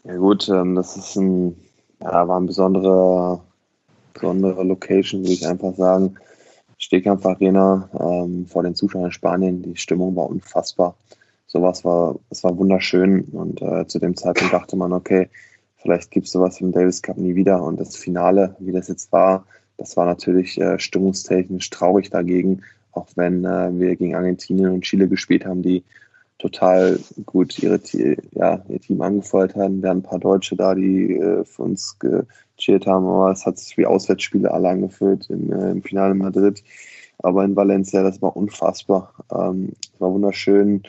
Ja 0.04 0.16
gut, 0.16 0.48
ähm, 0.48 0.74
das 0.74 0.96
ist 0.96 1.16
ein 1.16 1.71
ja, 2.02 2.28
war 2.28 2.36
eine 2.36 2.46
besondere, 2.46 3.40
besondere 4.14 4.64
Location, 4.64 5.22
würde 5.22 5.32
ich 5.32 5.46
einfach 5.46 5.74
sagen. 5.74 6.16
Stehkampf 6.78 7.24
Arena 7.24 7.88
ähm, 7.98 8.46
vor 8.46 8.64
den 8.64 8.74
Zuschauern 8.74 9.06
in 9.06 9.12
Spanien. 9.12 9.62
Die 9.62 9.76
Stimmung 9.76 10.16
war 10.16 10.28
unfassbar. 10.28 10.96
Sowas 11.46 11.84
war, 11.84 12.16
es 12.30 12.42
war 12.42 12.56
wunderschön 12.56 13.22
und 13.32 13.62
äh, 13.62 13.86
zu 13.86 13.98
dem 13.98 14.16
Zeitpunkt 14.16 14.52
dachte 14.52 14.74
man, 14.74 14.92
okay, 14.92 15.28
vielleicht 15.76 16.10
gibt 16.10 16.26
es 16.26 16.32
sowas 16.32 16.60
im 16.60 16.72
Davis 16.72 17.02
Cup 17.02 17.18
nie 17.18 17.34
wieder. 17.34 17.62
Und 17.62 17.78
das 17.78 17.96
Finale, 17.96 18.56
wie 18.58 18.72
das 18.72 18.88
jetzt 18.88 19.12
war, 19.12 19.44
das 19.76 19.96
war 19.96 20.06
natürlich 20.06 20.60
äh, 20.60 20.78
stimmungstechnisch 20.78 21.70
traurig 21.70 22.10
dagegen, 22.10 22.62
auch 22.92 23.06
wenn 23.14 23.44
äh, 23.44 23.70
wir 23.78 23.94
gegen 23.96 24.14
Argentinien 24.14 24.70
und 24.70 24.82
Chile 24.82 25.08
gespielt 25.08 25.44
haben, 25.44 25.62
die 25.62 25.84
total 26.42 26.98
gut 27.24 27.58
ihre, 27.60 27.80
ja, 28.32 28.60
ihr 28.68 28.80
Team 28.80 29.00
angefeuert 29.00 29.54
haben. 29.54 29.80
Wir 29.80 29.90
hatten 29.90 30.00
ein 30.00 30.02
paar 30.02 30.18
Deutsche 30.18 30.56
da, 30.56 30.74
die 30.74 31.14
äh, 31.14 31.44
für 31.44 31.62
uns 31.62 31.96
gechillt 32.00 32.86
haben, 32.86 33.06
aber 33.06 33.30
es 33.30 33.46
hat 33.46 33.58
sich 33.58 33.78
wie 33.78 33.86
Auswärtsspiele 33.86 34.50
alle 34.50 34.68
angefühlt 34.68 35.30
im, 35.30 35.52
äh, 35.52 35.70
im 35.70 35.82
Finale 35.82 36.14
Madrid. 36.14 36.64
Aber 37.18 37.44
in 37.44 37.54
Valencia, 37.54 38.02
das 38.02 38.20
war 38.20 38.36
unfassbar. 38.36 39.14
Ähm, 39.30 39.74
war 40.00 40.12
wunderschön. 40.12 40.82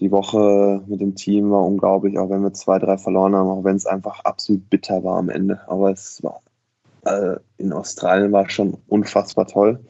Die 0.00 0.10
Woche 0.10 0.82
mit 0.86 1.00
dem 1.00 1.14
Team 1.14 1.50
war 1.50 1.64
unglaublich, 1.64 2.18
auch 2.18 2.28
wenn 2.28 2.42
wir 2.42 2.52
zwei, 2.52 2.78
drei 2.78 2.98
verloren 2.98 3.34
haben, 3.34 3.48
auch 3.48 3.64
wenn 3.64 3.76
es 3.76 3.86
einfach 3.86 4.20
absolut 4.20 4.68
bitter 4.68 5.02
war 5.02 5.16
am 5.16 5.30
Ende. 5.30 5.60
Aber 5.66 5.90
es 5.90 6.22
war 6.22 6.42
äh, 7.06 7.36
in 7.56 7.72
Australien 7.72 8.32
war 8.32 8.48
schon 8.50 8.76
unfassbar 8.86 9.46
toll. 9.46 9.80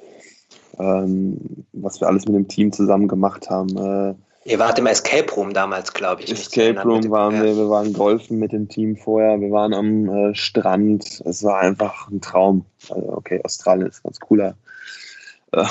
Ähm, 0.78 1.66
was 1.72 2.00
wir 2.00 2.06
alles 2.06 2.26
mit 2.26 2.36
dem 2.36 2.46
Team 2.46 2.70
zusammen 2.70 3.08
gemacht 3.08 3.50
haben. 3.50 3.76
Äh, 3.76 4.14
Ihr 4.48 4.58
wart 4.58 4.78
im 4.78 4.86
Escape 4.86 5.30
Room 5.34 5.52
damals, 5.52 5.92
glaube 5.92 6.22
ich. 6.22 6.32
Escape 6.32 6.80
Room 6.80 7.10
waren 7.10 7.42
wir, 7.42 7.54
wir 7.54 7.68
waren 7.68 7.92
golfen 7.92 8.38
mit 8.38 8.52
dem 8.52 8.68
Team 8.68 8.96
vorher, 8.96 9.40
wir 9.40 9.50
waren 9.50 9.74
am 9.74 10.08
äh, 10.08 10.34
Strand. 10.34 11.22
Es 11.26 11.44
war 11.44 11.58
einfach 11.60 12.08
ein 12.08 12.22
Traum. 12.22 12.64
Also, 12.88 13.12
okay, 13.12 13.42
Australien 13.44 13.88
ist 13.88 14.02
ganz 14.02 14.18
cooler 14.20 14.54
äh, 15.52 15.64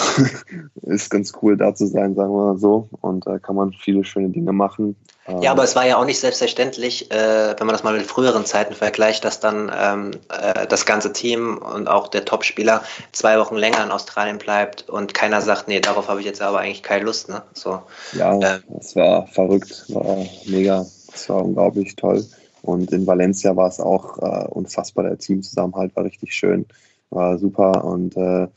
ist 0.84 1.10
ganz 1.10 1.34
cool 1.42 1.58
da 1.58 1.74
zu 1.76 1.88
sein, 1.88 2.16
sagen 2.16 2.32
wir 2.32 2.54
mal 2.54 2.58
so. 2.58 2.90
Und 3.02 3.26
da 3.28 3.36
äh, 3.36 3.40
kann 3.40 3.56
man 3.56 3.74
viele 3.74 4.04
schöne 4.04 4.30
Dinge 4.30 4.54
machen. 4.54 4.96
Ja, 5.42 5.52
aber 5.52 5.64
es 5.64 5.76
war 5.76 5.86
ja 5.86 5.98
auch 5.98 6.06
nicht 6.06 6.22
selbstverständlich, 6.22 7.12
äh, 7.12 7.54
wenn 7.58 7.68
man 7.68 7.74
das 7.74 7.84
mal 7.84 7.98
mit 7.98 8.06
früheren 8.06 8.46
Zeiten 8.46 8.74
vergleicht, 8.74 9.26
dass 9.26 9.42
dann 9.42 9.70
ähm, 9.78 10.12
äh, 10.30 10.66
das 10.68 10.86
ganze 10.86 11.12
Team 11.12 11.58
und 11.58 11.90
auch 11.90 12.08
der 12.08 12.24
Topspieler 12.24 12.82
zwei 13.12 13.38
Wochen 13.38 13.58
länger 13.58 13.84
in 13.84 13.92
Australien 13.92 14.38
bleibt 14.38 14.90
und 14.90 15.14
keiner 15.14 15.42
sagt, 15.42 15.68
nee, 15.68 15.82
darauf 15.82 16.08
habe 16.08 16.22
ich 16.22 16.26
jetzt 16.26 16.42
aber 16.42 16.60
eigentlich 16.60 16.82
keine 16.82 17.04
Lust. 17.04 17.28
Ne? 17.28 17.42
So, 17.54 17.82
ja, 18.14 18.40
äh, 18.40 18.60
es 18.80 18.96
war 18.96 19.28
verrückt, 19.28 19.84
war 19.90 20.26
mega, 20.46 20.86
es 21.14 21.28
war 21.28 21.44
unglaublich 21.44 21.98
toll. 21.98 22.26
Und 22.62 22.94
in 22.94 23.06
Valencia 23.06 23.54
war 23.56 23.68
es 23.68 23.82
auch 23.82 24.18
äh, 24.20 24.48
unfassbar, 24.48 25.04
der 25.04 25.18
Teamzusammenhalt 25.18 25.94
war 25.98 26.06
richtig 26.06 26.34
schön, 26.34 26.66
war 27.10 27.38
super 27.38 27.84
und 27.84 28.16
äh, 28.16 28.48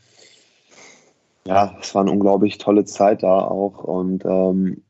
ja, 1.47 1.75
es 1.81 1.95
war 1.95 2.03
eine 2.03 2.11
unglaublich 2.11 2.59
tolle 2.59 2.85
Zeit 2.85 3.23
da 3.23 3.39
auch 3.39 3.85
und 3.85 4.25
ähm, 4.25 4.83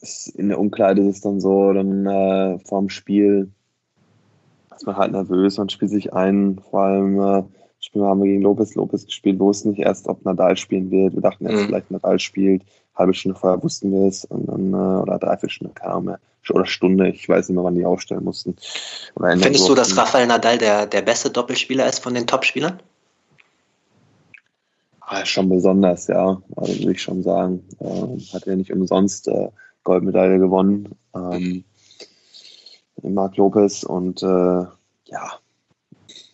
es, 0.00 0.26
in 0.28 0.48
der 0.48 0.58
Umkleide 0.58 1.02
ist 1.02 1.16
es 1.16 1.20
dann 1.22 1.40
so, 1.40 1.72
dann 1.72 2.06
äh, 2.06 2.58
vorm 2.60 2.88
Spiel 2.88 3.50
ist 4.74 4.86
man 4.86 4.96
halt 4.96 5.12
nervös, 5.12 5.56
man 5.56 5.68
spielt 5.68 5.90
sich 5.90 6.12
ein, 6.12 6.60
vor 6.70 6.82
allem 6.82 7.20
äh, 7.20 7.42
Spiel 7.78 8.02
haben 8.02 8.20
wir 8.20 8.28
gegen 8.28 8.42
Lopez, 8.42 8.74
Lopez 8.74 9.04
gespielt, 9.04 9.38
wir 9.38 9.46
wussten 9.46 9.70
nicht 9.70 9.80
erst, 9.80 10.08
ob 10.08 10.24
Nadal 10.24 10.56
spielen 10.56 10.90
wird, 10.90 11.14
wir 11.14 11.22
dachten 11.22 11.46
erst, 11.46 11.62
mhm. 11.62 11.66
vielleicht 11.66 11.90
Nadal 11.90 12.18
spielt, 12.18 12.62
halbe 12.96 13.14
Stunde 13.14 13.38
vorher 13.38 13.62
wussten 13.62 13.92
wir 13.92 14.08
es 14.08 14.24
und 14.24 14.48
dann, 14.48 14.72
äh, 14.72 15.02
oder 15.02 15.18
dreiviertel 15.18 15.50
Stunde 15.50 15.74
kam 15.74 16.08
er, 16.08 16.18
oder 16.50 16.66
Stunde, 16.66 17.08
ich 17.08 17.28
weiß 17.28 17.48
nicht 17.48 17.54
mehr, 17.54 17.64
wann 17.64 17.74
die 17.74 17.84
aufstellen 17.84 18.24
mussten. 18.24 18.56
Findest 19.16 19.68
du, 19.68 19.74
dass 19.74 19.96
Rafael 19.96 20.26
Nadal 20.26 20.58
der, 20.58 20.86
der 20.86 21.02
beste 21.02 21.30
Doppelspieler 21.30 21.86
ist 21.86 22.00
von 22.00 22.14
den 22.14 22.26
Topspielern? 22.26 22.80
Ah, 25.14 25.24
schon 25.24 25.48
besonders, 25.48 26.08
ja. 26.08 26.42
Also 26.56 26.78
würde 26.80 26.92
ich 26.92 27.02
schon 27.02 27.22
sagen. 27.22 27.62
Ähm, 27.80 28.18
hat 28.32 28.46
er 28.46 28.56
nicht 28.56 28.72
umsonst 28.72 29.28
äh, 29.28 29.48
Goldmedaille 29.84 30.38
gewonnen. 30.38 30.88
Ähm, 31.14 31.64
Marc 33.02 33.36
Lopez 33.36 33.84
und 33.84 34.22
äh, 34.22 34.26
ja, 34.26 35.38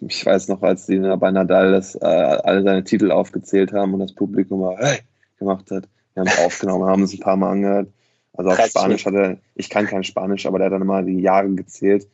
ich 0.01 0.25
weiß 0.25 0.49
noch, 0.49 0.63
als 0.63 0.87
die 0.87 0.99
bei 0.99 1.31
Nadal 1.31 1.73
das, 1.73 1.95
äh, 1.95 2.07
alle 2.07 2.63
seine 2.63 2.85
Titel 2.85 3.11
aufgezählt 3.11 3.73
haben 3.73 3.93
und 3.93 4.01
das 4.01 4.15
Publikum 4.15 4.61
mal 4.61 4.77
hey 4.79 5.01
gemacht 5.39 5.71
hat. 5.71 5.89
Wir 6.15 6.21
haben 6.23 6.29
es 6.29 6.39
aufgenommen, 6.39 6.85
haben 6.85 7.03
es 7.03 7.13
ein 7.13 7.21
paar 7.21 7.37
Mal 7.37 7.51
angehört. 7.51 7.89
Also 8.33 8.51
auf 8.51 8.61
Spanisch 8.61 9.05
hat 9.05 9.15
er, 9.15 9.39
ich 9.57 9.69
kann 9.69 9.87
kein 9.87 10.05
Spanisch, 10.05 10.47
aber 10.47 10.59
der 10.59 10.67
hat 10.67 10.73
dann 10.73 10.83
immer 10.83 11.03
die 11.03 11.21
Jahre 11.21 11.51
gezählt. 11.51 12.09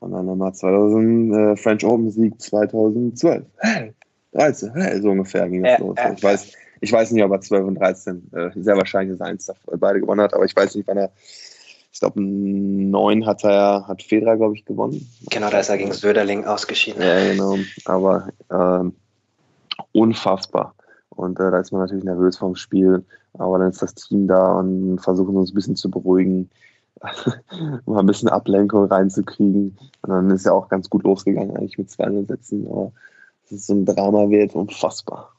Und 0.00 0.12
dann 0.12 0.26
nochmal 0.26 0.54
2000 0.54 1.34
äh, 1.34 1.56
French 1.56 1.84
Open 1.84 2.10
Sieg 2.10 2.38
2012. 2.40 3.44
Hey, 3.56 3.94
13, 4.34 5.02
so 5.02 5.10
ungefähr 5.10 5.48
ging 5.48 5.62
das 5.62 5.78
los. 5.78 5.96
ich, 6.16 6.22
weiß, 6.22 6.52
ich 6.80 6.92
weiß 6.92 7.12
nicht, 7.12 7.24
ob 7.24 7.32
er 7.32 7.40
12 7.40 7.66
und 7.66 7.74
13, 7.76 8.30
äh, 8.32 8.50
sehr 8.56 8.76
wahrscheinlich, 8.76 9.18
er 9.18 9.26
eins 9.26 9.50
beide 9.78 10.00
gewonnen 10.00 10.20
hat, 10.20 10.34
aber 10.34 10.44
ich 10.44 10.54
weiß 10.54 10.74
nicht, 10.74 10.86
wann 10.88 10.98
er, 10.98 11.10
ich 11.92 12.00
glaube, 12.00 12.20
neun 12.20 13.26
hat 13.26 13.44
er, 13.44 13.86
hat 13.86 14.02
Federer, 14.02 14.36
glaube 14.36 14.56
ich, 14.56 14.64
gewonnen. 14.64 15.08
Genau, 15.30 15.50
da 15.50 15.60
ist 15.60 15.68
er 15.68 15.78
gegen 15.78 15.92
Söderling 15.92 16.44
ausgeschieden. 16.44 17.00
Ja, 17.00 17.32
genau, 17.32 17.56
aber 17.84 18.28
ähm, 18.50 18.94
unfassbar. 19.92 20.74
Und 21.10 21.38
äh, 21.38 21.50
da 21.50 21.60
ist 21.60 21.72
man 21.72 21.82
natürlich 21.82 22.04
nervös 22.04 22.36
vom 22.36 22.56
Spiel, 22.56 23.04
aber 23.34 23.58
dann 23.58 23.70
ist 23.70 23.82
das 23.82 23.94
Team 23.94 24.26
da 24.26 24.58
und 24.58 24.98
versuchen 24.98 25.36
uns 25.36 25.52
ein 25.52 25.54
bisschen 25.54 25.76
zu 25.76 25.90
beruhigen, 25.90 26.50
mal 27.86 28.00
ein 28.00 28.06
bisschen 28.06 28.28
Ablenkung 28.28 28.86
reinzukriegen. 28.86 29.78
Und 30.02 30.10
dann 30.10 30.30
ist 30.30 30.46
ja 30.46 30.52
auch 30.52 30.68
ganz 30.68 30.90
gut 30.90 31.04
losgegangen, 31.04 31.56
eigentlich 31.56 31.78
mit 31.78 31.90
200 31.90 32.28
Sätzen. 32.28 32.66
Aber 32.66 32.92
das 33.44 33.60
ist 33.60 33.66
so 33.66 33.74
ein 33.74 33.84
Drama 33.84 34.28
wird, 34.30 34.54
unfassbar. 34.54 35.30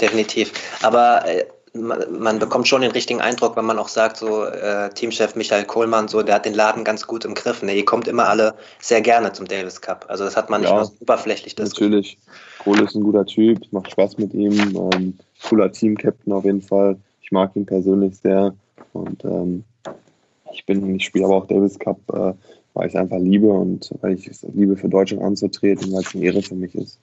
Definitiv. 0.00 0.52
Aber 0.82 1.26
äh, 1.26 1.44
man, 1.74 2.38
bekommt 2.38 2.66
schon 2.66 2.82
den 2.82 2.90
richtigen 2.90 3.20
Eindruck, 3.20 3.56
wenn 3.56 3.64
man 3.64 3.78
auch 3.78 3.88
sagt, 3.88 4.16
so 4.16 4.44
äh, 4.44 4.90
Teamchef 4.90 5.36
Michael 5.36 5.64
Kohlmann, 5.64 6.08
so 6.08 6.22
der 6.22 6.36
hat 6.36 6.44
den 6.44 6.54
Laden 6.54 6.84
ganz 6.84 7.06
gut 7.06 7.24
im 7.24 7.34
Griff. 7.34 7.62
Ne? 7.62 7.74
Ihr 7.74 7.84
kommt 7.84 8.08
immer 8.08 8.28
alle 8.28 8.54
sehr 8.80 9.00
gerne 9.00 9.32
zum 9.32 9.46
Davis 9.46 9.80
Cup. 9.80 10.06
Also 10.08 10.24
das 10.24 10.36
hat 10.36 10.50
man 10.50 10.62
nicht 10.62 10.70
ja, 10.70 10.80
nur 10.80 10.90
oberflächlich 11.00 11.56
Natürlich. 11.56 12.18
Kohl 12.64 12.80
ist 12.82 12.94
ein 12.94 13.04
guter 13.04 13.24
Typ, 13.24 13.60
macht 13.72 13.90
Spaß 13.90 14.18
mit 14.18 14.34
ihm. 14.34 14.90
Ähm, 14.94 15.18
cooler 15.48 15.70
Team-Captain 15.70 16.32
auf 16.32 16.44
jeden 16.44 16.62
Fall. 16.62 16.96
Ich 17.22 17.30
mag 17.30 17.54
ihn 17.54 17.66
persönlich 17.66 18.18
sehr. 18.18 18.54
Und 18.92 19.24
ähm, 19.24 19.64
ich 20.52 20.66
bin, 20.66 20.96
ich 20.96 21.04
spiele 21.04 21.26
aber 21.26 21.36
auch 21.36 21.46
Davis 21.46 21.78
Cup 21.78 21.98
äh, 22.12 22.32
weil 22.74 22.88
ich 22.88 22.94
es 22.94 23.00
einfach 23.00 23.18
liebe 23.18 23.48
und 23.48 23.90
weil 24.00 24.14
ich 24.14 24.28
es 24.28 24.42
liebe, 24.42 24.76
für 24.76 24.88
Deutschland 24.88 25.22
anzutreten, 25.22 25.92
weil 25.92 26.02
es 26.02 26.14
eine 26.14 26.24
Ehre 26.24 26.42
für 26.42 26.54
mich 26.54 26.74
ist. 26.74 27.00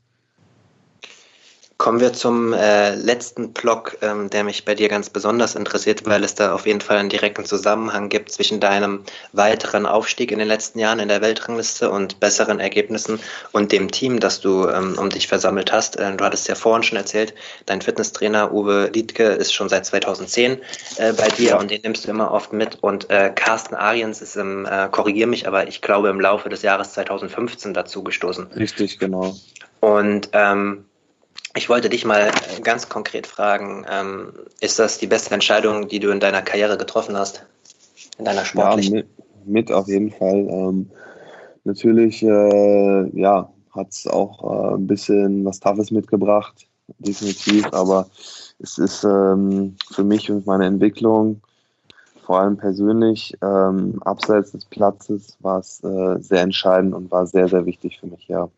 Kommen 1.78 2.00
wir 2.00 2.12
zum 2.12 2.54
äh, 2.54 2.96
letzten 2.96 3.54
Block, 3.54 3.98
ähm, 4.02 4.32
der 4.32 4.44
mich 4.44 4.66
bei 4.66 4.74
dir 4.74 4.90
ganz 4.90 5.12
besonders 5.12 5.54
interessiert, 5.54 6.08
weil 6.08 6.24
es 6.24 6.34
da 6.34 6.56
auf 6.56 6.66
jeden 6.66 6.82
Fall 6.82 6.98
einen 6.98 7.10
direkten 7.10 7.46
Zusammenhang 7.46 8.10
gibt 8.10 8.32
zwischen 8.32 8.60
deinem 8.60 9.04
weiteren 9.32 9.86
Aufstieg 9.86 10.32
in 10.32 10.40
den 10.40 10.48
letzten 10.48 10.80
Jahren 10.80 10.98
in 10.98 11.08
der 11.08 11.22
Weltrangliste 11.22 11.92
und 11.92 12.20
besseren 12.20 12.60
Ergebnissen 12.60 13.20
und 13.52 13.72
dem 13.72 13.92
Team, 13.92 14.20
das 14.20 14.42
du 14.42 14.68
ähm, 14.68 14.98
um 14.98 15.12
dich 15.12 15.28
versammelt 15.28 15.72
hast. 15.72 15.98
Äh, 15.98 16.16
du 16.16 16.26
hattest 16.26 16.48
ja 16.48 16.56
vorhin 16.56 16.82
schon 16.82 16.98
erzählt, 16.98 17.36
dein 17.68 17.84
Fitnesstrainer 17.84 18.52
Uwe 18.52 18.90
Liedke 18.92 19.26
ist 19.26 19.54
schon 19.54 19.70
seit 19.70 19.86
2010 19.86 20.58
äh, 20.98 21.14
bei 21.14 21.28
dir 21.28 21.60
und 21.60 21.70
den 21.70 21.82
nimmst 21.84 22.06
du 22.06 22.10
immer 22.10 22.32
oft 22.32 22.54
mit. 22.54 22.80
Und 22.82 23.12
äh, 23.12 23.32
Carsten 23.36 23.76
Ariens 23.76 24.24
ist 24.24 24.36
im, 24.36 24.66
äh, 24.66 24.88
korrigier 24.90 25.28
mich, 25.28 25.48
aber 25.48 25.68
ich 25.68 25.84
glaube 25.84 26.10
im 26.10 26.20
Laufe 26.20 26.50
des 26.50 26.64
Jahres 26.64 26.94
2015 26.94 27.76
dazu 27.76 28.04
gestoßen. 28.04 28.48
Richtig, 28.56 28.98
genau. 28.98 29.36
Und 29.80 30.30
ähm, 30.34 30.86
ich 31.58 31.70
wollte 31.70 31.90
dich 31.90 32.06
mal 32.06 32.28
äh, 32.28 32.62
ganz 32.62 32.88
konkret 32.88 33.28
fragen, 33.28 33.86
ähm, 33.92 34.34
ist 34.62 34.80
das 34.80 34.98
die 34.98 35.08
beste 35.08 35.34
Entscheidung, 35.34 35.88
die 35.88 36.00
du 36.00 36.10
in 36.10 36.20
deiner 36.20 36.42
Karriere 36.42 36.78
getroffen 36.78 37.18
hast? 37.18 37.46
In 38.18 38.26
deiner 38.26 38.46
sportlichen? 38.46 38.96
Ja, 38.96 39.04
mit, 39.04 39.48
mit 39.48 39.72
auf 39.72 39.88
jeden 39.88 40.12
Fall. 40.12 40.48
Ähm, 40.50 40.90
natürlich, 41.64 42.24
äh, 42.24 43.20
ja, 43.20 43.52
hat 43.72 43.90
es 43.90 44.08
auch 44.08 44.44
äh, 44.44 44.76
ein 44.76 44.88
bisschen 44.88 45.46
was 45.46 45.60
Toughes 45.60 45.92
mitgebracht, 45.92 46.68
definitiv, 47.00 47.66
aber 47.74 48.08
es 48.60 48.78
ist 48.78 49.04
ähm, 49.04 49.76
für 49.92 50.04
mich 50.04 50.32
und 50.32 50.46
meine 50.46 50.66
Entwicklung 50.66 51.42
vor 52.28 52.42
allem 52.42 52.58
persönlich, 52.58 53.38
ähm, 53.42 54.02
abseits 54.04 54.52
des 54.52 54.66
Platzes, 54.66 55.38
war 55.40 55.60
es 55.60 55.82
äh, 55.82 56.20
sehr 56.20 56.42
entscheidend 56.42 56.94
und 56.94 57.10
war 57.10 57.26
sehr, 57.26 57.48
sehr 57.48 57.66
wichtig 57.66 58.02
für 58.02 58.08
mich, 58.08 58.28
ja. 58.28 58.50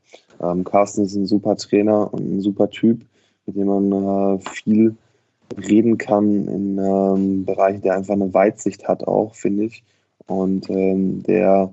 Ähm, 0.41 0.63
Carsten 0.63 1.03
ist 1.03 1.13
ein 1.13 1.27
super 1.27 1.55
Trainer 1.55 2.11
und 2.11 2.37
ein 2.37 2.41
super 2.41 2.71
Typ, 2.71 3.01
mit 3.45 3.55
dem 3.55 3.67
man 3.67 3.91
äh, 3.91 4.39
viel 4.39 4.95
reden 5.55 5.99
kann 5.99 6.47
in 6.47 6.79
ähm, 6.79 7.45
Bereichen, 7.45 7.83
der 7.83 7.93
einfach 7.93 8.15
eine 8.15 8.33
Weitsicht 8.33 8.87
hat 8.87 9.07
auch, 9.07 9.35
finde 9.35 9.65
ich. 9.65 9.83
Und 10.25 10.67
ähm, 10.71 11.21
der 11.21 11.69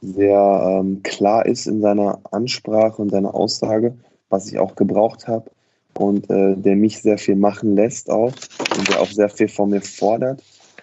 sehr 0.00 0.80
ähm, 0.80 1.02
klar 1.02 1.44
ist 1.44 1.66
in 1.66 1.80
seiner 1.80 2.20
Ansprache 2.30 3.02
und 3.02 3.10
seiner 3.10 3.34
Aussage, 3.34 3.94
was 4.28 4.46
ich 4.46 4.60
auch 4.60 4.76
gebraucht 4.76 5.26
habe. 5.26 5.50
Und 5.94 6.30
äh, 6.30 6.54
der 6.56 6.76
mich 6.76 7.02
sehr 7.02 7.18
viel 7.18 7.36
machen 7.36 7.74
lässt 7.74 8.10
auch 8.10 8.32
und 8.76 8.88
der 8.88 9.00
auch 9.00 9.10
sehr 9.10 9.28
viel 9.28 9.48
von 9.48 9.70
mir 9.70 9.82
fordert. 9.82 10.40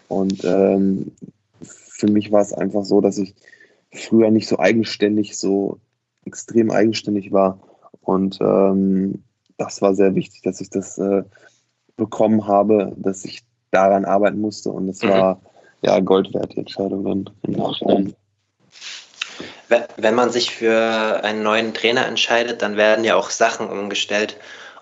Und 0.10 0.44
ähm, 0.44 1.14
für 1.62 2.08
mich 2.08 2.32
war 2.32 2.42
es 2.42 2.52
einfach 2.52 2.84
so, 2.84 3.00
dass 3.00 3.18
ich 3.18 3.36
früher 3.94 4.32
nicht 4.32 4.48
so 4.48 4.60
eigenständig, 4.60 5.38
so 5.38 5.80
extrem 6.26 6.72
eigenständig 6.72 7.32
war. 7.32 7.60
Und 8.02 8.40
ähm, 8.42 9.24
das 9.58 9.82
war 9.82 9.94
sehr 9.96 10.16
wichtig, 10.16 10.42
dass 10.42 10.60
ich 10.62 10.70
das 10.70 10.98
äh, 10.98 11.24
bekommen 11.96 12.48
habe, 12.48 12.94
dass 12.98 13.24
ich 13.24 13.44
daran 13.72 14.06
arbeiten 14.06 14.42
musste. 14.42 14.72
Und 14.72 14.90
es 14.90 15.02
mhm. 15.04 15.10
war 15.10 15.42
ja 15.84 16.00
Gold 16.00 16.34
wert, 16.34 16.54
die 16.54 16.60
Entscheidung 16.60 17.04
dann 17.06 17.30
im 17.44 17.54
Nachhinein. 17.54 18.16
Wenn 19.98 20.16
man 20.16 20.32
sich 20.32 20.50
für 20.50 21.24
einen 21.24 21.44
neuen 21.44 21.76
Trainer 21.76 22.08
entscheidet, 22.08 22.64
dann 22.64 22.76
werden 22.76 23.06
ja 23.06 23.16
auch 23.16 23.30
Sachen 23.30 23.70
umgestellt. 23.70 24.38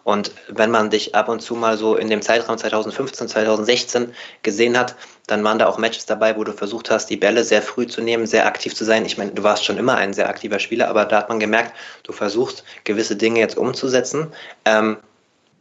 Und 0.05 0.32
wenn 0.47 0.71
man 0.71 0.89
dich 0.89 1.15
ab 1.15 1.28
und 1.28 1.41
zu 1.41 1.55
mal 1.55 1.78
so 1.78 1.97
in 1.97 2.09
dem 2.09 2.21
Zeitraum 2.21 2.57
2015, 2.57 3.28
2016 3.28 4.13
gesehen 4.41 4.78
hat, 4.78 4.95
dann 5.28 5.43
waren 5.43 5.59
da 5.59 5.67
auch 5.67 5.78
Matches 5.78 6.05
dabei, 6.05 6.38
wo 6.38 6.43
du 6.45 6.53
versucht 6.53 6.89
hast, 6.89 7.09
die 7.09 7.17
Bälle 7.17 7.43
sehr 7.43 7.61
früh 7.61 7.86
zu 7.86 8.01
nehmen, 8.01 8.25
sehr 8.25 8.47
aktiv 8.47 8.73
zu 8.73 8.86
sein. 8.86 9.05
Ich 9.05 9.17
meine, 9.17 9.32
du 9.32 9.43
warst 9.43 9.65
schon 9.65 9.78
immer 9.78 9.95
ein 9.95 10.13
sehr 10.13 10.30
aktiver 10.30 10.59
Spieler, 10.59 10.88
aber 10.88 11.05
da 11.05 11.17
hat 11.17 11.30
man 11.30 11.39
gemerkt, 11.39 11.73
du 12.03 12.13
versuchst 12.13 12.63
gewisse 12.86 13.17
Dinge 13.17 13.39
jetzt 13.39 13.57
umzusetzen. 13.57 14.28
Ähm, 14.63 14.97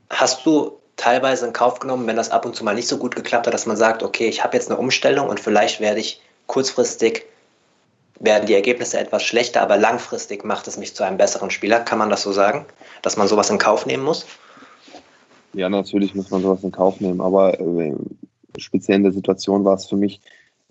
hast 0.08 0.46
du 0.46 0.78
teilweise 0.96 1.46
in 1.46 1.52
Kauf 1.52 1.80
genommen, 1.80 2.06
wenn 2.06 2.16
das 2.16 2.30
ab 2.30 2.46
und 2.46 2.54
zu 2.54 2.64
mal 2.64 2.74
nicht 2.74 2.88
so 2.88 2.96
gut 2.96 3.16
geklappt 3.16 3.46
hat, 3.46 3.54
dass 3.54 3.66
man 3.66 3.76
sagt, 3.76 4.02
okay, 4.02 4.28
ich 4.28 4.42
habe 4.42 4.56
jetzt 4.56 4.70
eine 4.70 4.78
Umstellung 4.78 5.28
und 5.28 5.40
vielleicht 5.40 5.80
werde 5.80 6.00
ich 6.00 6.22
kurzfristig 6.46 7.26
werden 8.18 8.46
die 8.46 8.54
Ergebnisse 8.54 8.98
etwas 8.98 9.24
schlechter, 9.24 9.60
aber 9.60 9.76
langfristig 9.76 10.44
macht 10.44 10.66
es 10.68 10.78
mich 10.78 10.94
zu 10.94 11.04
einem 11.04 11.18
besseren 11.18 11.50
Spieler. 11.50 11.80
Kann 11.80 11.98
man 11.98 12.08
das 12.08 12.22
so 12.22 12.32
sagen, 12.32 12.64
dass 13.02 13.16
man 13.16 13.28
sowas 13.28 13.50
in 13.50 13.58
Kauf 13.58 13.84
nehmen 13.84 14.04
muss? 14.04 14.24
Ja, 15.52 15.68
natürlich 15.68 16.14
muss 16.14 16.30
man 16.30 16.40
sowas 16.40 16.62
in 16.62 16.72
Kauf 16.72 17.00
nehmen, 17.00 17.20
aber 17.20 17.60
äh, 17.60 17.94
speziell 18.58 18.96
in 18.96 19.02
der 19.02 19.12
Situation 19.12 19.64
war 19.64 19.74
es 19.74 19.86
für 19.86 19.96
mich 19.96 20.20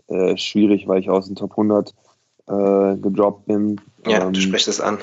äh, 0.07 0.37
schwierig, 0.37 0.87
weil 0.87 0.99
ich 0.99 1.09
aus 1.09 1.27
dem 1.27 1.35
Top 1.35 1.51
100 1.51 1.93
äh, 2.47 2.97
gedroppt 2.97 3.45
bin. 3.47 3.81
Ja, 4.05 4.25
ähm, 4.25 4.33
du 4.33 4.39
sprichst 4.39 4.67
es 4.67 4.79
an. 4.79 4.99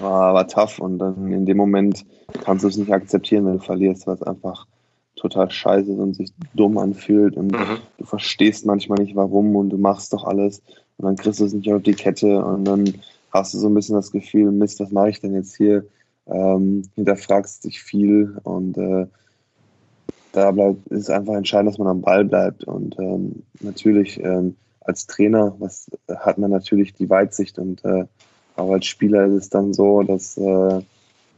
War, 0.00 0.34
war 0.34 0.46
tough 0.48 0.78
und 0.78 0.98
dann 0.98 1.32
in 1.32 1.46
dem 1.46 1.56
Moment 1.56 2.04
kannst 2.44 2.64
du 2.64 2.68
es 2.68 2.76
nicht 2.76 2.92
akzeptieren, 2.92 3.46
wenn 3.46 3.58
du 3.58 3.64
verlierst, 3.64 4.06
weil 4.06 4.14
es 4.14 4.22
einfach 4.22 4.66
total 5.16 5.50
scheiße 5.50 5.92
ist 5.92 5.98
und 5.98 6.14
sich 6.14 6.32
dumm 6.54 6.78
anfühlt 6.78 7.36
und 7.36 7.52
mhm. 7.52 7.78
du 7.98 8.04
verstehst 8.04 8.66
manchmal 8.66 8.98
nicht 8.98 9.16
warum 9.16 9.56
und 9.56 9.70
du 9.70 9.78
machst 9.78 10.12
doch 10.12 10.24
alles 10.24 10.62
und 10.96 11.06
dann 11.06 11.16
kriegst 11.16 11.40
du 11.40 11.44
es 11.44 11.52
nicht 11.52 11.72
auf 11.72 11.82
die 11.82 11.94
Kette 11.94 12.44
und 12.44 12.64
dann 12.64 12.94
hast 13.30 13.54
du 13.54 13.58
so 13.58 13.68
ein 13.68 13.74
bisschen 13.74 13.96
das 13.96 14.10
Gefühl, 14.10 14.52
Mist, 14.52 14.80
was 14.80 14.90
mache 14.90 15.10
ich 15.10 15.20
denn 15.20 15.34
jetzt 15.34 15.56
hier? 15.56 15.84
Ähm, 16.26 16.82
hinterfragst 16.94 17.64
dich 17.64 17.82
viel 17.82 18.38
und 18.42 18.76
äh, 18.76 19.06
da 20.38 20.50
bleibt, 20.50 20.86
ist 20.88 21.10
einfach 21.10 21.34
entscheidend, 21.34 21.70
dass 21.70 21.78
man 21.78 21.88
am 21.88 22.00
Ball 22.00 22.24
bleibt 22.24 22.64
und 22.64 22.98
ähm, 22.98 23.42
natürlich 23.60 24.22
ähm, 24.22 24.56
als 24.80 25.06
Trainer 25.06 25.54
was, 25.58 25.90
hat 26.08 26.38
man 26.38 26.50
natürlich 26.50 26.94
die 26.94 27.10
Weitsicht 27.10 27.58
und 27.58 27.84
äh, 27.84 28.04
aber 28.56 28.74
als 28.74 28.86
Spieler 28.86 29.24
ist 29.26 29.34
es 29.34 29.50
dann 29.50 29.72
so, 29.72 30.02
dass, 30.02 30.36
äh, 30.36 30.80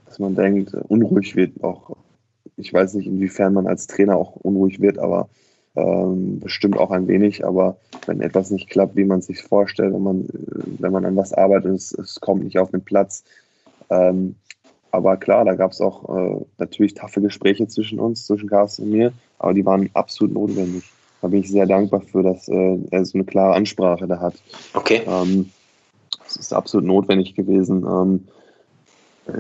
dass 0.07 0.18
man 0.18 0.34
denkt, 0.34 0.74
unruhig 0.88 1.36
wird 1.36 1.62
auch. 1.62 1.96
Ich 2.57 2.72
weiß 2.72 2.94
nicht, 2.94 3.07
inwiefern 3.07 3.53
man 3.53 3.66
als 3.66 3.86
Trainer 3.86 4.16
auch 4.16 4.36
unruhig 4.36 4.80
wird, 4.80 4.98
aber 4.98 5.28
ähm, 5.76 6.40
bestimmt 6.40 6.78
auch 6.78 6.90
ein 6.90 7.09
wenig, 7.09 7.44
aber 7.44 7.76
wenn 8.07 8.20
etwas 8.20 8.51
nicht 8.51 8.70
klappt, 8.70 8.96
wie 8.96 9.05
man 9.05 9.18
es 9.18 9.26
sich 9.26 9.42
vorstellt, 9.42 9.92
wenn 9.92 10.03
man, 10.03 10.28
wenn 10.78 10.92
man 10.92 11.05
an 11.05 11.16
was 11.16 11.32
arbeitet 11.32 11.66
und 11.66 11.76
es, 11.76 11.92
es 11.92 12.20
kommt 12.20 12.44
nicht 12.44 12.59
auf 12.59 12.70
den 12.70 12.82
Platz. 12.82 13.22
Ähm, 13.90 14.36
aber 14.91 15.16
klar, 15.16 15.45
da 15.45 15.55
gab 15.55 15.72
es 15.72 15.80
auch 15.80 16.09
äh, 16.16 16.45
natürlich 16.59 16.95
taffe 16.95 17.20
Gespräche 17.20 17.66
zwischen 17.68 17.99
uns, 17.99 18.26
zwischen 18.26 18.49
Carsten 18.49 18.84
und 18.84 18.91
mir, 18.91 19.12
aber 19.38 19.55
die 19.55 19.64
waren 19.64 19.91
absolut 19.95 20.34
notwendig. 20.34 20.84
Da 21.22 21.28
bin 21.28 21.41
ich 21.41 21.51
sehr 21.51 21.66
dankbar 21.66 22.01
für, 22.01 22.22
dass 22.22 22.49
äh, 22.49 22.78
er 22.91 23.05
so 23.05 23.18
eine 23.18 23.24
klare 23.24 23.55
Ansprache 23.55 24.07
da 24.07 24.20
hat. 24.20 24.34
Okay. 24.74 25.03
Ähm, 25.07 25.51
es 26.26 26.36
ist 26.36 26.53
absolut 26.53 26.86
notwendig 26.86 27.34
gewesen. 27.34 27.84
Ähm, 27.84 28.28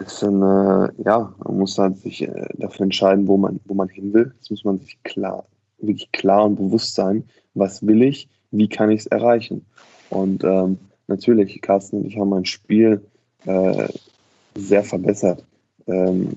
ist 0.04 0.22
ein, 0.22 0.42
äh, 0.42 0.88
ja, 1.04 1.34
man 1.44 1.58
muss 1.58 1.78
halt 1.78 1.98
sich 1.98 2.22
äh, 2.22 2.46
dafür 2.54 2.84
entscheiden, 2.84 3.26
wo 3.26 3.36
man, 3.36 3.60
wo 3.64 3.74
man 3.74 3.88
hin 3.88 4.12
will. 4.12 4.32
Das 4.38 4.50
muss 4.50 4.64
man 4.64 4.78
sich 4.78 5.02
klar 5.02 5.44
wirklich 5.82 6.12
klar 6.12 6.44
und 6.44 6.56
bewusst 6.56 6.94
sein, 6.94 7.24
was 7.54 7.86
will 7.86 8.02
ich, 8.02 8.28
wie 8.50 8.68
kann 8.68 8.90
ich 8.90 9.00
es 9.00 9.06
erreichen. 9.06 9.66
Und 10.10 10.44
ähm, 10.44 10.78
natürlich, 11.06 11.60
Carsten 11.62 11.98
und 11.98 12.06
ich 12.06 12.18
haben 12.18 12.30
mein 12.30 12.44
Spiel 12.44 13.04
äh, 13.46 13.88
sehr 14.54 14.84
verbessert. 14.84 15.44
Ähm, 15.86 16.36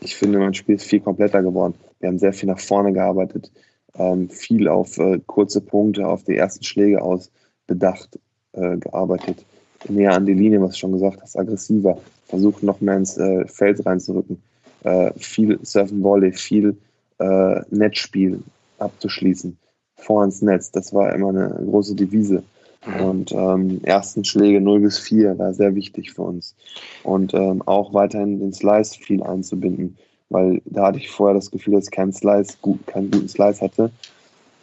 ich 0.00 0.16
finde, 0.16 0.38
mein 0.38 0.54
Spiel 0.54 0.76
ist 0.76 0.84
viel 0.84 1.00
kompletter 1.00 1.42
geworden. 1.42 1.74
Wir 2.00 2.08
haben 2.08 2.18
sehr 2.18 2.32
viel 2.32 2.48
nach 2.48 2.60
vorne 2.60 2.92
gearbeitet, 2.92 3.50
ähm, 3.96 4.28
viel 4.28 4.68
auf 4.68 4.98
äh, 4.98 5.20
kurze 5.26 5.60
Punkte, 5.60 6.06
auf 6.06 6.24
die 6.24 6.36
ersten 6.36 6.64
Schläge 6.64 7.00
aus 7.02 7.30
bedacht 7.66 8.18
äh, 8.52 8.76
gearbeitet. 8.76 9.44
Näher 9.88 10.12
an 10.12 10.26
die 10.26 10.34
Linie, 10.34 10.60
was 10.60 10.72
du 10.72 10.78
schon 10.78 10.92
gesagt 10.92 11.20
hast, 11.22 11.36
aggressiver, 11.36 11.98
versucht 12.26 12.62
noch 12.62 12.80
mehr 12.80 12.96
ins 12.96 13.16
äh, 13.18 13.46
Feld 13.46 13.84
reinzurücken. 13.84 14.42
Äh, 14.82 15.12
viel 15.16 15.58
Surfen 15.62 16.02
Volley, 16.02 16.32
viel 16.32 16.76
äh, 17.18 17.60
Netzspiel 17.70 18.42
abzuschließen. 18.78 19.56
Vor 19.96 20.24
ins 20.24 20.42
Netz, 20.42 20.70
das 20.70 20.92
war 20.92 21.14
immer 21.14 21.30
eine 21.30 21.48
große 21.64 21.94
Devise. 21.94 22.42
Mhm. 22.86 23.00
Und 23.04 23.32
ähm, 23.32 23.80
ersten 23.84 24.24
Schläge 24.24 24.60
0 24.60 24.80
bis 24.80 24.98
4 24.98 25.38
war 25.38 25.54
sehr 25.54 25.74
wichtig 25.74 26.12
für 26.12 26.22
uns. 26.22 26.54
Und 27.02 27.34
ähm, 27.34 27.62
auch 27.66 27.94
weiterhin 27.94 28.40
den 28.40 28.52
Slice 28.52 28.96
viel 28.98 29.22
einzubinden, 29.22 29.96
weil 30.30 30.60
da 30.64 30.86
hatte 30.86 30.98
ich 30.98 31.10
vorher 31.10 31.34
das 31.34 31.50
Gefühl, 31.50 31.74
dass 31.74 31.84
ich 31.84 31.90
keinen 31.90 32.12
Slice, 32.12 32.56
gut, 32.60 32.86
keinen 32.86 33.10
guten 33.10 33.28
Slice 33.28 33.60
hatte. 33.60 33.90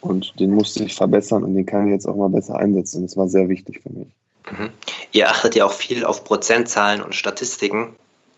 Und 0.00 0.38
den 0.40 0.52
musste 0.54 0.84
ich 0.84 0.94
verbessern 0.94 1.44
und 1.44 1.54
den 1.54 1.66
kann 1.66 1.86
ich 1.86 1.92
jetzt 1.92 2.06
auch 2.06 2.16
mal 2.16 2.28
besser 2.28 2.56
einsetzen. 2.56 2.98
Und 2.98 3.02
das 3.04 3.16
war 3.16 3.28
sehr 3.28 3.48
wichtig 3.48 3.80
für 3.82 3.90
mich. 3.90 4.08
Mhm. 4.50 4.70
Ihr 5.12 5.28
achtet 5.28 5.54
ja 5.54 5.64
auch 5.64 5.72
viel 5.72 6.04
auf 6.04 6.24
Prozentzahlen 6.24 7.02
und 7.02 7.14
Statistiken 7.14 7.94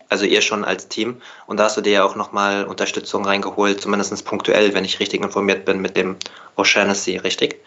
also 0.09 0.25
ihr 0.25 0.41
schon 0.41 0.63
als 0.63 0.87
Team. 0.87 1.21
Und 1.47 1.59
da 1.59 1.65
hast 1.65 1.77
du 1.77 1.81
dir 1.81 1.93
ja 1.93 2.03
auch 2.03 2.15
nochmal 2.15 2.65
Unterstützung 2.65 3.25
reingeholt, 3.25 3.81
zumindest 3.81 4.25
punktuell, 4.25 4.73
wenn 4.73 4.85
ich 4.85 4.99
richtig 4.99 5.21
informiert 5.21 5.65
bin, 5.65 5.81
mit 5.81 5.97
dem 5.97 6.15
O'Shaughnessy, 6.57 7.21
richtig? 7.23 7.61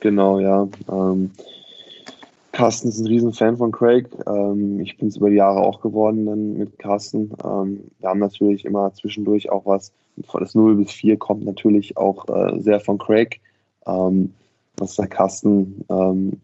Genau, 0.00 0.40
ja. 0.40 0.68
Ähm, 0.90 1.30
Carsten 2.52 2.88
ist 2.88 2.98
ein 2.98 3.06
Riesenfan 3.06 3.56
von 3.56 3.70
Craig. 3.70 4.08
Ähm, 4.26 4.80
ich 4.80 4.96
bin 4.96 5.08
es 5.08 5.16
über 5.16 5.30
die 5.30 5.36
Jahre 5.36 5.60
auch 5.60 5.80
geworden 5.80 6.26
dann 6.26 6.54
mit 6.54 6.78
Carsten. 6.78 7.32
Ähm, 7.44 7.84
wir 7.98 8.08
haben 8.08 8.18
natürlich 8.18 8.64
immer 8.64 8.92
zwischendurch 8.92 9.50
auch 9.50 9.66
was. 9.66 9.92
Das 10.32 10.54
0 10.54 10.76
bis 10.76 10.90
4 10.90 11.16
kommt 11.16 11.44
natürlich 11.44 11.96
auch 11.96 12.28
äh, 12.28 12.60
sehr 12.60 12.80
von 12.80 12.98
Craig. 12.98 13.40
Ähm, 13.86 14.34
was 14.76 14.96
der 14.96 15.06
Carsten 15.06 15.84
ähm, 15.88 16.40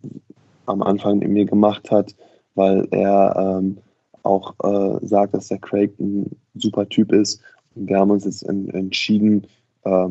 am 0.67 0.83
Anfang 0.83 1.19
mit 1.19 1.29
mir 1.29 1.47
gemacht 1.47 1.91
hat, 1.91 2.15
weil 2.55 2.87
er 2.91 3.59
ähm, 3.59 3.79
auch 4.23 4.55
äh, 4.63 5.07
sagt, 5.07 5.35
dass 5.35 5.49
der 5.49 5.59
Craig 5.59 5.99
ein 5.99 6.31
super 6.55 6.89
Typ 6.89 7.13
ist. 7.13 7.41
Und 7.75 7.89
wir 7.89 7.99
haben 7.99 8.11
uns 8.11 8.25
jetzt 8.25 8.43
in, 8.43 8.69
entschieden, 8.71 9.47
äh, 9.85 10.09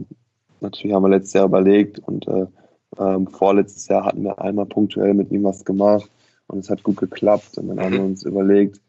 natürlich 0.62 0.93
haben 0.93 1.04
wir 1.04 1.10
letztes 1.10 1.34
Jahr 1.34 1.46
überlegt 1.46 2.00
und 2.00 2.28
äh, 2.28 2.48
ähm, 3.00 3.28
vorletztes 3.28 3.88
Jahr 3.88 4.06
hatten 4.06 4.24
wir 4.24 4.39
einmal 4.41 4.66
punktuell 4.66 5.14
mit 5.14 5.32
ihm 5.32 5.43
was 5.43 5.66
gemacht 5.66 6.10
und 6.48 6.60
es 6.60 6.70
hat 6.70 6.84
gut 6.84 6.98
geklappt. 6.98 7.58
Und 7.58 7.70
dann 7.70 7.80
haben 7.80 7.93
wir 7.93 8.00
mhm. 8.00 8.06
uns 8.08 8.24
überlegt, 8.24 8.80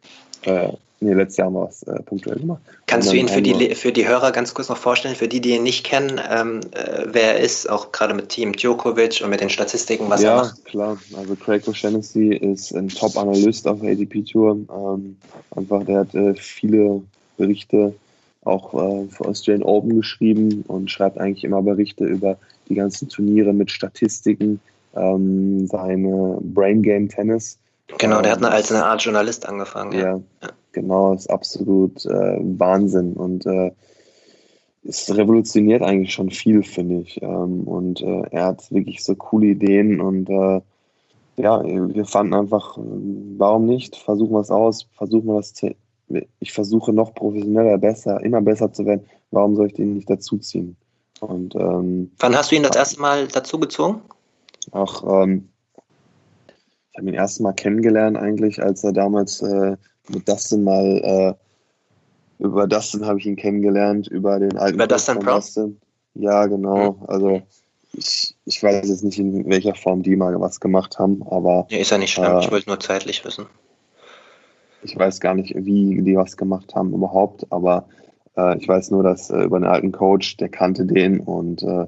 äh, 0.42 0.72
Nee, 0.98 1.12
letztes 1.12 1.36
Jahr 1.36 1.48
haben 1.48 1.54
wir 1.54 1.68
es 1.68 1.82
äh, 1.82 2.02
punktuell 2.02 2.38
gemacht. 2.38 2.62
Kannst 2.86 3.12
du 3.12 3.16
ihn 3.16 3.28
für 3.28 3.42
die, 3.42 3.74
für 3.74 3.92
die 3.92 4.08
Hörer 4.08 4.32
ganz 4.32 4.54
kurz 4.54 4.70
noch 4.70 4.78
vorstellen, 4.78 5.14
für 5.14 5.28
die, 5.28 5.42
die 5.42 5.54
ihn 5.54 5.62
nicht 5.62 5.84
kennen, 5.84 6.18
ähm, 6.30 6.60
äh, 6.72 7.04
wer 7.06 7.34
er 7.34 7.40
ist, 7.40 7.68
auch 7.68 7.92
gerade 7.92 8.14
mit 8.14 8.30
Team 8.30 8.52
Djokovic 8.52 9.20
und 9.22 9.28
mit 9.28 9.42
den 9.42 9.50
Statistiken, 9.50 10.08
was 10.08 10.22
ja, 10.22 10.30
er 10.30 10.36
macht? 10.36 10.56
Ja, 10.56 10.64
klar. 10.64 10.98
Also 11.18 11.36
Craig 11.36 11.64
O'Shaughnessy 11.64 12.32
ist 12.32 12.74
ein 12.74 12.88
Top-Analyst 12.88 13.68
auf 13.68 13.80
der 13.80 13.92
ATP-Tour. 13.92 14.56
Ähm, 14.74 15.16
einfach, 15.54 15.84
der 15.84 15.98
hat 15.98 16.14
äh, 16.14 16.34
viele 16.34 17.02
Berichte 17.36 17.94
auch 18.44 18.72
äh, 18.72 19.08
für 19.10 19.26
Australian 19.26 19.64
Open 19.64 19.96
geschrieben 19.96 20.64
und 20.66 20.90
schreibt 20.90 21.18
eigentlich 21.18 21.44
immer 21.44 21.60
Berichte 21.60 22.06
über 22.06 22.38
die 22.68 22.74
ganzen 22.74 23.08
Turniere 23.08 23.52
mit 23.52 23.70
Statistiken, 23.70 24.60
ähm, 24.94 25.66
seine 25.66 26.38
Brain 26.40 26.82
Game 26.82 27.08
Tennis. 27.08 27.58
Genau, 27.98 28.20
der 28.20 28.32
hat 28.32 28.38
eine, 28.38 28.50
als 28.50 28.72
eine 28.72 28.84
Art 28.84 29.02
Journalist 29.02 29.48
angefangen. 29.48 29.92
Ja, 29.92 30.16
ja. 30.16 30.48
genau, 30.72 31.14
ist 31.14 31.30
absolut 31.30 32.04
äh, 32.06 32.38
Wahnsinn. 32.40 33.12
Und 33.12 33.46
äh, 33.46 33.70
es 34.84 35.14
revolutioniert 35.16 35.82
eigentlich 35.82 36.12
schon 36.12 36.30
viel, 36.30 36.62
finde 36.62 37.02
ich. 37.02 37.22
Ähm, 37.22 37.62
und 37.62 38.00
äh, 38.00 38.22
er 38.30 38.46
hat 38.46 38.70
wirklich 38.72 39.04
so 39.04 39.14
coole 39.14 39.46
Ideen 39.46 40.00
und 40.00 40.28
äh, 40.28 40.60
ja, 41.36 41.62
wir 41.62 42.06
fanden 42.06 42.32
einfach, 42.32 42.78
warum 42.78 43.66
nicht? 43.66 43.96
Versuchen 43.96 44.32
wir 44.32 44.40
es 44.40 44.50
aus, 44.50 44.86
versuchen 44.96 45.26
wir 45.26 45.36
das 45.36 45.52
zu, 45.52 45.74
ich 46.40 46.52
versuche 46.52 46.92
noch 46.94 47.14
professioneller, 47.14 47.76
besser, 47.78 48.22
immer 48.24 48.40
besser 48.40 48.72
zu 48.72 48.86
werden. 48.86 49.04
Warum 49.30 49.54
soll 49.54 49.66
ich 49.66 49.74
den 49.74 49.94
nicht 49.94 50.08
dazuziehen? 50.08 50.76
Und, 51.20 51.54
ähm, 51.54 52.10
Wann 52.18 52.36
hast 52.36 52.50
du 52.50 52.56
ihn 52.56 52.62
das 52.62 52.76
erste 52.76 53.00
Mal 53.00 53.26
dazugezogen? 53.28 54.02
Auch, 54.72 55.24
ähm, 55.24 55.48
ich 56.92 56.98
habe 56.98 57.08
ihn 57.08 57.14
erst 57.14 57.40
mal 57.40 57.52
kennengelernt 57.52 58.16
eigentlich, 58.16 58.62
als 58.62 58.84
er 58.84 58.92
damals 58.92 59.42
äh, 59.42 59.76
mit 60.08 60.28
Dustin 60.28 60.64
mal 60.64 60.84
äh, 61.02 61.34
über 62.38 62.66
Dustin 62.66 63.06
habe 63.06 63.18
ich 63.18 63.26
ihn 63.26 63.36
kennengelernt, 63.36 64.08
über 64.08 64.38
den 64.38 64.56
alten 64.58 64.74
Über 64.74 64.86
Dustin 64.86 65.18
Brown? 65.18 65.36
Dustin. 65.36 65.80
Ja, 66.14 66.46
genau. 66.46 66.92
Mhm. 66.92 67.04
Also 67.06 67.42
ich, 67.92 68.36
ich 68.44 68.62
weiß 68.62 68.88
jetzt 68.88 69.04
nicht, 69.04 69.18
in 69.18 69.48
welcher 69.48 69.74
Form 69.74 70.02
die 70.02 70.16
mal 70.16 70.38
was 70.40 70.60
gemacht 70.60 70.98
haben, 70.98 71.22
aber. 71.30 71.66
Ja, 71.70 71.78
ist 71.78 71.90
ja 71.90 71.98
nicht 71.98 72.12
schlimm, 72.12 72.36
äh, 72.36 72.40
ich 72.40 72.50
wollte 72.50 72.68
nur 72.68 72.80
zeitlich 72.80 73.24
wissen. 73.24 73.46
Ich 74.82 74.96
weiß 74.96 75.20
gar 75.20 75.34
nicht, 75.34 75.54
wie 75.56 76.02
die 76.02 76.16
was 76.16 76.36
gemacht 76.36 76.74
haben 76.74 76.92
überhaupt, 76.92 77.46
aber 77.50 77.88
äh, 78.36 78.58
ich 78.58 78.68
weiß 78.68 78.90
nur, 78.90 79.02
dass 79.02 79.30
äh, 79.30 79.42
über 79.42 79.58
den 79.58 79.66
alten 79.66 79.92
Coach, 79.92 80.36
der 80.36 80.48
kannte 80.48 80.84
den 80.84 81.20
und 81.20 81.62
äh, 81.62 81.86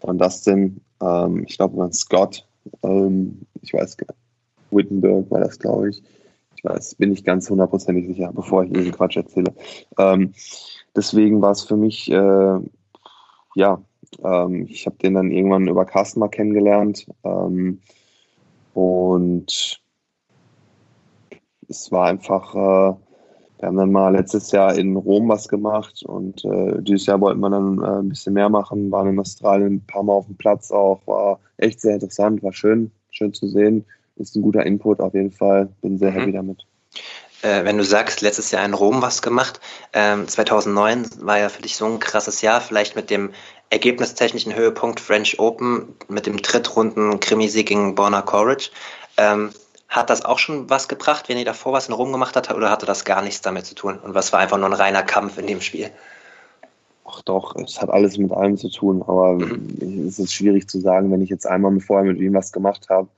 von 0.00 0.18
Dustin, 0.18 0.80
ähm, 1.00 1.44
ich 1.46 1.56
glaube 1.56 1.74
über 1.74 1.92
Scott, 1.92 2.46
ähm, 2.82 3.42
ich 3.62 3.72
weiß, 3.72 3.96
Wittenberg 4.70 5.30
war 5.30 5.40
das, 5.40 5.58
glaube 5.58 5.90
ich, 5.90 6.02
ich 6.56 6.64
weiß, 6.64 6.96
bin 6.96 7.12
ich 7.12 7.24
ganz 7.24 7.48
hundertprozentig 7.48 8.06
sicher, 8.06 8.32
bevor 8.32 8.64
ich 8.64 8.72
diesen. 8.72 8.92
Quatsch 8.92 9.16
erzähle. 9.16 9.54
Ähm, 9.98 10.32
deswegen 10.96 11.42
war 11.42 11.52
es 11.52 11.62
für 11.62 11.76
mich, 11.76 12.10
äh, 12.10 12.58
ja, 13.54 13.82
ähm, 14.22 14.66
ich 14.68 14.86
habe 14.86 14.96
den 14.96 15.14
dann 15.14 15.30
irgendwann 15.30 15.68
über 15.68 15.84
Carsten 15.84 16.20
mal 16.20 16.28
kennengelernt 16.28 17.06
ähm, 17.24 17.80
und 18.72 19.80
es 21.68 21.90
war 21.90 22.06
einfach, 22.06 22.54
äh, 22.54 22.96
wir 23.64 23.68
haben 23.68 23.76
dann 23.76 23.92
mal 23.92 24.14
letztes 24.14 24.52
Jahr 24.52 24.76
in 24.76 24.96
Rom 24.96 25.28
was 25.28 25.48
gemacht 25.48 26.02
und 26.04 26.44
äh, 26.44 26.82
dieses 26.82 27.06
Jahr 27.06 27.20
wollten 27.20 27.40
wir 27.40 27.50
dann 27.50 27.82
äh, 27.82 28.00
ein 28.00 28.08
bisschen 28.08 28.34
mehr 28.34 28.48
machen, 28.48 28.90
waren 28.90 29.08
in 29.08 29.18
Australien 29.18 29.74
ein 29.74 29.86
paar 29.86 30.02
Mal 30.02 30.12
auf 30.12 30.26
dem 30.26 30.36
Platz 30.36 30.70
auch, 30.70 31.06
war 31.06 31.40
echt 31.56 31.80
sehr 31.80 31.94
interessant, 31.94 32.42
war 32.42 32.52
schön, 32.52 32.90
schön 33.10 33.32
zu 33.32 33.48
sehen 33.48 33.84
ist 34.16 34.36
ein 34.36 34.42
guter 34.42 34.64
Input 34.64 35.00
auf 35.00 35.14
jeden 35.14 35.32
Fall. 35.32 35.68
Bin 35.82 35.98
sehr 35.98 36.10
mhm. 36.10 36.14
happy 36.14 36.32
damit. 36.32 36.66
Äh, 37.42 37.64
wenn 37.64 37.78
du 37.78 37.84
sagst, 37.84 38.20
letztes 38.20 38.50
Jahr 38.50 38.64
in 38.64 38.74
Rom 38.74 39.02
was 39.02 39.22
gemacht, 39.22 39.60
ähm, 39.92 40.26
2009 40.26 41.10
war 41.20 41.38
ja 41.38 41.48
für 41.48 41.62
dich 41.62 41.76
so 41.76 41.86
ein 41.86 41.98
krasses 41.98 42.40
Jahr, 42.40 42.60
vielleicht 42.60 42.96
mit 42.96 43.10
dem 43.10 43.30
ergebnistechnischen 43.70 44.54
Höhepunkt 44.54 45.00
French 45.00 45.38
Open, 45.38 45.94
mit 46.08 46.26
dem 46.26 46.40
Drittrunden 46.40 47.18
Krimi-Sieg 47.20 47.68
gegen 47.68 47.94
Borna 47.94 48.22
Courage. 48.22 48.70
Ähm, 49.16 49.50
hat 49.94 50.10
das 50.10 50.24
auch 50.24 50.38
schon 50.38 50.68
was 50.68 50.88
gebracht, 50.88 51.28
wenn 51.28 51.38
ihr 51.38 51.44
davor 51.44 51.72
was 51.72 51.88
in 51.88 51.94
Rom 51.94 52.10
gemacht 52.10 52.34
habt, 52.36 52.52
oder 52.52 52.70
hatte 52.70 52.84
das 52.84 53.04
gar 53.04 53.22
nichts 53.22 53.42
damit 53.42 53.64
zu 53.64 53.74
tun? 53.74 53.98
Und 53.98 54.14
was 54.14 54.32
war 54.32 54.40
einfach 54.40 54.58
nur 54.58 54.66
ein 54.66 54.72
reiner 54.72 55.02
Kampf 55.02 55.38
in 55.38 55.46
dem 55.46 55.60
Spiel? 55.60 55.90
Ach 57.04 57.22
doch, 57.22 57.54
es 57.56 57.80
hat 57.80 57.90
alles 57.90 58.18
mit 58.18 58.32
allem 58.32 58.56
zu 58.56 58.68
tun, 58.70 59.02
aber 59.02 59.34
mhm. 59.34 60.06
es 60.08 60.18
ist 60.18 60.32
schwierig 60.32 60.68
zu 60.68 60.80
sagen, 60.80 61.12
wenn 61.12 61.22
ich 61.22 61.30
jetzt 61.30 61.46
einmal 61.46 61.78
vorher 61.78 62.10
mit 62.10 62.20
ihm 62.20 62.34
was 62.34 62.50
gemacht 62.50 62.88
habe, 62.88 63.08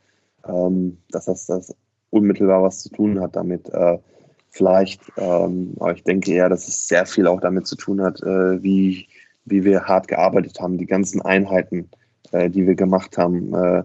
ähm, 0.47 0.99
dass 1.11 1.25
das, 1.27 1.47
das 1.47 1.75
unmittelbar 2.11 2.63
was 2.63 2.83
zu 2.83 2.91
tun 2.91 3.21
hat 3.21 3.37
damit. 3.37 3.69
Äh, 3.71 3.99
vielleicht, 4.51 5.01
ähm, 5.17 5.75
aber 5.81 5.95
ich 5.95 6.03
denke 6.03 6.33
eher, 6.33 6.49
dass 6.49 6.69
es 6.69 6.89
sehr 6.89 7.07
viel 7.07 7.27
auch 7.27 7.41
damit 7.41 7.67
zu 7.67 7.77
tun 7.77 8.03
hat, 8.03 8.23
äh, 8.23 8.63
wie, 8.63 9.09
wie 9.45 9.65
wir 9.65 9.85
hart 9.85 10.09
gearbeitet 10.09 10.61
haben, 10.61 10.79
die 10.79 10.87
ganzen 10.87 11.23
Einheiten, 11.23 11.89
äh, 12.33 12.51
die 12.51 12.67
wir 12.67 12.75
gemacht 12.75 13.17
haben, 13.17 13.55
äh, 13.55 13.83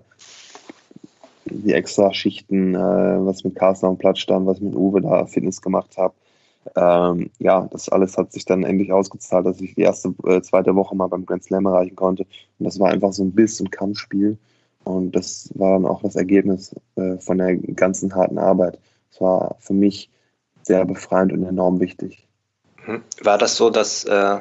die 1.51 1.73
extra 1.73 2.13
Schichten, 2.13 2.75
äh, 2.75 2.77
was 2.77 3.43
mit 3.43 3.55
Carsten 3.55 3.87
am 3.87 3.97
Platz 3.97 4.19
stand, 4.19 4.47
was 4.47 4.59
mit 4.59 4.75
Uwe 4.75 5.01
da 5.01 5.25
Fitness 5.25 5.61
gemacht 5.61 5.97
habe. 5.97 6.13
Ähm, 6.75 7.31
ja, 7.39 7.67
das 7.71 7.89
alles 7.89 8.17
hat 8.17 8.31
sich 8.31 8.45
dann 8.45 8.63
endlich 8.63 8.91
ausgezahlt, 8.93 9.45
dass 9.45 9.61
ich 9.61 9.75
die 9.75 9.81
erste, 9.81 10.13
äh, 10.25 10.41
zweite 10.41 10.75
Woche 10.75 10.95
mal 10.95 11.07
beim 11.07 11.25
Grand 11.25 11.43
Slam 11.43 11.65
erreichen 11.65 11.95
konnte. 11.95 12.23
Und 12.59 12.65
das 12.65 12.79
war 12.79 12.89
einfach 12.89 13.13
so 13.13 13.23
ein 13.23 13.33
Biss- 13.33 13.59
und 13.59 13.71
Kampfspiel. 13.71 14.37
Und 14.83 15.15
das 15.15 15.49
war 15.55 15.73
dann 15.73 15.85
auch 15.85 16.01
das 16.01 16.15
Ergebnis 16.15 16.75
äh, 16.95 17.17
von 17.17 17.37
der 17.37 17.55
ganzen 17.55 18.13
harten 18.15 18.37
Arbeit. 18.37 18.79
Es 19.11 19.21
war 19.21 19.55
für 19.59 19.73
mich 19.73 20.09
sehr 20.63 20.85
befreiend 20.85 21.33
und 21.33 21.43
enorm 21.43 21.79
wichtig. 21.79 22.27
Mhm. 22.85 23.01
War 23.23 23.37
das 23.37 23.55
so 23.57 23.69
das 23.69 24.05
äh, 24.05 24.39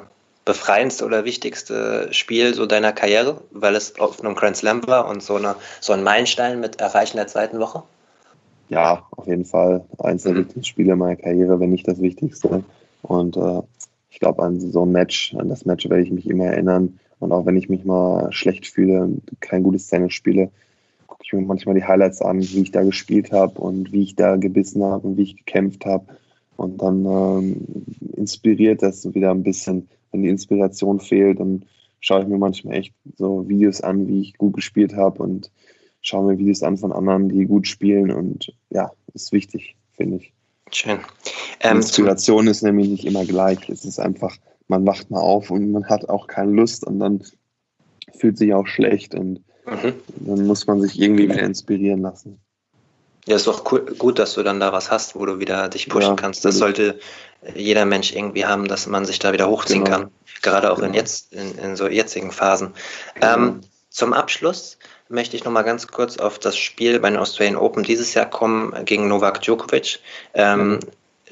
befreiendste 0.50 1.04
oder 1.04 1.24
wichtigste 1.24 2.08
Spiel 2.10 2.54
so 2.54 2.66
deiner 2.66 2.90
Karriere, 2.90 3.40
weil 3.52 3.76
es 3.76 4.00
auf 4.00 4.20
einem 4.20 4.34
Grand 4.34 4.56
Slam 4.56 4.84
war 4.88 5.06
und 5.08 5.22
so, 5.22 5.36
eine, 5.36 5.54
so 5.80 5.92
ein 5.92 6.02
Meilenstein 6.02 6.58
mit 6.58 6.80
Erreichen 6.80 7.18
der 7.18 7.28
zweiten 7.28 7.60
Woche? 7.60 7.84
Ja, 8.68 9.06
auf 9.12 9.28
jeden 9.28 9.44
Fall. 9.44 9.84
Eins 9.98 10.24
der 10.24 10.32
mhm. 10.32 10.38
wichtigsten 10.38 10.64
Spiele 10.64 10.96
meiner 10.96 11.14
Karriere, 11.14 11.60
wenn 11.60 11.70
nicht 11.70 11.86
das 11.86 12.00
Wichtigste. 12.00 12.64
Und 13.02 13.36
äh, 13.36 13.62
ich 14.10 14.18
glaube, 14.18 14.42
an 14.42 14.58
so 14.58 14.84
ein 14.84 14.90
Match, 14.90 15.36
an 15.38 15.48
das 15.48 15.66
Match 15.66 15.88
werde 15.88 16.02
ich 16.02 16.10
mich 16.10 16.28
immer 16.28 16.46
erinnern. 16.46 16.98
Und 17.20 17.30
auch 17.30 17.46
wenn 17.46 17.56
ich 17.56 17.68
mich 17.68 17.84
mal 17.84 18.32
schlecht 18.32 18.66
fühle, 18.66 19.08
kein 19.38 19.62
gutes 19.62 19.86
Tennis 19.86 20.14
spiele, 20.14 20.50
gucke 21.06 21.22
ich 21.24 21.32
mir 21.32 21.42
manchmal 21.42 21.76
die 21.76 21.84
Highlights 21.84 22.22
an, 22.22 22.40
wie 22.40 22.62
ich 22.62 22.72
da 22.72 22.82
gespielt 22.82 23.30
habe 23.30 23.60
und 23.60 23.92
wie 23.92 24.02
ich 24.02 24.16
da 24.16 24.34
gebissen 24.34 24.82
habe 24.82 25.06
und 25.06 25.16
wie 25.16 25.22
ich 25.22 25.36
gekämpft 25.36 25.86
habe. 25.86 26.06
Und 26.60 26.78
dann 26.82 27.04
ähm, 27.04 27.66
inspiriert 28.16 28.82
das 28.82 29.12
wieder 29.14 29.30
ein 29.30 29.42
bisschen. 29.42 29.88
Wenn 30.12 30.22
die 30.22 30.28
Inspiration 30.28 31.00
fehlt, 31.00 31.40
dann 31.40 31.64
schaue 32.00 32.22
ich 32.22 32.28
mir 32.28 32.38
manchmal 32.38 32.76
echt 32.76 32.94
so 33.16 33.48
Videos 33.48 33.80
an, 33.80 34.08
wie 34.08 34.20
ich 34.20 34.38
gut 34.38 34.54
gespielt 34.54 34.94
habe 34.94 35.22
und 35.22 35.50
schaue 36.02 36.32
mir 36.32 36.38
Videos 36.38 36.62
an 36.62 36.76
von 36.76 36.92
anderen, 36.92 37.28
die 37.28 37.46
gut 37.46 37.66
spielen. 37.66 38.10
Und 38.10 38.52
ja, 38.70 38.90
ist 39.14 39.32
wichtig, 39.32 39.76
finde 39.92 40.16
ich. 40.16 40.32
Schön. 40.72 40.98
Ähm, 41.60 41.76
Inspiration 41.76 42.46
ist 42.46 42.62
nämlich 42.62 42.88
nicht 42.88 43.04
immer 43.04 43.24
gleich. 43.24 43.68
Es 43.68 43.84
ist 43.84 43.98
einfach 43.98 44.36
man 44.70 44.86
wacht 44.86 45.10
mal 45.10 45.20
auf 45.20 45.50
und 45.50 45.72
man 45.72 45.84
hat 45.86 46.08
auch 46.08 46.28
keine 46.28 46.52
Lust 46.52 46.86
und 46.86 47.00
dann 47.00 47.22
fühlt 48.16 48.38
sich 48.38 48.54
auch 48.54 48.66
schlecht 48.66 49.14
und 49.14 49.42
mhm. 49.66 49.92
dann 50.20 50.46
muss 50.46 50.66
man 50.66 50.80
sich 50.80 50.98
irgendwie 50.98 51.28
wieder 51.28 51.42
inspirieren 51.42 52.00
lassen. 52.00 52.40
Ja, 53.26 53.36
ist 53.36 53.46
doch 53.46 53.70
cool, 53.70 53.84
gut, 53.98 54.18
dass 54.18 54.34
du 54.34 54.42
dann 54.42 54.60
da 54.60 54.72
was 54.72 54.90
hast, 54.90 55.14
wo 55.14 55.26
du 55.26 55.38
wieder 55.38 55.68
dich 55.68 55.88
pushen 55.88 56.10
ja, 56.10 56.16
kannst. 56.16 56.44
Das 56.44 56.56
sollte 56.56 56.98
jeder 57.54 57.84
Mensch 57.84 58.12
irgendwie 58.12 58.46
haben, 58.46 58.68
dass 58.68 58.86
man 58.86 59.04
sich 59.04 59.18
da 59.18 59.32
wieder 59.32 59.48
hochziehen 59.48 59.84
genau. 59.84 59.98
kann. 59.98 60.10
Gerade 60.42 60.72
auch 60.72 60.76
genau. 60.76 60.88
in, 60.88 60.94
jetzt, 60.94 61.32
in, 61.32 61.58
in 61.58 61.76
so 61.76 61.86
jetzigen 61.88 62.32
Phasen. 62.32 62.74
Genau. 63.14 63.34
Ähm, 63.34 63.60
zum 63.90 64.12
Abschluss 64.12 64.78
möchte 65.08 65.36
ich 65.36 65.44
noch 65.44 65.52
mal 65.52 65.62
ganz 65.62 65.86
kurz 65.88 66.16
auf 66.16 66.38
das 66.38 66.56
Spiel 66.56 67.00
bei 67.00 67.10
den 67.10 67.18
Australian 67.18 67.56
Open 67.56 67.82
dieses 67.82 68.14
Jahr 68.14 68.26
kommen 68.26 68.84
gegen 68.84 69.08
Novak 69.08 69.42
Djokovic. 69.42 69.98
Ähm. 70.34 70.80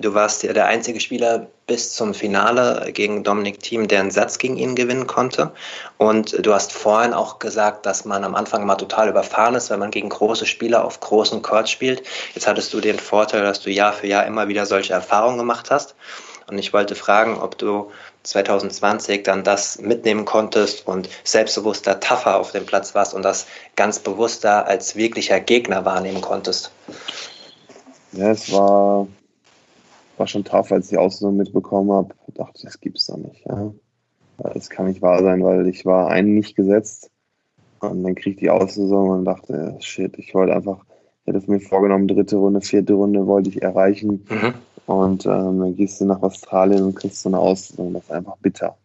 Du 0.00 0.14
warst 0.14 0.44
ja 0.44 0.52
der 0.52 0.66
einzige 0.66 1.00
Spieler 1.00 1.48
bis 1.66 1.92
zum 1.94 2.14
Finale 2.14 2.92
gegen 2.92 3.24
Dominik 3.24 3.60
Thiem, 3.60 3.88
der 3.88 4.00
einen 4.00 4.10
Satz 4.12 4.38
gegen 4.38 4.56
ihn 4.56 4.76
gewinnen 4.76 5.06
konnte. 5.08 5.50
Und 5.96 6.46
du 6.46 6.54
hast 6.54 6.72
vorhin 6.72 7.12
auch 7.12 7.40
gesagt, 7.40 7.84
dass 7.84 8.04
man 8.04 8.22
am 8.22 8.36
Anfang 8.36 8.64
mal 8.64 8.76
total 8.76 9.08
überfahren 9.08 9.56
ist, 9.56 9.70
wenn 9.70 9.80
man 9.80 9.90
gegen 9.90 10.08
große 10.08 10.46
Spieler 10.46 10.84
auf 10.84 11.00
großen 11.00 11.42
Courts 11.42 11.70
spielt. 11.70 12.02
Jetzt 12.34 12.46
hattest 12.46 12.72
du 12.72 12.80
den 12.80 12.98
Vorteil, 12.98 13.42
dass 13.42 13.60
du 13.60 13.70
Jahr 13.70 13.92
für 13.92 14.06
Jahr 14.06 14.24
immer 14.26 14.46
wieder 14.46 14.66
solche 14.66 14.92
Erfahrungen 14.92 15.38
gemacht 15.38 15.70
hast. 15.70 15.96
Und 16.48 16.58
ich 16.58 16.72
wollte 16.72 16.94
fragen, 16.94 17.38
ob 17.38 17.58
du 17.58 17.90
2020 18.22 19.22
dann 19.24 19.44
das 19.44 19.78
mitnehmen 19.80 20.24
konntest 20.24 20.86
und 20.86 21.08
selbstbewusster, 21.24 22.00
tougher 22.00 22.36
auf 22.36 22.52
dem 22.52 22.66
Platz 22.66 22.94
warst 22.94 23.14
und 23.14 23.22
das 23.22 23.46
ganz 23.76 23.98
bewusster 23.98 24.66
als 24.66 24.96
wirklicher 24.96 25.40
Gegner 25.40 25.84
wahrnehmen 25.84 26.20
konntest. 26.20 26.70
Ja, 28.12 28.30
es 28.30 28.50
war 28.50 29.06
war 30.18 30.26
schon 30.26 30.44
tough, 30.44 30.72
als 30.72 30.86
ich 30.86 30.90
die 30.90 30.98
Auslösung 30.98 31.36
mitbekommen 31.36 31.92
habe. 31.92 32.14
Dachte, 32.34 32.62
das 32.62 32.80
gibt's 32.80 33.06
doch 33.06 33.16
nicht. 33.16 33.44
Ja. 33.46 33.72
Das 34.38 34.70
kann 34.70 34.86
nicht 34.86 35.02
wahr 35.02 35.22
sein, 35.22 35.42
weil 35.42 35.66
ich 35.66 35.84
war 35.84 36.08
einen 36.08 36.34
nicht 36.34 36.54
gesetzt 36.54 37.10
und 37.80 38.02
dann 38.02 38.14
krieg 38.14 38.34
ich 38.34 38.40
die 38.40 38.50
Auslösung 38.50 39.10
und 39.10 39.24
dachte, 39.24 39.76
shit, 39.80 40.16
ich 40.18 40.34
wollte 40.34 40.54
einfach, 40.54 40.84
ich 41.24 41.34
hätte 41.34 41.50
mir 41.50 41.60
vorgenommen, 41.60 42.08
dritte 42.08 42.36
Runde, 42.36 42.60
vierte 42.60 42.92
Runde 42.92 43.26
wollte 43.26 43.50
ich 43.50 43.62
erreichen. 43.62 44.24
Mhm. 44.28 44.54
Und 44.86 45.26
ähm, 45.26 45.60
dann 45.60 45.76
gehst 45.76 46.00
du 46.00 46.06
nach 46.06 46.22
Australien 46.22 46.84
und 46.84 46.94
kriegst 46.94 47.22
so 47.22 47.28
eine 47.28 47.38
Auslösung. 47.38 47.92
Das 47.92 48.04
ist 48.04 48.12
einfach 48.12 48.36
bitter. 48.38 48.76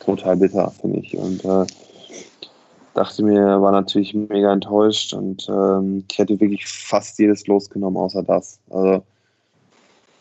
Total 0.00 0.36
bitter, 0.36 0.70
finde 0.70 1.00
ich. 1.00 1.16
Und 1.16 1.44
äh, 1.44 1.66
dachte 2.94 3.22
mir, 3.22 3.60
war 3.60 3.72
natürlich 3.72 4.14
mega 4.14 4.52
enttäuscht 4.52 5.12
und 5.14 5.48
ähm, 5.48 6.04
ich 6.10 6.18
hätte 6.18 6.40
wirklich 6.40 6.66
fast 6.66 7.18
jedes 7.18 7.46
losgenommen, 7.46 7.96
außer 7.96 8.22
das. 8.22 8.58
Also 8.70 9.02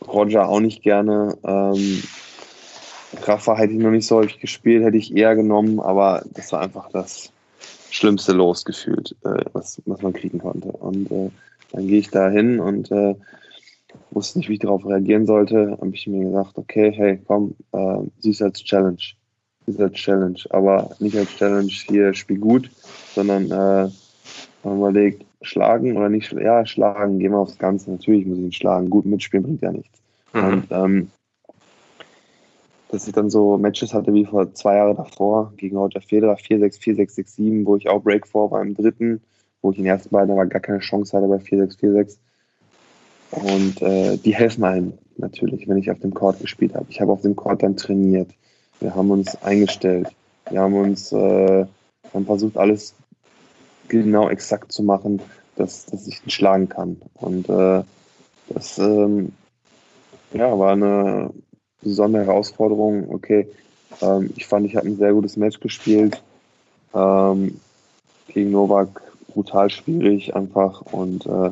Roger 0.08 0.47
auch 0.47 0.60
nicht 0.60 0.82
gerne. 0.82 1.38
Ähm, 1.43 2.04
Rafa 3.24 3.56
hätte 3.58 3.74
ich 3.74 3.80
noch 3.80 3.91
nicht 3.91 4.08
so 4.08 4.18
häufig 4.18 4.39
gespielt, 4.39 4.84
hätte 4.84 4.97
ich 4.97 5.16
eher 5.16 5.36
genommen, 5.36 5.80
aber 5.80 6.24
das 6.34 6.52
war 6.52 6.62
einfach 6.62 6.89
das 6.91 7.32
schlimmste 7.89 8.32
Los 8.32 8.64
gefühlt, 8.64 9.16
äh, 9.26 9.43
was, 9.54 9.82
was 9.86 10.02
man 10.02 10.14
kriegen 10.14 10.39
konnte. 10.39 10.70
Und 10.70 11.12
äh, 11.12 11.30
dann 11.72 11.88
gehe 11.88 11.99
ich 11.99 12.10
da 12.10 12.30
hin 12.30 12.60
und 12.60 12.91
äh, 12.91 13.16
wusste 14.12 14.39
nicht, 14.39 14.49
wie 14.49 14.54
ich 14.54 14.60
darauf 14.60 14.86
reagieren 14.86 15.26
sollte. 15.26 15.78
Habe 15.80 15.91
ich 15.93 16.08
mir 16.08 16.26
gesagt, 16.26 16.58
okay, 16.58 16.91
hey, 16.95 17.22
komm, 17.28 17.56
äh, 17.74 17.97
siehst 18.20 18.41
als 18.41 18.64
Challenge. 18.64 19.02
ist 19.68 19.80
als 19.80 19.93
Challenge, 19.93 20.39
aber 20.49 20.89
nicht 20.99 21.18
als 21.18 21.36
Challenge 21.36 21.72
hier 21.72 22.14
spiel 22.14 22.39
gut, 22.39 22.70
sondern 23.14 23.45
äh, 23.45 23.89
man 24.64 24.78
überlegt, 24.78 25.26
schlagen 25.42 25.98
oder 25.98 26.10
nicht, 26.10 26.32
ja, 26.34 26.66
schlagen, 26.66 27.20
gehen 27.20 27.32
wir 27.32 27.39
aufs 27.39 27.58
Ganze. 27.58 27.92
Natürlich 27.92 28.26
muss 28.26 28.38
ich 28.38 28.44
ihn 28.44 28.52
schlagen. 28.52 28.89
Gut 28.89 29.06
mitspielen 29.06 29.44
bringt 29.44 29.62
ja 29.62 29.72
nichts. 29.72 30.02
Mhm. 30.34 30.44
Und 30.44 30.68
ähm, 30.72 31.12
dass 32.89 33.08
ich 33.08 33.14
dann 33.14 33.30
so 33.30 33.58
Matches 33.58 33.94
hatte 33.94 34.14
wie 34.14 34.26
vor 34.26 34.54
zwei 34.54 34.76
Jahren 34.76 34.98
davor 34.98 35.54
gegen 35.56 35.78
Roger 35.78 36.02
Federer 36.02 36.36
4-6, 36.36 36.80
4-6, 36.82 37.38
6-7, 37.38 37.66
wo 37.66 37.78
ich 37.78 37.88
auch 37.88 38.02
Break 38.02 38.28
vor 38.28 38.52
war 38.52 38.62
im 38.62 38.76
dritten, 38.76 39.22
wo 39.62 39.72
ich 39.72 39.78
in 39.78 39.86
den 39.86 39.92
ersten 39.92 40.10
beiden 40.10 40.32
aber 40.32 40.46
gar 40.46 40.62
keine 40.62 40.80
Chance 40.80 41.16
hatte 41.16 41.28
bei 41.28 41.38
4-6, 41.38 41.80
4-6. 41.80 42.18
Und 43.32 43.82
äh, 43.82 44.18
die 44.18 44.36
helfen 44.36 44.66
einem 44.66 44.94
natürlich, 45.18 45.68
wenn 45.70 45.78
ich 45.78 45.89
auf 45.89 46.00
dem 46.00 46.14
Court 46.14 46.42
gespielt 46.42 46.76
habe. 46.76 46.88
Ich 46.89 47.00
habe 47.00 47.14
auf 47.14 47.22
dem 47.22 47.36
Court 47.36 47.64
dann 47.64 47.78
trainiert. 47.78 48.30
Wir 48.82 48.94
haben 48.94 49.10
uns 49.10 49.42
eingestellt. 49.42 50.10
Wir 50.50 50.60
haben 50.60 50.76
uns 50.76 51.14
äh, 51.14 51.66
haben 52.14 52.26
versucht, 52.26 52.58
alles 52.58 52.94
genau 54.00 54.30
exakt 54.30 54.72
zu 54.72 54.84
machen, 54.84 55.22
dass, 55.56 55.86
dass 55.86 56.08
ich 56.08 56.24
ihn 56.26 56.30
schlagen 56.30 56.70
kann. 56.70 57.02
Und 57.16 57.50
äh, 57.50 57.84
das 58.50 58.78
ähm, 58.78 59.34
ja, 60.34 60.58
war 60.58 60.72
eine 60.72 61.32
besondere 61.82 62.26
Herausforderung. 62.26 63.10
Okay, 63.12 63.48
ähm, 64.02 64.32
ich 64.36 64.48
fand, 64.48 64.66
ich 64.66 64.76
habe 64.76 64.88
ein 64.88 64.98
sehr 64.98 65.14
gutes 65.14 65.38
Match 65.38 65.60
gespielt. 65.60 66.22
Ähm, 66.94 67.60
gegen 68.28 68.52
Novak 68.52 69.02
brutal 69.28 69.70
schwierig 69.70 70.36
einfach 70.36 70.82
und 70.92 71.26
äh, 71.26 71.52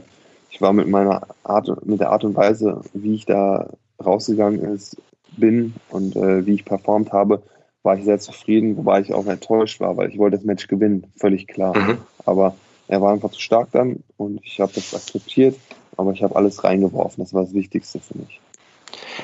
ich 0.50 0.62
war 0.62 0.74
mit 0.74 0.88
meiner 0.88 1.22
Art, 1.44 1.86
mit 1.86 2.00
der 2.00 2.12
Art 2.12 2.24
und 2.24 2.36
Weise, 2.36 2.82
wie 2.94 3.16
ich 3.16 3.26
da 3.26 3.70
rausgegangen 4.04 4.62
ist, 4.62 4.98
bin 5.38 5.74
und 5.90 6.16
äh, 6.16 6.46
wie 6.46 6.56
ich 6.56 6.66
performt 6.66 7.14
habe, 7.14 7.42
war 7.84 7.98
ich 7.98 8.04
sehr 8.04 8.20
zufrieden, 8.20 8.78
wobei 8.78 9.02
ich 9.02 9.14
auch 9.14 9.26
enttäuscht 9.26 9.80
war, 9.80 9.96
weil 9.98 10.10
ich 10.10 10.18
wollte 10.18 10.38
das 10.38 10.46
Match 10.46 10.68
gewinnen, 10.68 11.08
völlig 11.16 11.48
klar. 11.48 11.78
Mhm. 11.78 11.98
Aber 12.26 12.56
er 12.88 13.02
war 13.02 13.14
einfach 13.14 13.32
zu 13.32 13.40
stark 13.40 13.70
dann 13.72 14.04
und 14.18 14.42
ich 14.44 14.60
habe 14.60 14.72
das 14.74 14.94
akzeptiert, 14.94 15.56
aber 15.96 16.12
ich 16.12 16.24
habe 16.24 16.36
alles 16.36 16.64
reingeworfen. 16.64 17.24
Das 17.24 17.34
war 17.34 17.44
das 17.44 17.54
Wichtigste 17.54 18.00
für 18.00 18.18
mich. 18.18 18.40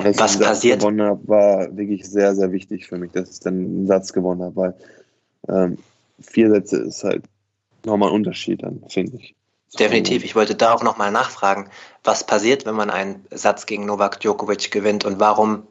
Dass 0.03 0.19
Was 0.19 0.35
ich 0.35 0.41
passiert? 0.41 0.79
gewonnen 0.79 1.01
habe, 1.01 1.27
war 1.27 1.75
wirklich 1.75 2.05
sehr, 2.09 2.35
sehr 2.35 2.51
wichtig 2.51 2.87
für 2.87 2.97
mich, 2.97 3.11
dass 3.11 3.31
ich 3.31 3.39
dann 3.39 3.55
einen 3.55 3.87
Satz 3.87 4.13
gewonnen 4.13 4.43
habe, 4.43 4.55
weil 4.55 4.73
ähm, 5.47 5.77
vier 6.19 6.49
Sätze 6.49 6.77
ist 6.77 7.03
halt 7.03 7.23
nochmal 7.85 8.09
ein 8.09 8.15
Unterschied 8.15 8.63
dann, 8.63 8.83
finde 8.89 9.17
ich. 9.17 9.35
Definitiv. 9.79 10.23
Ich 10.23 10.35
wollte 10.35 10.55
da 10.55 10.73
auch 10.73 10.83
nochmal 10.83 11.11
nachfragen, 11.11 11.69
was 12.03 12.25
passiert, 12.25 12.65
wenn 12.65 12.75
man 12.75 12.89
einen 12.89 13.25
Satz 13.31 13.65
gegen 13.65 13.85
Novak 13.85 14.19
Djokovic 14.21 14.71
gewinnt 14.71 15.03
und 15.05 15.19
warum 15.19 15.67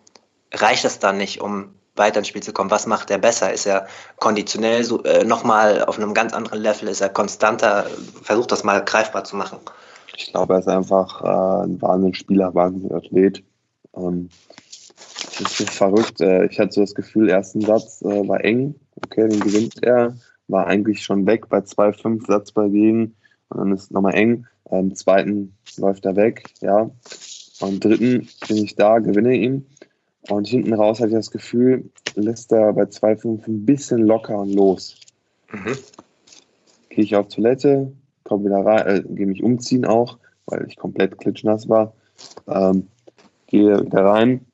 reicht 0.52 0.84
es 0.84 0.98
dann 0.98 1.16
nicht, 1.16 1.40
um 1.40 1.74
weiter 1.96 2.18
ins 2.18 2.28
Spiel 2.28 2.42
zu 2.42 2.52
kommen? 2.52 2.70
Was 2.70 2.86
macht 2.86 3.10
er 3.10 3.18
besser? 3.18 3.52
Ist 3.52 3.66
er 3.66 3.86
konditionell 4.18 4.84
so, 4.84 5.02
äh, 5.04 5.24
nochmal 5.24 5.84
auf 5.84 5.98
einem 5.98 6.14
ganz 6.14 6.32
anderen 6.32 6.60
Level? 6.60 6.88
Ist 6.88 7.00
er 7.00 7.08
konstanter? 7.08 7.86
Versucht 8.22 8.52
das 8.52 8.64
mal 8.64 8.84
greifbar 8.84 9.24
zu 9.24 9.36
machen. 9.36 9.58
Ich 10.16 10.28
glaube, 10.32 10.54
er 10.54 10.60
ist 10.60 10.68
einfach 10.68 11.22
äh, 11.22 11.64
ein 11.66 11.80
Wahnsinnsspieler, 11.82 12.54
Wahnsinnsathlet. 12.54 13.42
Ähm, 13.96 14.28
das 15.38 15.60
ist 15.60 15.70
verrückt. 15.70 16.20
Äh, 16.20 16.46
ich 16.46 16.60
hatte 16.60 16.72
so 16.72 16.80
das 16.80 16.94
Gefühl, 16.94 17.28
ersten 17.28 17.60
Satz 17.60 18.02
äh, 18.02 18.28
war 18.28 18.44
eng. 18.44 18.74
Okay, 19.04 19.28
den 19.28 19.40
gewinnt 19.40 19.82
er. 19.82 20.16
War 20.46 20.66
eigentlich 20.66 21.02
schon 21.02 21.26
weg 21.26 21.48
bei 21.48 21.58
2-5 21.58 22.26
Satz 22.26 22.52
bei 22.52 22.68
gegen. 22.68 23.16
Und 23.48 23.58
dann 23.58 23.72
ist 23.72 23.84
es 23.84 23.90
nochmal 23.90 24.14
eng. 24.14 24.46
Im 24.70 24.94
zweiten 24.94 25.56
läuft 25.76 26.04
er 26.04 26.16
weg, 26.16 26.50
ja. 26.60 26.90
Im 27.60 27.80
dritten 27.80 28.28
bin 28.48 28.56
ich 28.56 28.74
da, 28.76 28.98
gewinne 28.98 29.34
ihn. 29.34 29.66
Und 30.28 30.46
hinten 30.46 30.72
raus 30.72 31.00
hatte 31.00 31.10
ich 31.10 31.14
das 31.14 31.30
Gefühl, 31.30 31.90
lässt 32.14 32.52
er 32.52 32.72
bei 32.72 32.84
2,5 32.84 33.46
ein 33.46 33.66
bisschen 33.66 34.06
locker 34.06 34.38
und 34.38 34.54
los. 34.54 34.98
Mhm. 35.52 35.76
Gehe 36.88 37.04
ich 37.04 37.16
auf 37.16 37.28
Toilette, 37.28 37.92
komme 38.22 38.46
wieder 38.46 38.64
rein, 38.64 38.86
äh, 38.86 39.02
gehe 39.02 39.26
mich 39.26 39.42
umziehen 39.42 39.84
auch, 39.84 40.18
weil 40.46 40.66
ich 40.66 40.76
komplett 40.76 41.18
klitschnass 41.18 41.68
war. 41.68 41.92
Ähm, 42.46 42.88
gehe 43.46 43.84
wieder 43.84 44.04
rein. 44.04 44.46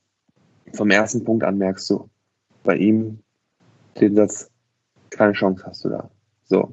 Vom 0.72 0.90
ersten 0.90 1.24
Punkt 1.24 1.44
an 1.44 1.58
merkst 1.58 1.88
du, 1.90 2.08
bei 2.64 2.76
ihm 2.76 3.20
den 4.00 4.16
Satz, 4.16 4.50
keine 5.10 5.32
Chance 5.32 5.64
hast 5.66 5.84
du 5.84 5.88
da. 5.90 6.10
So. 6.44 6.72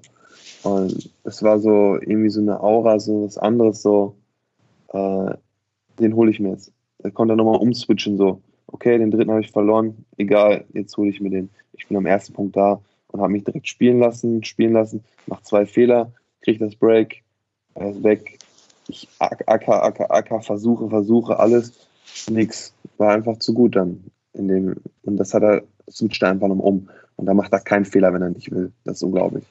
Und 0.63 1.11
es 1.23 1.43
war 1.43 1.59
so 1.59 1.95
irgendwie 1.99 2.29
so 2.29 2.41
eine 2.41 2.61
Aura, 2.61 2.99
so 2.99 3.25
was 3.25 3.37
anderes, 3.37 3.81
so, 3.81 4.15
äh, 4.89 5.33
den 5.99 6.15
hole 6.15 6.31
ich 6.31 6.39
mir 6.39 6.49
jetzt. 6.49 6.71
Da 6.99 7.09
konnte 7.09 7.33
er 7.33 7.37
nochmal 7.37 7.59
umswitchen, 7.59 8.17
so, 8.17 8.41
okay, 8.68 8.97
den 8.97 9.11
dritten 9.11 9.32
habe 9.32 9.41
ich 9.41 9.51
verloren, 9.51 10.05
egal, 10.18 10.65
jetzt 10.74 10.95
hole 10.97 11.09
ich 11.09 11.22
mir 11.22 11.30
den. 11.30 11.49
Ich 11.74 11.88
bin 11.88 11.97
am 11.97 12.05
ersten 12.05 12.34
Punkt 12.34 12.55
da 12.55 12.82
und 13.07 13.22
habe 13.22 13.32
mich 13.32 13.43
direkt 13.43 13.68
spielen 13.68 13.99
lassen, 13.99 14.43
spielen 14.43 14.74
lassen, 14.74 15.03
mache 15.26 15.43
zwei 15.43 15.65
Fehler, 15.65 16.11
kriege 16.41 16.63
das 16.63 16.76
Break, 16.76 17.24
er 17.76 17.91
ist 17.91 18.03
weg. 18.03 18.39
Ich 18.88 19.07
acker, 19.20 19.84
acker, 19.84 20.11
acker, 20.11 20.41
versuche, 20.41 20.89
versuche, 20.89 21.38
alles, 21.38 21.74
nix. 22.30 22.74
War 22.97 23.13
einfach 23.13 23.38
zu 23.39 23.53
gut 23.53 23.76
dann. 23.76 24.03
In 24.34 24.47
dem, 24.47 24.76
und 25.03 25.18
das 25.18 25.34
hat 25.34 25.43
er, 25.43 25.63
switcht 25.89 26.24
er 26.24 26.30
einfach 26.30 26.47
um. 26.49 26.89
Und 27.18 27.26
da 27.26 27.34
macht 27.34 27.51
er 27.51 27.59
keinen 27.59 27.86
Fehler, 27.86 28.13
wenn 28.13 28.22
er 28.22 28.30
nicht 28.30 28.51
will. 28.51 28.72
Das 28.86 28.97
ist 28.97 29.03
unglaublich. 29.03 29.43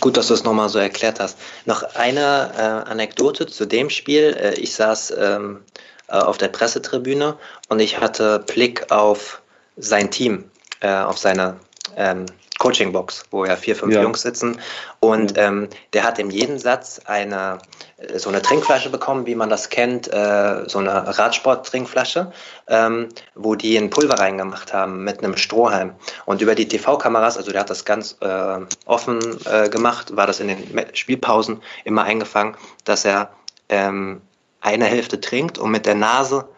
Gut, 0.00 0.16
dass 0.16 0.28
du 0.28 0.34
es 0.34 0.44
nochmal 0.44 0.68
so 0.68 0.78
erklärt 0.78 1.18
hast. 1.18 1.38
Noch 1.64 1.82
eine 1.94 2.52
äh, 2.56 2.90
Anekdote 2.90 3.46
zu 3.46 3.66
dem 3.66 3.88
Spiel. 3.88 4.36
Äh, 4.38 4.54
ich 4.60 4.74
saß 4.74 5.14
ähm, 5.18 5.60
äh, 5.60 5.97
auf 6.08 6.38
der 6.38 6.48
Pressetribüne 6.48 7.36
und 7.68 7.80
ich 7.80 8.00
hatte 8.00 8.40
Blick 8.40 8.90
auf 8.90 9.42
sein 9.76 10.10
Team, 10.10 10.50
äh, 10.80 10.92
auf 10.92 11.18
seine 11.18 11.56
ähm, 11.96 12.26
Coaching-Box, 12.58 13.24
wo 13.30 13.44
ja 13.44 13.56
vier, 13.56 13.76
fünf 13.76 13.94
ja. 13.94 14.02
Jungs 14.02 14.22
sitzen. 14.22 14.60
Und 15.00 15.36
ja. 15.36 15.46
ähm, 15.46 15.68
der 15.92 16.02
hat 16.02 16.18
in 16.18 16.30
jedem 16.30 16.58
Satz 16.58 17.00
eine 17.04 17.58
äh, 17.98 18.18
so 18.18 18.28
eine 18.28 18.42
Trinkflasche 18.42 18.90
bekommen, 18.90 19.26
wie 19.26 19.34
man 19.34 19.48
das 19.48 19.70
kennt, 19.70 20.12
äh, 20.12 20.64
so 20.66 20.78
eine 20.78 21.18
Radsport-Trinkflasche, 21.18 22.32
ähm, 22.66 23.08
wo 23.34 23.54
die 23.54 23.76
ein 23.76 23.90
Pulver 23.90 24.18
reingemacht 24.18 24.72
haben 24.72 25.04
mit 25.04 25.22
einem 25.22 25.36
Strohhalm. 25.36 25.94
Und 26.26 26.42
über 26.42 26.54
die 26.54 26.68
TV-Kameras, 26.68 27.36
also 27.36 27.52
der 27.52 27.60
hat 27.60 27.70
das 27.70 27.84
ganz 27.84 28.16
äh, 28.20 28.58
offen 28.86 29.20
äh, 29.46 29.68
gemacht, 29.68 30.16
war 30.16 30.26
das 30.26 30.40
in 30.40 30.48
den 30.48 30.86
Spielpausen 30.94 31.62
immer 31.84 32.04
eingefangen, 32.04 32.56
dass 32.84 33.04
er 33.04 33.30
ähm, 33.68 34.20
eine 34.60 34.86
Hälfte 34.86 35.20
trinkt 35.20 35.58
und 35.58 35.70
mit 35.70 35.86
der 35.86 35.94
Nase 35.94 36.48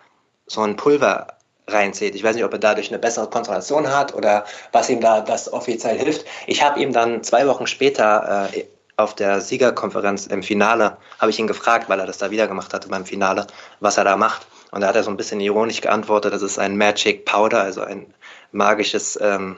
so 0.46 0.62
ein 0.62 0.76
Pulver 0.76 1.38
reinzieht. 1.68 2.14
Ich 2.14 2.24
weiß 2.24 2.34
nicht, 2.34 2.44
ob 2.44 2.52
er 2.52 2.58
dadurch 2.58 2.88
eine 2.88 2.98
bessere 2.98 3.28
Konzentration 3.28 3.88
hat 3.88 4.14
oder 4.14 4.44
was 4.72 4.90
ihm 4.90 5.00
da 5.00 5.20
das 5.20 5.52
offiziell 5.52 5.98
hilft. 5.98 6.26
Ich 6.46 6.62
habe 6.62 6.80
ihm 6.80 6.92
dann 6.92 7.22
zwei 7.22 7.46
Wochen 7.46 7.66
später 7.66 8.50
äh, 8.52 8.64
auf 8.96 9.14
der 9.14 9.40
Siegerkonferenz 9.40 10.26
im 10.26 10.42
Finale, 10.42 10.96
habe 11.18 11.30
ich 11.30 11.38
ihn 11.38 11.46
gefragt, 11.46 11.88
weil 11.88 12.00
er 12.00 12.06
das 12.06 12.18
da 12.18 12.30
wieder 12.30 12.46
gemacht 12.46 12.74
hatte 12.74 12.88
beim 12.88 13.06
Finale, 13.06 13.46
was 13.80 13.96
er 13.96 14.04
da 14.04 14.16
macht. 14.16 14.46
Und 14.72 14.82
da 14.82 14.88
hat 14.88 14.96
er 14.96 15.02
so 15.02 15.10
ein 15.10 15.16
bisschen 15.16 15.40
ironisch 15.40 15.80
geantwortet, 15.80 16.32
das 16.32 16.42
ist 16.42 16.58
ein 16.58 16.76
Magic 16.76 17.24
Powder, 17.24 17.62
also 17.62 17.82
ein 17.82 18.12
magisches, 18.52 19.18
ähm, 19.20 19.56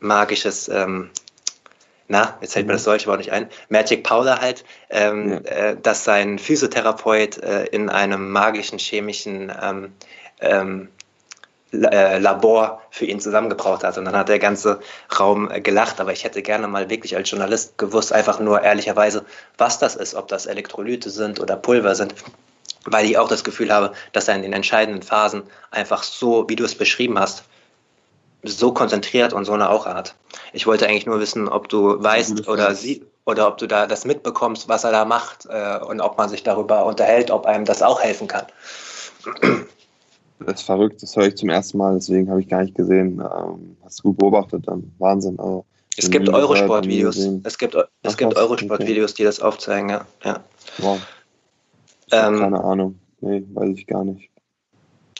magisches, 0.00 0.68
ähm, 0.68 1.10
na, 2.10 2.36
jetzt 2.40 2.54
fällt 2.54 2.66
mir 2.66 2.72
das 2.72 2.82
deutsche 2.82 3.06
Wort 3.06 3.18
nicht 3.18 3.30
ein, 3.30 3.48
Magic 3.68 4.02
Powder 4.02 4.40
halt, 4.40 4.64
ähm, 4.90 5.30
ja. 5.30 5.38
äh, 5.38 5.76
dass 5.80 6.02
sein 6.02 6.40
Physiotherapeut 6.40 7.38
äh, 7.38 7.66
in 7.66 7.88
einem 7.88 8.32
magischen 8.32 8.80
chemischen 8.80 9.52
ähm, 9.62 9.92
ähm, 10.40 10.88
äh, 11.72 12.18
Labor 12.18 12.82
für 12.90 13.04
ihn 13.04 13.20
zusammengebraucht 13.20 13.84
hat. 13.84 13.96
Und 13.96 14.06
dann 14.06 14.16
hat 14.16 14.28
der 14.28 14.40
ganze 14.40 14.80
Raum 15.20 15.48
äh, 15.52 15.60
gelacht. 15.60 16.00
Aber 16.00 16.12
ich 16.12 16.24
hätte 16.24 16.42
gerne 16.42 16.66
mal 16.66 16.90
wirklich 16.90 17.14
als 17.14 17.30
Journalist 17.30 17.78
gewusst, 17.78 18.12
einfach 18.12 18.40
nur 18.40 18.60
ehrlicherweise, 18.60 19.24
was 19.56 19.78
das 19.78 19.94
ist, 19.94 20.16
ob 20.16 20.26
das 20.26 20.46
Elektrolyte 20.46 21.10
sind 21.10 21.38
oder 21.38 21.54
Pulver 21.54 21.94
sind. 21.94 22.16
Weil 22.86 23.06
ich 23.06 23.18
auch 23.18 23.28
das 23.28 23.44
Gefühl 23.44 23.72
habe, 23.72 23.92
dass 24.12 24.26
er 24.26 24.34
in 24.34 24.42
den 24.42 24.52
entscheidenden 24.52 25.02
Phasen 25.02 25.44
einfach 25.70 26.02
so, 26.02 26.48
wie 26.48 26.56
du 26.56 26.64
es 26.64 26.74
beschrieben 26.74 27.20
hast, 27.20 27.44
so 28.42 28.72
konzentriert 28.72 29.32
und 29.32 29.44
so 29.44 29.52
eine 29.52 29.70
Aura 29.70 29.94
hat. 29.94 30.14
Ich 30.52 30.66
wollte 30.66 30.86
eigentlich 30.86 31.06
nur 31.06 31.20
wissen, 31.20 31.48
ob 31.48 31.68
du 31.68 32.02
weißt 32.02 32.48
oder 32.48 32.74
sie 32.74 33.04
oder 33.26 33.48
ob 33.48 33.58
du 33.58 33.66
da 33.66 33.86
das 33.86 34.04
mitbekommst, 34.04 34.68
was 34.68 34.84
er 34.84 34.92
da 34.92 35.04
macht 35.04 35.46
äh, 35.50 35.78
und 35.84 36.00
ob 36.00 36.16
man 36.18 36.28
sich 36.28 36.42
darüber 36.42 36.86
unterhält, 36.86 37.30
ob 37.30 37.46
einem 37.46 37.64
das 37.64 37.82
auch 37.82 38.00
helfen 38.02 38.28
kann. 38.28 38.46
Das 40.40 40.60
ist 40.60 40.62
verrückt, 40.62 41.02
das 41.02 41.14
höre 41.16 41.26
ich 41.26 41.36
zum 41.36 41.50
ersten 41.50 41.76
Mal, 41.76 41.94
deswegen 41.94 42.30
habe 42.30 42.40
ich 42.40 42.48
gar 42.48 42.62
nicht 42.62 42.74
gesehen. 42.74 43.20
Ähm, 43.20 43.76
hast 43.84 43.98
du 43.98 44.04
gut 44.04 44.18
beobachtet 44.18 44.66
dann. 44.66 44.90
Wahnsinn. 44.98 45.38
Also, 45.38 45.66
es 45.96 46.10
gibt 46.10 46.28
Eurosport-Videos. 46.30 47.18
Es 47.44 47.58
gibt, 47.58 47.76
es 48.02 48.16
gibt 48.16 48.36
Eurosport-Videos, 48.36 49.14
die 49.14 49.24
das 49.24 49.40
aufzeigen, 49.40 49.90
ja. 49.90 50.06
ja. 50.24 50.40
Wow. 50.78 50.98
Ähm, 52.10 52.38
keine 52.38 52.64
Ahnung. 52.64 52.98
Nee, 53.20 53.44
weiß 53.52 53.76
ich 53.76 53.86
gar 53.86 54.04
nicht. 54.04 54.29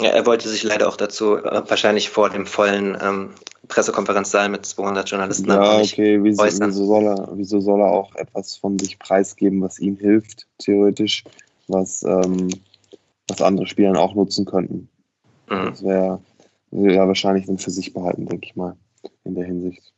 Ja, 0.01 0.11
er 0.11 0.27
wollte 0.27 0.49
sich 0.49 0.63
leider 0.63 0.89
auch 0.89 0.97
dazu 0.97 1.37
äh, 1.37 1.63
wahrscheinlich 1.69 2.11
vor 2.11 2.31
dem 2.31 2.47
vollen 2.47 2.97
ähm, 3.01 3.31
Pressekonferenzsaal 3.69 4.49
mit 4.49 4.67
200 4.67 5.09
Journalisten 5.09 5.49
ja, 5.49 5.79
okay. 5.79 6.19
Wieso, 6.23 6.45
wieso, 6.45 6.87
soll 6.87 7.07
er, 7.07 7.29
wieso 7.35 7.61
soll 7.61 7.81
er 7.81 7.91
auch 7.91 8.15
etwas 8.17 8.57
von 8.57 8.79
sich 8.79 8.99
preisgeben, 8.99 9.63
was 9.63 9.79
ihm 9.79 9.97
hilft, 9.97 10.47
theoretisch, 10.59 11.25
was, 11.69 12.03
ähm, 12.03 12.49
was 13.29 13.43
andere 13.43 13.67
Spieler 13.67 13.99
auch 13.99 14.15
nutzen 14.15 14.45
könnten? 14.45 14.89
Mhm. 15.49 15.67
Das 15.71 15.83
wäre 15.83 16.21
wär 16.71 17.09
wahrscheinlich 17.09 17.47
dann 17.47 17.59
für 17.59 17.71
sich 17.71 17.93
behalten, 17.93 18.27
denke 18.27 18.47
ich 18.47 18.57
mal. 18.57 18.77
in 19.25 19.35
der 19.35 19.45
Hinsicht. 19.45 19.93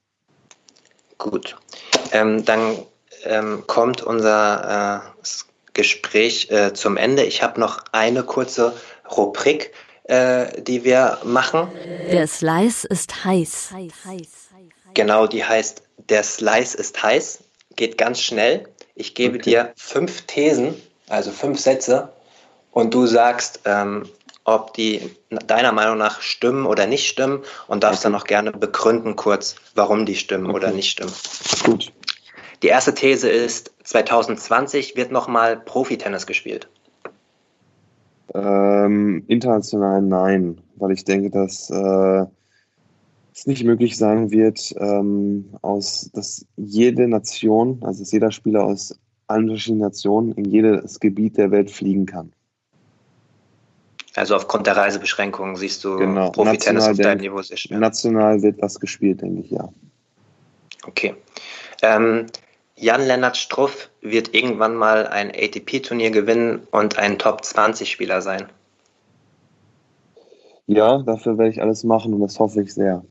Gut. 1.19 1.57
Ähm, 2.13 2.45
dann 2.45 2.77
ähm, 3.25 3.65
kommt 3.67 4.03
unser 4.03 5.13
äh, 5.15 5.29
Gespräch 5.75 6.51
äh, 6.51 6.73
zum 6.75 6.97
Ende. 6.97 7.25
Ich 7.25 7.43
habe 7.43 7.61
noch 7.61 7.85
eine 7.93 8.23
kurze 8.23 8.75
Rubrik, 9.17 9.73
äh, 10.13 10.61
die 10.61 10.85
wir 10.85 11.19
machen. 11.25 11.69
Der 12.11 12.27
Slice 12.27 12.85
ist 12.85 13.25
heiß. 13.25 13.71
Genau, 14.93 15.27
die 15.27 15.43
heißt 15.43 15.83
Der 16.11 16.23
Slice 16.23 16.75
ist 16.75 17.03
heiß. 17.03 17.39
Geht 17.77 17.97
ganz 17.97 18.21
schnell. 18.21 18.69
Ich 18.95 19.15
gebe 19.15 19.39
okay. 19.39 19.51
dir 19.51 19.73
fünf 19.75 20.23
Thesen, 20.23 20.75
also 21.09 21.31
fünf 21.31 21.59
Sätze, 21.59 22.13
und 22.73 22.93
du 22.93 23.07
sagst, 23.07 23.61
ähm, 23.65 24.07
ob 24.45 24.75
die 24.75 25.17
deiner 25.31 25.73
Meinung 25.73 25.97
nach 25.97 26.21
stimmen 26.21 26.67
oder 26.67 26.87
nicht 26.87 27.09
stimmen 27.09 27.43
und 27.69 27.83
darfst 27.83 28.05
okay. 28.05 28.13
dann 28.13 28.21
auch 28.21 28.25
gerne 28.25 28.53
begründen 28.53 29.17
kurz, 29.17 29.57
warum 29.75 30.05
die 30.05 30.17
stimmen 30.17 30.47
okay. 30.47 30.57
oder 30.57 30.71
nicht 30.73 30.91
stimmen. 30.91 31.15
Gut. 31.65 31.91
Die 32.63 32.69
erste 32.69 32.93
These 32.93 33.31
ist, 33.31 33.73
2020 33.85 34.95
wird 34.95 35.11
nochmal 35.11 35.57
Profitennis 35.57 36.27
gespielt. 36.27 36.69
Ähm, 38.35 39.25
international 39.29 40.03
nein, 40.03 40.61
weil 40.77 40.93
ich 40.93 41.05
denke, 41.05 41.31
dass 41.31 41.71
äh, 41.71 42.25
es 43.35 43.47
nicht 43.47 43.65
möglich 43.65 43.97
sein 43.97 44.31
wird, 44.31 44.75
ähm, 44.79 45.51
aus, 45.63 46.11
dass 46.15 46.47
jede 46.57 47.09
Nation, 47.09 47.79
also 47.83 48.01
dass 48.01 48.13
jeder 48.13 48.31
Spieler 48.31 48.65
aus 48.65 48.99
allen 49.27 49.49
verschiedenen 49.49 49.83
Nationen 49.83 50.33
in 50.33 50.47
jedes 50.47 51.01
Gebiet 51.01 51.37
der 51.37 51.51
Welt 51.51 51.71
fliegen 51.71 52.07
kann. 52.07 52.33
Also 54.15 54.37
aufgrund 54.37 54.67
der 54.67 54.77
Reisebeschränkungen 54.77 55.57
siehst 55.57 55.85
du 55.85 55.97
genau. 55.97 56.31
Profitennis 56.31 56.87
auf 56.87 56.99
deinem 56.99 57.21
Niveau 57.21 57.41
sehr 57.41 57.57
schwer. 57.57 57.79
National 57.79 58.43
wird 58.43 58.61
was 58.61 58.79
gespielt, 58.79 59.23
denke 59.23 59.41
ich, 59.41 59.51
ja. 59.51 59.69
Okay. 60.87 61.15
Ähm, 61.83 62.27
Jan-Lennart 62.83 63.37
Struff 63.37 63.91
wird 64.01 64.35
irgendwann 64.35 64.75
mal 64.75 65.07
ein 65.07 65.31
ATP-Turnier 65.31 66.11
gewinnen 66.11 66.67
und 66.73 66.99
ein 66.99 67.17
Top-20-Spieler 67.17 68.21
sein. 68.23 68.49
Ja, 70.67 70.99
dafür 70.99 71.39
werde 71.39 71.53
ich 71.53 71.63
alles 71.63 71.85
machen 71.85 72.13
und 72.13 72.21
das 72.21 72.41
hoffe 72.41 72.61
ich 72.63 72.75
sehr. 72.75 73.05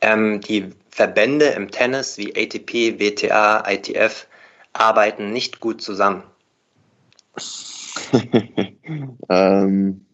Ähm, 0.00 0.40
die 0.40 0.70
Verbände 0.90 1.46
im 1.46 1.68
Tennis 1.72 2.16
wie 2.16 2.36
ATP, 2.36 3.00
WTA, 3.00 3.68
ITF 3.68 4.28
arbeiten 4.72 5.32
nicht 5.32 5.58
gut 5.58 5.82
zusammen. 5.82 6.22
ähm, 9.28 10.06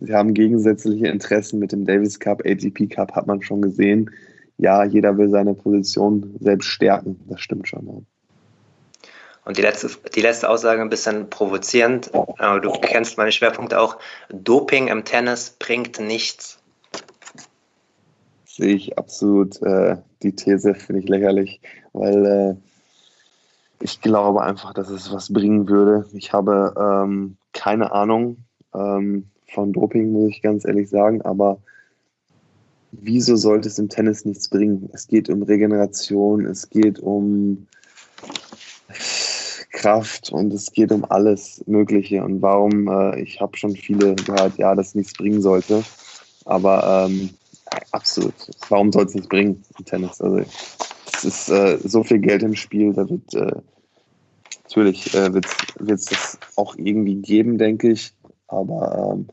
sie 0.00 0.14
haben 0.14 0.32
gegensätzliche 0.32 1.08
Interessen 1.08 1.58
mit 1.58 1.72
dem 1.72 1.84
Davis 1.84 2.18
Cup, 2.18 2.40
ATP 2.46 2.86
Cup 2.88 3.12
hat 3.14 3.26
man 3.26 3.42
schon 3.42 3.60
gesehen. 3.60 4.10
Ja, 4.60 4.84
jeder 4.84 5.16
will 5.16 5.30
seine 5.30 5.54
Position 5.54 6.36
selbst 6.38 6.66
stärken, 6.66 7.18
das 7.28 7.40
stimmt 7.40 7.66
schon. 7.66 7.86
Ja. 7.86 7.94
Und 9.46 9.56
die 9.56 9.62
letzte, 9.62 9.88
die 10.14 10.20
letzte 10.20 10.50
Aussage 10.50 10.82
ein 10.82 10.90
bisschen 10.90 11.30
provozierend, 11.30 12.10
aber 12.12 12.60
du 12.60 12.70
kennst 12.72 13.16
meine 13.16 13.32
Schwerpunkte 13.32 13.80
auch. 13.80 13.98
Doping 14.28 14.88
im 14.88 15.04
Tennis 15.04 15.56
bringt 15.58 15.98
nichts. 15.98 16.58
Sehe 18.44 18.74
ich 18.74 18.98
absolut. 18.98 19.62
Äh, 19.62 19.96
die 20.22 20.36
These 20.36 20.74
finde 20.74 21.00
ich 21.00 21.08
lächerlich, 21.08 21.62
weil 21.94 22.26
äh, 22.26 22.54
ich 23.82 24.02
glaube 24.02 24.42
einfach, 24.42 24.74
dass 24.74 24.90
es 24.90 25.10
was 25.10 25.32
bringen 25.32 25.66
würde. 25.70 26.04
Ich 26.12 26.34
habe 26.34 26.74
ähm, 26.78 27.38
keine 27.54 27.92
Ahnung 27.92 28.44
ähm, 28.74 29.30
von 29.50 29.72
Doping, 29.72 30.12
muss 30.12 30.28
ich 30.28 30.42
ganz 30.42 30.66
ehrlich 30.66 30.90
sagen, 30.90 31.22
aber 31.22 31.62
wieso 32.92 33.36
sollte 33.36 33.68
es 33.68 33.78
im 33.78 33.88
Tennis 33.88 34.24
nichts 34.24 34.48
bringen? 34.48 34.88
Es 34.92 35.06
geht 35.06 35.28
um 35.28 35.42
Regeneration, 35.42 36.46
es 36.46 36.68
geht 36.68 36.98
um 36.98 37.66
Kraft 39.72 40.30
und 40.30 40.52
es 40.52 40.72
geht 40.72 40.92
um 40.92 41.04
alles 41.04 41.62
Mögliche. 41.66 42.22
Und 42.22 42.42
warum, 42.42 42.88
äh, 42.88 43.20
ich 43.20 43.40
habe 43.40 43.56
schon 43.56 43.74
viele 43.74 44.14
gehört, 44.16 44.58
ja, 44.58 44.74
dass 44.74 44.94
nichts 44.94 45.14
bringen 45.14 45.40
sollte. 45.40 45.82
Aber 46.44 47.06
ähm, 47.08 47.30
absolut, 47.92 48.34
warum 48.68 48.92
soll 48.92 49.06
es 49.06 49.14
nichts 49.14 49.28
bringen 49.28 49.62
im 49.78 49.84
Tennis? 49.84 50.20
Also 50.20 50.38
es 51.14 51.24
ist 51.24 51.48
äh, 51.50 51.78
so 51.82 52.02
viel 52.02 52.18
Geld 52.18 52.42
im 52.42 52.54
Spiel, 52.54 52.92
da 52.92 53.08
wird 53.08 53.34
äh, 53.34 53.60
natürlich 54.64 55.14
äh, 55.14 55.32
wird 55.32 55.46
es 55.88 56.06
das 56.06 56.38
auch 56.56 56.76
irgendwie 56.76 57.16
geben, 57.16 57.58
denke 57.58 57.92
ich. 57.92 58.12
Aber 58.48 59.14
ähm, 59.14 59.28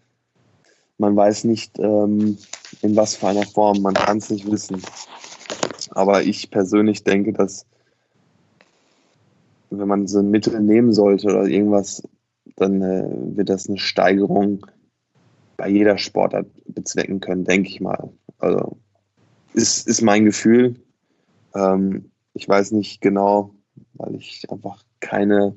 man 0.98 1.16
weiß 1.16 1.44
nicht, 1.44 1.78
ähm, 1.80 2.38
in 2.82 2.96
was 2.96 3.16
für 3.16 3.28
einer 3.28 3.46
Form. 3.46 3.82
Man 3.82 3.94
kann 3.94 4.18
es 4.18 4.30
nicht 4.30 4.50
wissen. 4.50 4.82
Aber 5.92 6.24
ich 6.24 6.50
persönlich 6.50 7.04
denke, 7.04 7.34
dass 7.34 7.66
wenn 9.70 9.88
man 9.88 10.08
so 10.08 10.20
ein 10.20 10.32
Mittel 10.32 10.60
nehmen 10.60 10.94
sollte 10.94 11.28
oder 11.28 11.46
irgendwas, 11.46 12.04
dann 12.56 12.82
äh, 12.82 13.06
wird 13.38 13.50
das 13.50 13.68
eine 13.68 13.78
Steigerung 13.78 14.66
bei 15.58 15.70
jeder 15.70 15.98
Sportart 15.98 16.48
bezwecken 16.68 17.20
können, 17.20 17.44
denke 17.44 17.70
ich 17.70 17.82
mal. 17.82 18.10
Also 18.40 18.78
ist, 19.54 19.88
ist 19.88 20.02
mein 20.02 20.26
Gefühl. 20.26 20.76
Ähm, 21.54 22.12
ich 22.34 22.48
weiß 22.48 22.72
nicht 22.72 23.02
genau, 23.02 23.52
weil 23.94 24.16
ich 24.16 24.50
einfach 24.50 24.84
keine 25.00 25.56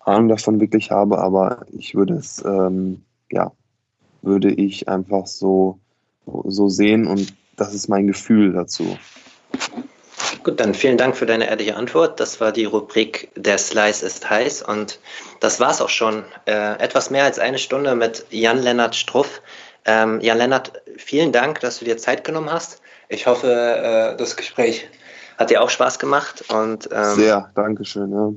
Ahnung 0.00 0.28
davon 0.28 0.60
wirklich 0.60 0.90
habe, 0.90 1.18
aber 1.18 1.66
ich 1.72 1.94
würde 1.94 2.14
es, 2.14 2.44
ähm, 2.44 3.02
ja, 3.30 3.52
würde 4.24 4.50
ich 4.50 4.88
einfach 4.88 5.26
so, 5.26 5.78
so 6.26 6.68
sehen 6.68 7.06
und 7.06 7.34
das 7.56 7.74
ist 7.74 7.88
mein 7.88 8.06
Gefühl 8.06 8.52
dazu. 8.52 8.98
Gut, 10.42 10.60
dann 10.60 10.74
vielen 10.74 10.98
Dank 10.98 11.16
für 11.16 11.26
deine 11.26 11.48
ehrliche 11.48 11.76
Antwort. 11.76 12.20
Das 12.20 12.40
war 12.40 12.52
die 12.52 12.66
Rubrik 12.66 13.30
Der 13.34 13.56
Slice 13.56 14.04
ist 14.04 14.28
heiß 14.28 14.62
und 14.62 14.98
das 15.40 15.58
war 15.60 15.70
es 15.70 15.80
auch 15.80 15.88
schon. 15.88 16.24
Äh, 16.46 16.78
etwas 16.80 17.10
mehr 17.10 17.24
als 17.24 17.38
eine 17.38 17.58
Stunde 17.58 17.94
mit 17.94 18.26
Jan-Lennart 18.30 18.94
Struff. 18.94 19.40
Ähm, 19.86 20.20
Jan-Lennart, 20.20 20.82
vielen 20.98 21.32
Dank, 21.32 21.60
dass 21.60 21.78
du 21.78 21.84
dir 21.84 21.96
Zeit 21.96 22.24
genommen 22.24 22.50
hast. 22.50 22.82
Ich 23.08 23.26
hoffe, 23.26 23.52
äh, 23.52 24.16
das 24.16 24.36
Gespräch 24.36 24.86
hat 25.38 25.50
dir 25.50 25.62
auch 25.62 25.70
Spaß 25.70 25.98
gemacht. 25.98 26.44
Und, 26.50 26.88
ähm, 26.92 27.14
Sehr, 27.14 27.50
Dankeschön. 27.54 28.12
Ja. 28.12 28.32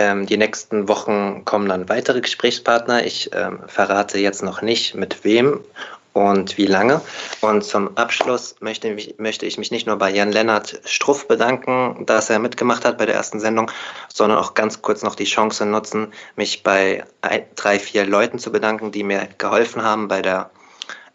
Ähm, 0.00 0.24
die 0.24 0.38
nächsten 0.38 0.88
Wochen 0.88 1.44
kommen 1.44 1.68
dann 1.68 1.90
weitere 1.90 2.22
Gesprächspartner. 2.22 3.04
Ich 3.04 3.30
ähm, 3.34 3.58
verrate 3.66 4.18
jetzt 4.18 4.42
noch 4.42 4.62
nicht, 4.62 4.94
mit 4.94 5.24
wem 5.24 5.60
und 6.14 6.56
wie 6.56 6.64
lange. 6.64 7.02
Und 7.42 7.64
zum 7.64 7.98
Abschluss 7.98 8.56
möchte, 8.60 8.96
möchte 9.18 9.44
ich 9.44 9.58
mich 9.58 9.70
nicht 9.70 9.86
nur 9.86 9.96
bei 9.96 10.10
Jan 10.10 10.32
Lennart 10.32 10.80
Struff 10.86 11.28
bedanken, 11.28 12.06
dass 12.06 12.30
er 12.30 12.38
mitgemacht 12.38 12.86
hat 12.86 12.96
bei 12.96 13.04
der 13.04 13.14
ersten 13.14 13.40
Sendung, 13.40 13.70
sondern 14.08 14.38
auch 14.38 14.54
ganz 14.54 14.80
kurz 14.80 15.02
noch 15.02 15.16
die 15.16 15.24
Chance 15.24 15.66
nutzen, 15.66 16.14
mich 16.34 16.62
bei 16.62 17.04
drei, 17.54 17.78
vier 17.78 18.06
Leuten 18.06 18.38
zu 18.38 18.50
bedanken, 18.50 18.92
die 18.92 19.04
mir 19.04 19.28
geholfen 19.36 19.82
haben 19.82 20.08
bei 20.08 20.22
der 20.22 20.50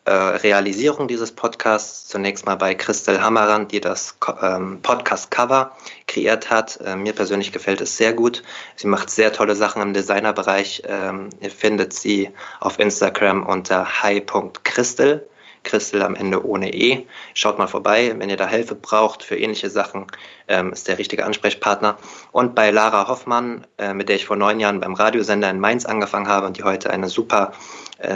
äh, 0.06 0.12
Realisierung 0.12 1.08
dieses 1.08 1.32
Podcasts. 1.32 2.08
Zunächst 2.08 2.46
mal 2.46 2.56
bei 2.56 2.76
Christel 2.76 3.22
Hammerand, 3.22 3.72
die 3.72 3.82
das 3.82 4.18
ähm, 4.42 4.80
Podcast-Cover 4.82 5.76
kreiert 6.08 6.50
hat. 6.50 6.80
Äh, 6.86 6.96
mir 6.96 7.14
persönlich 7.14 7.52
gefällt 7.52 7.82
es 7.82 7.98
sehr 7.98 8.14
gut. 8.14 8.44
Sie 8.76 8.88
macht 8.88 9.10
sehr 9.10 9.34
tolle 9.34 9.56
Sachen 9.56 9.82
im 9.82 9.94
Designerbereich. 9.94 10.84
Ähm, 10.88 11.30
ihr 11.42 11.52
findet 11.52 11.94
sie 11.94 12.30
auf 12.60 12.80
Instagram 12.80 13.46
unter 13.46 14.04
hi.christel. 14.04 15.28
Christel 15.66 16.04
am 16.04 16.16
Ende 16.16 16.46
ohne 16.46 16.74
E. 16.74 17.06
Schaut 17.34 17.58
mal 17.58 17.68
vorbei, 17.68 18.14
wenn 18.18 18.30
ihr 18.30 18.38
da 18.38 18.48
Hilfe 18.48 18.76
braucht 18.76 19.24
für 19.24 19.36
ähnliche 19.36 19.70
Sachen, 19.70 20.06
ähm, 20.48 20.72
ist 20.72 20.88
der 20.88 20.98
richtige 20.98 21.26
Ansprechpartner. 21.26 21.98
Und 22.32 22.56
bei 22.56 22.72
Lara 22.72 23.08
Hoffmann, 23.08 23.68
äh, 23.78 23.94
mit 23.94 24.08
der 24.08 24.16
ich 24.16 24.26
vor 24.26 24.38
neun 24.38 24.60
Jahren 24.60 24.80
beim 24.80 24.94
Radiosender 24.94 25.50
in 25.50 25.60
Mainz 25.60 25.86
angefangen 25.86 26.28
habe 26.28 26.46
und 26.46 26.58
die 26.58 26.64
heute 26.64 26.92
eine 26.92 27.10
super 27.10 27.52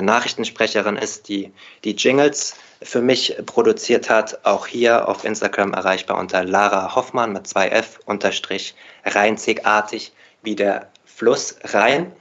Nachrichtensprecherin 0.01 0.97
ist, 0.97 1.30
die 1.30 1.51
die 1.84 1.95
Jingles 1.95 2.56
für 2.81 3.01
mich 3.01 3.35
produziert 3.45 4.10
hat. 4.10 4.45
Auch 4.45 4.68
hier 4.68 5.07
auf 5.07 5.23
Instagram 5.23 5.73
erreichbar 5.73 6.18
unter 6.18 6.43
Lara 6.43 6.95
Hoffmann 6.95 7.34
mit 7.34 7.45
2F 7.45 7.99
unterstrich 8.06 8.76
reinzigartig 9.06 10.11
wie 10.41 10.56
der 10.56 10.89
Fluss 11.06 11.56
Rhein. 11.64 12.11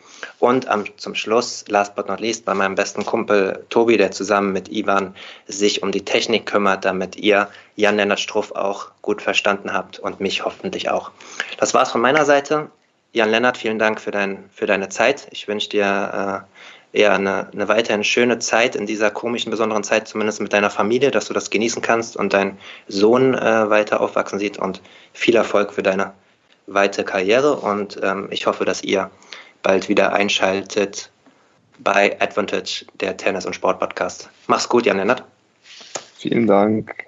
Und 0.41 0.67
am, 0.67 0.85
zum 0.97 1.15
Schluss, 1.15 1.65
last 1.69 1.95
but 1.95 2.09
not 2.09 2.19
least, 2.19 2.45
bei 2.45 2.53
meinem 2.55 2.75
besten 2.75 3.07
Kumpel 3.07 3.65
Tobi, 3.69 3.97
der 3.97 4.11
zusammen 4.11 4.53
mit 4.53 4.69
Ivan 4.69 5.15
sich 5.47 5.83
um 5.83 5.93
die 5.93 6.05
Technik 6.05 6.47
kümmert, 6.47 6.85
damit 6.85 7.15
ihr 7.15 7.49
Jan-Lennart 7.77 8.19
Struff 8.19 8.51
auch 8.53 8.91
gut 9.03 9.23
verstanden 9.23 9.73
habt 9.73 10.01
und 10.01 10.19
mich 10.19 10.45
hoffentlich 10.45 10.91
auch. 10.91 11.13
Das 11.59 11.73
war's 11.73 11.93
von 11.93 12.01
meiner 12.01 12.25
Seite. 12.25 12.69
Jan-Lennart, 13.13 13.57
vielen 13.57 13.79
Dank 13.79 14.01
für, 14.01 14.11
dein, 14.11 14.51
für 14.53 14.67
deine 14.67 14.89
Zeit. 14.89 15.29
Ich 15.31 15.49
wünsche 15.49 15.69
dir 15.71 16.45
äh, 16.45 16.58
ja, 16.93 17.13
eine, 17.13 17.49
eine 17.53 17.69
weiterhin 17.69 18.05
schöne 18.05 18.39
Zeit 18.39 18.75
in 18.75 18.87
dieser 18.87 19.11
komischen, 19.11 19.51
besonderen 19.51 19.85
Zeit, 19.85 20.09
zumindest 20.09 20.41
mit 20.41 20.53
deiner 20.53 20.71
Familie, 20.71 21.11
dass 21.11 21.27
du 21.27 21.35
das 21.35 21.51
genießen 21.51 21.83
kannst 21.83 22.17
und 22.17 22.33
dein 22.33 22.59
Sohn 22.87 23.35
äh, 23.35 23.71
weiter 23.71 24.01
aufwachsen 24.01 24.39
sieht 24.39 24.59
und 24.59 24.81
viel 25.13 25.37
Erfolg 25.37 25.73
für 25.73 25.83
deine 25.83 26.13
weitere 26.67 27.05
Karriere 27.05 27.57
und 27.57 27.99
ähm, 28.03 28.29
ich 28.31 28.47
hoffe, 28.47 28.65
dass 28.65 28.83
ihr 28.83 29.11
bald 29.63 29.89
wieder 29.89 30.13
einschaltet 30.13 31.11
bei 31.79 32.21
Advantage, 32.21 32.87
der 33.01 33.17
Tennis- 33.17 33.47
und 33.47 33.55
Sport-Podcast. 33.55 34.29
Mach's 34.47 34.69
gut, 34.69 34.87
Jan 34.87 34.97
Lennart. 34.97 35.23
Vielen 36.17 36.47
Dank. 36.47 37.08